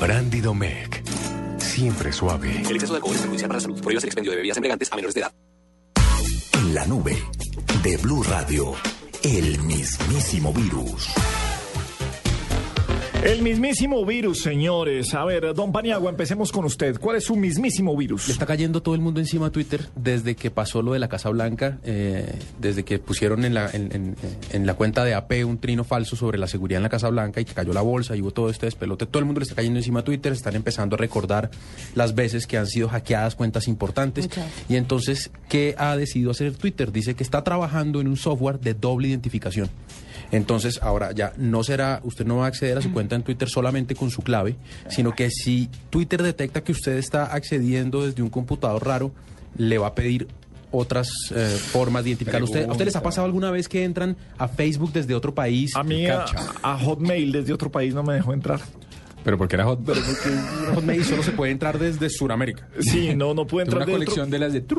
Brandy 0.00 0.40
Domecq, 0.40 1.02
siempre 1.58 2.12
suave. 2.12 2.60
El 2.60 2.76
exceso 2.76 2.92
de 2.92 2.98
alcohol 2.98 3.14
es 3.14 3.20
perjudicial 3.20 3.48
para 3.48 3.58
la 3.58 3.62
salud. 3.62 3.80
Prohíbas 3.80 4.04
el 4.04 4.08
expendio 4.08 4.30
de 4.32 4.36
bebidas 4.36 4.56
embriagantes 4.56 4.92
a 4.92 4.96
menores 4.96 5.14
de 5.14 5.20
edad. 5.20 5.32
En 6.54 6.74
la 6.74 6.86
nube 6.86 7.16
de 7.82 7.96
Blue 7.98 8.22
Radio, 8.22 8.74
el 9.22 9.58
mismísimo 9.62 10.52
virus. 10.52 11.08
El 13.24 13.40
mismísimo 13.40 14.04
virus, 14.04 14.42
señores. 14.42 15.14
A 15.14 15.24
ver, 15.24 15.54
don 15.54 15.72
Paniagua, 15.72 16.10
empecemos 16.10 16.52
con 16.52 16.66
usted. 16.66 16.98
¿Cuál 17.00 17.16
es 17.16 17.24
su 17.24 17.36
mismísimo 17.36 17.96
virus? 17.96 18.26
Le 18.26 18.34
está 18.34 18.44
cayendo 18.44 18.82
todo 18.82 18.94
el 18.94 19.00
mundo 19.00 19.18
encima 19.18 19.46
a 19.46 19.50
Twitter 19.50 19.88
desde 19.96 20.34
que 20.36 20.50
pasó 20.50 20.82
lo 20.82 20.92
de 20.92 20.98
la 20.98 21.08
Casa 21.08 21.30
Blanca, 21.30 21.78
eh, 21.84 22.38
desde 22.60 22.84
que 22.84 22.98
pusieron 22.98 23.46
en 23.46 23.54
la, 23.54 23.70
en, 23.72 23.90
en- 23.94 24.16
en 24.52 24.66
la 24.66 24.74
cuenta 24.74 25.04
de 25.04 25.14
AP 25.14 25.42
un 25.46 25.56
trino 25.56 25.84
falso 25.84 26.16
sobre 26.16 26.36
la 26.36 26.46
seguridad 26.46 26.76
en 26.80 26.82
la 26.82 26.90
Casa 26.90 27.08
Blanca 27.08 27.40
y 27.40 27.46
que 27.46 27.54
cayó 27.54 27.72
la 27.72 27.80
bolsa 27.80 28.14
y 28.14 28.20
hubo 28.20 28.30
todo 28.30 28.50
este 28.50 28.66
despelote. 28.66 29.06
Todo 29.06 29.20
el 29.20 29.24
mundo 29.24 29.40
le 29.40 29.44
está 29.44 29.54
cayendo 29.54 29.78
encima 29.80 30.00
a 30.00 30.04
Twitter, 30.04 30.30
están 30.34 30.54
empezando 30.54 30.96
a 30.96 30.98
recordar 30.98 31.50
las 31.94 32.14
veces 32.14 32.46
que 32.46 32.58
han 32.58 32.66
sido 32.66 32.90
hackeadas 32.90 33.36
cuentas 33.36 33.68
importantes. 33.68 34.28
Y 34.68 34.76
entonces, 34.76 35.30
¿qué 35.48 35.74
ha 35.78 35.96
decidido 35.96 36.30
hacer 36.30 36.54
Twitter? 36.56 36.92
Dice 36.92 37.14
que 37.14 37.22
está 37.22 37.42
trabajando 37.42 38.02
en 38.02 38.08
un 38.08 38.18
software 38.18 38.60
de 38.60 38.74
doble 38.74 39.08
identificación. 39.08 39.70
Entonces, 40.34 40.80
ahora 40.82 41.12
ya 41.12 41.32
no 41.36 41.62
será, 41.62 42.00
usted 42.02 42.26
no 42.26 42.38
va 42.38 42.46
a 42.46 42.48
acceder 42.48 42.76
a 42.78 42.82
su 42.82 42.92
cuenta 42.92 43.14
en 43.14 43.22
Twitter 43.22 43.48
solamente 43.48 43.94
con 43.94 44.10
su 44.10 44.22
clave, 44.22 44.56
sino 44.88 45.14
que 45.14 45.30
si 45.30 45.70
Twitter 45.90 46.22
detecta 46.22 46.64
que 46.64 46.72
usted 46.72 46.96
está 46.96 47.32
accediendo 47.32 48.04
desde 48.04 48.20
un 48.22 48.30
computador 48.30 48.84
raro, 48.84 49.12
le 49.56 49.78
va 49.78 49.88
a 49.88 49.94
pedir 49.94 50.26
otras 50.72 51.08
eh, 51.34 51.56
formas 51.56 52.02
de 52.02 52.10
identificar. 52.10 52.42
¿Usted, 52.42 52.68
¿A 52.68 52.72
usted 52.72 52.84
les 52.84 52.96
ha 52.96 53.02
pasado 53.02 53.26
alguna 53.26 53.52
vez 53.52 53.68
que 53.68 53.84
entran 53.84 54.16
a 54.36 54.48
Facebook 54.48 54.92
desde 54.92 55.14
otro 55.14 55.32
país? 55.32 55.76
A 55.76 55.84
mí, 55.84 56.06
a, 56.06 56.24
a 56.62 56.78
Hotmail 56.78 57.30
desde 57.30 57.52
otro 57.52 57.70
país 57.70 57.94
no 57.94 58.02
me 58.02 58.14
dejó 58.14 58.32
entrar. 58.32 58.60
Pero 59.24 59.38
porque 59.38 59.56
era 59.56 59.64
hot. 59.64 59.80
Pero 59.84 60.00
porque 60.02 60.74
Hotmail 60.74 61.04
solo 61.04 61.22
se 61.22 61.32
puede 61.32 61.52
entrar 61.52 61.78
desde 61.78 62.08
Sudamérica. 62.10 62.68
Sí, 62.80 63.14
no, 63.16 63.34
no 63.34 63.46
Tengo 63.46 63.62
entrar 63.62 63.82
una 63.82 63.92
colección 63.92 64.30
de 64.30 64.38
las 64.38 64.52
de. 64.52 64.64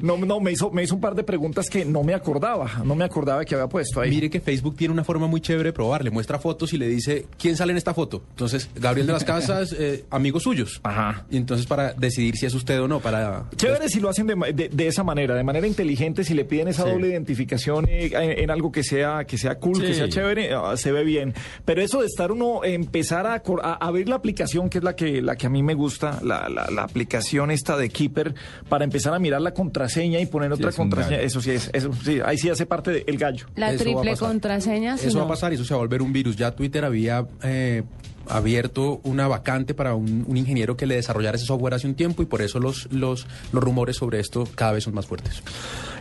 No, 0.00 0.16
no, 0.16 0.40
me 0.40 0.52
hizo, 0.52 0.70
me 0.70 0.82
hizo 0.82 0.94
un 0.94 1.00
par 1.00 1.14
de 1.14 1.24
preguntas 1.24 1.68
que 1.68 1.84
no 1.84 2.02
me 2.02 2.14
acordaba. 2.14 2.70
No 2.84 2.94
me 2.94 3.04
acordaba 3.04 3.44
que 3.44 3.54
había 3.54 3.66
puesto 3.68 4.00
ahí. 4.00 4.10
Mire 4.10 4.30
que 4.30 4.40
Facebook 4.40 4.76
tiene 4.76 4.92
una 4.92 5.04
forma 5.04 5.26
muy 5.26 5.40
chévere 5.40 5.70
de 5.70 5.72
probar. 5.72 6.04
Le 6.04 6.10
muestra 6.10 6.38
fotos 6.38 6.72
y 6.72 6.78
le 6.78 6.86
dice 6.88 7.26
quién 7.38 7.56
sale 7.56 7.72
en 7.72 7.78
esta 7.78 7.92
foto. 7.94 8.22
Entonces, 8.30 8.68
Gabriel 8.74 9.06
de 9.06 9.12
las 9.12 9.24
Casas, 9.24 9.72
eh, 9.78 10.04
amigos 10.10 10.44
suyos. 10.44 10.80
Ajá. 10.84 11.26
Y 11.30 11.36
entonces 11.36 11.66
para 11.66 11.92
decidir 11.94 12.36
si 12.36 12.46
es 12.46 12.54
usted 12.54 12.80
o 12.80 12.88
no, 12.88 13.00
para... 13.00 13.44
Chévere 13.56 13.88
si 13.88 14.00
lo 14.00 14.08
hacen 14.08 14.26
de, 14.26 14.36
ma- 14.36 14.46
de- 14.48 14.68
de 14.68 14.86
esa 14.86 15.02
manera, 15.04 15.34
de 15.34 15.44
manera 15.44 15.66
inteligente, 15.66 16.24
si 16.24 16.34
le 16.34 16.44
piden 16.44 16.68
esa 16.68 16.84
Sí. 16.84 16.90
doble 16.90 17.08
identificación 17.08 17.86
eh, 17.88 18.10
en, 18.12 18.38
en 18.44 18.50
algo 18.50 18.72
que 18.72 18.82
sea 18.82 19.24
que 19.24 19.38
sea 19.38 19.56
cool, 19.58 19.80
que 19.80 19.94
sea 19.94 20.08
chévere, 20.08 20.52
ah, 20.54 20.76
se 20.76 20.90
ve 20.92 21.04
bien. 21.04 21.32
Pero 21.64 21.80
eso 21.82 22.00
de 22.00 22.06
estar 22.06 22.32
uno, 22.32 22.61
empezar 22.64 23.26
a, 23.26 23.42
abrir 23.74 24.08
la 24.08 24.16
aplicación, 24.16 24.68
que 24.70 24.78
es 24.78 24.84
la 24.84 24.94
que, 24.96 25.22
la 25.22 25.36
que 25.36 25.46
a 25.46 25.50
mí 25.50 25.62
me 25.62 25.74
gusta, 25.74 26.20
la, 26.22 26.48
la- 26.48 26.70
la 26.70 26.82
aplicación 26.82 27.50
esta 27.50 27.76
de 27.76 27.88
Keeper, 27.90 28.34
para 28.68 28.84
empezar 28.84 29.14
a 29.14 29.18
mirar 29.18 29.40
la 29.42 29.52
contraseña 29.54 30.18
y 30.20 30.26
poner 30.26 30.52
otra 30.52 30.72
contraseña, 30.72 31.20
eso 31.20 31.40
sí 31.40 31.50
es, 31.52 31.70
eso 31.72 31.92
sí, 32.04 32.18
ahí 32.24 32.38
sí 32.38 32.48
hace 32.50 32.66
parte 32.66 32.90
del 33.04 33.18
gallo. 33.18 33.46
La 33.56 33.72
Eso 33.72 33.84
triple 33.84 34.16
contraseña. 34.16 34.96
si 34.98 35.08
Eso 35.08 35.18
va 35.18 35.24
a 35.24 35.28
pasar 35.28 35.52
y 35.52 35.56
eso 35.56 35.64
se 35.64 35.74
va 35.74 35.78
a 35.78 35.82
volver 35.82 36.02
un 36.02 36.12
virus. 36.12 36.36
Ya 36.36 36.50
Twitter 36.52 36.84
había 36.84 37.26
eh, 37.42 37.82
abierto 38.28 39.00
una 39.04 39.28
vacante 39.28 39.74
para 39.74 39.94
un, 39.94 40.24
un 40.26 40.36
ingeniero 40.36 40.76
que 40.76 40.86
le 40.86 40.94
desarrollara 40.94 41.36
ese 41.36 41.46
software 41.46 41.74
hace 41.74 41.86
un 41.86 41.94
tiempo 41.94 42.22
y 42.22 42.26
por 42.26 42.40
eso 42.42 42.58
los, 42.60 42.88
los, 42.92 43.26
los 43.52 43.62
rumores 43.62 43.96
sobre 43.96 44.20
esto 44.20 44.48
cada 44.54 44.72
vez 44.72 44.84
son 44.84 44.94
más 44.94 45.06
fuertes. 45.06 45.42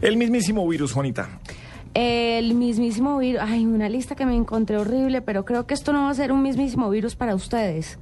El 0.01 0.17
mismísimo 0.17 0.67
virus, 0.67 0.93
Juanita. 0.93 1.39
El 1.93 2.53
mismísimo 2.55 3.17
virus. 3.17 3.41
Ay, 3.43 3.65
una 3.65 3.89
lista 3.89 4.15
que 4.15 4.25
me 4.25 4.35
encontré 4.35 4.77
horrible, 4.77 5.21
pero 5.21 5.43
creo 5.45 5.65
que 5.67 5.73
esto 5.73 5.91
no 5.91 6.03
va 6.03 6.09
a 6.09 6.13
ser 6.13 6.31
un 6.31 6.41
mismísimo 6.41 6.89
virus 6.89 7.15
para 7.15 7.35
ustedes. 7.35 7.99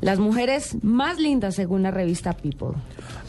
Las 0.00 0.18
mujeres 0.18 0.76
más 0.82 1.18
lindas 1.18 1.54
según 1.56 1.82
la 1.82 1.90
revista 1.90 2.32
People. 2.32 2.76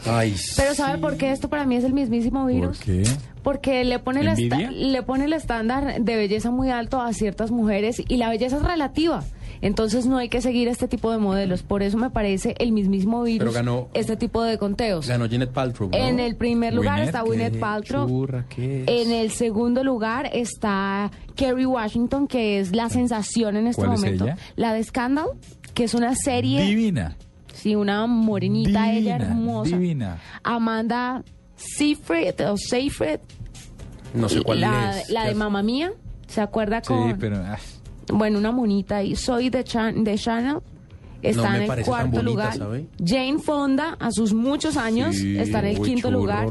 Ay, 0.06 0.34
Pero 0.56 0.74
¿sabe 0.74 0.98
por 0.98 1.16
qué 1.16 1.30
esto 1.32 1.48
para 1.48 1.64
mí 1.66 1.76
es 1.76 1.84
el 1.84 1.92
mismísimo 1.92 2.46
virus? 2.46 2.80
qué? 2.80 3.02
Porque 3.42 3.84
le 3.84 3.98
pone, 3.98 4.20
¿Envidia? 4.20 4.70
le 4.70 5.02
pone 5.02 5.24
el 5.24 5.32
estándar 5.32 6.00
de 6.00 6.16
belleza 6.16 6.50
muy 6.50 6.70
alto 6.70 7.00
a 7.00 7.12
ciertas 7.12 7.50
mujeres 7.50 8.02
y 8.06 8.16
la 8.18 8.28
belleza 8.28 8.56
es 8.58 8.62
relativa. 8.62 9.24
Entonces 9.62 10.06
no 10.06 10.16
hay 10.16 10.28
que 10.30 10.40
seguir 10.40 10.68
este 10.68 10.88
tipo 10.88 11.10
de 11.12 11.18
modelos. 11.18 11.62
Por 11.62 11.82
eso 11.82 11.98
me 11.98 12.08
parece 12.10 12.54
el 12.58 12.72
mismísimo 12.72 13.22
virus 13.22 13.40
Pero 13.40 13.52
ganó- 13.52 13.88
este 13.92 14.16
tipo 14.16 14.42
de 14.42 14.56
conteos. 14.56 15.06
Ganó 15.06 15.28
Janet 15.28 15.50
Paltrow. 15.52 15.90
¿no? 15.90 15.98
En 15.98 16.18
el 16.18 16.34
primer 16.36 16.72
lugar 16.72 16.94
Gwyneth, 16.96 17.06
está 17.08 17.20
Gwyneth 17.22 17.58
Paltrow. 17.60 18.08
churra 18.08 18.46
que 18.48 18.84
es. 18.84 18.88
En 18.88 19.12
el 19.12 19.30
segundo 19.30 19.84
lugar 19.84 20.30
está 20.32 21.10
Kerry 21.36 21.66
Washington, 21.66 22.26
que 22.26 22.58
es 22.60 22.74
la 22.74 22.88
sensación 22.88 23.56
en 23.56 23.66
este 23.66 23.82
¿Cuál 23.82 23.94
es 23.94 24.00
momento. 24.00 24.24
ella? 24.24 24.38
La 24.56 24.72
de 24.72 24.82
Scandal, 24.82 25.26
que 25.74 25.84
es 25.84 25.92
una 25.94 26.14
serie. 26.14 26.62
Divina. 26.64 27.16
Sí, 27.52 27.74
una 27.76 28.06
morenita, 28.06 28.90
ella 28.92 29.16
hermosa. 29.16 29.76
divina. 29.76 30.18
Amanda 30.42 31.22
Seyfried 31.56 32.48
o 32.50 32.56
Seyfried. 32.56 33.20
No 34.14 34.28
sé 34.30 34.40
cuál 34.42 34.60
la, 34.60 35.00
es. 35.00 35.10
La 35.10 35.24
de 35.24 35.28
¿Qué 35.30 35.34
Mamma 35.34 35.62
Mía. 35.62 35.92
¿Se 36.26 36.40
acuerda 36.40 36.80
Sí, 36.80 36.86
con.? 36.88 37.18
pero. 37.18 37.36
ah, 37.44 37.58
Bueno, 38.12 38.38
una 38.38 38.52
monita 38.52 39.02
y 39.02 39.16
soy 39.16 39.50
de, 39.50 39.64
Chan- 39.64 40.04
de 40.04 40.16
Chanel. 40.16 40.58
Está 41.22 41.56
en 41.62 41.70
el 41.70 41.84
cuarto 41.84 42.06
bonita, 42.12 42.22
lugar. 42.22 42.56
¿sabe? 42.56 42.86
Jane 43.04 43.38
Fonda, 43.40 43.94
a 44.00 44.10
sus 44.10 44.32
muchos 44.32 44.78
años, 44.78 45.16
sí, 45.16 45.36
está 45.36 45.58
en 45.58 45.66
el 45.66 45.80
quinto 45.82 46.08
churro, 46.08 46.18
lugar. 46.18 46.44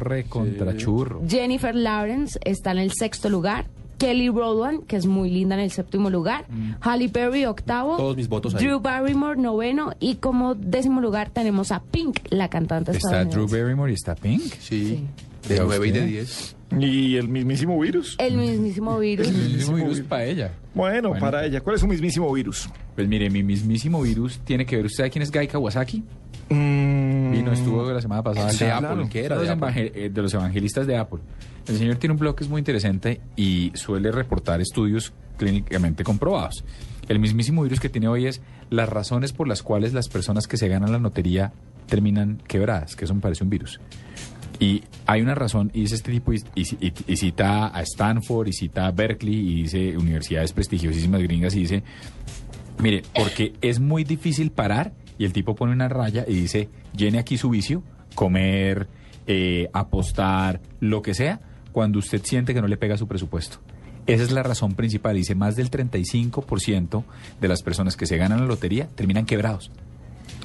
churro. 0.77 1.21
Jennifer 1.27 1.73
Lawrence 1.75 2.39
está 2.43 2.71
en 2.71 2.77
el 2.77 2.91
sexto 2.91 3.29
lugar. 3.29 3.65
Kelly 3.97 4.29
Rowland, 4.29 4.85
que 4.85 4.95
es 4.95 5.07
muy 5.07 5.29
linda 5.29 5.55
en 5.55 5.61
el 5.61 5.71
séptimo 5.71 6.09
lugar. 6.09 6.45
Halle 6.81 7.07
Berry, 7.09 7.45
octavo. 7.45 7.95
Mm. 7.95 7.97
Todos 7.97 8.15
mis 8.15 8.29
votos 8.29 8.55
ahí. 8.55 8.63
Drew 8.63 8.79
Barrymore, 8.79 9.37
noveno. 9.41 9.91
Y 9.99 10.15
como 10.15 10.55
décimo 10.55 11.01
lugar 11.01 11.31
tenemos 11.31 11.71
a 11.73 11.81
Pink, 11.81 12.19
la 12.29 12.47
cantante 12.47 12.91
Está 12.91 13.09
Drew 13.09 13.19
estadounidense. 13.23 13.61
Barrymore 13.61 13.91
y 13.91 13.95
está 13.95 14.15
Pink. 14.15 14.53
Sí. 14.59 15.03
De 15.47 15.55
¿Ya 15.55 15.63
9 15.63 15.87
y 15.87 15.91
de 15.91 15.99
usted? 15.99 16.09
10. 16.09 16.55
Y 16.79 17.15
el 17.17 17.27
mismísimo 17.29 17.79
virus. 17.79 18.15
El 18.19 18.37
mismísimo 18.37 18.99
virus. 18.99 19.27
El 19.27 19.33
mismísimo 19.35 19.77
virus 19.77 20.01
para 20.01 20.25
ella. 20.25 20.51
Bueno, 20.75 21.09
Bueno. 21.09 21.25
para 21.25 21.45
ella, 21.45 21.61
¿cuál 21.61 21.75
es 21.75 21.81
su 21.81 21.87
mismísimo 21.87 22.31
virus? 22.31 22.69
Pues 22.95 23.07
mire, 23.07 23.29
mi 23.29 23.41
mismísimo 23.41 24.01
virus 24.01 24.39
tiene 24.39 24.65
que 24.65 24.75
ver. 24.75 24.85
¿Usted 24.85 24.97
sabe 24.97 25.09
quién 25.09 25.23
es 25.23 25.31
Guy 25.31 25.47
Kawasaki? 25.47 26.03
Mm, 26.49 27.31
Vino, 27.31 27.51
estuvo 27.53 27.91
la 27.91 28.01
semana 28.01 28.21
pasada. 28.23 28.51
De. 28.51 28.71
Apple, 28.71 29.07
¿qué 29.09 29.25
era 29.25 29.35
Uno 29.35 29.43
de 29.43 29.49
de, 29.49 29.55
los 29.55 29.63
Apple? 29.69 29.83
evangel- 29.83 29.91
eh, 29.95 30.09
de 30.09 30.21
los 30.21 30.33
evangelistas 30.33 30.87
de 30.87 30.97
Apple. 30.97 31.19
El 31.67 31.77
señor 31.77 31.95
tiene 31.97 32.13
un 32.13 32.19
blog 32.19 32.35
que 32.35 32.43
es 32.43 32.49
muy 32.49 32.59
interesante 32.59 33.21
y 33.35 33.71
suele 33.75 34.11
reportar 34.11 34.61
estudios 34.61 35.13
clínicamente 35.37 36.03
comprobados. 36.03 36.63
El 37.07 37.19
mismísimo 37.19 37.63
virus 37.63 37.79
que 37.79 37.89
tiene 37.89 38.07
hoy 38.07 38.25
es 38.27 38.41
las 38.69 38.89
razones 38.89 39.33
por 39.33 39.47
las 39.47 39.63
cuales 39.63 39.93
las 39.93 40.09
personas 40.09 40.47
que 40.47 40.57
se 40.57 40.67
ganan 40.67 40.91
la 40.91 40.99
lotería 40.99 41.53
terminan 41.87 42.41
quebradas, 42.47 42.95
que 42.95 43.05
eso 43.05 43.15
me 43.15 43.21
parece 43.21 43.43
un 43.43 43.49
virus. 43.49 43.79
Y 44.59 44.83
hay 45.05 45.21
una 45.21 45.35
razón, 45.35 45.71
y 45.73 45.81
dice 45.81 45.95
este 45.95 46.11
tipo, 46.11 46.33
y, 46.33 46.65
cita 47.15 47.75
a 47.75 47.81
Stanford, 47.81 48.49
y 48.49 48.53
cita 48.53 48.87
a 48.87 48.91
Berkeley, 48.91 49.35
y 49.35 49.63
dice 49.63 49.97
universidades 49.97 50.51
prestigiosísimas 50.51 51.21
gringas, 51.21 51.55
y 51.55 51.61
dice, 51.61 51.83
mire, 52.77 53.03
porque 53.15 53.53
es 53.61 53.79
muy 53.79 54.03
difícil 54.03 54.51
parar, 54.51 54.91
y 55.17 55.25
el 55.25 55.33
tipo 55.33 55.55
pone 55.55 55.71
una 55.71 55.87
raya 55.87 56.25
y 56.27 56.33
dice, 56.33 56.69
llene 56.95 57.19
aquí 57.19 57.37
su 57.37 57.49
vicio, 57.49 57.83
comer, 58.15 58.87
eh, 59.27 59.69
apostar, 59.73 60.61
lo 60.79 61.01
que 61.01 61.13
sea, 61.13 61.39
cuando 61.71 61.99
usted 61.99 62.21
siente 62.23 62.53
que 62.53 62.61
no 62.61 62.67
le 62.67 62.77
pega 62.77 62.97
su 62.97 63.07
presupuesto. 63.07 63.59
Esa 64.07 64.23
es 64.23 64.31
la 64.31 64.43
razón 64.43 64.73
principal. 64.73 65.15
Dice, 65.15 65.35
más 65.35 65.55
del 65.55 65.69
35% 65.69 67.03
de 67.39 67.47
las 67.47 67.61
personas 67.61 67.95
que 67.95 68.07
se 68.07 68.17
ganan 68.17 68.39
la 68.39 68.47
lotería 68.47 68.87
terminan 68.95 69.25
quebrados. 69.25 69.71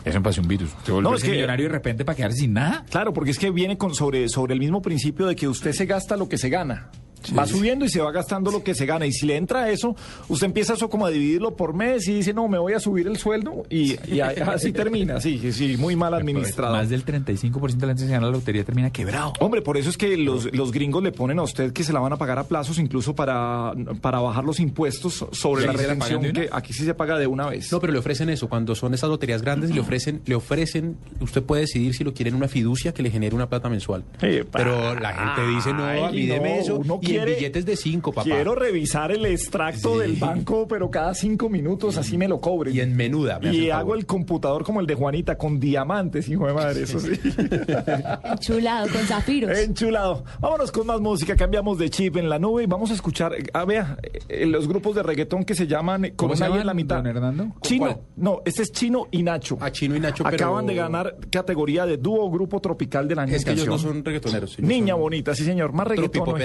Eso 0.04 0.18
me 0.18 0.22
parece 0.22 0.40
un 0.40 0.48
virus. 0.48 0.70
No, 0.88 1.14
es 1.14 1.22
que- 1.22 1.30
millonario 1.30 1.66
de 1.66 1.72
repente 1.72 2.04
para 2.04 2.16
quedarse 2.16 2.38
sin 2.38 2.52
nada. 2.52 2.84
Claro, 2.90 3.12
porque 3.12 3.30
es 3.30 3.38
que 3.38 3.50
viene 3.50 3.78
con 3.78 3.94
sobre, 3.94 4.28
sobre 4.28 4.54
el 4.54 4.60
mismo 4.60 4.82
principio 4.82 5.26
de 5.26 5.36
que 5.36 5.48
usted 5.48 5.72
se 5.72 5.86
gasta 5.86 6.16
lo 6.16 6.28
que 6.28 6.38
se 6.38 6.48
gana. 6.48 6.90
Va 7.36 7.46
subiendo 7.46 7.84
y 7.84 7.88
se 7.88 8.00
va 8.00 8.12
gastando 8.12 8.50
lo 8.50 8.62
que 8.62 8.74
se 8.74 8.86
gana. 8.86 9.06
Y 9.06 9.12
si 9.12 9.26
le 9.26 9.36
entra 9.36 9.70
eso, 9.70 9.96
usted 10.28 10.46
empieza 10.46 10.74
eso 10.74 10.88
como 10.88 11.06
a 11.06 11.10
dividirlo 11.10 11.56
por 11.56 11.74
mes 11.74 12.06
y 12.08 12.14
dice, 12.14 12.32
no, 12.34 12.48
me 12.48 12.58
voy 12.58 12.72
a 12.72 12.80
subir 12.80 13.06
el 13.06 13.16
sueldo 13.16 13.64
y, 13.70 13.96
así 14.46 14.72
termina. 14.72 15.20
Sí, 15.20 15.38
sí, 15.38 15.52
sí, 15.52 15.76
muy 15.76 15.96
mal 15.96 16.14
administrado. 16.14 16.74
Más 16.74 16.88
del 16.88 17.04
35% 17.04 17.76
de 17.76 17.86
la 17.86 17.92
gente 17.92 18.02
que 18.02 18.08
se 18.08 18.12
gana 18.12 18.26
la 18.26 18.32
lotería 18.32 18.64
termina 18.64 18.90
quebrado. 18.90 19.32
Hombre, 19.40 19.62
por 19.62 19.76
eso 19.76 19.90
es 19.90 19.96
que 19.96 20.16
los, 20.16 20.52
los 20.54 20.72
gringos 20.72 21.02
le 21.02 21.12
ponen 21.12 21.38
a 21.38 21.42
usted 21.42 21.72
que 21.72 21.84
se 21.84 21.92
la 21.92 22.00
van 22.00 22.12
a 22.12 22.16
pagar 22.16 22.38
a 22.38 22.44
plazos, 22.44 22.78
incluso 22.78 23.14
para, 23.14 23.72
para 24.00 24.20
bajar 24.20 24.44
los 24.44 24.60
impuestos 24.60 25.26
sobre 25.32 25.64
¿Y 25.64 25.66
la 25.66 25.72
de 25.72 26.32
que 26.32 26.48
aquí 26.52 26.72
sí 26.72 26.84
se 26.84 26.94
paga 26.94 27.18
de 27.18 27.26
una 27.26 27.46
vez. 27.46 27.70
No, 27.72 27.80
pero 27.80 27.92
le 27.92 27.98
ofrecen 27.98 28.28
eso. 28.30 28.48
Cuando 28.48 28.74
son 28.74 28.94
esas 28.94 29.08
loterías 29.08 29.42
grandes, 29.42 29.70
le 29.70 29.80
ofrecen, 29.80 30.22
le 30.26 30.34
ofrecen, 30.34 30.96
usted 31.20 31.42
puede 31.42 31.62
decidir 31.62 31.94
si 31.94 32.04
lo 32.04 32.14
quiere 32.14 32.30
en 32.30 32.36
una 32.36 32.48
fiducia 32.48 32.92
que 32.92 33.02
le 33.02 33.10
genere 33.10 33.34
una 33.34 33.48
plata 33.48 33.68
mensual. 33.68 34.04
Pero 34.18 34.98
la 34.98 35.12
gente 35.12 35.54
dice, 35.54 35.72
no, 35.72 35.84
a 35.84 35.92
mí 36.10 36.20
Ay, 36.20 36.26
deme 36.26 36.56
no, 36.56 36.60
eso. 36.60 36.76
uno 36.76 36.98
y 37.02 37.13
quiere- 37.16 37.32
en 37.32 37.38
billetes 37.38 37.66
de 37.66 37.76
cinco, 37.76 38.12
papá. 38.12 38.24
Quiero 38.24 38.54
revisar 38.54 39.12
el 39.12 39.24
extracto 39.26 39.98
del 39.98 40.14
banco, 40.16 40.66
pero 40.68 40.90
cada 40.90 41.14
cinco 41.14 41.48
minutos 41.48 41.96
así 41.96 42.16
me 42.18 42.28
lo 42.28 42.40
cobren. 42.40 42.74
Y 42.74 42.80
en 42.80 42.96
menuda. 42.96 43.38
me 43.40 43.54
Y 43.54 43.70
hago 43.70 43.80
favor. 43.82 43.98
el 43.98 44.06
computador 44.06 44.64
como 44.64 44.80
el 44.80 44.86
de 44.86 44.94
Juanita, 44.94 45.36
con 45.36 45.58
diamantes, 45.60 46.28
hijo 46.28 46.46
de 46.46 46.52
madre, 46.54 46.82
eso 46.82 46.98
sí. 47.00 47.12
Chulado, 48.40 48.88
con 48.90 49.02
zafiros. 49.02 49.56
Enchulado. 49.58 50.24
Vámonos 50.40 50.70
con 50.72 50.86
más 50.86 51.00
música, 51.00 51.36
cambiamos 51.36 51.78
de 51.78 51.90
chip 51.90 52.16
en 52.16 52.28
la 52.28 52.38
nube 52.38 52.62
y 52.64 52.66
vamos 52.66 52.90
a 52.90 52.94
escuchar, 52.94 53.32
a 53.52 53.64
vea, 53.64 53.96
eh, 54.28 54.46
los 54.46 54.68
grupos 54.68 54.94
de 54.94 55.02
reggaetón 55.02 55.44
que 55.44 55.54
se 55.54 55.66
llaman 55.66 56.04
eh, 56.06 56.12
¿Cómo 56.16 56.34
se 56.34 56.40
Coronel 56.40 56.44
en 56.44 56.50
llaman, 56.62 56.66
la 56.66 56.74
mitad. 56.74 56.96
don 56.96 57.06
Hernando? 57.06 57.54
Chino, 57.62 57.86
¿Cuál? 57.86 58.00
no, 58.16 58.42
este 58.44 58.62
es 58.62 58.72
Chino 58.72 59.06
y 59.10 59.22
Nacho. 59.22 59.58
A 59.60 59.70
Chino 59.72 59.96
y 59.96 60.00
Nacho, 60.00 60.24
pero- 60.24 60.36
Acaban 60.36 60.66
de 60.66 60.74
ganar 60.74 61.16
categoría 61.30 61.86
de 61.86 61.96
dúo 61.96 62.30
grupo 62.30 62.60
tropical 62.60 63.06
del 63.08 63.18
año 63.18 63.34
Es 63.34 63.44
que 63.44 63.52
ellos 63.52 63.66
no 63.66 63.78
son 63.78 64.04
reggaetoneros. 64.04 64.58
Niña 64.58 64.94
son- 64.94 65.00
bonita, 65.00 65.34
sí 65.34 65.44
señor, 65.44 65.72
más 65.72 65.86
reggaetón. 65.88 66.28
hoy. 66.28 66.42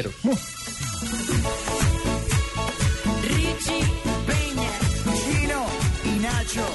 Richie 3.24 3.86
Peña, 4.28 4.72
Chino 5.24 5.66
y 6.06 6.20
Nacho. 6.20 6.66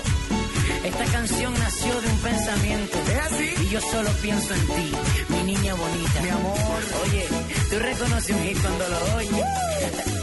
Esta 0.84 1.04
canción 1.06 1.54
nació 1.54 2.00
de 2.00 2.08
un 2.08 2.18
pensamiento. 2.18 2.98
¿Es 2.98 3.32
así? 3.32 3.54
Y 3.62 3.68
yo 3.70 3.80
solo 3.80 4.10
pienso 4.22 4.54
en 4.54 4.66
ti, 4.66 4.92
mi 5.28 5.42
niña 5.44 5.74
bonita. 5.74 6.20
Mi 6.22 6.28
amor. 6.28 6.80
Oye, 7.04 7.26
tú 7.70 7.78
reconoces 7.78 8.36
un 8.36 8.42
hit 8.42 8.60
cuando 8.60 8.88
lo 8.88 9.16
oyes. 9.16 9.44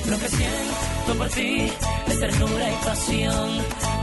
Lo 0.08 0.20
que 0.20 0.28
siento 0.28 1.18
por 1.18 1.30
ti 1.30 1.72
es 2.08 2.20
ternura 2.20 2.72
y 2.72 2.86
pasión. 2.86 3.50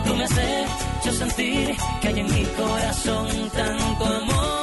Tú 0.04 0.14
me 0.14 0.24
has 0.24 0.38
hecho 0.38 1.12
sentir 1.12 1.76
que 2.00 2.08
hay 2.08 2.20
en 2.20 2.26
mi 2.26 2.44
corazón 2.44 3.50
tanto 3.50 4.04
amor. 4.04 4.57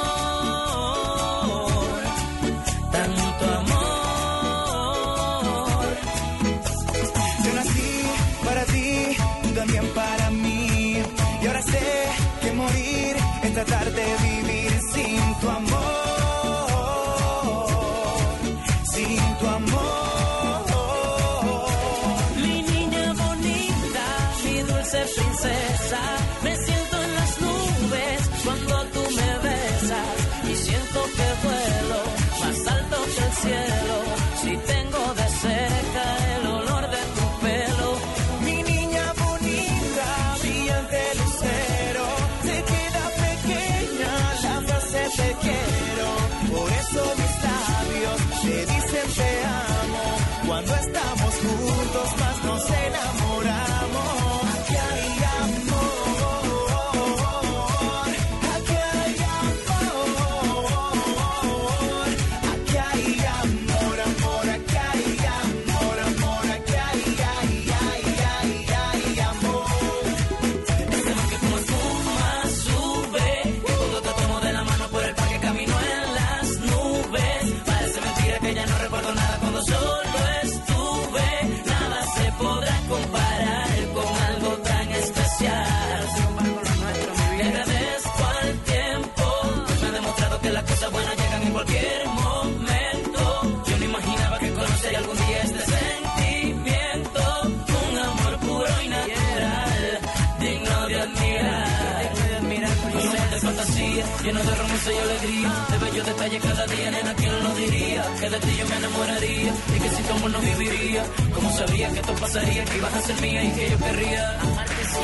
Romance 104.86 104.92
y 104.94 104.98
alegría. 104.98 105.66
De 105.70 105.78
bellos 105.78 106.06
detalles 106.06 106.42
cada 106.42 106.66
día, 106.66 106.90
nena, 106.90 107.14
¿quién 107.14 107.44
lo 107.44 107.54
diría? 107.54 108.04
Que 108.20 108.30
de 108.30 108.38
ti 108.40 108.56
yo 108.58 108.66
me 108.66 108.76
enamoraría 108.76 109.52
y 109.74 109.80
que 109.80 109.90
si 109.90 110.02
tu 110.02 110.12
amor 110.12 110.30
no 110.30 110.40
viviría. 110.40 111.04
Como 111.34 111.50
sabría 111.52 111.90
que 111.90 112.00
esto 112.00 112.14
pasaría, 112.14 112.64
que 112.64 112.76
ibas 112.76 112.94
a 112.94 113.00
ser 113.00 113.20
mía 113.20 113.44
y 113.44 113.50
que 113.52 113.70
yo 113.70 113.78
querría 113.78 114.40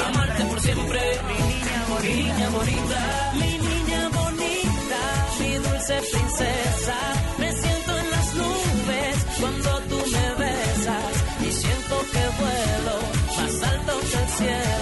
amarte 0.06 0.44
por 0.44 0.60
siempre. 0.60 1.00
Mi 1.28 1.38
niña 1.52 1.84
bonita, 1.88 2.02
mi 2.02 2.22
niña 2.22 2.48
bonita, 2.50 3.32
mi 3.34 3.52
niña 3.68 4.08
bonita, 4.08 5.00
mi 5.40 5.54
dulce 5.54 5.94
princesa. 6.12 6.98
Me 7.38 7.52
siento 7.52 7.98
en 7.98 8.10
las 8.10 8.34
nubes 8.34 9.16
cuando 9.40 9.70
tú 9.88 9.96
me 10.12 10.26
besas 10.44 11.14
y 11.40 11.52
siento 11.52 11.94
que 12.12 12.24
vuelo 12.40 12.96
más 13.36 13.70
alto 13.70 13.92
que 14.10 14.18
el 14.22 14.28
cielo. 14.38 14.81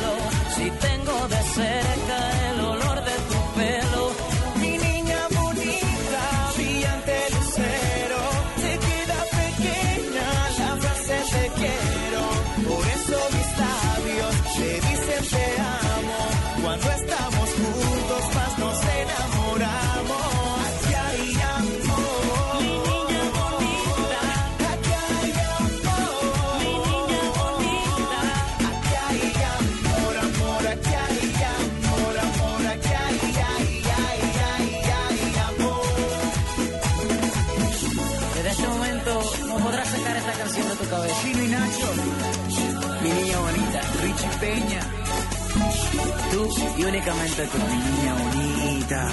Y 46.81 46.85
únicamente 46.85 47.47
tú. 47.47 47.59
mi 47.59 47.77
niña 47.77 48.15
bonita. 48.15 49.09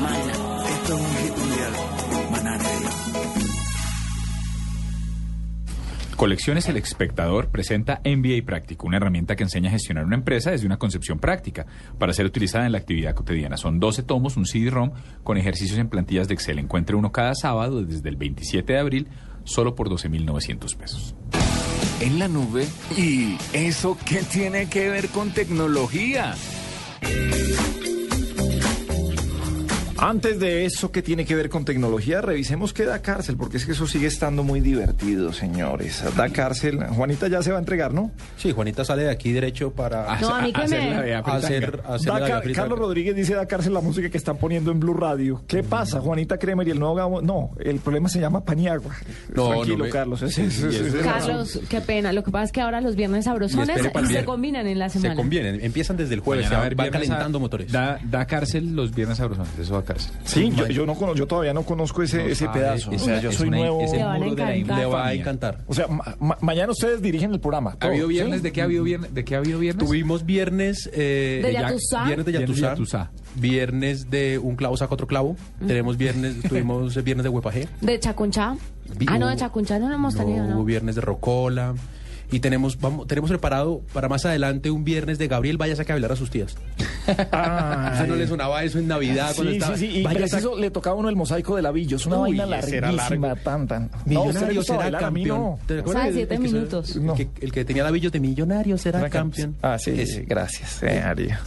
Mana. 0.00 0.32
Esto 0.68 0.94
es 0.94 1.00
un 1.00 1.16
hit 1.16 1.38
mundial. 1.38 1.72
Colecciones 6.16 6.68
El 6.68 6.76
Espectador 6.76 7.50
presenta 7.50 8.00
MBA 8.04 8.46
Práctico, 8.46 8.86
una 8.86 8.96
herramienta 8.96 9.34
que 9.36 9.42
enseña 9.42 9.68
a 9.68 9.72
gestionar 9.72 10.04
una 10.04 10.14
empresa 10.14 10.52
desde 10.52 10.64
una 10.64 10.78
concepción 10.78 11.18
práctica 11.18 11.66
para 11.98 12.12
ser 12.12 12.24
utilizada 12.24 12.66
en 12.66 12.72
la 12.72 12.78
actividad 12.78 13.14
cotidiana. 13.14 13.56
Son 13.56 13.80
12 13.80 14.04
tomos, 14.04 14.36
un 14.36 14.46
CD-ROM 14.46 14.92
con 15.24 15.36
ejercicios 15.36 15.78
en 15.78 15.88
plantillas 15.88 16.28
de 16.28 16.34
Excel. 16.34 16.60
Encuentre 16.60 16.96
uno 16.96 17.12
cada 17.12 17.34
sábado 17.34 17.84
desde 17.84 18.08
el 18.08 18.16
27 18.16 18.72
de 18.72 18.78
abril 18.78 19.08
solo 19.42 19.74
por 19.74 19.90
12.900 19.90 20.76
pesos. 20.76 21.14
En 22.00 22.18
la 22.18 22.28
nube. 22.28 22.66
¿Y 22.96 23.36
eso 23.52 23.96
qué 24.04 24.22
tiene 24.22 24.68
que 24.68 24.88
ver 24.88 25.08
con 25.08 25.32
tecnología? 25.32 26.34
Antes 29.98 30.38
de 30.40 30.64
eso 30.64 30.90
que 30.92 31.02
tiene 31.02 31.24
que 31.24 31.34
ver 31.34 31.48
con 31.48 31.64
tecnología, 31.64 32.20
revisemos 32.20 32.72
qué 32.72 32.84
da 32.84 33.00
cárcel, 33.02 33.36
porque 33.36 33.56
es 33.56 33.66
que 33.66 33.72
eso 33.72 33.86
sigue 33.86 34.06
estando 34.06 34.42
muy 34.42 34.60
divertido, 34.60 35.32
señores. 35.32 36.02
Da 36.16 36.28
cárcel. 36.28 36.78
Juanita 36.88 37.28
ya 37.28 37.42
se 37.42 37.50
va 37.50 37.56
a 37.56 37.60
entregar, 37.60 37.92
¿no? 37.94 38.10
Sí, 38.36 38.52
Juanita 38.52 38.84
sale 38.84 39.04
de 39.04 39.10
aquí 39.10 39.32
derecho 39.32 39.70
para 39.72 40.18
No, 40.20 40.34
a 40.34 40.42
mí 40.42 40.52
que 40.52 40.60
hacer 40.62 40.80
me- 40.82 40.90
la 40.90 41.02
vía 41.02 41.18
hacer, 41.20 41.82
hacer 41.86 42.12
Da 42.12 42.18
la 42.18 42.20
ca- 42.20 42.26
vía 42.26 42.42
fritanga. 42.42 42.62
Carlos 42.68 42.78
Rodríguez 42.78 43.16
dice 43.16 43.34
da 43.34 43.46
cárcel 43.46 43.72
la 43.74 43.80
música 43.80 44.08
que 44.10 44.18
están 44.18 44.36
poniendo 44.36 44.70
en 44.70 44.80
Blue 44.80 44.94
Radio. 44.94 45.42
¿Qué 45.46 45.62
pasa, 45.62 46.00
Juanita 46.00 46.38
Kremer 46.38 46.66
y 46.68 46.72
el 46.72 46.78
nuevo 46.78 46.94
Gabo? 46.94 47.22
No, 47.22 47.50
el 47.60 47.78
problema 47.78 48.08
se 48.08 48.20
llama 48.20 48.44
Paniagua. 48.44 48.94
No, 49.34 49.48
Tranquilo, 49.50 49.78
no 49.78 49.84
me- 49.84 49.90
Carlos. 49.90 50.22
es- 50.22 50.34
Sí, 50.34 50.42
es- 50.42 50.52
sí, 50.54 50.66
es- 50.66 50.74
es- 50.74 50.94
es- 50.94 51.02
Carlos, 51.02 51.60
qué 51.68 51.80
pena. 51.80 52.12
Lo 52.12 52.22
que 52.24 52.30
pasa 52.30 52.44
es 52.44 52.52
que 52.52 52.60
ahora 52.60 52.80
los 52.80 52.96
viernes 52.96 53.24
sabrosones 53.26 53.80
se 53.82 54.24
combinan 54.24 54.66
en 54.66 54.78
la 54.78 54.88
Se 54.88 54.98
semana. 55.00 55.14
convienen, 55.16 55.60
empiezan 55.64 55.96
desde 55.96 56.14
el 56.14 56.20
jueves, 56.20 56.44
Mañana 56.46 56.56
a 56.56 56.60
haber 56.66 56.74
van 56.74 56.90
calentando 56.90 57.38
a- 57.38 57.40
motores. 57.40 57.70
Da, 57.72 57.98
da 58.04 58.26
cárcel 58.26 58.74
los 58.74 58.94
viernes 58.94 59.18
sabrosones, 59.18 59.50
eso 59.58 59.74
da 59.74 59.82
cárcel. 59.94 60.12
Sí, 60.24 60.52
yo, 60.54 60.66
yo 60.68 60.86
no 60.86 60.94
conozco, 60.94 61.16
yo 61.18 61.26
todavía 61.26 61.54
no 61.54 61.62
conozco 61.62 62.02
ese, 62.02 62.18
No 62.18 62.24
ese 62.24 62.48
pedazo. 62.48 62.90
es 62.92 63.02
o 63.02 63.04
sea, 63.04 63.20
yo 63.20 63.32
soy 63.32 63.48
una- 63.48 63.56
nuevo. 63.58 63.80
es 63.80 63.92
el 63.92 63.98
Te 63.98 64.04
van 64.04 64.14
a 64.16 64.18
muro 64.18 64.34
de 64.34 64.64
la. 64.64 64.78
Le 64.78 64.86
va 64.86 65.06
a 65.06 65.14
encantar. 65.14 65.58
O 65.66 65.74
sea, 65.74 65.86
ma- 65.86 66.16
ma- 66.20 66.38
mañana 66.40 66.72
ustedes 66.72 67.00
dirigen 67.02 67.32
el 67.32 67.40
programa. 67.40 67.76
¿Ha 67.80 67.86
habido 67.86 68.02
todo, 68.02 68.08
viernes? 68.08 68.36
¿sí? 68.38 68.42
¿De 68.42 68.52
qué 68.52 68.60
ha 68.60 68.64
habido 68.64 68.84
viernes? 68.84 69.14
¿De 69.14 69.24
qué 69.24 69.34
ha 69.34 69.38
habido 69.38 69.58
viernes? 69.58 69.86
Tuvimos 69.86 70.26
viernes 70.26 70.90
eh, 70.92 71.40
¿De 71.44 71.52
ya- 71.52 71.62
Yatusá? 71.62 72.04
viernes 72.04 72.26
de 72.26 72.32
Yatusá, 72.32 72.60
Yatusá. 72.70 73.10
viernes 73.36 74.10
de 74.10 74.38
un 74.38 74.56
clavo 74.56 74.76
saca 74.76 74.94
otro 74.94 75.06
clavo, 75.06 75.36
tenemos 75.66 75.96
viernes, 75.96 76.36
tuvimos 76.48 77.02
viernes 77.04 77.24
de 77.24 77.28
Huepajé, 77.30 77.68
De 77.80 77.98
Chacunchá. 78.00 78.56
Vi- 78.98 79.06
Ah, 79.08 79.18
no, 79.18 79.28
de 79.28 79.36
Chacunchá 79.36 79.78
no 79.78 79.88
lo 79.88 79.94
hemos 79.94 80.14
tenido, 80.14 80.44
hubo 80.54 80.64
viernes 80.64 80.94
de 80.94 81.00
Rocola 81.00 81.74
y 82.30 82.40
tenemos 82.40 82.78
vamos 82.80 83.06
tenemos 83.06 83.30
preparado 83.30 83.82
para 83.92 84.08
más 84.08 84.24
adelante 84.26 84.70
un 84.70 84.84
viernes 84.84 85.18
de 85.18 85.28
Gabriel 85.28 85.56
vaya 85.58 85.74
a 85.74 85.92
hablar 85.92 86.12
a 86.12 86.16
sus 86.16 86.30
tías. 86.30 86.56
Ay. 87.32 87.92
¿Usted 87.92 88.06
no 88.08 88.16
le 88.16 88.26
sonaba 88.26 88.62
eso 88.64 88.78
en 88.78 88.88
Navidad 88.88 89.32
cuando 89.34 89.52
Sí, 89.52 89.58
estaba? 89.58 89.76
sí, 89.76 89.90
sí. 89.92 89.98
Y 89.98 90.02
Vaya 90.02 90.18
preciso 90.20 90.56
le 90.56 90.70
tocaba 90.70 90.96
a 90.96 90.98
uno 90.98 91.08
el 91.08 91.16
mosaico 91.16 91.56
de 91.56 91.62
labillo. 91.62 91.96
Es 91.96 92.06
una 92.06 92.18
Uy, 92.18 92.30
vaina 92.36 92.46
larguísima, 92.46 93.34
tan, 93.36 93.66
tan. 93.68 93.90
No, 94.06 94.22
a 94.22 94.26
Millonario 94.26 94.56
gusta 94.60 94.82
será 94.84 94.98
a 94.98 95.00
campeón. 95.00 95.38
no. 95.38 95.58
¿Te? 95.66 95.82
Sabe, 95.84 96.08
El- 96.08 96.14
siete 96.14 96.34
el 96.34 96.40
que 96.42 96.48
se- 96.48 96.54
minutos. 96.54 96.96
El, 96.96 97.12
que, 97.14 97.28
el 97.44 97.52
que 97.52 97.64
tenía 97.64 97.84
labillos 97.84 98.10
de 98.12 98.20
millonario 98.20 98.78
será 98.78 99.08
campeón. 99.10 99.56
Ah, 99.62 99.78
sí, 99.78 99.90
Ese. 99.96 100.22
gracias. 100.22 100.82
Eh, 100.82 101.02
María. 101.04 101.40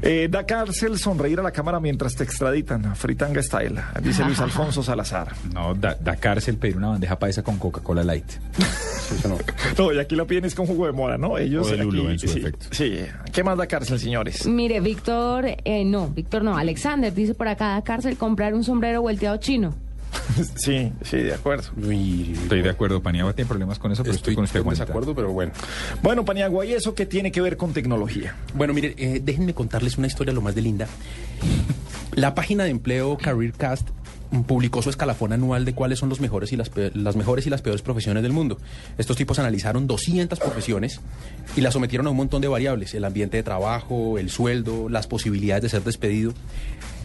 Eh, 0.00 0.28
da 0.30 0.44
cárcel 0.46 0.98
sonreír 0.98 1.38
a 1.40 1.42
la 1.42 1.50
cámara 1.52 1.78
mientras 1.80 2.14
te 2.16 2.24
extraditan. 2.24 2.96
Fritanga 2.96 3.42
style, 3.42 3.80
dice 4.02 4.24
Luis 4.24 4.40
Alfonso 4.40 4.82
Salazar. 4.82 5.32
No, 5.52 5.74
da, 5.74 5.96
da 6.00 6.16
cárcel 6.16 6.56
pedir 6.56 6.76
una 6.76 6.88
bandeja 6.88 7.18
paisa 7.18 7.42
con 7.42 7.58
Coca-Cola 7.58 8.02
Light. 8.02 8.24
No, 9.78 9.92
y 9.92 9.98
aquí 9.98 10.14
lo 10.14 10.21
piden 10.26 10.44
es 10.44 10.54
con 10.54 10.66
jugo 10.66 10.86
de 10.86 10.92
mora, 10.92 11.18
¿no? 11.18 11.38
Ellos 11.38 11.66
O 11.66 11.70
de 11.70 11.78
lulo, 11.84 12.02
aquí- 12.04 12.12
en 12.12 12.18
su 12.18 12.28
sí, 12.28 12.38
efecto. 12.40 12.66
sí. 12.70 12.98
¿Qué 13.32 13.42
más 13.44 13.56
da 13.58 13.66
cárcel, 13.66 13.98
señores? 13.98 14.46
Mire, 14.46 14.80
Víctor, 14.80 15.44
eh, 15.64 15.84
no, 15.84 16.08
Víctor 16.08 16.42
no, 16.44 16.56
Alexander 16.56 17.12
dice 17.12 17.34
por 17.34 17.48
acá, 17.48 17.68
da 17.74 17.82
cárcel 17.82 18.16
comprar 18.16 18.54
un 18.54 18.64
sombrero 18.64 19.02
volteado 19.02 19.36
chino. 19.38 19.74
Sí, 20.56 20.92
sí, 21.02 21.16
de 21.18 21.34
acuerdo. 21.34 21.70
Estoy 21.78 22.62
de 22.62 22.70
acuerdo, 22.70 23.02
Paniagua 23.02 23.32
tiene 23.32 23.48
problemas 23.48 23.78
con 23.78 23.92
eso, 23.92 24.02
pero 24.02 24.14
estoy, 24.14 24.34
con 24.34 24.44
usted, 24.44 24.60
en 24.60 24.68
desacuerdo, 24.68 25.14
pero 25.14 25.32
bueno. 25.32 25.52
Bueno, 26.02 26.24
Paniagua, 26.24 26.64
¿y 26.66 26.72
eso 26.74 26.94
qué 26.94 27.06
tiene 27.06 27.32
que 27.32 27.40
ver 27.40 27.56
con 27.56 27.72
tecnología? 27.72 28.34
Bueno, 28.54 28.72
mire, 28.74 28.94
eh, 28.98 29.20
déjenme 29.22 29.54
contarles 29.54 29.96
una 29.98 30.06
historia 30.06 30.32
lo 30.34 30.40
más 30.42 30.54
de 30.54 30.62
linda. 30.62 30.86
La 32.14 32.34
página 32.34 32.64
de 32.64 32.70
empleo 32.70 33.16
CareerCast 33.16 33.88
publicó 34.46 34.80
su 34.82 34.90
escalafón 34.90 35.32
anual 35.32 35.64
de 35.64 35.74
cuáles 35.74 35.98
son 35.98 36.08
los 36.08 36.20
mejores 36.20 36.52
y 36.52 36.56
las, 36.56 36.70
las 36.94 37.16
mejores 37.16 37.46
y 37.46 37.50
las 37.50 37.62
peores 37.62 37.82
profesiones 37.82 38.22
del 38.22 38.32
mundo. 38.32 38.58
Estos 38.96 39.16
tipos 39.16 39.38
analizaron 39.38 39.86
200 39.86 40.38
profesiones 40.38 41.00
y 41.56 41.60
las 41.60 41.74
sometieron 41.74 42.06
a 42.06 42.10
un 42.10 42.16
montón 42.16 42.40
de 42.40 42.48
variables, 42.48 42.94
el 42.94 43.04
ambiente 43.04 43.36
de 43.36 43.42
trabajo, 43.42 44.18
el 44.18 44.30
sueldo, 44.30 44.88
las 44.88 45.06
posibilidades 45.06 45.62
de 45.62 45.68
ser 45.68 45.84
despedido. 45.84 46.32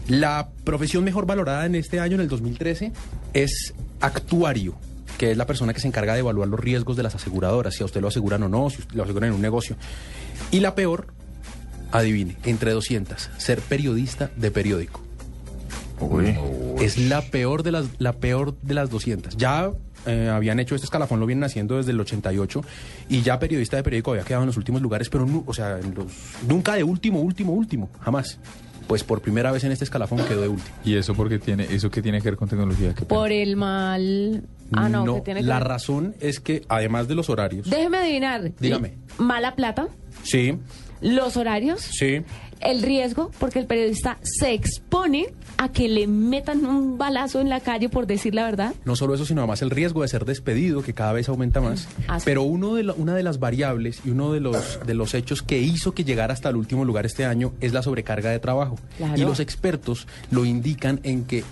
La 0.08 0.48
profesión 0.64 1.04
mejor 1.04 1.26
valorada 1.26 1.66
en 1.66 1.74
este 1.74 2.00
año, 2.00 2.14
en 2.14 2.22
el 2.22 2.28
2013, 2.28 2.92
es 3.34 3.74
actuario 4.00 4.74
que 5.18 5.32
es 5.32 5.36
la 5.36 5.46
persona 5.46 5.74
que 5.74 5.80
se 5.80 5.88
encarga 5.88 6.14
de 6.14 6.20
evaluar 6.20 6.48
los 6.48 6.60
riesgos 6.60 6.96
de 6.96 7.02
las 7.02 7.14
aseguradoras, 7.16 7.74
si 7.74 7.82
a 7.82 7.86
usted 7.86 8.00
lo 8.00 8.06
aseguran 8.06 8.44
o 8.44 8.48
no, 8.48 8.70
si 8.70 8.82
lo 8.94 9.02
aseguran 9.02 9.30
en 9.30 9.34
un 9.34 9.42
negocio. 9.42 9.76
Y 10.52 10.60
la 10.60 10.76
peor, 10.76 11.08
adivine, 11.90 12.36
entre 12.44 12.70
200, 12.70 13.28
ser 13.36 13.60
periodista 13.60 14.30
de 14.36 14.52
periódico. 14.52 15.07
Es 16.80 16.98
la 16.98 17.22
peor 17.22 17.62
de 17.62 17.72
las, 17.72 17.86
la 17.98 18.12
peor 18.14 18.56
de 18.62 18.74
las 18.74 18.90
200. 18.90 19.36
Ya 19.36 19.70
eh, 20.06 20.30
habían 20.32 20.60
hecho 20.60 20.74
este 20.74 20.84
escalafón, 20.86 21.18
lo 21.20 21.26
vienen 21.26 21.44
haciendo 21.44 21.76
desde 21.76 21.90
el 21.92 22.00
88 22.00 22.62
y 23.08 23.22
ya 23.22 23.38
periodista 23.38 23.76
de 23.76 23.82
periódico 23.82 24.12
había 24.12 24.22
quedado 24.24 24.42
en 24.44 24.46
los 24.48 24.56
últimos 24.56 24.80
lugares, 24.80 25.08
pero 25.08 25.26
o 25.46 25.54
sea, 25.54 25.78
en 25.78 25.94
los, 25.94 26.06
nunca 26.48 26.74
de 26.74 26.84
último, 26.84 27.20
último, 27.20 27.52
último, 27.52 27.90
jamás. 28.00 28.38
Pues 28.86 29.04
por 29.04 29.20
primera 29.20 29.52
vez 29.52 29.64
en 29.64 29.72
este 29.72 29.84
escalafón 29.84 30.24
quedó 30.26 30.40
de 30.40 30.48
último. 30.48 30.74
¿Y 30.82 30.96
eso 30.96 31.12
porque 31.14 31.38
tiene, 31.38 31.64
eso 31.70 31.90
qué 31.90 32.00
tiene 32.00 32.22
que 32.22 32.30
ver 32.30 32.36
con 32.36 32.48
tecnología? 32.48 32.94
¿Qué 32.94 33.04
Por 33.04 33.30
el 33.32 33.56
mal... 33.56 34.44
Ah, 34.72 34.88
no, 34.88 35.16
que 35.16 35.20
tiene 35.22 35.40
que 35.40 35.46
la 35.46 35.58
ver- 35.58 35.68
razón 35.68 36.14
es 36.20 36.40
que 36.40 36.62
además 36.68 37.06
de 37.08 37.14
los 37.14 37.28
horarios, 37.28 37.68
Déjeme 37.68 37.98
adivinar. 37.98 38.50
Dígame. 38.58 38.94
Mala 39.18 39.54
plata, 39.56 39.88
sí, 40.22 40.56
los 41.02 41.36
horarios, 41.36 41.80
sí, 41.82 42.22
el 42.60 42.82
riesgo, 42.82 43.30
porque 43.38 43.58
el 43.58 43.66
periodista 43.66 44.18
se 44.22 44.52
expone 44.52 45.26
a 45.56 45.70
que 45.70 45.88
le 45.88 46.06
metan 46.06 46.64
un 46.66 46.98
balazo 46.98 47.40
en 47.40 47.48
la 47.48 47.60
calle 47.60 47.88
por 47.88 48.06
decir 48.06 48.34
la 48.34 48.44
verdad. 48.44 48.74
No 48.84 48.94
solo 48.96 49.14
eso, 49.14 49.24
sino 49.24 49.40
además 49.40 49.62
el 49.62 49.70
riesgo 49.70 50.02
de 50.02 50.08
ser 50.08 50.24
despedido, 50.24 50.82
que 50.82 50.94
cada 50.94 51.12
vez 51.12 51.28
aumenta 51.28 51.60
más. 51.60 51.80
Sí. 51.80 51.88
Pero 52.24 52.42
uno 52.42 52.74
de 52.74 52.84
la- 52.84 52.92
una 52.94 53.14
de 53.14 53.22
las 53.22 53.38
variables 53.40 54.00
y 54.04 54.10
uno 54.10 54.32
de 54.32 54.40
los, 54.40 54.78
de 54.86 54.94
los 54.94 55.14
hechos 55.14 55.42
que 55.42 55.58
hizo 55.58 55.92
que 55.92 56.04
llegara 56.04 56.32
hasta 56.32 56.48
el 56.48 56.56
último 56.56 56.84
lugar 56.84 57.06
este 57.06 57.24
año 57.24 57.52
es 57.60 57.72
la 57.72 57.82
sobrecarga 57.82 58.30
de 58.30 58.38
trabajo. 58.38 58.76
Claro. 58.96 59.16
Y 59.16 59.20
los 59.24 59.40
expertos 59.40 60.06
lo 60.30 60.44
indican 60.44 61.00
en 61.02 61.24
que 61.24 61.44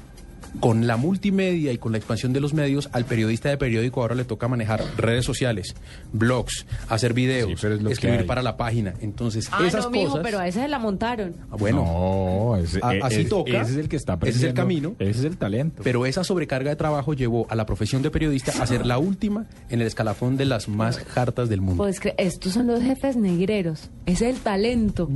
con 0.61 0.87
la 0.87 0.97
multimedia 0.97 1.73
y 1.73 1.79
con 1.79 1.93
la 1.93 1.99
expansión 1.99 2.33
de 2.33 2.41
los 2.41 2.55
medios, 2.55 2.89
al 2.93 3.05
periodista 3.05 3.49
de 3.49 3.57
periódico 3.57 4.01
ahora 4.01 4.15
le 4.15 4.25
toca 4.25 4.49
manejar 4.49 4.83
redes 4.97 5.25
sociales, 5.25 5.75
blogs, 6.13 6.67
hacer 6.89 7.13
videos, 7.13 7.61
Sí, 7.61 7.67
es 7.67 7.85
escribir 7.93 8.27
para 8.27 8.43
la 8.43 8.57
página. 8.57 8.95
Entonces, 9.01 9.49
Ah, 9.53 9.65
esas 9.67 9.85
no, 9.85 9.91
mijo, 9.91 10.09
cosas... 10.11 10.23
pero 10.25 10.39
a 10.39 10.49
ese 10.49 10.61
se 10.61 10.69
la 10.69 10.79
montaron. 10.79 11.35
Ah, 11.51 11.57
Bueno, 11.59 11.85
No, 11.85 12.57
ese- 12.57 12.81
A- 12.83 12.95
e- 12.95 13.01
así 13.03 13.21
es- 13.23 13.29
toca. 13.29 13.61
Ese 13.63 13.73
es 13.73 13.77
el 13.79 13.89
que 13.89 13.97
está 13.97 14.19
Ese 14.23 14.31
es 14.39 14.43
el 14.45 14.55
camino. 14.55 14.95
Ese 14.99 15.21
es 15.21 15.25
el 15.25 15.37
talento. 15.37 15.83
Pero 15.85 16.07
esa 16.07 16.25
sobrecarga 16.25 16.71
de 16.71 16.77
trabajo 16.77 17.15
llevó 17.15 17.47
a 17.51 17.55
la 17.55 17.67
profesión 17.67 18.03
de 18.03 18.11
periodista 18.11 18.53
a 18.63 18.67
ser 18.67 18.87
la 18.87 18.99
última 18.99 19.47
en 19.69 19.81
el 19.81 19.87
escalafón 19.87 20.37
de 20.37 20.45
las 20.47 20.69
más 20.69 21.01
hartas 21.17 21.49
del 21.49 21.61
mundo. 21.61 21.83
Pues 21.83 22.01
que 22.01 22.15
estos 22.19 22.53
son 22.55 22.67
los 22.67 22.83
jefes 22.83 23.17
negreros. 23.17 23.91
Es 24.07 24.23
el 24.23 24.37
talento. 24.37 25.09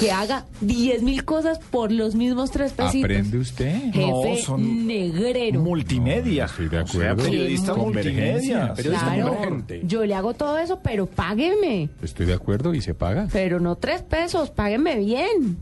Que 0.00 0.10
haga 0.12 0.46
10 0.60 1.02
mil 1.02 1.24
cosas 1.24 1.58
por 1.70 1.92
los 1.92 2.14
mismos 2.14 2.50
tres 2.50 2.72
pesitos. 2.72 3.04
¿Aprende 3.04 3.38
usted? 3.38 3.74
Jefe 3.92 4.06
No, 4.06 4.22
son 4.44 4.86
negrero. 4.86 5.60
Multimedia. 5.60 6.44
estoy 6.46 6.68
de 6.68 6.78
O 6.80 6.86
sea, 6.86 7.10
acuerdo. 7.12 7.24
periodista 7.30 7.72
Convergencia. 7.72 8.22
multimedia. 8.58 8.74
Periodista 8.74 9.14
Claro, 9.14 9.64
yo 9.84 10.04
le 10.06 10.14
hago 10.14 10.34
todo 10.34 10.58
eso, 10.58 10.80
pero 10.82 11.06
págueme. 11.06 11.88
Estoy 12.02 12.26
de 12.26 12.34
acuerdo 12.34 12.74
y 12.74 12.80
se 12.80 12.94
paga. 12.94 13.28
Pero 13.32 13.60
no 13.60 13.76
tres 13.76 14.02
pesos, 14.02 14.50
págueme 14.50 14.96
bien. 14.98 15.56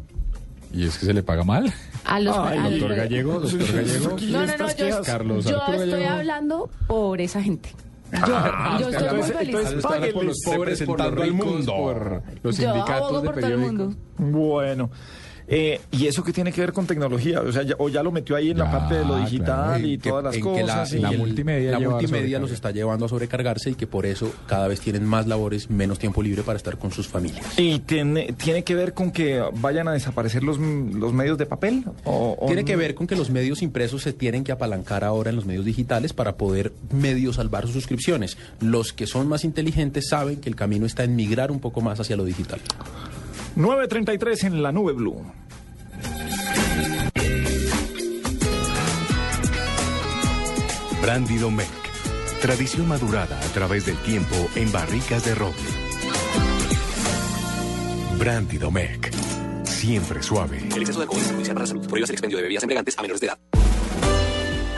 Y 0.74 0.84
es 0.86 0.96
que 0.98 1.06
se 1.06 1.12
le 1.12 1.22
paga 1.22 1.44
mal. 1.44 1.72
A 2.04 2.18
los, 2.18 2.36
Ay, 2.36 2.58
a 2.58 2.62
los- 2.70 2.80
Doctor 2.80 2.96
Gallego, 2.96 3.40
doctor 3.40 3.58
Gallego. 3.74 4.16
No, 4.30 4.46
no, 4.46 4.56
no, 4.56 4.68
yo, 4.74 5.02
Carlos 5.02 5.44
yo 5.44 5.56
estoy 5.58 5.78
Gallego. 5.90 6.10
hablando 6.10 6.70
por 6.86 7.20
esa 7.20 7.42
gente. 7.42 7.70
Yo, 8.12 8.18
Ah, 8.36 8.76
yo 8.80 8.88
estoy 8.90 9.02
muy 9.04 9.10
entonces- 9.22 9.36
feliz. 9.36 9.54
entonces 9.72 10.12
por 10.12 10.24
los 10.24 10.36
pobres, 10.44 10.82
por 10.82 10.98
los 10.98 11.06
al 11.08 11.16
ricos, 11.16 11.46
mundo. 11.46 11.72
por 11.76 12.22
los 12.42 12.56
yo 12.58 12.62
sindicatos 12.72 13.08
abogo 13.08 13.20
de 13.20 13.26
por 13.30 13.40
todo 13.40 13.50
el 13.50 13.58
mundo. 13.58 13.94
Bueno. 14.18 14.90
Eh, 15.54 15.78
¿Y 15.90 16.06
eso 16.06 16.24
qué 16.24 16.32
tiene 16.32 16.50
que 16.50 16.62
ver 16.62 16.72
con 16.72 16.86
tecnología? 16.86 17.42
O 17.42 17.52
sea, 17.52 17.62
ya, 17.62 17.74
o 17.78 17.90
ya 17.90 18.02
lo 18.02 18.10
metió 18.10 18.36
ahí 18.36 18.50
en 18.52 18.56
la 18.58 18.70
parte 18.70 18.94
de 18.94 19.04
lo 19.04 19.16
digital 19.18 19.74
claro. 19.74 19.86
y 19.86 19.98
que- 19.98 20.08
todas 20.08 20.24
las 20.24 20.34
en 20.36 20.42
que 20.42 20.48
la, 20.48 20.60
cosas. 20.60 20.92
y- 20.94 20.98
la 20.98 21.10
que 21.10 21.18
multimedia 21.18 21.70
la 21.72 21.78
multimedia 21.78 22.08
sobrecarga. 22.08 22.38
los 22.40 22.50
está 22.52 22.70
llevando 22.70 23.04
a 23.04 23.08
sobrecargarse 23.10 23.70
y 23.70 23.74
que 23.74 23.86
por 23.86 24.06
eso 24.06 24.32
cada 24.46 24.66
vez 24.66 24.80
tienen 24.80 25.04
más 25.04 25.26
labores, 25.26 25.68
menos 25.68 25.98
tiempo 25.98 26.22
libre 26.22 26.42
para 26.42 26.56
estar 26.56 26.78
con 26.78 26.90
sus 26.90 27.06
familias. 27.06 27.44
¿Y 27.58 27.80
tiene, 27.80 28.32
tiene 28.32 28.64
que 28.64 28.74
ver 28.74 28.94
con 28.94 29.10
que 29.12 29.42
vayan 29.60 29.88
a 29.88 29.92
desaparecer 29.92 30.42
los, 30.42 30.58
los 30.58 31.12
medios 31.12 31.36
de 31.36 31.44
papel? 31.44 31.84
¿O- 32.04 32.34
o 32.40 32.46
Tiene 32.46 32.62
no? 32.62 32.66
que 32.66 32.76
ver 32.76 32.94
con 32.94 33.06
que 33.06 33.14
los 33.14 33.28
medios 33.28 33.60
impresos 33.60 34.00
se 34.02 34.14
tienen 34.14 34.44
que 34.44 34.52
apalancar 34.52 35.04
ahora 35.04 35.28
en 35.28 35.36
los 35.36 35.44
medios 35.44 35.66
digitales 35.66 36.14
para 36.14 36.36
poder 36.38 36.72
medio 36.90 37.30
salvar 37.34 37.64
sus 37.64 37.74
suscripciones. 37.74 38.38
Los 38.60 38.94
que 38.94 39.06
son 39.06 39.28
más 39.28 39.44
inteligentes 39.44 40.08
saben 40.08 40.40
que 40.40 40.48
el 40.48 40.56
camino 40.56 40.86
está 40.86 41.04
en 41.04 41.14
migrar 41.14 41.50
un 41.52 41.60
poco 41.60 41.82
más 41.82 42.00
hacia 42.00 42.16
lo 42.16 42.24
digital. 42.24 42.60
9.33 43.54 44.44
en 44.44 44.62
la 44.62 44.72
nube 44.72 44.92
blue. 44.94 45.22
Brandy 51.02 51.36
Domecq. 51.36 51.68
Tradición 52.40 52.88
madurada 52.88 53.38
a 53.38 53.52
través 53.52 53.86
del 53.86 53.96
tiempo 53.98 54.34
en 54.54 54.72
barricas 54.72 55.24
de 55.24 55.34
roble. 55.34 55.56
Brandy 58.18 58.56
Domecq. 58.56 59.12
Siempre 59.64 60.22
suave. 60.22 60.58
El 60.58 60.82
exceso 60.82 61.00
de 61.00 61.02
alcohol 61.02 61.20
es 61.20 61.26
perjudicial 61.26 61.54
para 61.54 61.64
la 61.64 61.66
salud. 61.66 61.86
Prohíbas 61.88 62.08
el 62.10 62.14
expendio 62.14 62.38
de 62.38 62.42
bebidas 62.44 62.62
embriagantes 62.62 62.98
a 62.98 63.02
menores 63.02 63.20
de 63.20 63.26
edad. 63.26 63.38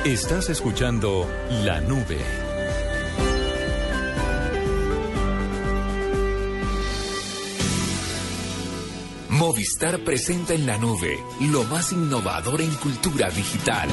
Estás 0.04 0.50
escuchando 0.50 1.26
La 1.64 1.80
Nube. 1.82 2.18
Movistar 9.46 9.98
presenta 9.98 10.54
en 10.54 10.64
la 10.64 10.78
nube 10.78 11.18
lo 11.52 11.64
más 11.64 11.92
innovador 11.92 12.62
en 12.62 12.70
cultura 12.76 13.28
digital. 13.28 13.90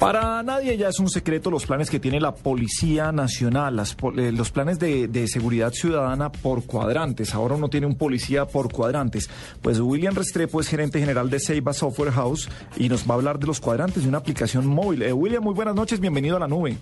Para 0.00 0.42
nadie 0.42 0.76
ya 0.76 0.88
es 0.88 0.98
un 0.98 1.08
secreto 1.08 1.52
los 1.52 1.66
planes 1.66 1.88
que 1.88 2.00
tiene 2.00 2.18
la 2.18 2.34
Policía 2.34 3.12
Nacional, 3.12 3.78
eh, 3.78 4.32
los 4.32 4.50
planes 4.50 4.80
de, 4.80 5.06
de 5.06 5.28
seguridad 5.28 5.70
ciudadana 5.72 6.32
por 6.32 6.64
cuadrantes. 6.64 7.32
Ahora 7.32 7.54
uno 7.54 7.68
tiene 7.68 7.86
un 7.86 7.94
policía 7.94 8.44
por 8.44 8.72
cuadrantes. 8.72 9.30
Pues 9.62 9.78
William 9.78 10.16
Restrepo 10.16 10.60
es 10.60 10.66
gerente 10.66 10.98
general 10.98 11.30
de 11.30 11.38
Seiba 11.38 11.72
Software 11.72 12.10
House 12.10 12.48
y 12.76 12.88
nos 12.88 13.08
va 13.08 13.12
a 13.12 13.18
hablar 13.18 13.38
de 13.38 13.46
los 13.46 13.60
cuadrantes 13.60 14.02
de 14.02 14.08
una 14.08 14.18
aplicación 14.18 14.66
móvil. 14.66 15.02
Eh, 15.02 15.12
William, 15.12 15.44
muy 15.44 15.54
buenas 15.54 15.76
noches, 15.76 16.00
bienvenido 16.00 16.36
a 16.36 16.40
la 16.40 16.48
nube. 16.48 16.76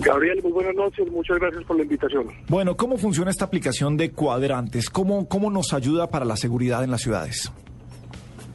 Gabriel, 0.00 0.40
muy 0.42 0.52
buenas 0.52 0.74
noches, 0.74 1.10
muchas 1.10 1.38
gracias 1.38 1.64
por 1.64 1.76
la 1.76 1.82
invitación. 1.82 2.28
Bueno, 2.48 2.76
¿cómo 2.76 2.98
funciona 2.98 3.30
esta 3.30 3.44
aplicación 3.46 3.96
de 3.96 4.12
cuadrantes? 4.12 4.90
¿Cómo, 4.90 5.28
cómo 5.28 5.50
nos 5.50 5.72
ayuda 5.72 6.08
para 6.08 6.24
la 6.24 6.36
seguridad 6.36 6.84
en 6.84 6.90
las 6.92 7.00
ciudades? 7.02 7.50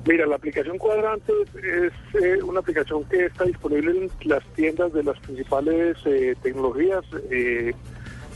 Mira, 0.05 0.25
la 0.25 0.35
aplicación 0.35 0.77
Cuadrantes 0.77 1.35
es 1.55 1.93
eh, 2.21 2.43
una 2.43 2.59
aplicación 2.59 3.05
que 3.05 3.25
está 3.25 3.45
disponible 3.45 3.91
en 3.91 4.29
las 4.29 4.43
tiendas 4.53 4.91
de 4.93 5.01
las 5.03 5.17
principales 5.19 5.95
eh, 6.05 6.35
tecnologías. 6.41 7.03
eh, 7.31 7.73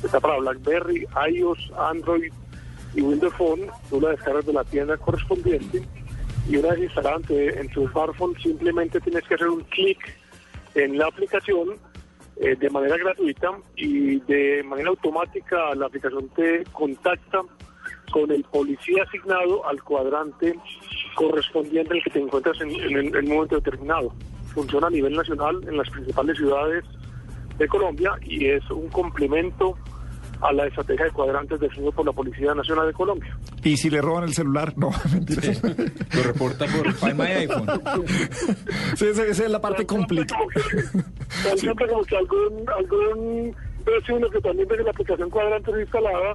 está 0.03 0.19
para 0.21 0.38
BlackBerry, 0.39 1.05
iOS, 1.29 1.71
Android 1.77 2.31
y 2.95 3.01
Windows 3.01 3.34
Phone. 3.34 3.67
Tú 3.89 3.99
la 3.99 4.11
descargas 4.11 4.45
de 4.45 4.53
la 4.53 4.63
tienda 4.63 4.95
correspondiente 4.97 5.81
y 6.49 6.55
una 6.55 6.69
vez 6.69 6.84
instalada 6.84 7.17
en 7.29 7.67
tu- 7.69 7.88
smartphone 7.89 8.34
simplemente 8.41 9.01
tienes 9.01 9.23
que 9.27 9.34
hacer 9.35 9.47
un 9.49 9.61
clic 9.65 9.97
en 10.75 10.97
la 10.97 11.07
aplicación 11.07 11.69
eh, 12.41 12.55
de 12.55 12.69
manera 12.69 12.97
gratuita 12.97 13.49
y 13.76 14.19
de 14.22 14.64
manera 14.64 14.89
automática 14.89 15.73
la 15.76 15.88
aplicación 15.88 16.30
te 16.35 16.64
contacta 16.72 17.41
con 18.11 18.31
el 18.31 18.43
policía 18.45 19.03
asignado 19.03 19.65
al 19.68 19.81
cuadrante 19.84 20.57
correspondiente 21.15 21.93
al 21.95 22.03
que 22.03 22.09
te 22.11 22.19
encuentras 22.19 22.59
en, 22.61 22.72
en, 22.72 22.97
el- 22.97 23.15
en 23.15 23.27
momento 23.27 23.55
determinado. 23.55 24.14
Funciona 24.53 24.88
a 24.88 24.89
nivel 24.91 25.14
nacional 25.14 25.59
en 25.68 25.77
las 25.77 25.89
principales 25.89 26.38
ciudades 26.38 26.84
de 27.57 27.68
Colombia 27.68 28.14
y 28.23 28.45
es 28.45 28.69
un 28.72 28.88
complemento 28.89 29.77
a 30.41 30.53
la 30.53 30.65
estrategia 30.68 31.05
de 31.05 31.11
cuadrantes 31.11 31.59
definido 31.59 31.91
por 31.91 32.05
la 32.05 32.11
Policía 32.11 32.53
Nacional 32.53 32.88
de 32.88 32.93
Colombia. 32.93 33.38
¿Y 33.64 33.77
si 33.77 33.89
le 33.89 34.01
roban 34.01 34.23
el 34.23 34.34
celular? 34.34 34.73
No, 34.77 34.91
mentira. 35.14 35.53
Lo 36.15 36.23
reporta 36.23 36.65
por 36.65 36.93
Find 36.93 37.15
My 37.15 37.26
iPhone. 37.26 37.68
Sí, 38.95 39.05
esa, 39.07 39.23
esa 39.26 39.45
es 39.45 39.51
la 39.51 39.61
parte 39.61 39.85
complicada. 39.85 40.41
Siempre 41.55 41.88
como 41.88 42.03
que 42.03 42.18
algún, 42.18 42.65
algún 42.77 43.55
vecino 43.85 44.30
que 44.30 44.41
también 44.41 44.68
tiene 44.68 44.84
la 44.84 44.91
aplicación 44.91 45.30
cuadrantes 45.30 45.76
instalada, 45.80 46.34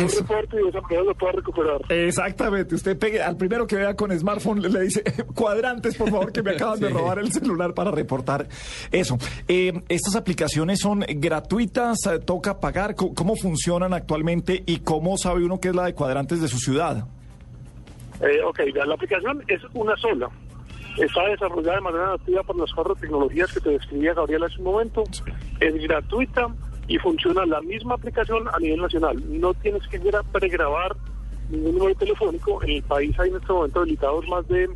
un 0.00 0.08
reporte 0.08 0.56
y 0.60 0.62
de 0.64 0.68
esa 0.70 0.80
manera 0.80 1.02
lo 1.02 1.14
pueda 1.14 1.32
recuperar. 1.32 1.80
Exactamente, 1.88 2.74
usted 2.74 2.98
pegue 2.98 3.22
al 3.22 3.36
primero 3.36 3.66
que 3.66 3.76
vea 3.76 3.94
con 3.94 4.16
smartphone 4.18 4.60
le, 4.62 4.80
dice 4.80 5.02
cuadrantes, 5.34 5.96
por 5.96 6.10
favor, 6.10 6.32
que 6.32 6.42
me 6.42 6.52
acaban 6.52 6.80
de 6.80 6.88
Sí. 6.92 6.94
robar 6.94 7.18
el 7.18 7.32
celular 7.32 7.74
para 7.74 7.90
reportar 7.90 8.46
eso. 8.90 9.18
Eh, 9.48 9.72
estas 9.88 10.16
aplicaciones 10.16 10.80
son 10.80 11.04
gratuitas, 11.08 12.06
eh, 12.06 12.18
toca 12.18 12.60
pagar, 12.60 12.94
¿cómo 12.94 13.36
funcionan 13.36 13.92
actualmente 13.94 14.62
y 14.66 14.78
cómo 14.80 15.16
sabe 15.16 15.44
uno 15.44 15.60
que 15.60 15.68
es 15.68 15.74
la 15.74 15.84
de 15.84 15.94
cuadrantes 15.94 16.40
de 16.40 16.48
su 16.48 16.58
ciudad? 16.58 17.06
Eh, 18.20 18.40
ok, 18.44 18.60
la 18.86 18.94
aplicación 18.94 19.42
es 19.48 19.60
una 19.74 19.96
sola. 19.96 20.28
Está 20.98 21.26
desarrollada 21.26 21.76
de 21.76 21.80
manera 21.80 22.06
nativa 22.08 22.42
por 22.42 22.56
las 22.58 22.70
cuatro 22.72 22.94
tecnologías 22.94 23.50
que 23.52 23.60
te 23.60 23.70
describía 23.70 24.12
Gabriel 24.14 24.44
hace 24.44 24.58
un 24.58 24.64
momento. 24.64 25.04
Es 25.58 25.74
gratuita 25.74 26.48
y 26.88 26.98
funciona 26.98 27.46
la 27.46 27.60
misma 27.62 27.94
aplicación 27.94 28.48
a 28.52 28.58
nivel 28.58 28.80
nacional. 28.80 29.22
No 29.40 29.54
tienes 29.54 29.86
que 29.88 29.96
ir 29.96 30.14
a 30.16 30.22
pregrabar 30.22 30.96
ningún 31.50 31.78
número 31.78 31.94
telefónico. 31.96 32.62
En 32.62 32.70
el 32.70 32.82
país 32.82 33.18
hay 33.18 33.30
en 33.30 33.36
este 33.36 33.52
momento 33.52 33.80
habilitados 33.80 34.26
más 34.28 34.46
de 34.48 34.68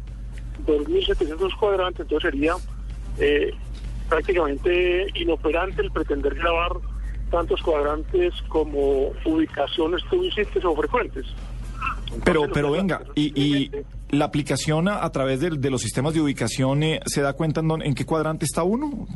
2.700 0.66 1.56
cuadrantes, 1.58 2.00
entonces 2.00 2.30
sería 2.30 2.54
eh, 3.18 3.52
prácticamente 4.08 5.06
inoperante 5.14 5.82
el 5.82 5.90
pretender 5.90 6.34
grabar 6.34 6.72
tantos 7.30 7.60
cuadrantes 7.62 8.32
como 8.48 9.08
ubicaciones 9.24 10.02
visites 10.10 10.64
o 10.64 10.74
frecuentes. 10.76 11.26
Pero, 12.24 12.44
pero 12.52 12.70
venga, 12.70 13.02
y, 13.14 13.32
y 13.40 13.70
la 14.10 14.26
aplicación 14.26 14.88
a, 14.88 15.04
a 15.04 15.10
través 15.10 15.40
del- 15.40 15.60
de, 15.60 15.70
los 15.70 15.82
sistemas 15.82 16.14
de 16.14 16.20
ubicación 16.20 16.82
eh, 16.84 17.00
se 17.04 17.20
da 17.20 17.32
cuenta 17.32 17.60
en 17.60 17.94
qué 17.94 18.06
cuadrante 18.06 18.44
está 18.44 18.62
uno. 18.62 19.06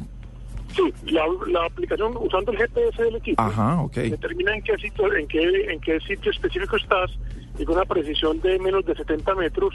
Sí, 0.74 0.82
la, 1.12 1.24
la 1.48 1.64
aplicación 1.66 2.16
usando 2.20 2.52
el 2.52 2.58
GPS 2.58 3.02
del 3.02 3.16
equipo 3.16 3.42
Ajá, 3.42 3.82
ok. 3.82 3.94
determina 3.96 4.54
en 4.54 4.62
qué 4.62 4.76
sitio 4.76 5.12
en 5.14 5.26
qué 5.26 5.72
en 5.72 5.80
qué 5.80 5.98
sitio 6.00 6.30
específico 6.30 6.76
estás 6.76 7.10
y 7.58 7.64
con 7.64 7.74
una 7.76 7.84
precisión 7.84 8.40
de 8.40 8.58
menos 8.60 8.84
de 8.86 8.94
70 8.94 9.34
metros 9.34 9.74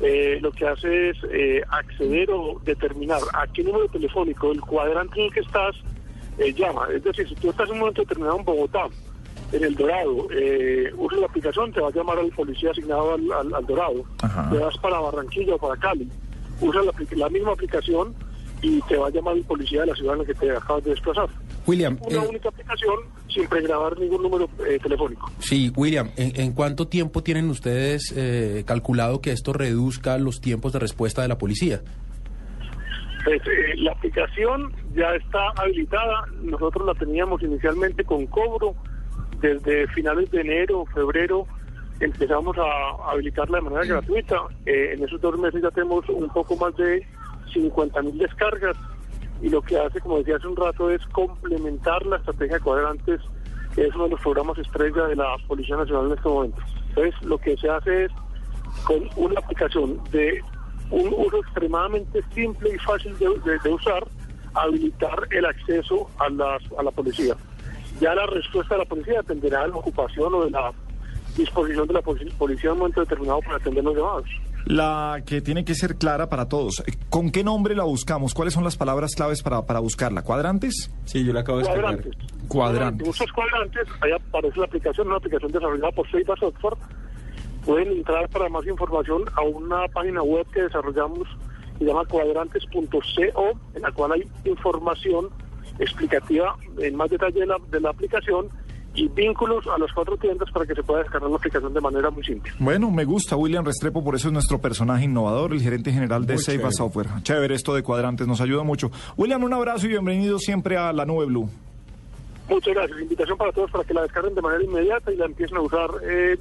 eh, 0.00 0.38
lo 0.40 0.50
que 0.50 0.66
hace 0.66 1.10
es 1.10 1.16
eh, 1.30 1.62
acceder 1.70 2.30
o 2.30 2.58
determinar 2.64 3.20
a 3.34 3.46
qué 3.52 3.62
número 3.62 3.86
telefónico 3.88 4.48
del 4.48 4.62
cuadrante 4.62 5.20
en 5.20 5.26
el 5.26 5.32
que 5.34 5.40
estás 5.40 5.76
eh, 6.38 6.54
llama. 6.54 6.88
Es 6.94 7.04
decir, 7.04 7.28
si 7.28 7.34
tú 7.34 7.50
estás 7.50 7.68
en 7.68 7.74
un 7.74 7.80
momento 7.80 8.00
determinado 8.00 8.38
en 8.38 8.44
Bogotá, 8.46 8.86
en 9.52 9.62
El 9.64 9.74
Dorado, 9.74 10.26
eh, 10.32 10.90
usa 10.96 11.18
la 11.18 11.26
aplicación, 11.26 11.70
te 11.72 11.80
va 11.82 11.88
a 11.88 11.92
llamar 11.92 12.18
al 12.18 12.30
policía 12.30 12.70
asignado 12.70 13.12
al, 13.14 13.30
al- 13.32 13.54
al 13.54 13.66
Dorado. 13.66 14.04
Te 14.50 14.56
vas 14.58 14.78
para 14.78 14.98
Barranquilla 15.00 15.56
o 15.56 15.58
para 15.58 15.76
Cali, 15.78 16.08
usa 16.62 16.80
la, 16.82 16.92
la 17.16 17.28
misma 17.28 17.52
aplicación 17.52 18.14
y 18.62 18.80
te 18.82 18.96
va 18.96 19.08
a 19.08 19.10
llamar 19.10 19.36
el 19.36 19.44
policía 19.44 19.80
de 19.82 19.86
la 19.88 19.94
ciudad 19.94 20.14
en 20.14 20.18
la 20.20 20.24
que 20.24 20.34
te 20.34 20.50
acabas 20.50 20.84
de 20.84 20.90
desplazar. 20.90 21.28
William, 21.66 21.98
Una 22.02 22.24
eh, 22.24 22.28
única 22.28 22.48
aplicación 22.48 22.94
sin 23.28 23.46
pregrabar 23.46 23.98
ningún 23.98 24.22
número 24.22 24.48
eh, 24.66 24.78
telefónico. 24.82 25.30
Sí, 25.38 25.72
William, 25.76 26.10
¿en, 26.16 26.38
en 26.40 26.52
cuánto 26.52 26.88
tiempo 26.88 27.22
tienen 27.22 27.48
ustedes 27.50 28.12
eh, 28.16 28.64
calculado 28.66 29.20
que 29.20 29.32
esto 29.32 29.52
reduzca 29.52 30.18
los 30.18 30.40
tiempos 30.40 30.72
de 30.72 30.78
respuesta 30.78 31.22
de 31.22 31.28
la 31.28 31.38
policía? 31.38 31.80
Pues, 33.24 33.42
eh, 33.46 33.76
la 33.76 33.92
aplicación 33.92 34.72
ya 34.94 35.14
está 35.14 35.38
habilitada. 35.56 36.24
Nosotros 36.42 36.86
la 36.86 36.94
teníamos 36.94 37.42
inicialmente 37.42 38.04
con 38.04 38.26
cobro. 38.26 38.74
Desde 39.40 39.86
finales 39.88 40.30
de 40.30 40.40
enero, 40.42 40.84
febrero, 40.92 41.46
empezamos 41.98 42.56
a 42.58 43.10
habilitarla 43.10 43.58
de 43.58 43.62
manera 43.62 43.84
gratuita. 43.84 44.36
Eh, 44.66 44.94
en 44.94 45.04
esos 45.04 45.20
dos 45.20 45.38
meses 45.38 45.62
ya 45.62 45.70
tenemos 45.70 46.06
un 46.08 46.28
poco 46.28 46.56
más 46.56 46.76
de 46.76 47.06
50 47.50 48.02
mil 48.02 48.18
descargas. 48.18 48.76
Y 49.42 49.48
lo 49.48 49.62
que 49.62 49.78
hace, 49.78 50.00
como 50.00 50.18
decía 50.18 50.36
hace 50.36 50.46
un 50.48 50.56
rato, 50.56 50.90
es 50.90 51.04
complementar 51.08 52.04
la 52.06 52.16
estrategia 52.16 52.56
de 52.56 52.60
cuadrantes, 52.62 53.20
que 53.74 53.86
es 53.86 53.94
uno 53.94 54.04
de 54.04 54.10
los 54.10 54.20
programas 54.20 54.58
estrella 54.58 55.06
de 55.06 55.16
la 55.16 55.36
Policía 55.48 55.76
Nacional 55.76 56.06
en 56.06 56.12
este 56.12 56.28
momento. 56.28 56.60
Entonces, 56.90 57.22
lo 57.22 57.38
que 57.38 57.56
se 57.56 57.70
hace 57.70 58.04
es 58.04 58.12
con 58.84 59.08
una 59.16 59.38
aplicación 59.40 59.98
de 60.10 60.40
un 60.90 61.08
uso 61.16 61.38
extremadamente 61.38 62.20
simple 62.34 62.70
y 62.74 62.78
fácil 62.78 63.16
de, 63.18 63.28
de- 63.62 63.70
usar, 63.72 64.04
habilitar 64.54 65.26
el 65.30 65.44
acceso 65.46 66.10
a, 66.18 66.28
las, 66.30 66.62
a 66.78 66.82
la 66.82 66.90
policía. 66.90 67.34
Ya 68.00 68.14
la 68.14 68.26
respuesta 68.26 68.74
de 68.74 68.80
la 68.80 68.88
policía 68.88 69.14
dependerá 69.18 69.62
de 69.62 69.68
la 69.68 69.76
ocupación 69.76 70.34
o 70.34 70.44
de 70.44 70.50
la 70.50 70.72
disposición 71.36 71.86
de 71.86 71.94
la 71.94 72.02
policía 72.02 72.70
en 72.70 72.72
un 72.72 72.78
momento 72.78 73.00
determinado 73.00 73.40
para 73.40 73.56
atender 73.56 73.84
los 73.84 73.96
llamados. 73.96 74.24
La 74.70 75.22
que 75.26 75.40
tiene 75.40 75.64
que 75.64 75.74
ser 75.74 75.96
clara 75.96 76.28
para 76.28 76.48
todos. 76.48 76.80
Eh, 76.86 76.92
¿Con 77.08 77.32
qué 77.32 77.42
nombre 77.42 77.74
la 77.74 77.82
buscamos? 77.82 78.34
¿Cuáles 78.34 78.54
son 78.54 78.62
las 78.62 78.76
palabras 78.76 79.16
claves 79.16 79.42
para, 79.42 79.66
para 79.66 79.80
buscarla? 79.80 80.22
¿Cuadrantes? 80.22 80.92
Sí, 81.06 81.24
yo 81.24 81.32
la 81.32 81.40
acabo 81.40 81.60
Cuadrantes. 81.60 82.16
Cuadrantes. 82.46 83.04
Si 83.04 83.08
buscas 83.08 83.32
cuadrantes, 83.32 83.88
ahí 84.00 84.12
aparece 84.12 84.60
la 84.60 84.66
aplicación, 84.66 85.08
una 85.08 85.16
aplicación 85.16 85.50
desarrollada 85.50 85.90
por 85.90 86.08
Seiba 86.10 86.36
Software. 86.36 86.76
Pueden 87.64 87.88
entrar 87.90 88.28
para 88.28 88.48
más 88.48 88.64
información 88.64 89.24
a 89.34 89.42
una 89.42 89.88
página 89.88 90.22
web 90.22 90.46
que 90.52 90.62
desarrollamos 90.62 91.26
se 91.80 91.86
llama 91.86 92.04
cuadrantes.co, 92.04 93.58
en 93.74 93.82
la 93.82 93.90
cual 93.90 94.12
hay 94.12 94.28
información 94.44 95.30
explicativa 95.78 96.54
en 96.78 96.94
más 96.94 97.10
detalle 97.10 97.40
de 97.40 97.46
la, 97.46 97.56
de 97.70 97.80
la 97.80 97.90
aplicación 97.90 98.48
y 98.94 99.08
vínculos 99.08 99.64
a 99.66 99.78
las 99.78 99.92
cuatro 99.92 100.16
tiendas 100.16 100.50
para 100.50 100.66
que 100.66 100.74
se 100.74 100.82
pueda 100.82 101.02
descargar 101.02 101.30
la 101.30 101.36
aplicación 101.36 101.72
de 101.72 101.80
manera 101.80 102.10
muy 102.10 102.24
simple. 102.24 102.52
Bueno, 102.58 102.90
me 102.90 103.04
gusta 103.04 103.36
William 103.36 103.64
Restrepo, 103.64 104.02
por 104.02 104.14
eso 104.16 104.28
es 104.28 104.32
nuestro 104.32 104.58
personaje 104.58 105.04
innovador, 105.04 105.52
el 105.52 105.60
gerente 105.60 105.92
general 105.92 106.26
de 106.26 106.38
Seiba. 106.38 106.72
Software. 106.72 107.08
Chévere 107.22 107.54
esto 107.54 107.74
de 107.74 107.82
cuadrantes, 107.82 108.26
nos 108.26 108.40
ayuda 108.40 108.62
mucho. 108.62 108.90
William, 109.16 109.42
un 109.44 109.52
abrazo 109.52 109.86
y 109.86 109.90
bienvenido 109.90 110.38
siempre 110.38 110.76
a 110.76 110.92
la 110.92 111.04
Nube 111.04 111.26
Blue. 111.26 111.48
Muchas 112.48 112.74
gracias. 112.74 113.00
Invitación 113.00 113.38
para 113.38 113.52
todos 113.52 113.70
para 113.70 113.84
que 113.84 113.94
la 113.94 114.02
descarguen 114.02 114.34
de 114.34 114.42
manera 114.42 114.64
inmediata 114.64 115.12
y 115.12 115.16
la 115.16 115.26
empiecen 115.26 115.56
a 115.56 115.60
usar 115.60 115.88
eh, 116.02 116.36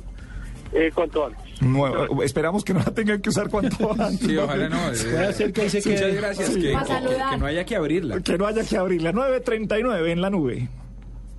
eh, 0.73 0.91
cuanto 0.93 1.27
antes. 1.27 1.39
Esperamos 2.23 2.63
que 2.63 2.73
no 2.73 2.79
la 2.79 2.91
tengan 2.91 3.21
que 3.21 3.29
usar 3.29 3.49
cuanto 3.49 3.91
antes. 3.99 4.19
Sí, 4.19 4.35
ojalá 4.37 4.69
no. 4.69 4.77
Puede 4.77 5.33
ser 5.33 5.53
que 5.53 5.63
Muchas 5.63 6.15
gracias. 6.15 6.47
Sí. 6.53 6.61
Que, 6.61 6.77
que 7.31 7.37
no 7.37 7.45
haya 7.45 7.63
que 7.63 7.75
abrirla. 7.75 8.19
Que 8.21 8.37
no 8.37 8.47
haya 8.47 8.63
que 8.63 8.77
abrirla. 8.77 9.11
9.39 9.11 10.09
en 10.09 10.21
la 10.21 10.29
nube. 10.31 10.67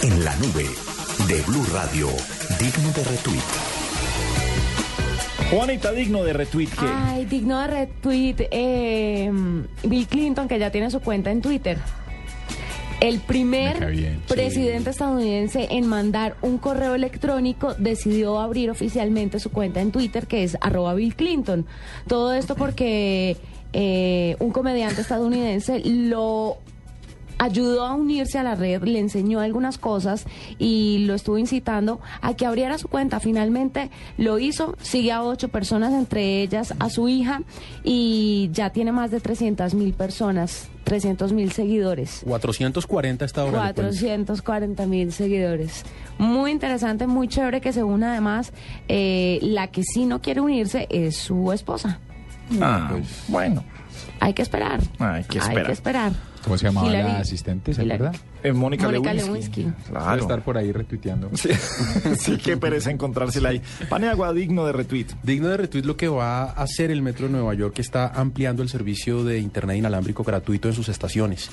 En 0.00 0.24
la 0.24 0.34
nube 0.36 0.64
de 1.28 1.40
Blue 1.42 1.64
Radio, 1.72 2.08
digno 2.58 2.92
de 2.92 3.04
retweet. 3.04 3.42
Juanita, 5.50 5.92
digno 5.92 6.24
de 6.24 6.32
retweet 6.32 6.68
que... 6.68 6.86
Ay, 6.86 7.24
digno 7.26 7.60
de 7.60 7.66
retweet. 7.68 8.48
eh, 8.50 9.30
Bill 9.84 10.06
Clinton, 10.06 10.48
que 10.48 10.58
ya 10.58 10.70
tiene 10.70 10.90
su 10.90 11.00
cuenta 11.00 11.30
en 11.30 11.40
Twitter. 11.40 11.78
El 13.00 13.16
Me 13.16 13.20
primer 13.20 13.94
sí. 13.94 14.06
presidente 14.28 14.90
estadounidense 14.90 15.68
en 15.70 15.86
mandar 15.86 16.36
un 16.42 16.58
correo 16.58 16.94
electrónico 16.94 17.74
decidió 17.74 18.38
abrir 18.40 18.70
oficialmente 18.70 19.38
su 19.40 19.50
cuenta 19.50 19.80
en 19.80 19.90
Twitter, 19.92 20.26
que 20.26 20.44
es 20.44 20.56
arroba 20.60 20.94
Bill 20.94 21.14
Clinton. 21.14 21.66
Todo 22.08 22.32
esto 22.32 22.56
porque 22.56 23.36
eh, 23.72 24.36
un 24.38 24.50
comediante 24.52 25.02
estadounidense 25.02 25.80
lo 25.84 26.58
ayudó 27.38 27.86
a 27.86 27.94
unirse 27.94 28.38
a 28.38 28.42
la 28.42 28.54
red, 28.54 28.82
le 28.84 28.98
enseñó 28.98 29.40
algunas 29.40 29.78
cosas 29.78 30.26
y 30.58 31.04
lo 31.06 31.14
estuvo 31.14 31.38
incitando 31.38 32.00
a 32.22 32.34
que 32.34 32.46
abriera 32.46 32.78
su 32.78 32.88
cuenta. 32.88 33.20
Finalmente 33.20 33.90
lo 34.18 34.38
hizo, 34.38 34.76
sigue 34.80 35.12
a 35.12 35.22
ocho 35.22 35.48
personas, 35.48 35.92
entre 35.92 36.42
ellas 36.42 36.74
a 36.78 36.88
su 36.90 37.08
hija, 37.08 37.42
y 37.82 38.50
ya 38.52 38.70
tiene 38.70 38.92
más 38.92 39.10
de 39.10 39.20
300 39.20 39.74
mil 39.74 39.92
personas, 39.94 40.68
300 40.84 41.32
mil 41.32 41.52
seguidores. 41.52 42.22
440 42.24 43.24
está 43.24 43.42
ahora. 43.42 43.52
le 43.52 43.74
cuento. 43.74 43.82
440 43.82 44.86
mil 44.86 45.12
seguidores. 45.12 45.84
Muy 46.18 46.50
interesante, 46.50 47.06
muy 47.06 47.28
chévere 47.28 47.60
que 47.60 47.72
se 47.72 47.82
una 47.82 48.12
además. 48.12 48.52
eh, 48.88 49.38
la 49.42 49.68
que 49.68 49.82
sí 49.82 50.04
no 50.06 50.20
quiere 50.22 50.40
unirse 50.40 50.86
es 50.90 51.16
su 51.16 51.52
esposa. 51.52 51.98
Ah, 52.60 52.92
bueno. 53.28 53.64
Hay 54.20 54.32
que 54.34 54.42
esperar. 54.42 54.80
Hay 54.98 55.24
que 55.24 55.38
Hay 55.40 55.46
esperar. 55.48 55.66
que 55.66 55.72
esperar. 55.72 56.12
¿Cómo 56.44 56.58
se 56.58 56.66
llamaba 56.66 56.90
la 56.90 57.18
asistente? 57.20 57.72
¿Se 57.72 57.82
acuerda? 57.82 58.12
Eh, 58.44 58.52
Mónica, 58.52 58.84
Mónica 58.84 59.12
Lewinsky. 59.14 59.62
Lewinsky. 59.62 59.62
Debe 59.62 59.74
Claro. 60.00 60.22
estar 60.22 60.44
por 60.44 60.58
ahí 60.58 60.70
retuiteando. 60.70 61.30
Sí, 61.34 61.48
sí, 62.18 62.36
qué 62.36 62.56
pereza 62.56 62.90
encontrársela 62.90 63.48
ahí. 63.48 63.62
Paniagua, 63.88 64.32
digno 64.32 64.66
de 64.66 64.72
retweet. 64.72 65.06
Digno 65.22 65.48
de 65.48 65.56
retweet 65.56 65.82
lo 65.84 65.96
que 65.96 66.08
va 66.08 66.44
a 66.44 66.50
hacer 66.62 66.90
el 66.90 67.00
Metro 67.02 67.26
de 67.26 67.32
Nueva 67.32 67.54
York, 67.54 67.74
que 67.74 67.82
está 67.82 68.06
ampliando 68.08 68.62
el 68.62 68.68
servicio 68.68 69.24
de 69.24 69.38
Internet 69.38 69.78
inalámbrico 69.78 70.22
gratuito 70.24 70.68
en 70.68 70.74
sus 70.74 70.88
estaciones. 70.90 71.50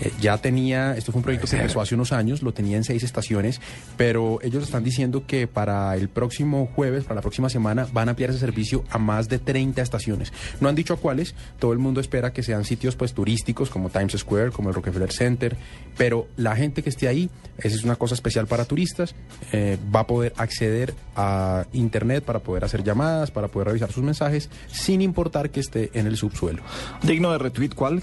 Eh, 0.00 0.12
ya 0.20 0.36
tenía, 0.38 0.94
esto 0.96 1.12
fue 1.12 1.20
un 1.20 1.22
proyecto 1.22 1.46
que 1.46 1.56
empezó 1.56 1.80
hace 1.80 1.94
unos 1.94 2.12
años, 2.12 2.42
lo 2.42 2.52
tenía 2.52 2.76
en 2.76 2.84
seis 2.84 3.02
estaciones, 3.02 3.60
pero 3.96 4.40
ellos 4.42 4.62
están 4.64 4.84
diciendo 4.84 5.24
que 5.26 5.46
para 5.46 5.94
el 5.96 6.08
próximo 6.08 6.68
jueves, 6.74 7.04
para 7.04 7.14
la 7.16 7.22
próxima 7.22 7.48
semana, 7.48 7.86
van 7.92 8.08
a 8.08 8.10
ampliar 8.10 8.30
ese 8.30 8.40
servicio 8.40 8.84
a 8.90 8.98
más 8.98 9.28
de 9.28 9.38
30 9.38 9.80
estaciones. 9.80 10.32
No 10.60 10.68
han 10.68 10.74
dicho 10.74 10.92
a 10.92 10.96
cuáles, 10.96 11.34
todo 11.58 11.72
el 11.72 11.78
mundo 11.78 12.00
espera 12.00 12.32
que 12.32 12.42
sean 12.42 12.64
sitios 12.64 12.96
pues 12.96 13.14
turísticos 13.14 13.70
como 13.70 13.88
Times 13.90 14.12
Square, 14.18 14.50
como 14.50 14.68
el 14.70 14.74
Rockefeller 14.74 15.12
Center, 15.12 15.56
pero 15.96 16.15
la 16.36 16.56
gente 16.56 16.82
que 16.82 16.88
esté 16.88 17.08
ahí, 17.08 17.30
esa 17.58 17.76
es 17.76 17.84
una 17.84 17.96
cosa 17.96 18.14
especial 18.14 18.46
para 18.46 18.64
turistas, 18.64 19.14
eh, 19.52 19.78
va 19.94 20.00
a 20.00 20.06
poder 20.06 20.32
acceder 20.36 20.94
a 21.14 21.66
Internet 21.72 22.24
para 22.24 22.40
poder 22.40 22.64
hacer 22.64 22.82
llamadas, 22.82 23.30
para 23.30 23.48
poder 23.48 23.68
revisar 23.68 23.92
sus 23.92 24.02
mensajes, 24.02 24.50
sin 24.66 25.02
importar 25.02 25.50
que 25.50 25.60
esté 25.60 25.90
en 25.94 26.06
el 26.06 26.16
subsuelo. 26.16 26.62
Digno 27.02 27.32
de 27.32 27.38
retweet, 27.38 27.70
¿cuál? 27.74 28.02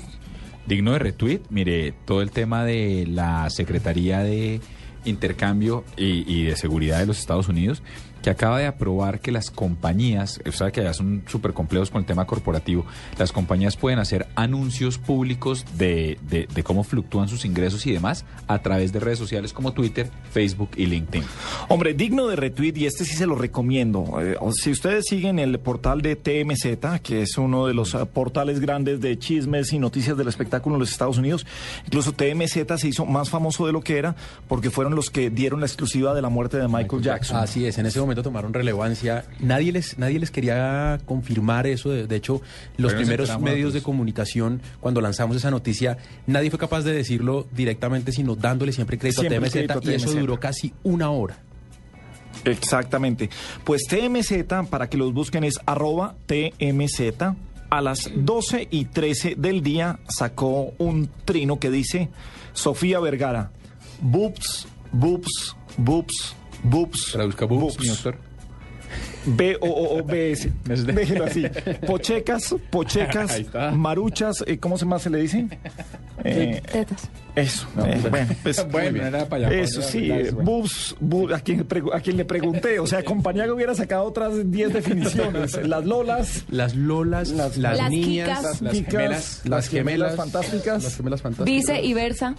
Digno 0.65 0.93
de 0.93 0.99
retweet, 0.99 1.41
mire, 1.49 1.93
todo 2.05 2.21
el 2.21 2.31
tema 2.31 2.63
de 2.63 3.05
la 3.07 3.49
Secretaría 3.49 4.19
de 4.19 4.61
Intercambio 5.05 5.83
y, 5.97 6.23
y 6.33 6.45
de 6.45 6.55
Seguridad 6.55 6.99
de 6.99 7.05
los 7.05 7.19
Estados 7.19 7.49
Unidos, 7.49 7.83
que 8.23 8.29
acaba 8.31 8.57
de 8.57 8.65
aprobar 8.65 9.19
que 9.19 9.31
las 9.31 9.51
compañías, 9.51 10.39
o 10.47 10.51
sea 10.51 10.71
que 10.71 10.81
ya 10.81 10.93
son 10.93 11.23
súper 11.27 11.53
complejos 11.53 11.91
con 11.91 11.99
el 11.99 12.05
tema 12.07 12.25
corporativo, 12.25 12.85
las 13.19 13.31
compañías 13.31 13.75
pueden 13.75 13.99
hacer 13.99 14.27
anuncios 14.35 14.97
públicos 14.97 15.65
de, 15.77 16.17
de- 16.29 16.47
de 16.53 16.63
cómo 16.63 16.83
fluctúan 16.83 17.27
sus 17.27 17.43
ingresos 17.45 17.85
y 17.85 17.91
demás 17.91 18.25
a 18.47 18.59
través 18.61 18.93
de 18.93 18.99
redes 19.01 19.19
sociales 19.19 19.53
como 19.53 19.73
Twitter, 19.73 20.09
Facebook 20.31 20.69
y 20.77 20.85
LinkedIn. 20.85 21.23
Hombre, 21.67 21.93
digno 21.93 22.27
de 22.27 22.35
retweet 22.37 22.73
y 22.77 22.85
este 22.85 23.03
sí 23.05 23.15
se 23.15 23.27
lo 23.27 23.35
recomiendo. 23.35 24.05
Eh, 24.21 24.37
si 24.53 24.71
ustedes 24.71 25.05
siguen 25.07 25.37
el 25.37 25.59
portal 25.59 26.01
de 26.01 26.15
TMZ, 26.15 27.01
que 27.03 27.21
es 27.23 27.37
uno 27.37 27.67
de 27.67 27.73
los 27.73 27.93
eh, 27.93 28.05
portales 28.05 28.59
grandes 28.61 29.01
de 29.01 29.19
chismes 29.19 29.73
y 29.73 29.79
noticias 29.79 30.15
del 30.17 30.29
espectáculo 30.29 30.75
en 30.75 30.79
los 30.79 30.91
Estados 30.91 31.17
Unidos, 31.17 31.45
incluso 31.85 32.13
TMZ 32.13 32.77
se 32.77 32.87
hizo 32.87 33.05
más 33.05 33.29
famoso 33.29 33.65
de 33.65 33.73
lo 33.73 33.81
que 33.81 33.97
era 33.97 34.15
porque 34.47 34.69
fueron 34.69 34.95
los 34.95 35.09
que 35.09 35.29
dieron 35.29 35.59
la 35.59 35.65
exclusiva 35.65 36.13
de 36.13 36.21
la 36.21 36.29
muerte 36.29 36.57
de 36.57 36.67
Michael 36.69 37.01
Jackson. 37.01 37.37
Así 37.37 37.65
es, 37.65 37.77
en 37.77 37.85
ese 37.85 37.99
momento 37.99 38.12
tomaron 38.21 38.53
relevancia. 38.53 39.25
Nadie 39.39 39.71
les, 39.71 39.97
nadie 39.97 40.19
les 40.19 40.29
quería 40.29 40.99
confirmar 41.05 41.65
eso. 41.65 41.89
De, 41.89 42.05
de 42.05 42.15
hecho, 42.15 42.41
los 42.77 42.91
Pero 42.91 43.01
primeros 43.01 43.39
medios 43.39 43.73
de 43.73 43.81
comunicación, 43.81 44.61
cuando 44.79 45.01
lanzamos 45.01 45.37
esa 45.37 45.49
noticia, 45.49 45.97
nadie 46.27 46.49
fue 46.49 46.59
capaz 46.59 46.81
de 46.83 46.93
decirlo 46.93 47.47
directamente, 47.51 48.11
sino 48.11 48.35
dándole 48.35 48.73
siempre 48.73 48.97
crédito 48.97 49.21
Siempre 49.21 49.37
a 49.37 49.41
TMZ. 49.41 49.51
crédito 49.53 49.91
y 49.91 49.95
eso 49.95 50.07
TMZ. 50.11 50.19
duró 50.19 50.39
casi 50.39 50.73
una 50.83 51.09
hora. 51.09 51.37
Exactamente. 52.45 53.29
Pues 53.63 53.83
TMZ, 53.87 54.67
para 54.69 54.89
que 54.89 54.97
los 54.97 55.13
busquen, 55.13 55.43
es 55.43 55.59
arroba 55.65 56.15
TMZ. 56.25 56.99
A 57.69 57.81
las 57.81 58.11
12 58.15 58.67
y 58.69 58.85
13 58.85 59.35
del 59.35 59.63
día 59.63 59.99
sacó 60.07 60.73
un 60.77 61.09
trino 61.25 61.59
que 61.59 61.71
dice 61.71 62.09
Sofía 62.53 62.99
Vergara. 62.99 63.51
Boops, 63.99 64.67
boops, 64.91 65.55
boops, 65.77 66.35
boops. 66.63 67.11
Traduzca 67.13 67.45
boobs, 67.45 67.79
mi 67.79 67.87
doctor. 67.87 68.15
B-O-O-B-S. 69.25 70.51
Déjelo 70.65 71.25
así. 71.25 71.45
Pochecas, 71.87 72.53
pochecas, 72.69 73.41
maruchas, 73.73 74.43
eh, 74.45 74.57
¿cómo 74.57 74.77
se 74.77 74.85
más 74.85 75.01
se 75.01 75.09
le 75.09 75.19
dice? 75.19 75.47
Eh, 76.25 76.61
Tetas. 76.71 77.09
eso. 77.35 77.65
No, 77.75 77.85
eh, 77.85 77.97
pues, 78.01 78.11
bueno, 78.11 78.27
pues, 78.43 78.67
bueno, 78.69 79.03
era 79.05 79.25
para 79.29 79.47
allá, 79.47 79.57
Eso 79.61 79.79
para 79.79 79.91
sí, 79.91 80.11
allá, 80.11 80.17
eh, 80.27 80.31
bueno. 80.31 80.51
boobs, 80.51 80.95
boobs, 80.99 81.33
a, 81.33 81.39
quien, 81.39 81.59
le 81.59 81.65
pregu- 81.67 81.95
a 81.95 82.01
quien 82.01 82.17
le 82.17 82.25
pregunté. 82.25 82.79
O 82.79 82.85
sea, 82.87 83.03
compañía 83.03 83.45
que 83.45 83.51
hubiera 83.51 83.73
sacado 83.73 84.03
otras 84.03 84.51
10 84.51 84.73
definiciones. 84.73 85.55
Las 85.67 85.85
lolas. 85.85 86.43
Las 86.49 86.75
lolas, 86.75 87.29
las, 87.29 87.57
Las 87.57 87.89
niñas, 87.89 88.61
las 88.61 88.73
gemelas, 88.73 89.41
las 89.45 89.69
gemelas 89.69 90.15
fantásticas. 90.17 90.83
Las 90.83 90.97
gemelas 90.97 91.21
fantásticas. 91.21 91.45
Vice 91.67 91.81
y 91.81 91.93
Versa. 91.93 92.35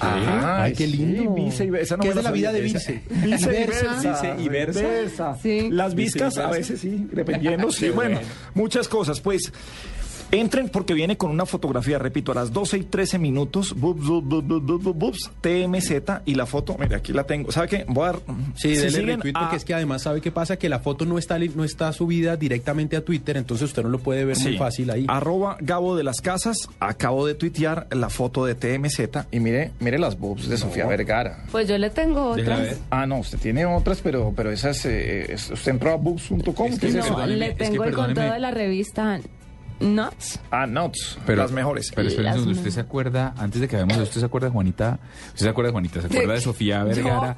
Ah, 0.00 0.62
Ay, 0.64 0.72
qué 0.72 0.86
lindo. 0.86 1.34
Sí, 1.36 1.42
vice 1.42 1.64
y 1.64 1.70
versa. 1.70 1.96
¿Qué 1.98 2.08
es 2.08 2.14
de 2.14 2.22
la 2.22 2.30
vida 2.32 2.52
de 2.52 2.60
Vice? 2.60 3.02
Vice 3.08 3.44
y 3.44 3.48
Versa. 3.48 4.36
y 4.38 4.48
versa. 4.48 5.36
Sí. 5.40 5.68
Las 5.70 5.94
viscas 5.94 6.36
a 6.38 6.50
veces 6.50 6.80
sí, 6.80 7.06
dependiendo. 7.12 7.70
Sí, 7.74 7.90
bueno, 7.90 8.18
muchas 8.54 8.88
cosas. 8.88 9.20
Pues 9.20 9.52
entren 10.34 10.68
porque 10.68 10.94
viene 10.94 11.16
con 11.16 11.30
una 11.30 11.46
fotografía, 11.46 11.98
repito, 11.98 12.32
a 12.32 12.34
las 12.34 12.52
12 12.52 12.78
y 12.78 12.82
13 12.84 13.18
minutos. 13.18 13.74
TMZ 15.40 15.92
y 16.24 16.34
la 16.34 16.46
foto, 16.46 16.76
mira, 16.78 16.98
aquí 16.98 17.12
la 17.12 17.24
tengo. 17.24 17.50
¿Sabe 17.52 17.68
qué? 17.68 17.84
Voy 17.88 18.04
a 18.04 18.12
dar. 18.12 18.20
Sí, 18.54 18.74
si 18.74 18.80
dele 18.82 18.90
siguen 18.90 19.06
retweet 19.16 19.32
a- 19.36 19.40
porque 19.40 19.56
es 19.56 19.64
que 19.64 19.74
además 19.74 20.02
sabe 20.02 20.20
qué 20.20 20.30
pasa, 20.30 20.56
que 20.56 20.68
la 20.68 20.78
foto 20.80 21.04
no 21.06 21.18
está, 21.18 21.38
no 21.38 21.64
está 21.64 21.92
subida 21.92 22.36
directamente 22.36 22.96
a 22.96 23.04
Twitter, 23.04 23.36
entonces 23.36 23.68
usted 23.68 23.82
no 23.82 23.88
lo 23.88 23.98
puede 23.98 24.24
ver 24.24 24.38
muy 24.38 24.56
fácil 24.56 24.90
ahí. 24.90 25.04
Arroba 25.08 25.56
Gabo 25.60 25.96
de 25.96 26.04
las 26.04 26.20
Casas. 26.20 26.68
Acabo 26.80 27.26
de 27.26 27.34
tuitear 27.34 27.86
la 27.90 28.08
foto 28.08 28.44
de 28.46 28.54
TMZ 28.54 29.26
y 29.30 29.40
mire, 29.40 29.72
mire 29.80 29.98
las 29.98 30.18
boobs 30.18 30.48
de 30.48 30.56
Sofía 30.56 30.86
Vergara. 30.86 31.44
Pues 31.50 31.68
yo 31.68 31.78
le 31.78 31.90
tengo 31.90 32.30
otras. 32.30 32.60
ver. 32.60 32.76
Ah, 32.90 33.06
no, 33.06 33.18
usted 33.18 33.38
tiene 33.38 33.66
otras, 33.66 34.00
pero, 34.02 34.32
pero 34.36 34.50
esas, 34.50 34.84
eh, 34.86 35.32
es- 35.32 35.50
usted 35.50 35.72
entró 35.72 35.92
a 35.92 35.96
boobs.com. 35.96 36.66
Es 36.68 36.78
¿qué 36.78 36.90
que 36.92 36.98
es 36.98 37.10
no, 37.10 37.26
le 37.26 37.48
que 37.50 37.64
tengo 37.64 37.84
el 37.84 37.94
conteo 37.94 38.32
de 38.32 38.38
la 38.40 38.50
revista 38.50 39.20
Nuts. 39.80 40.40
Ah, 40.50 40.66
nuts, 40.66 41.18
Pero, 41.26 41.42
las 41.42 41.52
mejores. 41.52 41.92
Pero 41.94 42.08
Las 42.22 42.44
me- 42.44 42.52
¿usted 42.52 42.70
se 42.70 42.80
acuerda, 42.80 43.34
antes 43.36 43.60
de 43.60 43.68
que 43.68 43.76
esto, 43.80 44.02
¿usted 44.02 44.20
se 44.20 44.26
acuerda 44.26 44.46
de 44.48 44.52
Juanita? 44.52 44.98
¿Usted 45.28 45.44
se 45.46 45.48
acuerda 45.48 45.68
de 45.68 45.72
Juanita? 45.72 46.00
¿Se 46.00 46.06
acuerda 46.06 46.32
de 46.34 46.40
Sofía 46.42 46.84
Vergara? 46.84 47.36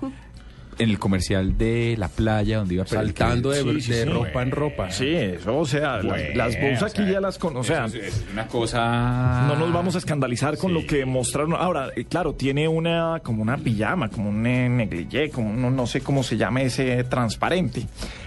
En 0.79 0.91
el 0.91 0.99
comercial 0.99 1.57
de 1.57 1.95
la 1.97 2.09
playa 2.09 2.59
donde 2.59 2.75
iba 2.75 2.87
Saltando 2.87 3.49
de, 3.49 3.63
Sí, 3.63 3.81
sí, 3.81 3.93
de 3.93 4.03
sí. 4.05 4.09
ropa 4.11 4.43
en 4.43 4.51
ropa. 4.51 4.91
Sí, 4.91 5.09
eso, 5.09 5.57
o 5.57 5.65
sea, 5.65 6.03
Bueno, 6.03 6.17
las, 6.35 6.55
o 6.83 6.85
aquí 6.85 7.03
ya 7.11 7.19
las 7.19 7.39
conocemos. 7.39 7.89
O 7.93 7.93
sea, 7.95 8.03
es, 8.07 8.15
es 8.19 8.25
una 8.31 8.47
cosa... 8.47 9.47
no 9.49 9.57
nos 9.57 9.73
vamos 9.73 9.95
a 9.95 9.99
escandalizar 9.99 10.59
con 10.59 10.73
Sí. 10.75 10.81
lo 10.83 10.87
que 10.87 11.07
mostraron. 11.07 11.55
Ahora, 11.55 11.89
eh, 11.97 12.05
claro, 12.05 12.35
tiene 12.35 12.69
una 12.69 13.21
como 13.25 13.41
una 13.41 13.57
pijama, 13.57 14.11
como 14.11 14.29
un 14.29 14.43
negligé, 14.43 15.31
como 15.31 15.49
un- 15.49 15.63
no, 15.63 15.71
no 15.71 15.87
sé 15.87 16.03
cómo 16.03 16.23
se 16.23 16.37
llame 16.37 16.65
ese 16.67 17.05
transparente. 17.05 17.87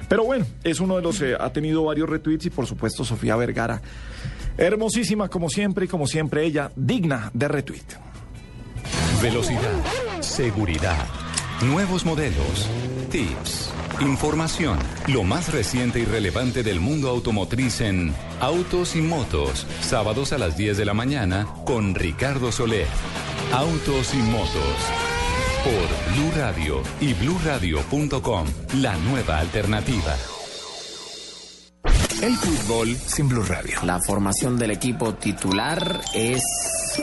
Pero 0.10 0.24
bueno, 0.26 0.46
es 0.64 0.80
uno 0.80 0.96
de 0.96 1.04
los 1.04 1.22
eh, 1.22 1.36
ha 1.40 1.54
tenido 1.54 1.84
varios 1.84 2.10
retweets 2.10 2.48
y 2.48 2.50
por 2.50 2.66
supuesto 2.66 3.06
Sofía 3.06 3.36
Vergara. 3.36 3.80
Hermosísima 4.58 5.30
como 5.30 5.50
siempre 5.50 5.86
y 5.86 5.88
como 5.88 6.08
siempre 6.08 6.44
ella, 6.44 6.72
digna 6.76 7.30
de 7.34 7.48
retweet. 7.48 7.86
Velocidad, 9.22 9.84
seguridad, 10.22 11.06
nuevos 11.62 12.06
modelos, 12.06 12.70
tips, 13.12 13.72
información, 14.02 14.80
lo 15.08 15.24
más 15.24 15.54
reciente 15.54 16.00
y 16.00 16.06
relevante 16.06 16.64
del 16.64 16.80
mundo 16.80 17.10
automotriz 17.10 17.82
en 17.82 18.14
Autos 18.40 18.96
y 18.96 19.02
Motos, 19.02 19.68
sábados 19.82 20.34
a 20.34 20.40
las 20.40 20.58
10 20.58 20.78
de 20.78 20.86
la 20.86 20.94
mañana 20.96 21.48
con 21.66 21.94
Ricardo 21.94 22.52
Soler. 22.52 22.88
Autos 23.54 24.14
y 24.14 24.18
Motos. 24.18 25.19
Por 25.64 26.14
Blue 26.14 26.32
Radio 26.36 26.82
y 27.02 27.14
bluradio.com, 27.14 28.48
la 28.82 28.96
nueva 28.98 29.40
alternativa. 29.40 30.16
El 32.22 32.36
fútbol 32.36 32.96
sin 32.96 33.30
Blue 33.30 33.44
Radio. 33.44 33.80
La 33.84 34.00
formación 34.00 34.58
del 34.58 34.72
equipo 34.72 35.14
titular 35.16 36.02
es 36.14 36.44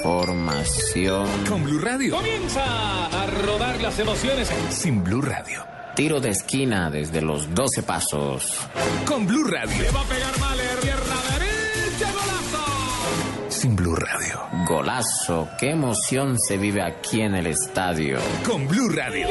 formación. 0.02 1.26
Con 1.48 1.64
Blue 1.64 1.80
Radio. 1.80 2.16
Comienza 2.16 3.06
a 3.06 3.26
rodar 3.26 3.80
las 3.80 3.98
emociones 3.98 4.50
Sin 4.70 5.02
Blue 5.02 5.22
Radio. 5.22 5.64
Tiro 5.94 6.20
de 6.20 6.30
esquina 6.30 6.90
desde 6.90 7.22
los 7.22 7.54
12 7.54 7.82
pasos. 7.82 8.52
Con 9.06 9.26
Blue 9.26 9.44
Radio. 9.44 9.84
va 9.94 10.00
a 10.00 10.04
pegar 10.04 10.36
derecha, 10.38 10.65
Sin 13.56 13.74
Blue 13.74 13.96
Radio. 13.96 14.66
Golazo, 14.68 15.48
qué 15.58 15.70
emoción 15.70 16.38
se 16.38 16.58
vive 16.58 16.82
aquí 16.82 17.22
en 17.22 17.34
el 17.34 17.46
estadio. 17.46 18.18
Con 18.44 18.68
Blue 18.68 18.90
Radio. 18.90 19.28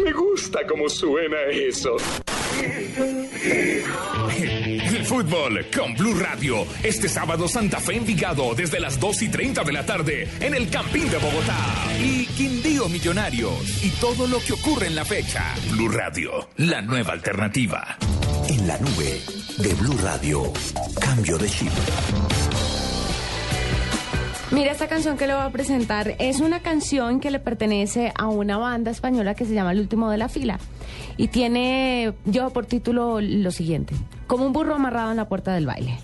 Me 0.00 0.12
gusta 0.12 0.60
cómo 0.68 0.88
suena 0.88 1.38
eso. 1.50 1.96
El 4.92 5.04
fútbol 5.04 5.66
con 5.76 5.94
Blue 5.94 6.14
Radio. 6.14 6.64
Este 6.84 7.08
sábado 7.08 7.48
Santa 7.48 7.80
Fe 7.80 7.96
Envigado 7.96 8.54
desde 8.54 8.78
las 8.78 9.00
2 9.00 9.22
y 9.22 9.28
30 9.28 9.64
de 9.64 9.72
la 9.72 9.84
tarde 9.84 10.28
en 10.38 10.54
el 10.54 10.70
Campín 10.70 11.10
de 11.10 11.18
Bogotá. 11.18 11.56
Y 12.00 12.26
Quindío 12.26 12.88
Millonarios. 12.88 13.84
Y 13.84 13.90
todo 14.00 14.28
lo 14.28 14.38
que 14.38 14.52
ocurre 14.52 14.86
en 14.86 14.94
la 14.94 15.04
fecha. 15.04 15.56
Blue 15.72 15.88
Radio, 15.88 16.48
la 16.58 16.80
nueva 16.80 17.14
alternativa. 17.14 17.98
En 18.48 18.66
la 18.66 18.78
nube 18.78 19.20
de 19.58 19.74
Blue 19.74 19.96
Radio. 20.02 20.42
Cambio 21.00 21.36
de 21.36 21.48
chip. 21.48 21.68
Mira, 24.50 24.72
esta 24.72 24.88
canción 24.88 25.18
que 25.18 25.26
le 25.26 25.34
voy 25.34 25.42
a 25.42 25.50
presentar 25.50 26.14
es 26.18 26.40
una 26.40 26.60
canción 26.60 27.20
que 27.20 27.30
le 27.30 27.40
pertenece 27.40 28.10
a 28.16 28.26
una 28.26 28.56
banda 28.56 28.90
española 28.90 29.34
que 29.34 29.44
se 29.44 29.52
llama 29.52 29.72
El 29.72 29.80
último 29.80 30.10
de 30.10 30.16
la 30.16 30.30
fila. 30.30 30.58
Y 31.18 31.28
tiene, 31.28 32.14
yo 32.24 32.48
por 32.50 32.64
título, 32.64 33.20
lo 33.20 33.50
siguiente: 33.50 33.94
Como 34.26 34.46
un 34.46 34.54
burro 34.54 34.74
amarrado 34.74 35.10
en 35.10 35.18
la 35.18 35.28
puerta 35.28 35.52
del 35.52 35.66
baile. 35.66 35.98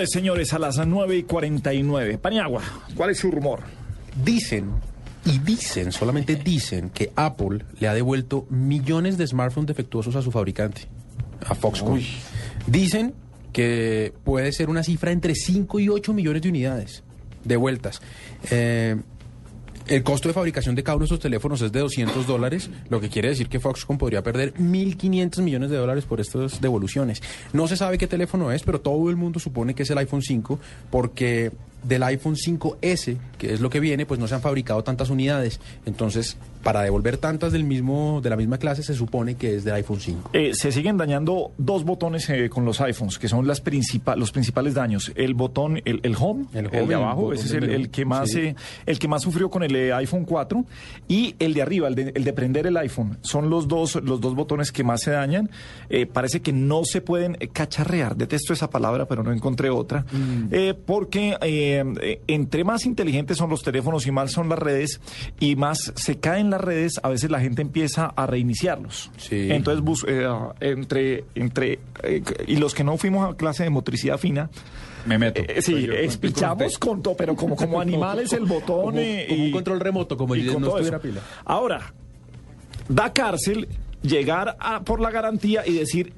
Rumores, 0.00 0.14
señores, 0.14 0.54
a 0.54 0.58
las 0.58 0.78
9 0.78 1.14
y 1.14 1.22
49. 1.24 2.16
Paniagua, 2.16 2.62
¿cuál 2.96 3.10
es 3.10 3.18
su 3.18 3.30
rumor? 3.30 3.60
Dicen, 4.24 4.70
y 5.26 5.38
dicen, 5.40 5.92
solamente 5.92 6.36
dicen, 6.36 6.88
que 6.88 7.12
Apple 7.16 7.66
le 7.78 7.86
ha 7.86 7.92
devuelto 7.92 8.46
millones 8.48 9.18
de 9.18 9.26
smartphones 9.26 9.68
defectuosos 9.68 10.16
a 10.16 10.22
su 10.22 10.30
fabricante, 10.30 10.86
a 11.46 11.54
Foxconn. 11.54 12.00
Dicen 12.66 13.12
que 13.52 14.14
puede 14.24 14.52
ser 14.52 14.70
una 14.70 14.82
cifra 14.82 15.12
entre 15.12 15.34
5 15.34 15.80
y 15.80 15.90
8 15.90 16.14
millones 16.14 16.40
de 16.40 16.48
unidades 16.48 17.02
devueltas. 17.44 18.00
Eh, 18.50 18.96
el 19.90 20.04
costo 20.04 20.28
de 20.28 20.34
fabricación 20.34 20.76
de 20.76 20.84
cada 20.84 20.96
uno 20.96 21.02
de 21.02 21.06
estos 21.06 21.18
teléfonos 21.18 21.60
es 21.62 21.72
de 21.72 21.80
200 21.80 22.24
dólares, 22.24 22.70
lo 22.88 23.00
que 23.00 23.08
quiere 23.08 23.28
decir 23.28 23.48
que 23.48 23.58
Foxconn 23.58 23.98
podría 23.98 24.22
perder 24.22 24.54
1.500 24.54 25.42
millones 25.42 25.68
de 25.68 25.76
dólares 25.76 26.04
por 26.04 26.20
estas 26.20 26.60
devoluciones. 26.60 27.20
No 27.52 27.66
se 27.66 27.76
sabe 27.76 27.98
qué 27.98 28.06
teléfono 28.06 28.52
es, 28.52 28.62
pero 28.62 28.80
todo 28.80 29.10
el 29.10 29.16
mundo 29.16 29.40
supone 29.40 29.74
que 29.74 29.82
es 29.82 29.90
el 29.90 29.98
iPhone 29.98 30.22
5 30.22 30.60
porque 30.90 31.50
del 31.82 32.02
iPhone 32.02 32.36
5S, 32.36 33.16
que 33.38 33.54
es 33.54 33.60
lo 33.60 33.70
que 33.70 33.80
viene, 33.80 34.06
pues 34.06 34.20
no 34.20 34.26
se 34.28 34.34
han 34.34 34.40
fabricado 34.42 34.82
tantas 34.84 35.10
unidades. 35.10 35.60
Entonces, 35.86 36.36
para 36.62 36.82
devolver 36.82 37.16
tantas 37.16 37.52
del 37.52 37.64
mismo, 37.64 38.20
de 38.22 38.28
la 38.30 38.36
misma 38.36 38.58
clase, 38.58 38.82
se 38.82 38.94
supone 38.94 39.34
que 39.36 39.56
es 39.56 39.64
del 39.64 39.74
iPhone 39.74 39.98
5. 40.00 40.30
Eh, 40.34 40.50
se 40.54 40.72
siguen 40.72 40.96
dañando 40.98 41.52
dos 41.56 41.84
botones 41.84 42.28
eh, 42.28 42.50
con 42.50 42.64
los 42.64 42.80
iPhones, 42.82 43.18
que 43.18 43.28
son 43.28 43.46
las 43.46 43.60
principal, 43.60 44.18
los 44.18 44.30
principales 44.30 44.74
daños. 44.74 45.10
El 45.14 45.34
botón, 45.34 45.80
el, 45.84 46.00
el 46.02 46.14
home, 46.18 46.46
el, 46.52 46.66
home, 46.66 46.76
de 46.78 46.84
el 46.84 46.92
abajo, 46.94 47.20
botón 47.22 47.34
ese 47.36 47.46
es 47.46 47.52
el, 47.54 47.70
el 47.70 47.90
que 47.90 48.04
más 48.04 48.30
Sí. 48.30 48.40
eh, 48.40 48.54
el 48.86 48.98
que 48.98 49.08
más 49.08 49.22
sufrió 49.22 49.48
con 49.50 49.62
el 49.62 49.74
eh, 49.74 49.92
iPhone 49.94 50.24
4 50.26 50.64
y 51.08 51.34
el 51.38 51.54
de 51.54 51.62
arriba, 51.62 51.88
el 51.88 51.94
de, 51.94 52.12
el 52.14 52.24
de 52.24 52.32
prender 52.34 52.66
el 52.66 52.76
iPhone. 52.76 53.16
Son 53.22 53.48
los 53.48 53.66
dos, 53.66 53.94
los 53.96 54.20
dos 54.20 54.34
botones 54.34 54.70
que 54.70 54.84
más 54.84 55.00
se 55.00 55.12
dañan. 55.12 55.50
Eh, 55.88 56.04
parece 56.06 56.40
que 56.40 56.52
no 56.52 56.84
se 56.84 57.00
pueden 57.00 57.38
cacharrear. 57.52 58.16
Detesto 58.16 58.52
esa 58.52 58.68
palabra, 58.68 59.06
pero 59.08 59.22
no 59.22 59.32
encontré 59.32 59.70
otra. 59.70 60.04
Eh, 60.50 60.74
porque 60.86 61.36
eh, 61.78 62.20
entre 62.26 62.64
más 62.64 62.86
inteligentes 62.86 63.36
son 63.38 63.50
los 63.50 63.62
teléfonos 63.62 64.06
y 64.06 64.10
más 64.10 64.32
son 64.32 64.48
las 64.48 64.58
redes 64.58 65.00
y 65.38 65.56
más 65.56 65.92
se 65.96 66.18
caen 66.18 66.50
las 66.50 66.60
redes, 66.60 66.94
a 67.02 67.08
veces 67.08 67.30
la 67.30 67.40
gente 67.40 67.62
empieza 67.62 68.06
a 68.06 68.26
reiniciarlos. 68.26 69.10
Entonces, 69.30 69.82
bus- 69.84 70.04
eh, 70.08 70.26
entre, 70.60 71.24
entre 71.34 71.78
eh, 72.02 72.22
y 72.46 72.56
los 72.56 72.74
que 72.74 72.84
no 72.84 72.96
fuimos 72.96 73.30
a 73.32 73.36
clase 73.36 73.62
de 73.64 73.70
motricidad 73.70 74.18
fina, 74.18 74.50
Me 75.06 75.18
meto. 75.18 75.40
eh, 75.40 75.62
sí, 75.62 75.72
Soy 75.72 75.86
yo, 75.86 75.92
espichamos 75.94 76.78
con 76.78 77.02
todo, 77.02 77.16
pero 77.16 77.34
como, 77.36 77.56
como 77.56 77.80
animales 77.80 78.32
el 78.32 78.44
botón. 78.44 78.76
Como- 78.84 78.92
como 78.92 79.00
un 79.00 79.48
y- 79.48 79.50
control 79.52 79.80
remoto, 79.80 80.16
como 80.16 80.34
y 80.36 80.46
con 80.46 80.60
no 80.62 80.68
todo 80.68 80.78
estuviera 80.78 80.96
eso. 80.98 81.02
pila. 81.08 81.20
Ahora, 81.44 81.92
da 82.88 83.12
cárcel 83.12 83.68
llegar 84.02 84.56
a, 84.58 84.80
por 84.82 85.00
la 85.00 85.10
garantía 85.10 85.66
y 85.66 85.74
decir. 85.74 86.12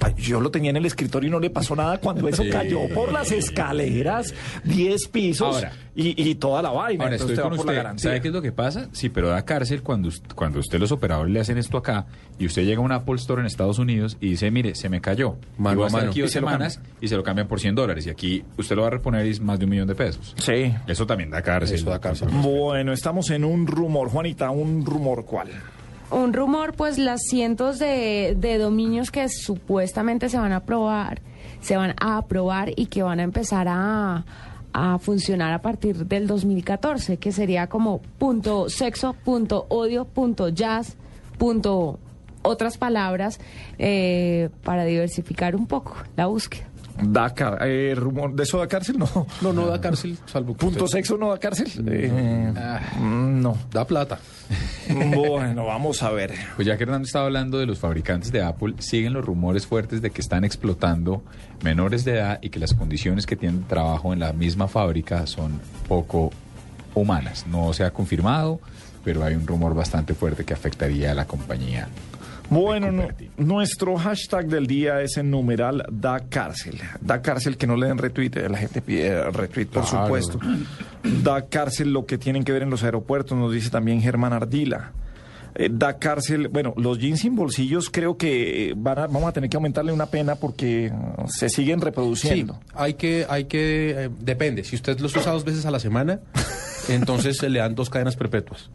"Ay, 0.00 0.14
Yo 0.18 0.40
lo 0.40 0.50
tenía 0.50 0.70
en 0.70 0.76
el 0.76 0.86
escritorio 0.86 1.28
y 1.28 1.30
no 1.30 1.40
le 1.40 1.50
pasó 1.50 1.74
nada 1.76 1.98
cuando 1.98 2.28
eso 2.28 2.42
Sí. 2.42 2.50
cayó 2.50 2.88
por 2.94 3.12
las 3.12 3.32
escaleras, 3.32 4.34
10 4.64 5.08
pisos 5.08 5.54
Ahora. 5.56 5.72
y, 5.94 6.28
y 6.30 6.34
toda 6.36 6.62
la 6.62 6.70
vaina. 6.70 7.04
Ahora 7.04 7.16
Entonces 7.16 7.20
estoy 7.20 7.32
usted 7.34 7.42
va 7.44 7.48
con 7.48 7.56
por 7.56 7.66
la 7.66 7.72
usted. 7.72 7.82
garantía. 7.82 8.02
¿Sabe 8.10 8.20
qué 8.20 8.28
es 8.28 8.34
lo 8.34 8.42
que 8.42 8.52
pasa? 8.52 8.88
Sí, 8.92 9.08
pero 9.08 9.28
da 9.28 9.44
cárcel 9.44 9.82
cuando, 9.82 10.08
us- 10.08 10.22
cuando 10.34 10.58
usted 10.60 10.78
los 10.78 10.92
operadores 10.92 11.32
le 11.32 11.40
hacen 11.40 11.58
esto 11.58 11.76
acá 11.76 12.06
y 12.38 12.46
usted 12.46 12.64
llega 12.64 12.78
a 12.78 12.84
un 12.84 12.92
Apple 12.92 13.16
Store 13.16 13.40
en 13.40 13.46
Estados 13.46 13.78
Unidos 13.78 14.16
y 14.20 14.30
dice, 14.30 14.50
mire, 14.50 14.74
se 14.74 14.88
me 14.88 15.00
cayó. 15.00 15.36
Mano 15.58 15.86
y 15.86 15.90
mano. 15.92 16.10
aquí 16.10 16.20
Y 16.20 16.22
dos 16.22 16.30
se 16.30 16.38
semanas 16.38 16.80
y 17.00 17.08
se 17.08 17.16
lo 17.16 17.22
cambian 17.22 17.48
por 17.48 17.60
100 17.60 17.74
dólares. 17.74 18.06
Y 18.06 18.10
aquí 18.10 18.44
usted 18.56 18.76
lo 18.76 18.82
va 18.82 18.88
a 18.88 18.92
reponer 18.92 19.26
y 19.26 19.30
es 19.30 19.40
más 19.40 19.58
de 19.58 19.64
un 19.64 19.70
millón 19.70 19.88
de 19.88 19.94
pesos. 19.94 20.34
Sí. 20.38 20.72
Eso 20.86 21.06
también 21.06 21.30
da 21.30 21.42
cárcel. 21.42 21.74
Eso 21.76 21.90
da 21.90 21.98
cárcel. 21.98 22.28
Bueno, 22.30 22.92
estamos 22.92 23.30
en 23.30 23.44
un 23.44 23.66
rumor. 23.66 24.08
Juanita, 24.08 24.50
¿un 24.50 24.84
rumor 24.86 25.24
cuál? 25.24 25.48
Un 26.10 26.32
rumor, 26.32 26.74
pues 26.74 26.98
las 26.98 27.20
cientos 27.28 27.78
de, 27.78 28.36
de 28.36 28.58
dominios 28.58 29.10
que 29.10 29.28
supuestamente 29.28 30.28
se 30.28 30.38
van 30.38 30.52
a 30.52 30.56
aprobar, 30.56 31.20
se 31.60 31.76
van 31.76 31.94
a 32.00 32.16
aprobar 32.16 32.72
y 32.74 32.86
que 32.86 33.02
van 33.02 33.20
a 33.20 33.22
empezar 33.22 33.68
a, 33.68 34.24
a 34.72 34.98
funcionar 34.98 35.52
a 35.52 35.62
partir 35.62 36.06
del 36.06 36.26
2014, 36.26 37.16
que 37.18 37.32
sería 37.32 37.68
como 37.68 38.00
punto 38.18 38.68
sexo, 38.68 39.14
punto 39.24 39.66
odio, 39.68 40.04
punto 40.04 40.48
jazz, 40.48 40.96
punto 41.38 41.98
otras 42.42 42.78
palabras, 42.78 43.38
eh, 43.78 44.48
para 44.64 44.84
diversificar 44.84 45.54
un 45.54 45.66
poco 45.66 45.96
la 46.16 46.26
búsqueda. 46.26 46.69
Da 47.02 47.32
car- 47.34 47.58
eh, 47.66 47.94
rumor 47.96 48.34
de 48.34 48.42
eso 48.42 48.58
da 48.58 48.66
cárcel, 48.66 48.98
no. 48.98 49.08
No, 49.40 49.52
no 49.52 49.66
da 49.66 49.80
cárcel, 49.80 50.18
salvo 50.26 50.54
que 50.54 50.60
Punto 50.66 50.84
usted- 50.84 50.98
sexo 50.98 51.16
no 51.16 51.30
da 51.30 51.38
cárcel. 51.38 51.70
Eh, 51.88 52.52
mm, 52.98 53.40
no. 53.40 53.56
Da 53.70 53.86
plata. 53.86 54.18
Bueno, 54.90 55.66
vamos 55.66 56.02
a 56.02 56.10
ver. 56.10 56.34
Pues 56.56 56.66
ya 56.66 56.76
que 56.76 56.82
Hernando 56.82 57.06
estaba 57.06 57.26
hablando 57.26 57.58
de 57.58 57.66
los 57.66 57.78
fabricantes 57.78 58.32
de 58.32 58.42
Apple, 58.42 58.74
siguen 58.80 59.12
los 59.12 59.24
rumores 59.24 59.64
fuertes 59.66 60.02
de 60.02 60.10
que 60.10 60.20
están 60.20 60.42
explotando 60.44 61.22
menores 61.62 62.04
de 62.04 62.14
edad 62.14 62.38
y 62.42 62.50
que 62.50 62.58
las 62.58 62.74
condiciones 62.74 63.24
que 63.24 63.36
tienen 63.36 63.60
de 63.62 63.66
trabajo 63.68 64.12
en 64.12 64.18
la 64.18 64.32
misma 64.32 64.66
fábrica 64.66 65.26
son 65.28 65.60
poco 65.88 66.32
humanas. 66.94 67.46
No 67.46 67.72
se 67.72 67.84
ha 67.84 67.92
confirmado, 67.92 68.60
pero 69.04 69.22
hay 69.24 69.34
un 69.36 69.46
rumor 69.46 69.74
bastante 69.74 70.12
fuerte 70.14 70.44
que 70.44 70.54
afectaría 70.54 71.12
a 71.12 71.14
la 71.14 71.26
compañía. 71.26 71.86
Bueno, 72.50 72.90
no- 72.90 73.08
nuestro 73.38 73.96
hashtag 73.96 74.46
del 74.48 74.66
día 74.66 75.00
es 75.02 75.16
en 75.16 75.30
numeral 75.30 75.84
da 75.90 76.20
cárcel. 76.28 76.78
Da 77.00 77.22
cárcel 77.22 77.56
que 77.56 77.66
no 77.66 77.76
le 77.76 77.86
den 77.86 77.96
retweet, 77.98 78.30
eh, 78.36 78.48
la 78.48 78.58
gente 78.58 78.82
pide 78.82 79.30
retweet, 79.30 79.66
por 79.66 79.84
Claro. 79.88 80.04
supuesto. 80.06 80.38
Da 81.22 81.46
cárcel 81.46 81.92
lo 81.92 82.06
que 82.06 82.18
tienen 82.18 82.42
que 82.44 82.52
ver 82.52 82.62
en 82.62 82.70
los 82.70 82.82
aeropuertos, 82.82 83.38
nos 83.38 83.52
dice 83.52 83.70
también 83.70 84.00
Germán 84.02 84.32
Ardila. 84.32 84.92
Eh, 85.54 85.68
da 85.72 85.98
cárcel, 85.98 86.48
bueno, 86.48 86.74
los 86.76 86.98
jeans 86.98 87.20
sin 87.20 87.34
bolsillos 87.34 87.90
creo 87.90 88.16
que 88.16 88.70
eh, 88.70 88.74
van 88.76 88.98
a- 89.00 89.06
vamos 89.08 89.24
a 89.28 89.32
tener 89.32 89.50
que 89.50 89.56
aumentarle 89.56 89.92
una 89.92 90.06
pena 90.06 90.36
porque 90.36 90.92
uh, 90.92 91.26
se 91.28 91.48
siguen 91.48 91.80
Sí, 91.80 91.84
reproduciendo. 91.84 92.60
hay 92.74 92.94
que, 92.94 93.26
hay 93.28 93.44
que, 93.46 93.90
eh, 94.04 94.10
depende. 94.20 94.62
Si 94.64 94.76
usted 94.76 94.98
los 95.00 95.14
usa 95.16 95.32
dos 95.32 95.44
veces 95.44 95.66
a 95.66 95.70
la 95.72 95.80
semana, 95.80 96.20
entonces 96.90 97.36
se 97.38 97.48
le 97.48 97.58
dan 97.60 97.74
dos 97.74 97.88
cadenas 97.90 98.16
perpetuas. 98.16 98.70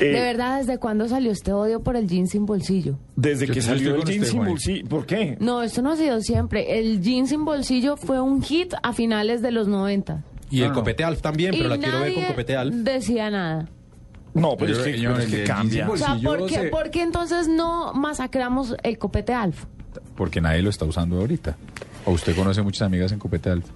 Eh, 0.00 0.04
De 0.06 0.20
verdad, 0.20 0.58
¿desde 0.58 0.78
cuándo 0.78 1.08
salió 1.08 1.30
este 1.32 1.52
odio 1.52 1.80
por 1.82 1.96
el 1.96 2.08
jean 2.08 2.26
sin 2.26 2.44
bolsillo? 2.46 2.98
Desde 3.16 3.46
Yo 3.46 3.54
que 3.54 3.62
salió 3.62 3.94
el 3.96 4.04
jean 4.04 4.24
sin 4.24 4.44
bolsillo, 4.44 4.88
¿por 4.88 5.06
qué? 5.06 5.36
No, 5.40 5.62
esto 5.62 5.82
no 5.82 5.92
ha 5.92 5.96
sido 5.96 6.20
siempre. 6.20 6.78
El 6.78 7.00
jean 7.02 7.26
sin 7.26 7.44
bolsillo 7.44 7.96
fue 7.96 8.20
un 8.20 8.42
hit 8.42 8.74
a 8.82 8.92
finales 8.92 9.42
de 9.42 9.50
los 9.52 9.68
90. 9.68 10.22
Y 10.50 10.62
el 10.62 10.70
Ah. 10.70 10.74
copete 10.74 11.04
alf 11.04 11.20
también, 11.22 11.54
pero 11.56 11.68
la 11.68 11.78
quiero 11.78 12.00
ver 12.00 12.14
con 12.14 12.24
copete 12.24 12.56
alf. 12.56 12.74
decía 12.74 13.30
nada. 13.30 13.68
No, 14.34 14.56
pero, 14.56 14.72
Pero, 14.72 14.72
es 14.72 14.78
que, 14.86 14.92
señor, 14.94 15.20
es 15.20 15.26
que 15.30 15.44
cambia. 15.44 15.88
O 15.90 15.96
sea, 15.96 16.16
¿por 16.22 16.46
qué, 16.46 16.54
se- 16.54 16.68
por 16.68 16.90
qué 16.90 17.02
entonces 17.02 17.48
no 17.48 17.92
masacramos 17.92 18.74
el 18.82 18.98
copete 18.98 19.34
alf? 19.34 19.64
Porque 20.16 20.40
nadie 20.40 20.62
lo 20.62 20.70
está 20.70 20.84
usando 20.86 21.18
ahorita. 21.20 21.56
O 22.06 22.12
usted 22.12 22.34
conoce 22.34 22.62
muchas 22.62 22.82
amigas 22.82 23.12
en 23.12 23.18
Copete 23.18 23.48
Alto. 23.50 23.68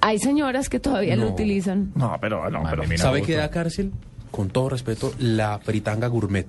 Hay 0.00 0.18
señoras 0.18 0.68
que 0.68 0.80
todavía 0.80 1.16
lo 1.16 1.28
utilizan. 1.28 1.92
No, 1.94 2.16
pero 2.20 2.50
no, 2.50 2.62
pero 2.68 2.84
¿Sabe 2.96 3.22
qué 3.22 3.36
da 3.36 3.50
cárcel? 3.50 3.92
Con 4.30 4.48
todo 4.48 4.68
respeto, 4.68 5.12
la 5.18 5.58
fritanga 5.58 6.06
gourmet. 6.06 6.46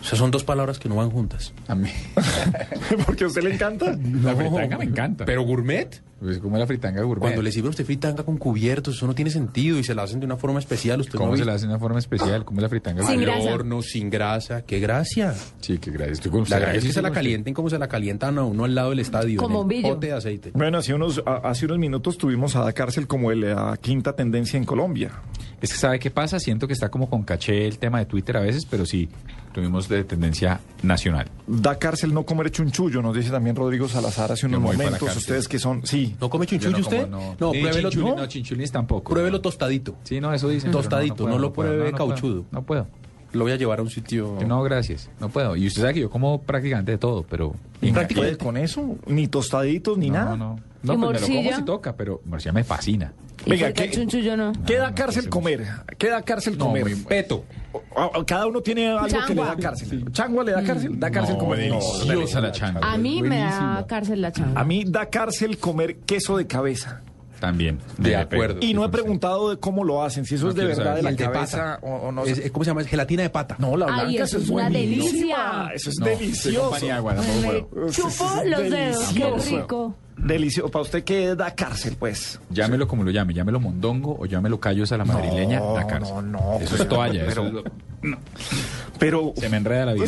O 0.00 0.04
sea, 0.06 0.18
son 0.18 0.30
dos 0.30 0.44
palabras 0.44 0.78
que 0.78 0.88
no 0.88 0.96
van 0.96 1.10
juntas. 1.10 1.54
A 1.66 1.74
mí. 1.74 1.88
porque 3.06 3.24
a 3.24 3.26
usted 3.28 3.42
le 3.42 3.54
encanta. 3.54 3.96
La 4.22 4.34
fritanga 4.34 4.76
me 4.76 4.84
encanta. 4.84 5.24
Pero 5.24 5.42
gourmet, 5.44 6.02
Pues 6.24 6.38
como 6.38 6.56
la 6.56 6.66
fritanga 6.66 7.02
gourmet. 7.02 7.20
cuando 7.20 7.42
le 7.42 7.52
sirve 7.52 7.66
a 7.68 7.70
usted 7.70 7.84
fritanga 7.84 8.22
con 8.24 8.38
cubiertos, 8.38 8.96
eso 8.96 9.06
no 9.06 9.14
tiene 9.14 9.30
sentido 9.30 9.78
y 9.78 9.84
se 9.84 9.94
la 9.94 10.04
hacen 10.04 10.20
de 10.20 10.26
una 10.26 10.36
forma 10.38 10.58
especial. 10.58 11.00
Usted 11.00 11.18
¿Cómo 11.18 11.32
no 11.32 11.36
se 11.36 11.42
vi- 11.42 11.46
la 11.46 11.54
hace 11.54 11.66
de 11.66 11.72
una 11.72 11.78
forma 11.78 11.98
especial? 11.98 12.44
¿Cómo 12.44 12.60
es 12.60 12.62
la 12.62 12.68
fritanga 12.70 13.06
Sin 13.06 13.16
gourmet? 13.20 13.34
al 13.46 13.48
horno, 13.52 13.82
sin 13.82 14.08
grasa. 14.08 14.62
¡Qué 14.62 14.80
gracia! 14.80 15.34
Sí, 15.60 15.76
qué 15.78 15.90
gracias. 15.90 16.18
Estoy 16.18 16.30
con 16.32 16.40
usted. 16.40 16.56
La 16.56 16.60
gracia 16.60 16.78
es 16.78 16.84
que 16.86 16.92
se 16.92 17.02
la 17.02 17.10
calienten 17.10 17.52
como 17.52 17.68
se 17.68 17.78
la 17.78 17.88
calientan 17.88 18.38
a 18.38 18.44
uno 18.44 18.64
al 18.64 18.74
lado 18.74 18.90
del 18.90 19.00
estadio. 19.00 19.38
Como 19.38 19.48
en 19.48 19.52
el 19.52 19.62
bombillo. 19.82 19.94
pote 19.94 20.06
de 20.06 20.12
aceite. 20.14 20.50
Bueno, 20.54 20.78
hace 20.78 20.94
unos, 20.94 21.22
a- 21.26 21.36
hace 21.48 21.66
unos 21.66 21.78
minutos 21.78 22.16
tuvimos 22.16 22.56
a 22.56 22.60
Da 22.64 22.72
Cárcel 22.72 23.06
como 23.06 23.30
el, 23.30 23.40
la 23.42 23.76
quinta 23.80 24.16
tendencia 24.16 24.56
en 24.56 24.64
Colombia. 24.64 25.10
Es 25.60 25.72
que 25.72 25.78
¿sabe 25.78 25.98
qué 25.98 26.10
pasa? 26.10 26.38
Siento 26.40 26.66
que 26.66 26.72
está 26.72 26.88
como 26.90 27.08
con 27.10 27.22
caché 27.22 27.66
el 27.66 27.78
tema 27.78 27.98
de 27.98 28.06
Twitter 28.06 28.36
a 28.36 28.40
veces, 28.40 28.66
pero 28.66 28.86
sí, 28.86 29.08
tuvimos 29.54 29.88
de 29.88 30.04
tendencia 30.04 30.60
nacional. 30.82 31.30
Da 31.46 31.78
cárcel 31.78 32.12
no 32.12 32.24
comer 32.24 32.50
chunchullo, 32.50 33.00
nos 33.00 33.16
dice 33.16 33.30
también 33.30 33.56
Rodrigo 33.56 33.88
Salazar 33.88 34.32
hace 34.32 34.46
unos 34.46 34.60
momentos. 34.60 35.16
Ustedes 35.16 35.48
que 35.48 35.58
son, 35.58 35.86
sí. 35.86 36.16
¿No 36.20 36.28
come 36.28 36.44
chunchullo 36.46 36.76
no 36.76 36.84
como, 36.84 36.96
usted? 36.96 37.08
no. 37.08 37.36
No, 37.40 37.50
pruébelo. 37.52 37.90
chinchulín, 37.90 38.14
no, 38.14 38.16
no, 38.16 38.26
chinchulines 38.26 38.72
tampoco. 38.72 39.12
Pruébelo 39.12 39.38
no. 39.38 39.42
tostadito. 39.42 39.96
Sí, 40.02 40.20
no, 40.20 40.34
eso 40.34 40.48
dicen. 40.48 40.72
Tostadito, 40.72 41.24
puedo, 41.24 41.30
no 41.30 41.38
lo 41.38 41.52
puedo, 41.52 41.70
pruebe 41.70 41.84
no, 41.84 41.90
no 41.92 41.96
puedo, 41.96 42.08
cauchudo. 42.10 42.44
No 42.50 42.62
puedo. 42.62 42.86
Lo 43.32 43.44
voy 43.44 43.52
a 43.52 43.56
llevar 43.56 43.78
a 43.78 43.82
un 43.82 43.90
sitio. 43.90 44.38
No, 44.46 44.62
gracias. 44.62 45.10
No 45.20 45.28
puedo. 45.28 45.56
Y 45.56 45.66
usted 45.66 45.82
sabe 45.82 45.94
que 45.94 46.00
yo 46.00 46.10
como 46.10 46.42
prácticamente 46.42 46.92
de 46.92 46.98
todo, 46.98 47.24
pero... 47.28 47.54
¿Y 47.80 47.90
prácticamente- 47.90 48.38
con 48.44 48.56
eso? 48.56 48.96
Ni 49.06 49.26
tostaditos, 49.28 49.98
ni 49.98 50.08
no, 50.08 50.14
nada. 50.14 50.36
No, 50.36 50.56
¿Y 50.82 50.86
no. 50.86 51.00
pues 51.00 51.22
me 51.22 51.34
lo 51.36 51.42
como 51.42 51.56
si 51.56 51.62
toca, 51.64 51.96
pero 51.96 52.20
morcilla 52.26 52.52
me 52.52 52.62
fascina. 52.64 53.12
¿Y 53.46 53.50
Venga, 53.50 53.72
qué 53.72 53.84
¿qué- 53.84 53.90
chunchullo 53.90 54.36
no? 54.36 54.52
¿Qué 54.66 54.76
da 54.76 54.90
no, 54.90 54.94
cárcel 54.94 55.28
comer? 55.28 55.64
¿Qué 55.98 56.08
da 56.08 56.22
cárcel 56.22 56.56
No, 56.56 56.66
comer? 56.66 56.84
muy- 56.84 56.94
Peto. 56.96 57.44
Cada 58.26 58.46
uno 58.46 58.60
tiene 58.60 58.88
algo 58.88 59.04
que 59.06 59.12
le 59.12 59.18
Changua. 59.26 59.46
da 59.46 59.56
cárcel. 59.56 60.04
¿Changua 60.12 60.44
le 60.44 60.52
da 60.52 60.62
cárcel? 60.62 60.98
¿Da 61.00 61.10
cárcel 61.10 61.34
No, 61.34 61.40
comer? 61.40 61.68
No, 61.70 61.80
deliciosa 62.06 62.40
la 62.40 62.52
changua. 62.52 62.80
A 62.92 62.96
mí 62.96 63.22
me 63.22 63.38
da 63.38 63.84
cárcel 63.88 64.22
la 64.22 64.32
changa. 64.32 64.60
A 64.60 64.64
mí 64.64 64.84
da 64.86 65.06
cárcel 65.06 65.58
comer 65.58 65.96
queso 66.06 66.36
de 66.36 66.46
cabeza. 66.46 67.02
También. 67.40 67.78
De 67.98 68.16
acuerdo. 68.16 68.58
Y 68.60 68.72
no 68.74 68.84
he 68.84 68.88
preguntado 68.88 69.50
de 69.50 69.58
cómo 69.58 69.84
lo 69.84 70.02
hacen, 70.02 70.24
si 70.24 70.36
eso 70.36 70.44
No 70.44 70.50
es 70.50 70.56
de 70.56 70.64
verdad 70.66 70.84
saber. 70.84 71.04
de 71.04 71.10
la 71.10 71.16
cabeza 71.16 71.56
pata. 71.80 71.86
o, 71.86 71.94
o 72.08 72.12
no 72.12 72.24
Es- 72.24 72.50
¿Cómo 72.50 72.64
se 72.64 72.70
llama? 72.70 72.80
Es 72.80 72.86
gelatina 72.88 73.22
de 73.22 73.30
pata. 73.30 73.56
No, 73.58 73.76
la 73.76 73.86
Ay, 73.86 73.92
blanca, 73.92 74.10
eso 74.12 74.24
eso 74.24 74.38
es 74.38 74.44
es 74.44 74.50
una 74.50 74.62
buenísima. 74.70 75.04
delicia. 75.04 75.70
Eso 75.74 75.90
es 75.90 75.98
No, 75.98 76.06
delicioso. 76.06 76.70
chupo 77.90 78.08
Eso 78.08 78.42
es 78.42 78.50
los 78.50 78.60
dedos, 78.70 79.04
qué 79.12 79.24
delicioso. 79.24 79.56
rico. 79.60 79.94
Delicioso. 80.16 80.70
Para 80.70 80.82
usted 80.82 81.04
que 81.04 81.34
da 81.34 81.54
cárcel, 81.54 81.96
pues. 81.98 82.38
Llámelo 82.50 82.86
como 82.86 83.02
lo 83.02 83.10
llame, 83.10 83.34
llámelo 83.34 83.58
mondongo 83.60 84.16
o 84.18 84.26
llámelo 84.26 84.60
callos 84.60 84.92
a 84.92 84.96
la 84.96 85.04
madrileña, 85.04 85.58
No, 85.58 85.74
da 85.74 85.86
cárcel. 85.86 86.14
no, 86.14 86.22
no, 86.22 86.58
Eso 86.60 86.70
pero- 86.70 86.82
es 86.84 86.88
toalla, 86.88 87.24
eso 87.26 87.42
pero- 87.42 87.46
es 87.48 87.52
lo- 88.10 88.18
Pero. 88.98 89.32
se 89.36 89.48
me 89.48 89.56
enreda 89.56 89.86
la 89.86 89.92
vida. 89.94 90.06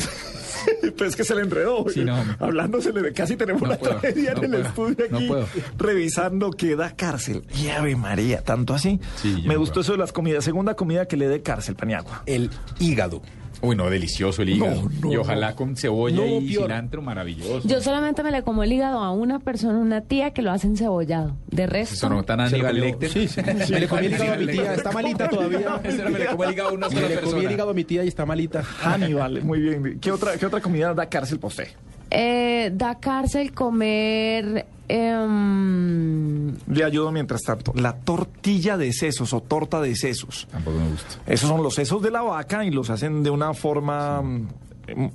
Pues 0.97 1.11
es 1.11 1.17
que 1.17 1.25
se 1.25 1.35
le 1.35 1.43
enredó. 1.43 1.85
Sí, 1.91 2.05
no. 2.05 2.17
Hablándosele 2.39 3.03
de 3.03 3.13
casi 3.13 3.37
tenemos 3.37 3.63
No 3.63 3.69
la 3.69 3.79
puedo, 3.79 3.97
tragedia 3.97 4.35
no 4.35 4.43
en 4.45 4.55
el 4.55 4.61
estudio 4.67 5.05
aquí. 5.13 5.31
Revisando 5.79 6.51
que 6.51 6.75
da 6.77 6.95
cárcel. 6.97 7.45
Y 7.63 7.69
Ave 7.69 7.97
María, 7.97 8.43
tanto 8.43 8.73
así. 8.75 9.01
Sí, 9.17 9.45
Me 9.47 9.57
gustó 9.57 9.75
puedo. 9.75 9.83
eso 9.83 9.93
de 9.93 9.99
las 9.99 10.13
comidas. 10.13 10.45
Segunda 10.45 10.75
comida 10.75 11.07
que 11.07 11.17
le 11.17 11.29
dé 11.29 11.43
cárcel, 11.43 11.75
Paniagua. 11.77 12.23
El 12.27 12.51
hígado. 12.79 13.23
Uy, 13.63 13.75
no, 13.77 13.89
delicioso 13.91 14.43
el 14.43 14.51
hígado. 14.51 14.83
No, 14.83 14.91
no, 15.01 15.13
y 15.13 15.17
ojalá 15.17 15.55
con 15.55 15.77
cebolla 15.77 16.17
No, 16.17 16.27
y 16.41 16.53
peor. 16.53 16.65
cilantro, 16.65 17.03
maravilloso. 17.03 17.67
Yo 17.67 17.81
solamente 17.81 18.23
me 18.23 18.31
le 18.31 18.43
como 18.43 18.63
el 18.63 18.73
hígado 18.73 19.01
a 19.01 19.13
una 19.13 19.39
persona, 19.39 19.79
una 19.79 20.03
tía 20.03 20.33
que 20.33 20.43
lo 20.43 20.51
hace 20.53 20.67
encebollado. 20.67 21.37
De 21.51 21.67
resto, 21.67 21.95
Eso 21.95 22.09
no 22.09 22.23
tan 22.23 22.41
Aníbal. 22.41 22.79
Lecter. 22.79 23.11
Sí, 23.11 23.29
sí. 23.29 23.41
Me 23.43 23.81
le 23.81 23.89
comí 23.89 24.07
el 24.07 24.13
hígado 24.15 24.33
a 24.33 24.37
mi 24.37 24.47
tía, 24.47 24.75
está 24.75 24.93
malita 24.93 25.29
todavía. 25.31 25.81
Me 25.83 25.93
le 26.19 26.27
comí 26.27 26.45
el 26.45 26.53
hígado 26.53 26.69
a 26.69 26.73
una 26.73 26.89
Me 26.89 26.95
sola 26.95 27.09
le 27.09 27.15
comí 27.15 27.27
el 27.27 27.31
persona. 27.33 27.53
hígado 27.53 27.71
a 27.71 27.75
mi 27.75 27.85
tía 27.85 28.05
y 28.05 28.09
está 28.09 28.27
malita. 28.27 28.63
Hannibal, 28.63 29.43
muy 29.43 29.61
bien. 29.61 29.99
¿Qué 30.01 30.13
otra, 30.13 30.37
qué 30.37 30.47
otra 30.47 30.61
comida 30.61 30.93
da 30.95 31.07
cárcel 31.09 31.39
para 31.39 31.49
usted? 31.49 31.69
eh, 32.11 32.71
da 32.75 32.99
cárcel 33.01 33.53
comer... 33.53 34.67
em, 34.89 36.55
Le 36.73 36.85
ayudo 36.85 37.13
mientras 37.13 37.43
tanto. 37.43 37.73
La 37.75 37.97
tortilla 37.97 38.77
de 38.77 38.93
sesos 38.93 39.33
o 39.33 39.41
torta 39.41 39.81
de 39.81 39.95
sesos. 39.97 40.47
Tampoco 40.51 40.79
me 40.79 40.89
gusta. 40.89 41.17
Esos 41.27 41.49
son 41.49 41.63
los 41.63 41.75
sesos 41.75 42.03
de 42.03 42.11
la 42.11 42.23
vaca 42.23 42.65
y 42.65 42.71
los 42.71 42.91
hacen 42.91 43.23
de 43.23 43.31
una 43.31 43.55
forma 43.55 44.23
mm, 44.23 44.49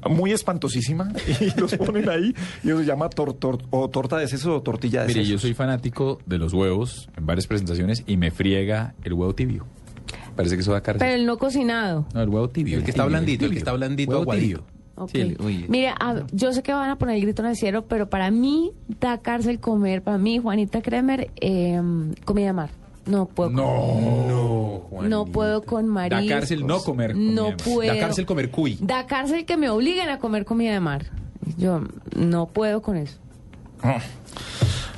muy 0.09 0.31
espantosísima 0.31 1.11
y 1.39 1.59
los 1.59 1.75
ponen 1.75 2.09
ahí 2.09 2.33
y 2.63 2.69
eso 2.69 2.79
se 2.79 2.85
llama 2.85 3.09
tor- 3.09 3.35
tor- 3.39 3.63
o 3.69 3.89
torta 3.89 4.17
de 4.17 4.27
sesos 4.27 4.47
o 4.47 4.61
tortilla 4.61 5.01
de 5.01 5.07
Mire, 5.07 5.21
sesos. 5.21 5.31
yo 5.31 5.39
soy 5.39 5.53
fanático 5.53 6.19
de 6.25 6.37
los 6.37 6.53
huevos 6.53 7.09
en 7.17 7.25
varias 7.25 7.47
presentaciones 7.47 8.03
y 8.07 8.17
me 8.17 8.31
friega 8.31 8.93
el 9.03 9.13
huevo 9.13 9.33
tibio. 9.35 9.65
Parece 10.35 10.55
que 10.55 10.61
eso 10.61 10.71
da 10.71 10.81
cárcel. 10.81 10.99
pero 11.05 11.13
el 11.15 11.25
no 11.25 11.37
cocinado. 11.37 12.05
No, 12.13 12.21
el 12.21 12.29
huevo 12.29 12.49
tibio. 12.49 12.77
El 12.77 12.83
que 12.83 12.91
está 12.91 13.05
blandito, 13.05 13.45
el 13.45 13.51
que 13.51 13.57
está 13.57 13.73
blandito, 13.73 14.11
Huevo 14.11 14.23
aguadillo. 14.23 14.59
tibio. 14.59 14.70
Ok. 15.03 15.09
Sí, 15.11 15.19
el- 15.21 15.37
uy. 15.41 15.65
Mira, 15.67 15.95
a- 15.99 16.25
yo 16.31 16.53
sé 16.53 16.63
que 16.63 16.73
van 16.73 16.89
a 16.89 16.97
poner 16.97 17.15
el 17.15 17.21
grito 17.21 17.41
en 17.41 17.49
el 17.49 17.55
cielo, 17.55 17.85
pero 17.85 18.09
para 18.09 18.31
mí 18.31 18.71
da 18.99 19.17
cárcel 19.19 19.59
comer, 19.59 20.01
para 20.03 20.17
mí, 20.17 20.37
Juanita 20.39 20.81
Kremer, 20.81 21.31
em, 21.37 22.13
comida 22.25 22.47
de 22.47 22.53
mar. 22.53 22.69
No 23.05 23.25
puedo. 23.25 23.49
No, 23.49 24.83
comer. 24.89 25.09
no 25.09 25.25
puedo 25.25 25.63
con 25.63 25.87
mariscos. 25.87 26.27
Da 26.29 26.35
cárcel 26.35 26.67
no 26.67 26.79
comer 26.83 27.13
comida 27.13 27.31
No 27.33 27.47
mar. 27.49 27.57
puedo. 27.57 27.93
La 27.93 27.99
cárcel 27.99 28.25
comer 28.25 28.51
cuy. 28.51 28.77
Da 28.79 29.07
cárcel 29.07 29.45
que 29.45 29.57
me 29.57 29.69
obliguen 29.69 30.09
a 30.09 30.19
comer 30.19 30.45
comida 30.45 30.71
de 30.73 30.79
mar. 30.79 31.05
Yo 31.57 31.81
no 32.15 32.45
puedo 32.47 32.81
con 32.83 32.97
eso. 32.97 33.17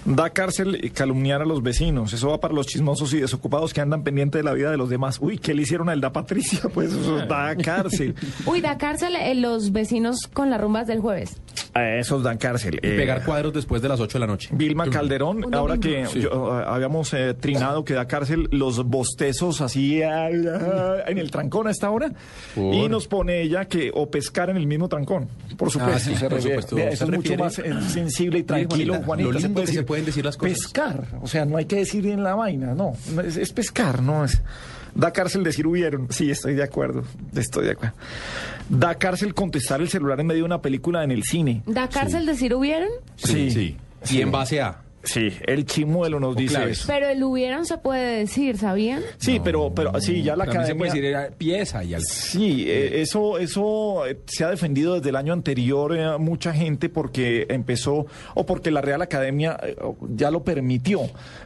Da 0.05 0.30
cárcel 0.31 0.91
calumniar 0.93 1.41
a 1.41 1.45
los 1.45 1.63
vecinos. 1.63 2.11
Eso 2.13 2.30
va 2.30 2.39
para 2.39 2.53
los 2.53 2.67
chismosos 2.67 3.13
y 3.13 3.21
desocupados 3.21 3.73
que 3.73 3.81
andan 3.81 4.03
pendientes 4.03 4.39
de 4.39 4.43
la 4.43 4.53
vida 4.53 4.69
de 4.69 4.77
los 4.77 4.89
demás. 4.89 5.17
Uy, 5.21 5.38
¿qué 5.38 5.53
le 5.53 5.61
hicieron 5.61 5.89
a 5.89 5.93
Elda 5.93 6.11
Patricia? 6.11 6.59
Pues 6.73 6.91
da 7.27 7.55
cárcel. 7.55 8.15
Uy, 8.45 8.59
da 8.59 8.77
cárcel 8.77 9.15
eh, 9.15 9.35
los 9.35 9.71
vecinos 9.71 10.27
con 10.34 10.49
las 10.49 10.59
rumbas 10.59 10.88
del 10.88 10.99
jueves. 10.99 11.38
A 11.75 11.95
esos 11.95 12.21
dan 12.21 12.37
cárcel. 12.37 12.75
Y 12.83 12.87
Eh, 12.87 12.95
pegar 12.95 13.23
cuadros 13.25 13.51
después 13.53 13.81
de 13.81 13.89
las 13.89 13.99
8 13.99 14.17
de 14.17 14.19
la 14.19 14.27
noche. 14.27 14.49
Vilma 14.51 14.87
Calderón, 14.89 15.53
ahora 15.55 15.77
que 15.79 16.05
yo, 16.13 16.59
eh, 16.59 16.63
habíamos 16.67 17.11
eh, 17.13 17.33
trinado 17.33 17.83
que 17.83 17.95
da 17.95 18.05
cárcel 18.07 18.47
los 18.51 18.85
bostezos 18.85 19.59
así 19.61 20.01
en 20.01 21.17
el 21.17 21.31
trancón 21.31 21.67
a 21.67 21.71
esta 21.71 21.89
hora 21.89 22.11
¿Por? 22.53 22.73
y 22.75 22.87
nos 22.89 23.07
pone 23.07 23.41
ella 23.41 23.65
que 23.65 23.91
o 23.93 24.09
pescar 24.09 24.49
en 24.49 24.57
el 24.57 24.67
mismo 24.67 24.87
trancón. 24.87 25.27
Por 25.57 25.71
supuesto, 25.71 25.95
Ah, 25.95 25.99
sí, 25.99 26.15
se 26.15 26.29
por 26.29 26.37
refiere- 26.37 26.61
supuesto. 26.61 26.77
eso 26.77 27.05
es 27.05 27.09
mucho 27.11 27.37
más 27.37 27.59
eh, 27.59 27.73
sensible 27.89 28.39
y 28.39 28.43
tranquilo, 28.43 28.93
Juanita, 28.93 29.05
Juanita. 29.07 29.29
lo 29.29 29.33
lindo 29.39 29.53
puede 29.53 29.65
que 29.67 29.73
se 29.73 29.83
pueden 29.83 30.05
decir 30.05 30.25
las 30.25 30.37
cosas. 30.37 30.53
Pescar, 30.59 31.03
o 31.21 31.27
sea, 31.27 31.45
no 31.45 31.57
hay 31.57 31.65
que 31.65 31.77
decir 31.77 32.05
en 32.07 32.23
la 32.23 32.35
vaina, 32.35 32.73
no, 32.75 32.93
no, 33.15 33.21
es, 33.21 33.37
es 33.37 33.51
pescar, 33.51 34.01
no 34.01 34.25
es. 34.25 34.41
Da 34.95 35.11
cárcel 35.11 35.43
decir 35.43 35.65
hubieron, 35.65 36.07
sí, 36.11 36.29
estoy 36.29 36.53
de 36.53 36.61
acuerdo, 36.61 37.03
estoy 37.35 37.65
de 37.65 37.71
acuerdo. 37.71 37.95
Da 38.73 38.95
cárcel 38.95 39.35
contestar 39.35 39.81
el 39.81 39.89
celular 39.89 40.19
en 40.19 40.25
medio 40.25 40.41
de 40.41 40.45
una 40.45 40.61
película 40.61 41.03
en 41.03 41.11
el 41.11 41.23
cine. 41.23 41.61
¿Da 41.67 41.87
cárcel 41.87 42.25
decir 42.25 42.55
hubieron? 42.55 42.89
Sí, 43.17 43.51
sí. 43.51 43.77
Y 44.09 44.21
en 44.21 44.31
base 44.31 44.61
a. 44.61 44.81
Sí, 45.03 45.30
el 45.45 45.65
chimuelo 45.65 46.19
nos 46.19 46.35
dice 46.35 46.55
claves. 46.55 46.77
eso. 46.80 46.88
Pero 46.88 47.09
el 47.09 47.21
hubieron 47.23 47.65
se 47.65 47.77
puede 47.77 48.19
decir, 48.19 48.57
¿sabían? 48.57 49.01
Sí, 49.17 49.41
pero, 49.43 49.73
pero 49.75 49.99
sí, 49.99 50.23
ya 50.23 50.35
la 50.35 50.45
También 50.45 50.65
se 50.65 50.71
academia. 50.71 50.77
puede 50.77 50.91
decir 50.91 51.05
era 51.05 51.30
pieza 51.38 51.84
y 51.84 51.93
algo. 51.93 52.05
Sí, 52.09 52.65
eh, 52.69 53.01
eso, 53.01 53.38
eso 53.38 54.05
eh, 54.07 54.17
se 54.25 54.45
ha 54.45 54.49
defendido 54.49 54.95
desde 54.95 55.09
el 55.09 55.15
año 55.17 55.34
anterior 55.34 55.95
eh, 55.97 56.17
mucha 56.17 56.53
gente 56.53 56.88
porque 56.89 57.45
empezó 57.49 58.05
o 58.35 58.45
porque 58.45 58.71
la 58.71 58.81
Real 58.81 59.01
Academia 59.01 59.57
eh, 59.61 59.75
ya 60.15 60.31
lo 60.31 60.43
permitió, 60.43 61.01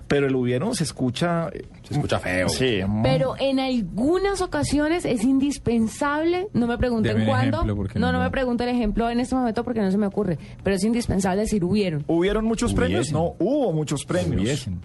pero 0.07 0.27
el 0.27 0.35
hubieron 0.35 0.75
se 0.75 0.83
escucha. 0.83 1.49
eh, 1.51 1.65
Se 1.83 1.95
escucha 1.95 2.19
feo. 2.19 2.49
Sí. 2.49 2.81
Pero 3.01 3.33
en 3.39 3.59
algunas 3.59 4.41
ocasiones 4.41 5.03
es 5.05 5.23
indispensable, 5.23 6.47
no 6.53 6.67
me 6.67 6.77
pregunten 6.77 7.25
cuándo, 7.25 7.61
ejemplo, 7.61 7.87
no, 7.95 8.07
no- 8.07 8.11
no 8.17 8.23
me 8.23 8.29
pregunten 8.29 8.69
el 8.69 8.75
ejemplo 8.75 9.09
en 9.09 9.19
este 9.19 9.35
momento 9.35 9.63
porque 9.63 9.81
no 9.81 9.91
se 9.91 9.97
me 9.97 10.05
ocurre, 10.07 10.37
pero 10.63 10.75
es 10.75 10.83
indispensable 10.83 11.41
decir 11.41 11.63
hubieron. 11.63 12.03
¿Hubieron 12.07 12.45
muchos 12.45 12.73
premios? 12.73 13.11
No, 13.11 13.35
hubo 13.47 13.73
muchos 13.73 14.05
premios. 14.05 14.41
Hubiesen. 14.41 14.79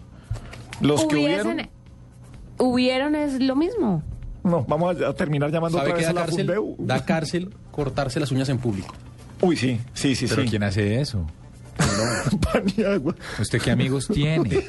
Los 0.80 1.04
que 1.06 1.16
Hubiesen- 1.16 1.46
hubieron. 1.54 1.68
hubieron 2.58 3.14
es 3.14 3.40
lo 3.40 3.56
mismo. 3.56 4.02
No, 4.44 4.64
vamos 4.66 5.00
a, 5.00 5.08
a 5.08 5.12
terminar 5.14 5.50
llamando 5.52 5.78
¿Sabe 5.78 5.90
otra 5.90 5.96
vez 5.98 6.06
da 6.06 6.10
a 6.10 6.14
la 6.14 6.20
cárcel? 6.22 6.46
Fundeu. 6.46 6.76
Da 6.78 7.04
cárcel 7.04 7.54
cortarse 7.70 8.18
las 8.20 8.30
uñas 8.32 8.48
en 8.48 8.58
público. 8.58 8.94
Uy, 9.40 9.56
sí, 9.56 9.80
sí, 9.94 10.14
sí, 10.14 10.26
Pero 10.28 10.42
sí. 10.42 10.48
¿quién 10.48 10.62
hace 10.62 11.00
eso? 11.00 11.24
Paniagua. 12.52 13.14
¿Usted 13.40 13.60
qué 13.60 13.70
amigos 13.70 14.08
tiene? 14.08 14.64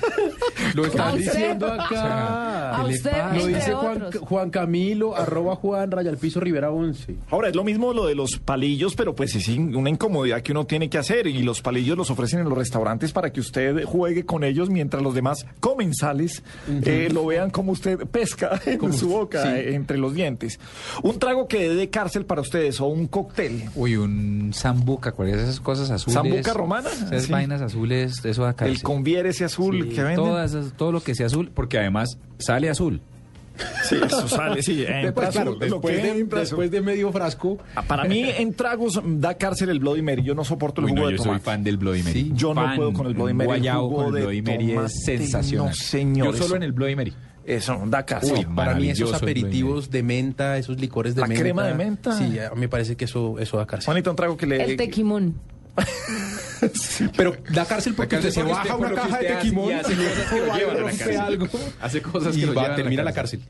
Lo 0.73 0.83
A 0.83 0.87
están 0.87 1.07
usted. 1.17 1.31
diciendo 1.31 1.67
A 1.67 1.85
acá. 1.85 2.85
usted, 2.85 3.11
Lo 3.11 3.47
entre 3.47 3.55
dice 3.55 3.73
Juan. 3.73 4.11
Juan 4.21 4.49
Camilo, 4.49 5.15
arroba 5.15 5.55
Juan, 5.55 5.91
raya 5.91 6.09
al 6.09 6.17
piso, 6.17 6.39
Rivera 6.39 6.71
11. 6.71 7.15
Ahora, 7.31 7.49
es 7.49 7.55
lo 7.55 7.63
mismo 7.63 7.93
lo 7.93 8.05
de 8.05 8.15
los 8.15 8.37
palillos, 8.39 8.95
pero 8.95 9.15
pues 9.15 9.35
es 9.35 9.47
una 9.49 9.89
incomodidad 9.89 10.41
que 10.41 10.51
uno 10.51 10.65
tiene 10.65 10.89
que 10.89 10.97
hacer 10.97 11.27
y 11.27 11.43
los 11.43 11.61
palillos 11.61 11.97
los 11.97 12.09
ofrecen 12.09 12.39
en 12.39 12.49
los 12.49 12.57
restaurantes 12.57 13.11
para 13.11 13.31
que 13.31 13.39
usted 13.39 13.83
juegue 13.85 14.25
con 14.25 14.43
ellos 14.43 14.69
mientras 14.69 15.03
los 15.03 15.13
demás 15.13 15.45
comensales 15.59 16.43
eh, 16.85 17.09
lo 17.11 17.25
vean 17.25 17.49
como 17.49 17.71
usted 17.73 17.99
pesca 18.07 18.59
en 18.65 18.93
su 18.93 19.09
boca, 19.09 19.43
sí. 19.43 19.49
eh, 19.49 19.75
entre 19.75 19.97
los 19.97 20.13
dientes. 20.13 20.59
Un 21.03 21.19
trago 21.19 21.47
que 21.47 21.69
dé 21.69 21.75
de 21.75 21.89
cárcel 21.89 22.25
para 22.25 22.41
ustedes 22.41 22.79
o 22.81 22.85
un 22.87 23.07
cóctel. 23.07 23.63
Uy, 23.75 23.95
un 23.97 24.51
zambuca, 24.53 25.11
¿cuáles 25.11 25.37
esas 25.37 25.59
cosas 25.59 25.89
azules? 25.91 26.13
¿Zambuca 26.15 26.53
romana? 26.53 26.89
Esas 26.93 27.23
Sí. 27.23 27.31
vainas 27.31 27.61
azules, 27.61 28.23
eso 28.23 28.43
da 28.43 28.53
cárcel. 28.53 28.75
El 28.77 28.83
conviere 28.83 29.29
ese 29.29 29.45
azul 29.45 29.83
Sí, 29.83 29.89
que 29.89 30.03
venden. 30.03 30.15
todas 30.15 30.53
esas- 30.53 30.73
todo 30.73 30.91
lo 30.91 31.01
que 31.01 31.15
sea 31.15 31.25
azul, 31.27 31.51
porque 31.53 31.77
además 31.77 32.17
sale 32.37 32.69
azul. 32.69 33.01
Sí, 33.83 33.97
eso 34.03 34.27
sale, 34.27 34.63
sí. 34.63 34.81
entra 34.81 35.01
Después, 35.03 35.29
claro, 35.29 35.55
después, 35.55 36.01
de, 36.01 36.23
después 36.23 36.71
de 36.71 36.81
medio 36.81 37.11
frasco. 37.11 37.59
Ah, 37.75 37.83
Para 37.83 38.03
mí, 38.05 38.23
en 38.27 38.53
tragos 38.55 38.99
da 39.05 39.35
cárcel 39.35 39.69
el 39.69 39.79
Bloody 39.79 40.01
Mary. 40.01 40.23
Yo 40.23 40.33
no 40.33 40.43
soporto 40.43 40.81
el 40.81 40.85
Uy, 40.85 40.91
jugo 40.91 41.01
no, 41.03 41.07
de 41.09 41.13
yo 41.13 41.17
soy 41.19 41.25
tomate. 41.27 41.43
fan 41.45 41.63
del 41.63 41.77
Bloody 41.77 42.01
Mary. 42.01 42.13
Sí, 42.23 42.31
Yo 42.33 42.55
no 42.55 42.61
Fan. 42.63 42.75
puedo 42.77 42.93
con 42.93 43.05
el 43.05 43.13
Bloody 43.13 43.33
Mary. 43.33 43.43
el 43.51 43.57
Guayabo 43.57 43.89
jugo 43.89 43.95
con 43.97 44.07
el 44.07 44.13
de 44.13 44.21
Bloody 44.21 44.41
Mary 44.41 44.67
tomate, 44.73 44.87
es 44.87 45.03
sensacional. 45.05 45.67
No, 45.67 45.73
señor. 45.75 46.27
Yo 46.27 46.33
solo 46.33 46.45
eso- 46.45 46.55
en 46.55 46.63
el 46.63 46.71
Bloody 46.71 46.95
Mary. 46.95 47.13
Eso, 47.45 47.79
da 47.87 48.03
cárcel. 48.05 48.37
Uy, 48.39 48.55
para 48.55 48.73
mí 48.73 48.89
esos 48.89 49.13
aperitivos 49.13 49.91
de 49.91 50.01
menta, 50.01 50.57
esos 50.57 50.79
licores 50.79 51.13
de 51.13 51.21
La 51.21 51.27
menta. 51.27 51.43
crema 51.43 51.67
de 51.67 51.73
menta. 51.75 52.17
Sí, 52.17 52.39
a 52.39 52.49
mí 52.55 52.61
me 52.61 52.69
parece 52.69 52.95
que 52.95 53.05
eso, 53.05 53.37
eso 53.37 53.57
da 53.57 53.67
cárcel. 53.67 53.85
Juanito, 53.85 54.09
un 54.09 54.15
trago 54.15 54.35
que 54.37 54.47
le... 54.47 54.63
El 54.63 54.77
tequimón. 54.77 55.35
Pero 57.17 57.35
da 57.49 57.65
cárcel 57.65 57.93
porque 57.93 58.15
cárcel 58.15 58.29
usted 58.29 58.31
se 58.31 58.43
baja 58.43 58.75
usted 58.75 58.75
una 58.75 58.93
caja 58.93 59.17
de 59.19 59.27
hace 59.27 59.35
tequimón 59.35 59.69
y 59.69 59.73
hace 59.73 59.95
cosas 59.95 60.29
que 60.29 60.39
lo 60.39 60.47
va 60.49 60.55
y 60.55 60.59
llevan 60.59 60.75
a 60.75 60.79
la 60.79 60.81
rompe 60.81 60.97
cárcel. 60.97 61.17
algo 61.19 61.47
Hace 61.81 62.01
cosas 62.01 62.35
que 62.35 62.45
lo 62.45 62.53
va, 62.53 62.61
llevan 62.61 62.65
a 62.65 62.69
la 62.69 62.75
termina 62.75 63.01
a 63.01 63.05
la 63.05 63.13
cárcel. 63.13 63.41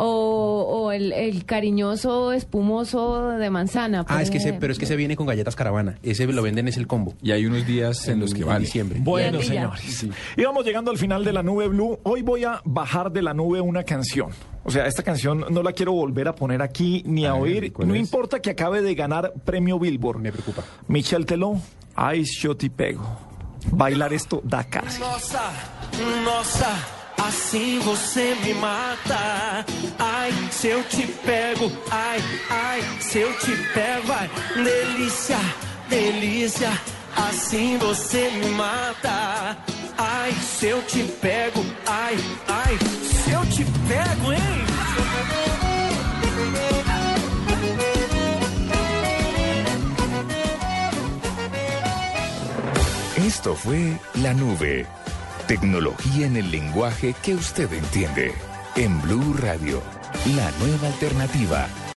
O, 0.00 0.84
o 0.84 0.92
el, 0.92 1.12
el 1.12 1.44
cariñoso 1.44 2.32
espumoso 2.32 3.30
de 3.30 3.50
manzana. 3.50 4.04
por 4.04 4.16
Ah, 4.16 4.22
es 4.22 4.30
que 4.30 4.38
ese, 4.38 4.52
pero 4.52 4.72
es 4.72 4.78
que 4.78 4.86
se 4.86 4.94
viene 4.96 5.16
con 5.16 5.26
galletas 5.26 5.56
caravana. 5.56 5.98
Ese 6.02 6.26
lo 6.26 6.40
venden 6.42 6.68
es 6.68 6.76
el 6.76 6.86
combo. 6.86 7.14
Y 7.20 7.32
hay 7.32 7.46
unos 7.46 7.66
días 7.66 8.06
en 8.08 8.20
los 8.20 8.32
que 8.32 8.44
vale. 8.44 8.60
diciembre. 8.60 9.00
Bueno, 9.02 9.40
Y 9.40 9.42
señores. 9.42 10.06
Y 10.36 10.42
vamos 10.44 10.64
llegando 10.64 10.90
al 10.92 10.98
final 10.98 11.24
de 11.24 11.32
la 11.32 11.42
nube 11.42 11.66
blue. 11.68 11.98
Hoy 12.04 12.22
voy 12.22 12.44
a 12.44 12.60
bajar 12.64 13.10
de 13.10 13.22
la 13.22 13.34
nube 13.34 13.60
una 13.60 13.82
canción. 13.82 14.30
O 14.64 14.70
sea, 14.70 14.86
esta 14.86 15.02
canción 15.02 15.46
no 15.50 15.62
la 15.62 15.72
quiero 15.72 15.92
volver 15.92 16.28
a 16.28 16.34
poner 16.34 16.62
aquí 16.62 17.02
ni 17.04 17.26
a, 17.26 17.30
A 17.30 17.34
ver, 17.34 17.42
oír. 17.42 17.72
¿cuál 17.72 17.88
No 17.88 17.94
es? 17.94 18.00
importa 18.00 18.40
que 18.40 18.50
acabe 18.50 18.82
de 18.82 18.94
ganar 18.94 19.32
premio 19.44 19.78
Billboard. 19.78 20.20
Me 20.20 20.30
preocupa. 20.30 20.62
Michel 20.88 21.26
Teló, 21.26 21.56
Ay, 21.96 22.24
yo 22.40 22.56
te 22.56 22.70
pego. 22.70 23.02
Bailar 23.72 24.12
esto 24.12 24.40
da 24.44 24.62
cárcel. 24.62 25.00
Nossa, 25.00 25.50
nossa, 26.24 26.68
assim 27.18 27.78
você 27.80 28.36
me 28.42 28.54
mata. 28.54 29.64
Ai, 29.98 30.32
se 30.50 30.68
eu 30.68 30.82
te 30.84 31.06
pego, 31.06 31.70
ai, 31.90 32.22
ai, 32.50 32.82
se 33.00 33.18
eu 33.18 33.32
te 33.38 33.56
pego, 33.74 34.12
ai, 34.12 34.30
delícia, 34.54 35.38
delícia, 35.88 36.70
assim 37.16 37.76
você 37.78 38.30
me 38.30 38.50
mata. 38.50 39.56
Ai, 39.98 40.32
se 40.32 40.66
eu 40.66 40.82
te 40.82 41.02
pego, 41.20 41.64
ai, 41.86 42.16
ai, 42.46 42.78
se 43.02 43.30
eu 43.32 43.44
te 43.46 43.64
pego, 43.88 44.32
hein? 44.32 44.68
Esto 53.26 53.54
fue 53.54 53.98
La 54.22 54.32
Nube. 54.32 54.86
Tecnología 55.48 56.26
en 56.26 56.36
el 56.36 56.50
lenguaje 56.50 57.14
que 57.22 57.34
usted 57.34 57.72
entiende. 57.72 58.34
En 58.76 59.00
Blue 59.00 59.32
Radio, 59.32 59.80
la 60.36 60.50
nueva 60.60 60.88
alternativa 60.88 61.66